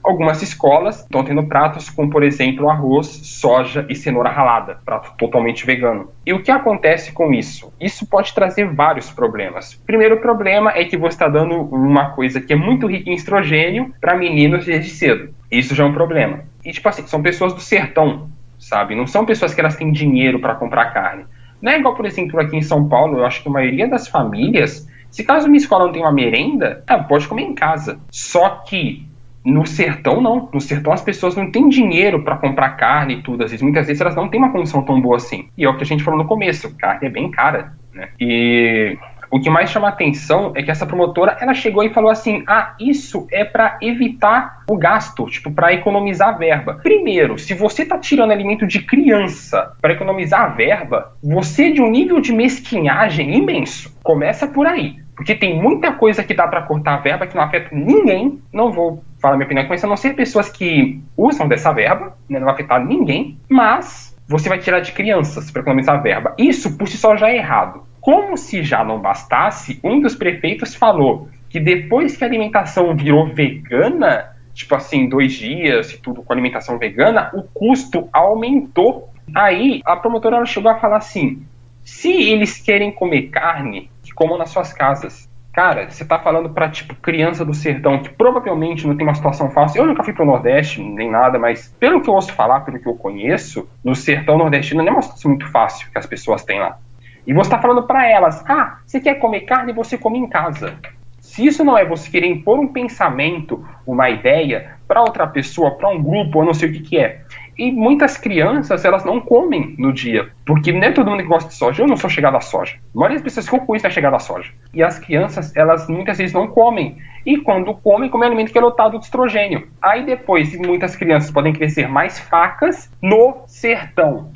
Algumas 0.04 0.42
escolas 0.42 1.00
estão 1.00 1.24
tendo 1.24 1.44
pratos 1.44 1.90
com, 1.90 2.10
por 2.10 2.24
exemplo, 2.24 2.70
arroz, 2.70 3.08
soja 3.08 3.86
e 3.88 3.96
cenoura 3.96 4.30
ralada, 4.30 4.80
prato 4.84 5.14
totalmente 5.18 5.66
vegano. 5.66 6.10
E 6.26 6.34
o 6.34 6.44
que 6.44 6.52
acontece 6.52 7.14
com 7.14 7.34
isso? 7.34 7.72
Isso 7.80 8.06
pode 8.06 8.34
trazer 8.34 8.66
vários 8.66 9.10
problemas. 9.10 9.76
Primeiro 9.86 10.20
problema 10.20 10.72
é 10.76 10.84
que 10.84 10.98
você 10.98 11.16
está 11.16 11.30
dando 11.30 11.56
uma 11.56 12.10
coisa 12.10 12.42
que 12.42 12.52
é 12.52 12.56
muito 12.56 12.86
rica 12.86 13.10
em 13.10 13.14
estrogênio 13.14 13.94
para 14.02 14.18
meninos 14.18 14.66
desde 14.66 14.90
cedo. 14.90 15.34
Isso 15.50 15.74
já 15.74 15.86
é 15.86 15.88
um 15.88 15.94
problema. 15.94 16.52
E, 16.66 16.72
tipo 16.72 16.88
assim, 16.88 17.06
são 17.08 17.22
pessoas 17.22 17.54
do 17.54 17.60
sertão, 17.60 18.30
sabe? 18.58 18.96
Não 18.96 19.08
são 19.08 19.26
pessoas 19.26 19.54
que 19.54 19.62
elas 19.62 19.76
têm 19.76 19.92
dinheiro 19.92 20.40
para 20.40 20.56
comprar 20.56 20.94
carne. 20.94 21.26
Não 21.62 21.72
é 21.72 21.80
igual, 21.80 21.96
por 21.96 22.06
exemplo, 22.06 22.40
aqui 22.40 22.58
em 22.58 22.62
São 22.62 22.88
Paulo, 22.88 23.18
eu 23.18 23.26
acho 23.26 23.42
que 23.42 23.50
a 23.50 23.52
maioria 23.52 23.88
das 23.88 24.08
famílias, 24.08 24.88
se 25.10 25.24
caso 25.24 25.48
uma 25.48 25.58
escola 25.58 25.86
não 25.86 25.94
tem 25.94 26.02
uma 26.02 26.12
merenda, 26.12 26.84
ela 26.88 27.04
pode 27.04 27.28
comer 27.28 27.44
em 27.44 27.56
casa. 27.56 28.00
Só 28.12 28.50
que 28.68 29.08
no 29.46 29.66
sertão, 29.66 30.22
não. 30.22 30.50
No 30.54 30.62
sertão, 30.62 30.94
as 30.94 31.02
pessoas 31.02 31.36
não 31.36 31.52
têm 31.52 31.68
dinheiro 31.68 32.24
para 32.24 32.38
comprar 32.38 32.72
carne 32.72 33.16
e 33.16 33.22
tudo. 33.22 33.44
Às 33.44 33.52
vezes, 33.52 33.62
muitas 33.62 33.88
vezes, 33.88 34.00
elas 34.00 34.16
não 34.16 34.30
têm 34.30 34.40
uma 34.40 34.52
condição 34.52 34.82
tão 34.84 35.02
boa 35.02 35.18
assim. 35.18 35.50
E 35.58 35.66
é 35.66 35.70
o 35.70 35.76
que 35.76 35.84
a 35.84 35.86
gente 35.86 36.04
falou 36.04 36.20
no 36.20 36.28
começo: 36.28 36.76
carne 36.78 37.08
é 37.08 37.10
bem 37.10 37.30
cara. 37.30 37.74
Né? 37.94 38.10
E 38.20 38.98
o 39.34 39.42
que 39.42 39.50
mais 39.50 39.72
chama 39.72 39.88
atenção 39.88 40.54
é 40.56 40.62
que 40.62 40.70
essa 40.70 40.86
promotora 40.86 41.36
ela 41.42 41.56
chegou 41.56 41.84
e 41.84 41.92
falou 41.92 42.12
assim: 42.12 42.44
ah, 42.48 42.76
isso 42.80 43.26
é 43.32 43.44
para 43.44 43.80
evitar 43.82 44.62
o 44.70 44.78
gasto, 44.78 45.26
tipo, 45.26 45.52
para 45.52 45.74
economizar 45.74 46.38
verba. 46.38 46.80
Primeiro, 46.84 47.40
se 47.40 47.56
você 47.56 47.84
tá 47.84 47.98
tirando 47.98 48.30
alimento 48.30 48.68
de 48.68 48.84
criança 48.84 49.74
para 49.82 49.94
economizar 49.94 50.42
a 50.42 50.48
verba, 50.50 51.14
você 51.24 51.70
é 51.70 51.72
de 51.72 51.82
um 51.82 51.90
nível 51.90 52.22
de 52.22 52.32
mesquinhagem 52.32 53.36
imenso. 53.36 53.98
Começa 54.04 54.46
por 54.46 54.68
aí. 54.68 54.98
Porque 55.16 55.34
tem 55.34 55.60
muita 55.60 55.94
coisa 55.94 56.24
que 56.24 56.36
dá 56.36 56.48
para 56.48 56.62
cortar 56.62 56.94
a 56.94 56.98
verba 56.98 57.26
que 57.26 57.36
não 57.36 57.42
afeta 57.42 57.70
ninguém. 57.72 58.40
Não 58.54 58.72
vou 58.72 59.04
falar 59.20 59.36
minha 59.36 59.46
opinião 59.46 59.66
com 59.66 59.74
isso, 59.74 59.86
a 59.88 59.90
não 59.90 59.98
ser 59.98 60.14
pessoas 60.14 60.48
que 60.48 61.02
usam 61.18 61.48
dessa 61.48 61.74
verba, 61.74 62.16
né, 62.30 62.38
não 62.38 62.46
vai 62.46 62.54
afetar 62.54 62.86
ninguém, 62.86 63.40
mas 63.50 64.16
você 64.28 64.48
vai 64.48 64.60
tirar 64.60 64.80
de 64.80 64.92
crianças 64.92 65.50
para 65.50 65.62
economizar 65.62 65.96
a 65.96 66.02
verba. 66.02 66.36
Isso 66.38 66.78
por 66.78 66.88
si 66.88 66.98
só 66.98 67.16
já 67.18 67.30
é 67.30 67.38
errado. 67.38 67.84
Como 68.04 68.36
se 68.36 68.62
já 68.64 68.84
não 68.84 69.00
bastasse, 69.00 69.80
um 69.82 70.02
dos 70.02 70.14
prefeitos 70.14 70.76
falou 70.76 71.30
que 71.48 71.58
depois 71.58 72.18
que 72.18 72.24
a 72.26 72.28
alimentação 72.28 72.94
virou 72.94 73.28
vegana, 73.28 74.36
tipo 74.54 74.76
assim, 74.76 75.08
dois 75.08 75.32
dias 75.32 75.94
e 75.94 75.98
tudo 76.00 76.22
com 76.22 76.34
alimentação 76.34 76.78
vegana, 76.78 77.32
o 77.34 77.44
custo 77.44 78.10
aumentou. 78.12 79.10
Aí 79.34 79.82
a 79.86 79.96
promotora 79.96 80.46
chegou 80.46 80.70
a 80.70 80.80
falar 80.80 80.98
assim: 80.98 81.48
se 81.82 82.12
eles 82.12 82.60
querem 82.60 82.92
comer 82.92 83.30
carne, 83.30 83.90
que 84.04 84.12
comam 84.12 84.38
nas 84.38 84.50
suas 84.50 84.74
casas. 84.74 85.32
Cara, 85.54 85.90
você 85.90 86.04
tá 86.04 86.20
falando 86.20 86.50
pra, 86.50 86.68
tipo, 86.68 86.96
criança 86.96 87.46
do 87.46 87.54
sertão 87.54 88.00
que 88.00 88.10
provavelmente 88.10 88.86
não 88.86 88.98
tem 88.98 89.08
uma 89.08 89.16
situação 89.16 89.50
fácil. 89.50 89.82
Eu 89.82 89.86
nunca 89.86 90.04
fui 90.04 90.12
pro 90.12 90.26
Nordeste, 90.26 90.82
nem 90.82 91.10
nada, 91.10 91.40
mas 91.40 91.74
pelo 91.80 92.02
que 92.02 92.10
eu 92.10 92.16
ouço 92.16 92.34
falar, 92.34 92.62
pelo 92.62 92.80
que 92.80 92.88
eu 92.88 92.96
conheço, 92.96 93.70
no 93.82 93.96
sertão 93.96 94.38
nordestino 94.38 94.84
não 94.84 94.90
é 94.90 94.92
uma 94.92 95.02
situação 95.02 95.30
muito 95.30 95.50
fácil 95.50 95.90
que 95.90 95.98
as 95.98 96.06
pessoas 96.06 96.44
têm 96.44 96.60
lá. 96.60 96.78
E 97.26 97.34
você 97.34 97.50
tá 97.50 97.60
falando 97.60 97.84
para 97.84 98.08
elas, 98.08 98.44
ah, 98.48 98.80
você 98.86 99.00
quer 99.00 99.16
comer 99.16 99.42
carne, 99.42 99.74
você 99.74 99.98
come 99.98 100.20
em 100.20 100.28
casa. 100.28 100.78
Se 101.20 101.46
isso 101.46 101.64
não 101.64 101.78
é 101.78 101.86
você 101.86 102.12
querer 102.12 102.28
impor 102.28 102.60
um 102.60 102.68
pensamento, 102.68 103.66
uma 103.88 104.10
ideia 104.10 104.78
para 104.88 105.02
outra 105.02 105.26
pessoa, 105.26 105.72
para 105.72 105.90
um 105.90 106.04
grupo, 106.04 106.42
eu 106.42 106.46
não 106.46 106.54
sei 106.54 106.70
o 106.70 106.74
que, 106.74 106.80
que 106.82 107.00
é. 107.00 107.22
E 107.58 107.72
muitas 107.72 108.18
crianças, 108.18 108.84
elas 108.84 109.06
não 109.06 109.22
comem 109.22 109.76
no 109.78 109.94
dia, 109.94 110.30
porque 110.46 110.72
não 110.72 110.84
é 110.84 110.92
todo 110.92 111.10
mundo 111.10 111.22
que 111.22 111.30
gosta 111.30 111.50
de 111.50 111.56
soja. 111.56 111.84
Eu 111.84 111.88
não 111.88 111.96
sou 111.96 112.10
chegado 112.10 112.36
à 112.36 112.42
soja. 112.42 112.76
A 112.76 113.00
maioria 113.00 113.18
das 113.18 113.24
pessoas 113.24 113.48
que 113.48 113.56
eu 113.56 113.60
conheço 113.60 113.88
é 113.88 113.90
chegada 113.92 114.16
à 114.16 114.20
soja. 114.20 114.52
E 114.74 114.82
as 114.82 114.98
crianças, 114.98 115.56
elas 115.56 115.88
muitas 115.88 116.18
vezes 116.18 116.34
não 116.34 116.48
comem. 116.48 116.98
E 117.26 117.38
quando 117.38 117.74
comem, 117.76 118.10
comem 118.10 118.28
alimento 118.28 118.52
que 118.52 118.58
é 118.58 118.62
lotado 118.62 118.98
de 118.98 119.06
estrogênio. 119.06 119.68
Aí 119.82 120.06
depois, 120.06 120.56
muitas 120.58 120.96
crianças 120.96 121.30
podem 121.32 121.54
crescer 121.54 121.88
mais 121.88 122.20
facas 122.20 122.92
no 123.02 123.44
sertão. 123.46 124.32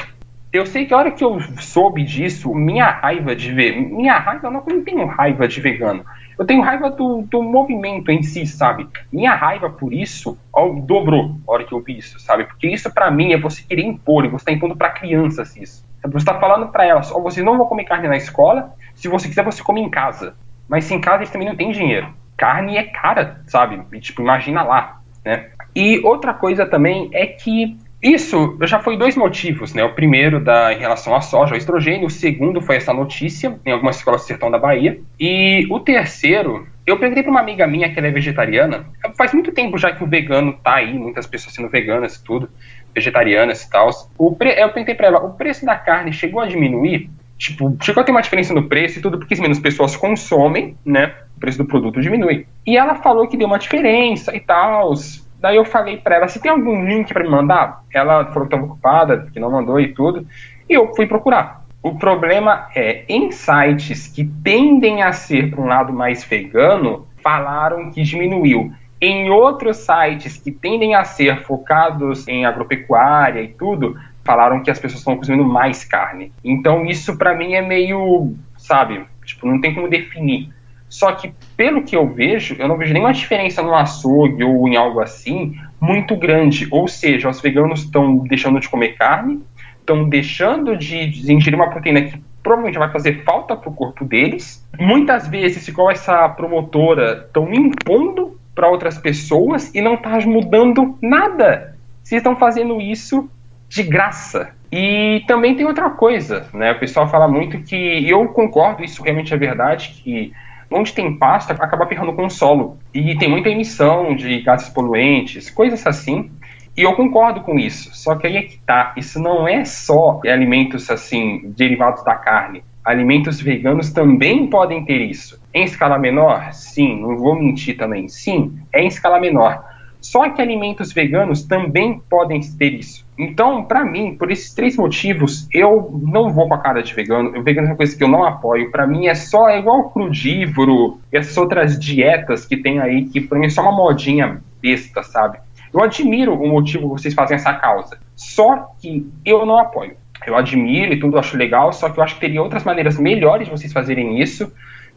Eu 0.58 0.66
sei 0.66 0.88
que 0.88 0.94
a 0.94 0.98
hora 0.98 1.12
que 1.12 1.24
eu 1.24 1.40
soube 1.60 2.04
disso, 2.04 2.52
minha 2.56 2.90
raiva 2.90 3.36
de 3.36 3.54
ver. 3.54 3.80
Minha 3.80 4.18
raiva, 4.18 4.48
eu 4.48 4.52
não 4.52 4.84
tenho 4.84 5.06
raiva 5.06 5.48
de 5.48 5.62
vegano. 5.62 6.04
Eu 6.38 6.46
tenho 6.46 6.64
raiva 6.64 6.90
do, 6.90 7.22
do 7.22 7.44
movimento 7.44 8.10
em 8.10 8.24
si, 8.24 8.46
sabe? 8.48 8.88
Minha 9.14 9.36
raiva 9.36 9.70
por 9.70 9.94
isso 9.94 10.36
ó, 10.52 10.70
dobrou 10.70 11.36
a 11.48 11.52
hora 11.52 11.64
que 11.64 11.74
eu 11.74 11.82
vi 11.82 12.00
isso, 12.00 12.20
sabe? 12.20 12.46
Porque 12.46 12.68
isso 12.68 12.92
para 12.92 13.12
mim 13.12 13.34
é 13.34 13.40
você 13.40 13.62
querer 13.62 13.84
impor, 13.84 14.26
e 14.26 14.30
você 14.30 14.46
tá 14.46 14.52
impondo 14.52 14.76
para 14.76 14.90
crianças 14.90 15.56
isso. 15.56 15.86
Você 16.04 16.26
tá 16.26 16.40
falando 16.40 16.70
para 16.70 16.86
elas, 16.86 17.12
ó, 17.12 17.20
vocês 17.22 17.46
não 17.46 17.58
vão 17.58 17.68
comer 17.68 17.84
carne 17.84 18.08
na 18.08 18.18
escola, 18.18 18.74
se 18.96 19.08
você 19.08 19.28
quiser 19.28 19.46
você 19.46 19.62
come 19.62 19.82
em 19.82 19.90
casa. 19.90 20.36
Mas 20.68 20.86
se 20.86 20.94
em 20.94 21.00
casa 21.00 21.18
eles 21.18 21.30
também 21.30 21.48
não 21.48 21.56
têm 21.56 21.72
dinheiro. 21.72 22.12
Carne 22.36 22.78
é 22.78 22.84
cara, 22.84 23.42
sabe? 23.46 23.80
E, 23.92 24.00
tipo, 24.00 24.24
imagina 24.24 24.64
lá, 24.64 25.02
né? 25.24 25.50
E 25.76 26.00
outra 26.04 26.34
coisa 26.34 26.66
também 26.66 27.10
é 27.14 27.28
que 27.28 27.78
isso 28.02 28.58
já 28.62 28.80
foi 28.80 28.96
dois 28.96 29.16
motivos, 29.16 29.74
né? 29.74 29.84
O 29.84 29.94
primeiro 29.94 30.40
da, 30.40 30.72
em 30.72 30.78
relação 30.78 31.16
à 31.16 31.22
soja, 31.22 31.54
ao 31.54 31.58
estrogênio, 31.58 32.06
o 32.06 32.12
segundo 32.12 32.62
foi 32.62 32.76
essa 32.76 32.94
notícia 32.94 33.60
em 33.66 33.72
algumas 33.72 33.98
escolas 33.98 34.22
do 34.22 34.28
sertão 34.28 34.52
da 34.52 34.60
Bahia. 34.60 35.00
E 35.20 35.66
o 35.72 35.80
terceiro, 35.80 36.68
eu 36.86 37.00
perguntei 37.00 37.24
para 37.24 37.32
uma 37.32 37.40
amiga 37.40 37.66
minha 37.66 37.92
que 37.92 37.98
ela 37.98 38.08
é 38.08 38.12
vegetariana. 38.12 38.86
Faz 39.18 39.34
muito 39.34 39.52
tempo 39.52 39.78
já 39.80 39.92
que 39.92 40.04
o 40.04 40.08
vegano 40.08 40.54
tá 40.54 40.76
aí, 40.76 40.94
muitas 40.94 41.26
pessoas 41.26 41.56
sendo 41.56 41.70
veganas 41.70 42.16
e 42.16 42.24
tudo, 42.24 42.50
vegetarianas 42.94 43.64
e 43.64 43.70
tal. 43.70 43.90
Eu 44.20 44.36
perguntei 44.36 44.94
para 44.94 45.08
ela, 45.08 45.26
o 45.26 45.34
preço 45.34 45.66
da 45.66 45.76
carne 45.76 46.14
chegou 46.14 46.40
a 46.40 46.46
diminuir? 46.46 47.10
Tipo, 47.36 47.76
chegou 47.82 48.02
a 48.02 48.04
ter 48.04 48.12
uma 48.12 48.22
diferença 48.22 48.54
no 48.54 48.68
preço 48.68 49.00
e 49.00 49.02
tudo, 49.02 49.18
porque 49.18 49.40
menos 49.42 49.60
pessoas 49.60 49.96
consomem, 49.96 50.76
né? 50.86 51.16
O 51.36 51.40
preço 51.40 51.58
do 51.58 51.66
produto 51.66 52.00
diminui. 52.00 52.46
E 52.66 52.78
ela 52.78 52.96
falou 52.96 53.28
que 53.28 53.38
deu 53.38 53.48
uma 53.48 53.60
diferença 53.60 54.36
e 54.36 54.40
tal 54.40 54.94
Daí 55.40 55.56
eu 55.56 55.66
falei 55.66 55.98
para 55.98 56.16
ela, 56.16 56.28
se 56.28 56.42
tem 56.42 56.52
algum 56.52 56.86
link 56.86 57.14
para 57.14 57.24
me 57.24 57.30
mandar? 57.30 57.84
Ela 57.94 58.26
falou 58.26 58.48
que 58.48 58.56
estava 58.56 58.66
ocupada, 58.66 59.30
que 59.32 59.40
não 59.40 59.52
mandou 59.52 59.80
e 59.80 59.94
tudo. 59.94 60.26
E 60.68 60.74
eu 60.74 60.94
fui 60.96 61.06
procurar. 61.06 61.66
O 61.82 61.96
problema 61.96 62.68
é, 62.76 63.06
em 63.08 63.32
sites 63.32 64.08
que 64.08 64.26
tendem 64.26 65.04
a 65.04 65.14
ser 65.14 65.52
para 65.52 65.62
um 65.62 65.68
lado 65.68 65.94
mais 65.94 66.24
vegano, 66.24 67.08
falaram 67.24 67.92
que 67.92 68.02
diminuiu. 68.02 68.74
Em 69.00 69.30
outros 69.30 69.78
sites 69.78 70.38
que 70.38 70.52
tendem 70.52 70.96
a 70.96 71.04
ser 71.04 71.44
focados 71.44 72.28
em 72.28 72.46
agropecuária 72.46 73.42
e 73.42 73.50
tudo, 73.50 73.96
falaram 74.26 74.62
que 74.62 74.72
as 74.72 74.80
pessoas 74.80 75.00
estão 75.00 75.16
consumindo 75.16 75.46
mais 75.46 75.86
carne. 75.86 76.34
Então 76.44 76.86
isso 76.86 77.18
para 77.18 77.36
mim 77.36 77.54
é 77.54 77.62
meio, 77.62 78.36
sabe, 78.58 79.06
tipo, 79.24 79.48
não 79.48 79.62
tem 79.62 79.74
como 79.74 79.88
definir. 79.88 80.52
Só 80.90 81.12
que, 81.12 81.34
pelo 81.56 81.84
que 81.84 81.96
eu 81.96 82.08
vejo, 82.08 82.56
eu 82.58 82.68
não 82.68 82.78
vejo 82.78 82.94
nenhuma 82.94 83.14
diferença 83.14 83.62
no 83.62 83.76
açougue 83.76 84.44
ou 84.44 84.68
em 84.68 84.78
algo 84.78 85.00
assim 85.00 85.56
muito 85.82 86.16
grande. 86.16 86.68
Ou 86.72 86.88
seja, 86.88 87.30
os 87.30 87.42
veganos 87.42 87.82
estão 87.82 88.20
deixando 88.20 88.60
de 88.60 88.70
comer 88.70 88.96
carne, 88.96 89.42
estão 89.80 90.08
deixando 90.08 90.78
de 90.78 91.32
ingerir 91.32 91.56
uma 91.56 91.70
proteína 91.70 92.02
que 92.04 92.22
provavelmente 92.42 92.80
vai 92.80 92.90
fazer 92.92 93.24
falta 93.24 93.56
para 93.56 93.70
o 93.70 93.74
corpo 93.74 94.06
deles. 94.06 94.66
Muitas 94.80 95.28
vezes, 95.28 95.68
igual 95.68 95.92
essa 95.92 96.30
promotora, 96.30 97.26
estão 97.28 97.52
impondo 97.54 98.40
para 98.56 98.70
outras 98.70 98.98
pessoas 98.98 99.74
e 99.76 99.82
não 99.82 99.96
está 99.96 100.18
mudando 100.22 100.98
nada. 101.02 101.76
Vocês 102.02 102.20
estão 102.20 102.38
fazendo 102.38 102.80
isso 102.80 103.30
de 103.68 103.84
graça. 103.84 104.56
E 104.72 105.24
também 105.28 105.56
tem 105.56 105.66
outra 105.66 105.90
coisa, 105.90 106.48
né? 106.54 106.72
O 106.72 106.80
pessoal 106.80 107.08
fala 107.10 107.28
muito 107.28 107.60
que, 107.60 107.76
e 107.76 108.10
eu 108.10 108.26
concordo, 108.30 108.84
isso 108.84 109.04
realmente 109.04 109.34
é 109.34 109.38
verdade, 109.38 110.02
que 110.04 110.34
onde 110.72 110.94
tem 110.94 111.18
pasta, 111.18 111.54
acaba 111.54 111.88
ferrando 111.88 112.14
com 112.14 112.26
o 112.26 112.30
solo. 112.30 112.78
E 112.94 113.16
tem 113.18 113.30
muita 113.30 113.50
emissão 113.50 114.16
de 114.16 114.42
gases 114.42 114.70
poluentes, 114.70 115.50
coisas 115.50 115.86
assim. 115.86 116.32
E 116.76 116.84
eu 116.84 116.94
concordo 116.94 117.42
com 117.42 117.58
isso. 117.58 117.90
Só 117.94 118.16
que 118.16 118.28
aí 118.28 118.38
é 118.38 118.42
que 118.44 118.60
tá. 118.60 118.94
Isso 118.96 119.20
não 119.20 119.48
é 119.48 119.66
só 119.66 120.22
alimentos 120.26 120.92
assim, 120.92 121.54
derivados 121.56 122.04
da 122.04 122.16
carne. 122.16 122.64
Alimentos 122.86 123.42
veganos 123.42 123.92
também 123.92 124.48
podem 124.48 124.86
ter 124.86 125.02
isso. 125.02 125.42
Em 125.54 125.64
escala 125.64 125.98
menor? 125.98 126.54
Sim, 126.54 127.02
não 127.02 127.18
vou 127.18 127.36
mentir 127.36 127.76
também. 127.78 128.08
Sim, 128.08 128.60
é 128.72 128.82
em 128.82 128.88
escala 128.88 129.20
menor. 129.20 129.64
Só 130.00 130.30
que 130.30 130.42
alimentos 130.42 130.94
veganos 130.94 131.44
também 131.44 132.00
podem 132.10 132.40
ter 132.40 132.74
isso. 132.74 133.07
Então, 133.18 133.64
para 133.64 133.84
mim, 133.84 134.16
por 134.16 134.30
esses 134.30 134.54
três 134.54 134.78
motivos, 134.78 135.48
eu 135.52 136.00
não 136.04 136.32
vou 136.32 136.48
com 136.48 136.54
a 136.54 136.60
cara 136.60 136.84
de 136.84 136.94
vegano. 136.94 137.38
O 137.38 137.44
vegano 137.44 137.68
é 137.68 137.72
uma 137.72 137.78
coisa 137.78 137.98
que 137.98 138.04
eu 138.04 138.08
não 138.08 138.24
apoio. 138.24 138.72
Para 138.72 138.86
mim 138.86 139.08
é 139.08 139.16
só 139.16 139.50
é 139.50 139.58
igual 139.58 139.90
crudívoro 139.90 141.00
e 141.12 141.18
essas 141.18 141.36
outras 141.36 141.80
dietas 141.80 142.46
que 142.46 142.58
tem 142.58 142.80
aí, 142.80 143.06
que 143.06 143.20
para 143.20 143.40
mim 143.40 143.48
é 143.48 143.50
só 143.50 143.64
uma 143.64 143.72
modinha 143.72 144.42
besta, 144.62 145.02
sabe? 145.02 145.40
Eu 145.74 145.82
admiro 145.82 146.34
o 146.34 146.48
motivo 146.48 146.96
que 146.96 147.02
vocês 147.02 147.14
fazem 147.14 147.36
essa 147.36 147.54
causa. 147.54 148.00
Só 148.16 148.72
que 148.80 149.10
eu 149.26 149.46
não 149.46 149.58
apoio. 149.58 149.96
Eu 150.26 150.36
admiro 150.36 150.94
e 150.94 151.00
tudo, 151.00 151.18
acho 151.18 151.38
legal, 151.38 151.74
só 151.74 151.90
que 151.90 152.00
eu 152.00 152.04
acho 152.04 152.16
que 152.16 152.22
teria 152.22 152.42
outras 152.42 152.64
maneiras 152.64 153.00
melhores 153.00 153.48
de 153.48 153.52
vocês 153.52 153.74
fazerem 153.74 154.22
isso 154.22 154.52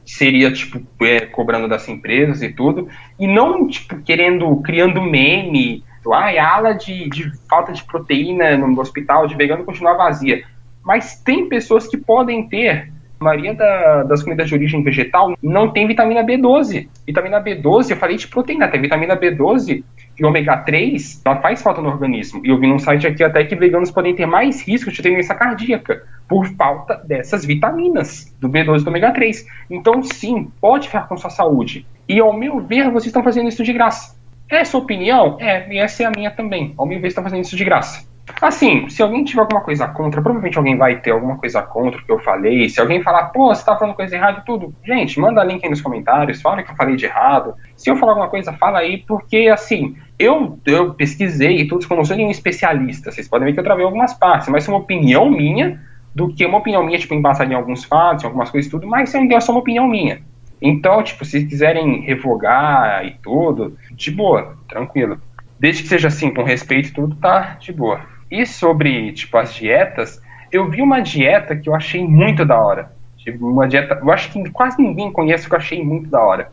seria, 0.05 0.53
tipo, 0.53 0.83
é, 1.05 1.21
cobrando 1.21 1.69
das 1.69 1.89
empresas 1.89 2.43
e 2.43 2.49
tudo, 2.49 2.89
e 3.19 3.27
não, 3.27 3.69
tipo, 3.69 4.01
querendo, 4.03 4.57
criando 4.57 5.03
meme, 5.03 5.85
Ai, 6.13 6.39
a 6.39 6.57
ala 6.57 6.73
de, 6.73 7.09
de 7.09 7.31
falta 7.49 7.73
de 7.73 7.85
proteína 7.85 8.57
no 8.57 8.81
hospital 8.81 9.27
de 9.27 9.37
vegano 9.37 9.65
continua 9.65 9.95
vazia. 9.95 10.45
Mas 10.83 11.21
tem 11.23 11.49
pessoas 11.49 11.87
que 11.87 11.97
podem 11.97 12.49
ter 12.49 12.91
a 13.21 13.25
maioria 13.25 13.55
da, 13.55 14.03
das 14.05 14.23
comidas 14.23 14.49
de 14.49 14.55
origem 14.55 14.83
vegetal 14.83 15.35
não 15.43 15.71
tem 15.71 15.87
vitamina 15.87 16.25
B12. 16.25 16.89
Vitamina 17.07 17.39
B12, 17.39 17.91
eu 17.91 17.97
falei 17.99 18.17
de 18.17 18.27
proteína, 18.27 18.67
tem 18.67 18.81
vitamina 18.81 19.15
B12 19.15 19.85
e 20.19 20.25
ômega 20.25 20.57
3, 20.57 21.21
ela 21.25 21.37
faz 21.37 21.63
falta 21.63 21.83
no 21.83 21.91
organismo. 21.91 22.41
E 22.43 22.49
eu 22.49 22.59
vi 22.59 22.67
num 22.67 22.79
site 22.79 23.07
aqui 23.07 23.23
até 23.23 23.45
que 23.45 23.55
veganos 23.55 23.91
podem 23.91 24.15
ter 24.15 24.25
mais 24.25 24.67
risco 24.67 24.91
de 24.91 25.03
ter 25.03 25.11
doença 25.11 25.35
cardíaca 25.35 26.03
por 26.27 26.47
falta 26.55 26.97
dessas 26.97 27.45
vitaminas, 27.45 28.35
do 28.41 28.49
B12 28.49 28.81
e 28.81 28.85
do 28.85 28.89
ômega 28.89 29.13
3. 29.13 29.47
Então, 29.71 30.03
sim, 30.03 30.51
pode 30.59 30.89
ficar 30.89 31.07
com 31.07 31.17
sua 31.17 31.31
saúde. 31.31 31.87
E 32.09 32.19
ao 32.21 32.33
meu 32.33 32.59
ver, 32.61 32.91
vocês 32.91 33.07
estão 33.07 33.23
fazendo 33.23 33.49
isso 33.49 33.63
de 33.63 33.73
graça. 33.73 34.19
É 34.51 34.65
sua 34.65 34.81
opinião? 34.81 35.37
É, 35.41 35.73
e 35.73 35.79
essa 35.79 36.03
é 36.03 36.07
a 36.07 36.11
minha 36.11 36.31
também. 36.31 36.75
Ao 36.77 36.85
meu 36.85 37.01
ver, 37.01 37.09
estão 37.09 37.23
fazendo 37.23 37.43
isso 37.43 37.57
de 37.57 37.65
graça. 37.65 38.11
Assim, 38.41 38.89
se 38.89 39.03
alguém 39.03 39.25
tiver 39.25 39.41
alguma 39.41 39.61
coisa 39.61 39.87
contra, 39.89 40.21
provavelmente 40.21 40.57
alguém 40.57 40.77
vai 40.77 41.01
ter 41.01 41.11
alguma 41.11 41.37
coisa 41.37 41.63
contra 41.63 42.01
o 42.01 42.05
que 42.05 42.13
eu 42.13 42.19
falei. 42.19 42.69
Se 42.69 42.81
alguém 42.81 43.03
falar, 43.03 43.27
pô, 43.27 43.55
você 43.55 43.65
tá 43.65 43.77
falando 43.77 43.95
coisa 43.95 44.15
errada 44.15 44.41
e 44.41 44.45
tudo, 44.45 44.75
gente, 44.85 45.19
manda 45.19 45.43
link 45.43 45.65
aí 45.65 45.71
nos 45.71 45.81
comentários, 45.81 46.41
fala 46.41 46.63
que 46.63 46.71
eu 46.71 46.77
falei 46.77 46.97
de 46.97 47.07
errado. 47.07 47.55
Se 47.77 47.91
eu 47.91 47.97
falar 47.97 48.13
alguma 48.13 48.29
coisa, 48.29 48.53
fala 48.53 48.79
aí, 48.79 48.99
porque 48.99 49.49
assim, 49.49 49.97
eu, 50.19 50.59
eu 50.65 50.95
pesquisei 50.95 51.61
e 51.61 51.69
tudo, 51.69 51.85
eu 51.89 52.05
sou 52.05 52.17
um 52.17 52.31
especialista, 52.31 53.11
vocês 53.11 53.29
podem 53.29 53.47
ver 53.47 53.55
que 53.55 53.61
eu 53.61 53.65
travei 53.65 53.85
algumas 53.85 54.15
partes, 54.15 54.49
mas 54.49 54.67
é 54.67 54.71
uma 54.71 54.79
opinião 54.79 55.29
minha 55.31 55.81
do 56.15 56.33
que 56.33 56.45
uma 56.45 56.59
opinião 56.59 56.85
minha, 56.85 56.99
tipo, 56.99 57.15
embasada 57.15 57.53
em 57.53 57.57
alguns 57.57 57.85
fatos, 57.85 58.25
em 58.25 58.27
algumas 58.27 58.51
coisas 58.51 58.69
e 58.69 58.71
tudo, 58.71 58.87
mas 58.87 59.15
é 59.15 59.41
só 59.41 59.53
uma 59.53 59.61
opinião 59.61 59.87
minha. 59.87 60.21
Então, 60.61 61.03
tipo, 61.03 61.25
se 61.25 61.47
quiserem 61.47 62.03
revogar 62.03 63.05
e 63.07 63.13
tudo, 63.23 63.79
de 63.93 64.11
boa, 64.11 64.59
tranquilo. 64.69 65.21
Desde 65.59 65.83
que 65.83 65.89
seja 65.89 66.09
assim, 66.09 66.33
com 66.33 66.43
respeito 66.43 66.89
e 66.89 66.93
tudo, 66.93 67.17
tá 67.17 67.57
de 67.61 67.73
boa. 67.73 68.01
E 68.31 68.47
sobre, 68.47 69.13
tipo, 69.13 69.37
as 69.37 69.55
dietas, 69.55 70.23
eu 70.53 70.69
vi 70.69 70.83
uma 70.83 71.01
dieta 71.01 71.57
que 71.57 71.69
eu 71.69 71.75
achei 71.75 72.07
muito 72.07 72.45
da 72.45 72.61
hora. 72.61 72.93
Tipo, 73.17 73.49
uma 73.49 73.69
dieta, 73.69 73.99
eu 74.01 74.11
acho 74.11 74.31
que 74.33 74.51
quase 74.51 74.81
ninguém 74.81 75.13
conhece 75.13 75.49
que 75.49 75.55
eu 75.55 75.59
achei 75.59 75.83
muito 75.83 76.09
da 76.09 76.21
hora. 76.21 76.53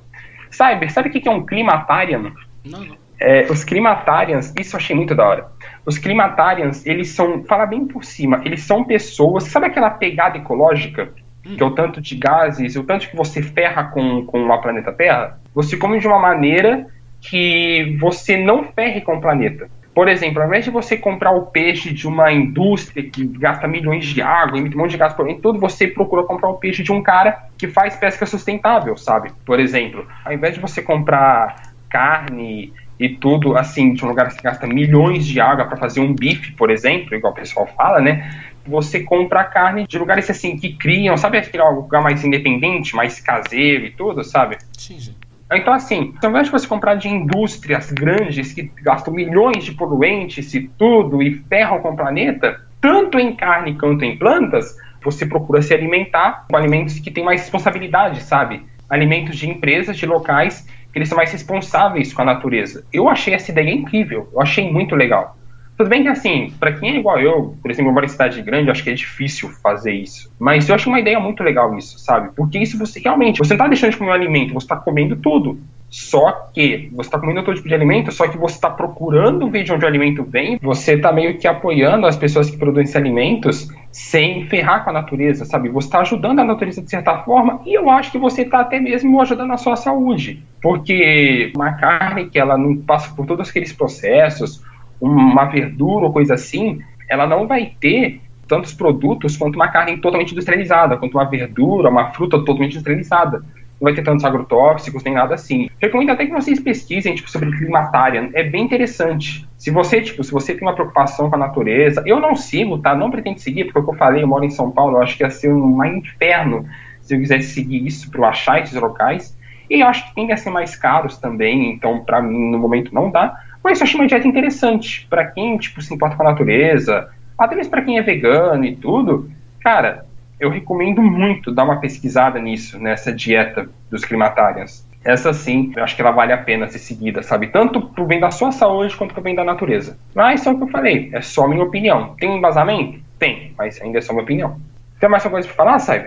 Cyber, 0.49 0.91
sabe 0.91 1.09
o 1.09 1.11
que 1.11 1.27
é 1.27 1.31
um 1.31 1.45
climatarian? 1.45 2.33
Não, 2.65 2.85
não. 2.85 2.97
É, 3.19 3.47
os 3.49 3.63
climatarians, 3.63 4.53
isso 4.59 4.75
eu 4.75 4.79
achei 4.79 4.95
muito 4.95 5.15
da 5.15 5.25
hora. 5.25 5.51
Os 5.85 5.97
climatarians, 5.97 6.85
eles 6.85 7.09
são, 7.09 7.43
fala 7.45 7.65
bem 7.65 7.87
por 7.87 8.03
cima, 8.03 8.41
eles 8.45 8.61
são 8.61 8.83
pessoas, 8.83 9.45
sabe 9.45 9.67
aquela 9.67 9.89
pegada 9.89 10.37
ecológica? 10.37 11.11
Que 11.55 11.63
é 11.63 11.65
o 11.65 11.71
tanto 11.71 12.01
de 12.01 12.15
gases, 12.15 12.75
o 12.75 12.83
tanto 12.83 13.09
que 13.09 13.15
você 13.15 13.41
ferra 13.41 13.85
com, 13.85 14.25
com 14.25 14.51
a 14.51 14.57
planeta 14.57 14.91
Terra? 14.91 15.39
Você 15.53 15.77
come 15.77 15.99
de 15.99 16.07
uma 16.07 16.19
maneira 16.19 16.87
que 17.21 17.97
você 17.99 18.37
não 18.37 18.63
ferre 18.63 19.01
com 19.01 19.15
o 19.15 19.21
planeta. 19.21 19.69
Por 19.97 20.07
exemplo, 20.07 20.41
ao 20.41 20.47
invés 20.47 20.63
de 20.63 20.69
você 20.69 20.95
comprar 20.95 21.31
o 21.31 21.47
peixe 21.47 21.91
de 21.91 22.07
uma 22.07 22.31
indústria 22.31 23.09
que 23.09 23.25
gasta 23.25 23.67
milhões 23.67 24.05
de 24.05 24.21
água, 24.21 24.59
emite 24.59 24.75
um 24.75 24.81
monte 24.81 24.91
de 24.91 24.97
gás 24.97 25.11
por 25.13 25.27
tudo, 25.41 25.59
você 25.59 25.87
procura 25.87 26.23
comprar 26.23 26.49
o 26.49 26.57
peixe 26.57 26.83
de 26.83 26.91
um 26.91 27.01
cara 27.01 27.47
que 27.57 27.67
faz 27.67 27.95
pesca 27.95 28.23
sustentável, 28.27 28.95
sabe? 28.95 29.31
Por 29.43 29.59
exemplo, 29.59 30.07
ao 30.23 30.31
invés 30.31 30.53
de 30.53 30.59
você 30.59 30.83
comprar 30.83 31.73
carne 31.89 32.71
e 32.99 33.09
tudo 33.09 33.57
assim 33.57 33.93
de 33.93 34.05
um 34.05 34.09
lugar 34.09 34.29
que 34.35 34.43
gasta 34.43 34.67
milhões 34.67 35.25
de 35.25 35.39
água 35.39 35.65
para 35.65 35.77
fazer 35.77 35.99
um 35.99 36.13
bife, 36.13 36.51
por 36.51 36.69
exemplo, 36.69 37.15
igual 37.15 37.33
o 37.33 37.35
pessoal 37.35 37.65
fala, 37.75 37.99
né? 37.99 38.29
Você 38.67 39.03
compra 39.03 39.43
carne 39.43 39.87
de 39.87 39.97
lugares 39.97 40.29
assim 40.29 40.57
que 40.57 40.73
criam, 40.73 41.15
sabe 41.17 41.37
aquele 41.37 41.63
lugar 41.63 42.01
mais 42.01 42.23
independente, 42.23 42.95
mais 42.95 43.19
caseiro 43.19 43.85
e 43.85 43.91
tudo, 43.91 44.23
sabe? 44.23 44.57
Sim, 44.77 44.99
sim. 44.99 45.15
Então, 45.51 45.73
assim, 45.73 46.13
ao 46.21 46.29
invés 46.29 46.47
de 46.47 46.51
você 46.51 46.67
comprar 46.67 46.95
de 46.95 47.07
indústrias 47.07 47.89
grandes 47.91 48.51
que 48.51 48.63
gastam 48.81 49.13
milhões 49.13 49.63
de 49.63 49.71
poluentes 49.71 50.53
e 50.53 50.69
tudo 50.77 51.23
e 51.23 51.35
ferram 51.47 51.79
com 51.79 51.91
o 51.91 51.95
planeta, 51.95 52.61
tanto 52.81 53.17
em 53.17 53.33
carne 53.33 53.77
quanto 53.77 54.03
em 54.03 54.17
plantas, 54.17 54.75
você 55.01 55.25
procura 55.25 55.61
se 55.61 55.73
alimentar 55.73 56.45
com 56.49 56.57
alimentos 56.57 56.99
que 56.99 57.09
têm 57.09 57.23
mais 57.23 57.41
responsabilidade, 57.41 58.21
sabe? 58.23 58.65
Alimentos 58.89 59.37
de 59.37 59.49
empresas, 59.49 59.97
de 59.97 60.05
locais 60.05 60.67
que 60.91 60.99
eles 60.99 61.07
são 61.07 61.17
mais 61.17 61.31
responsáveis 61.31 62.11
com 62.11 62.23
a 62.23 62.25
natureza. 62.25 62.85
Eu 62.91 63.07
achei 63.07 63.33
essa 63.33 63.51
ideia 63.51 63.71
incrível, 63.71 64.29
eu 64.33 64.41
achei 64.41 64.69
muito 64.69 64.95
legal. 64.95 65.36
Tudo 65.77 65.89
bem 65.89 66.01
que, 66.01 66.09
assim, 66.09 66.51
para 66.59 66.73
quem 66.73 66.89
é 66.89 66.97
igual 66.97 67.19
eu, 67.19 67.55
por 67.61 67.69
exemplo, 67.69 67.91
eu 67.91 67.93
moro 67.93 68.05
em 68.05 68.09
cidade 68.09 68.41
grande, 68.41 68.67
eu 68.67 68.71
acho 68.71 68.83
que 68.83 68.89
é 68.89 68.93
difícil 68.93 69.49
fazer 69.61 69.93
isso. 69.93 70.33
Mas 70.39 70.67
eu 70.67 70.73
acho 70.73 70.89
uma 70.89 70.99
ideia 70.99 71.19
muito 71.19 71.43
legal 71.43 71.77
isso, 71.77 71.99
sabe? 71.99 72.29
Porque 72.35 72.57
isso 72.57 72.79
você 72.79 72.99
realmente, 72.99 73.37
você 73.37 73.53
não 73.53 73.59
tá 73.59 73.67
deixando 73.67 73.91
de 73.91 73.97
comer 73.97 74.09
um 74.09 74.13
alimento, 74.13 74.55
você 74.55 74.67
tá 74.67 74.75
comendo 74.75 75.15
tudo. 75.17 75.59
Só 75.89 76.49
que 76.53 76.89
você 76.93 77.07
está 77.07 77.19
comendo 77.19 77.43
todo 77.43 77.55
tipo 77.55 77.67
de 77.67 77.75
alimento, 77.75 78.11
só 78.11 78.27
que 78.27 78.37
você 78.37 78.55
está 78.55 78.69
procurando 78.69 79.49
ver 79.49 79.63
de 79.63 79.71
onde 79.71 79.85
o 79.85 79.87
alimento 79.87 80.23
vem, 80.23 80.59
você 80.61 80.95
está 80.95 81.13
meio 81.13 81.37
que 81.37 81.47
apoiando 81.47 82.07
as 82.07 82.17
pessoas 82.17 82.49
que 82.49 82.57
produzem 82.57 82.83
esses 82.83 82.95
alimentos 82.95 83.69
sem 83.91 84.45
ferrar 84.47 84.83
com 84.83 84.89
a 84.89 84.93
natureza, 84.93 85.45
sabe? 85.45 85.69
Você 85.69 85.87
está 85.87 85.99
ajudando 85.99 86.39
a 86.39 86.43
natureza 86.43 86.81
de 86.81 86.89
certa 86.89 87.19
forma 87.19 87.61
e 87.65 87.73
eu 87.73 87.89
acho 87.89 88.11
que 88.11 88.17
você 88.17 88.41
está 88.41 88.59
até 88.61 88.79
mesmo 88.79 89.21
ajudando 89.21 89.53
a 89.53 89.57
sua 89.57 89.75
saúde. 89.75 90.43
Porque 90.61 91.53
uma 91.55 91.73
carne 91.73 92.25
que 92.25 92.37
ela 92.37 92.57
não 92.57 92.75
passa 92.75 93.13
por 93.15 93.25
todos 93.25 93.49
aqueles 93.49 93.71
processos, 93.71 94.61
uma 94.99 95.45
verdura 95.45 96.05
ou 96.05 96.13
coisa 96.13 96.33
assim, 96.33 96.81
ela 97.09 97.27
não 97.27 97.47
vai 97.47 97.73
ter 97.79 98.21
tantos 98.47 98.73
produtos 98.73 99.35
quanto 99.35 99.55
uma 99.55 99.67
carne 99.67 99.97
totalmente 99.97 100.31
industrializada, 100.31 100.97
quanto 100.97 101.17
uma 101.17 101.29
verdura, 101.29 101.89
uma 101.89 102.11
fruta 102.11 102.37
totalmente 102.37 102.73
industrializada. 102.73 103.43
Não 103.79 103.85
vai 103.85 103.93
ter 103.93 104.01
tantos 104.01 104.25
agrotóxicos, 104.25 105.03
nem 105.03 105.13
nada 105.13 105.35
assim. 105.35 105.69
Recomendo 105.79 106.09
até 106.09 106.25
que 106.25 106.31
vocês 106.31 106.59
pesquisem 106.59 107.13
tipo, 107.13 107.29
sobre 107.29 107.51
climatária. 107.51 108.27
É 108.33 108.43
bem 108.43 108.63
interessante. 108.63 109.47
Se 109.55 109.69
você, 109.69 110.01
tipo, 110.01 110.23
se 110.23 110.31
você 110.31 110.55
tem 110.55 110.67
uma 110.67 110.73
preocupação 110.73 111.29
com 111.29 111.35
a 111.35 111.39
natureza, 111.39 112.01
eu 112.05 112.19
não 112.19 112.35
sigo, 112.35 112.79
tá? 112.79 112.95
Não 112.95 113.11
pretendo 113.11 113.39
seguir, 113.39 113.65
porque 113.65 113.79
o 113.79 113.83
que 113.83 113.89
eu 113.91 113.97
falei, 113.97 114.23
eu 114.23 114.27
moro 114.27 114.43
em 114.43 114.49
São 114.49 114.71
Paulo, 114.71 114.97
eu 114.97 115.03
acho 115.03 115.15
que 115.15 115.23
ia 115.23 115.29
ser 115.29 115.53
um 115.53 115.83
inferno 115.85 116.65
se 117.01 117.15
eu 117.15 117.19
quisesse 117.19 117.53
seguir 117.53 117.85
isso 117.85 118.09
para 118.09 118.19
eu 118.19 118.25
achar 118.25 118.61
esses 118.61 118.79
locais. 118.79 119.37
E 119.69 119.81
eu 119.81 119.87
acho 119.87 120.07
que 120.07 120.15
tendem 120.15 120.33
a 120.33 120.37
ser 120.37 120.49
mais 120.49 120.75
caros 120.75 121.17
também, 121.17 121.71
então 121.71 122.03
para 122.03 122.21
mim 122.21 122.51
no 122.51 122.57
momento 122.57 122.93
não 122.93 123.11
dá. 123.11 123.37
Mas 123.67 123.81
eu 123.81 123.83
achei 123.83 123.99
uma 123.99 124.07
dieta 124.07 124.25
interessante 124.25 125.05
para 125.09 125.25
quem 125.25 125.57
tipo 125.57 125.81
se 125.81 125.93
importa 125.93 126.15
com 126.15 126.23
a 126.23 126.29
natureza, 126.31 127.09
até 127.37 127.53
mesmo 127.53 127.69
para 127.69 127.81
quem 127.81 127.97
é 127.97 128.01
vegano 128.01 128.63
e 128.63 128.73
tudo. 128.77 129.29
Cara, 129.61 130.05
eu 130.39 130.49
recomendo 130.49 131.01
muito 131.01 131.51
dar 131.51 131.65
uma 131.65 131.75
pesquisada 131.81 132.39
nisso, 132.39 132.79
nessa 132.79 133.11
dieta 133.11 133.67
dos 133.91 134.05
climatarians. 134.05 134.87
Essa 135.03 135.33
sim, 135.33 135.73
eu 135.75 135.83
acho 135.83 135.97
que 135.97 136.01
ela 136.01 136.11
vale 136.11 136.31
a 136.31 136.37
pena 136.37 136.69
ser 136.69 136.79
seguida, 136.79 137.21
sabe? 137.21 137.47
Tanto 137.47 137.81
pro 137.81 138.05
bem 138.05 138.21
da 138.21 138.31
sua 138.31 138.53
saúde 138.53 138.95
quanto 138.95 139.13
pro 139.13 139.21
bem 139.21 139.35
da 139.35 139.43
natureza. 139.43 139.97
Mas 140.15 140.47
é 140.47 140.49
o 140.49 140.55
que 140.55 140.63
eu 140.63 140.69
falei, 140.69 141.09
é 141.11 141.21
só 141.21 141.45
minha 141.45 141.63
opinião. 141.65 142.15
Tem 142.17 142.37
embasamento? 142.37 143.01
Tem, 143.19 143.53
mas 143.57 143.81
ainda 143.81 143.97
é 143.97 144.01
só 144.01 144.13
minha 144.13 144.23
opinião. 144.23 144.61
Tem 144.97 145.09
mais 145.09 145.25
alguma 145.25 145.41
coisa 145.41 145.53
pra 145.53 145.65
falar, 145.65 145.79
Saib? 145.79 146.05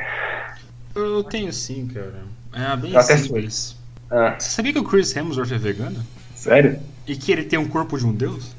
Eu 0.97 1.23
tenho 1.25 1.53
sim, 1.53 1.87
cara. 1.93 2.23
É 2.55 2.75
bem 2.79 2.97
Até 2.97 3.19
simples. 3.19 3.79
Ah, 4.11 4.35
Você 4.39 4.49
sabia 4.49 4.73
que 4.73 4.79
o 4.79 4.85
Chris 4.85 5.15
Hemsworth 5.15 5.53
é 5.53 5.59
vegano? 5.59 5.99
sério? 6.35 6.79
E 7.11 7.17
que 7.17 7.33
ele 7.33 7.43
tem 7.43 7.59
um 7.59 7.67
corpo 7.67 7.99
de 7.99 8.07
um 8.07 8.13
deus? 8.13 8.55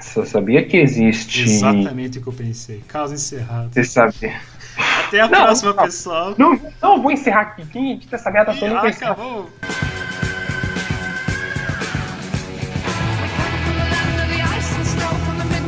Só 0.00 0.24
sabia 0.24 0.66
que 0.66 0.76
existe. 0.76 1.44
Exatamente 1.44 2.18
o 2.18 2.22
que 2.22 2.26
eu 2.26 2.32
pensei. 2.32 2.82
Caso 2.88 3.14
encerrado. 3.14 3.72
Você 3.72 3.84
sabia. 3.84 4.34
Até 5.06 5.20
a 5.20 5.28
Não, 5.28 5.44
próxima, 5.44 5.72
não. 5.72 5.84
pessoal. 5.84 6.34
Não, 6.36 6.60
não, 6.82 7.00
vou 7.00 7.12
encerrar 7.12 7.42
aqui. 7.42 7.64
Quem 7.66 8.00
quer 8.00 8.18
saber 8.18 8.38
a 8.38 8.40
Ih, 8.40 8.42
atuação 8.42 8.68
não 8.68 8.78
ah, 8.78 8.80
vai 8.80 8.90
encerrar. 8.90 9.12
acabou. 9.12 9.48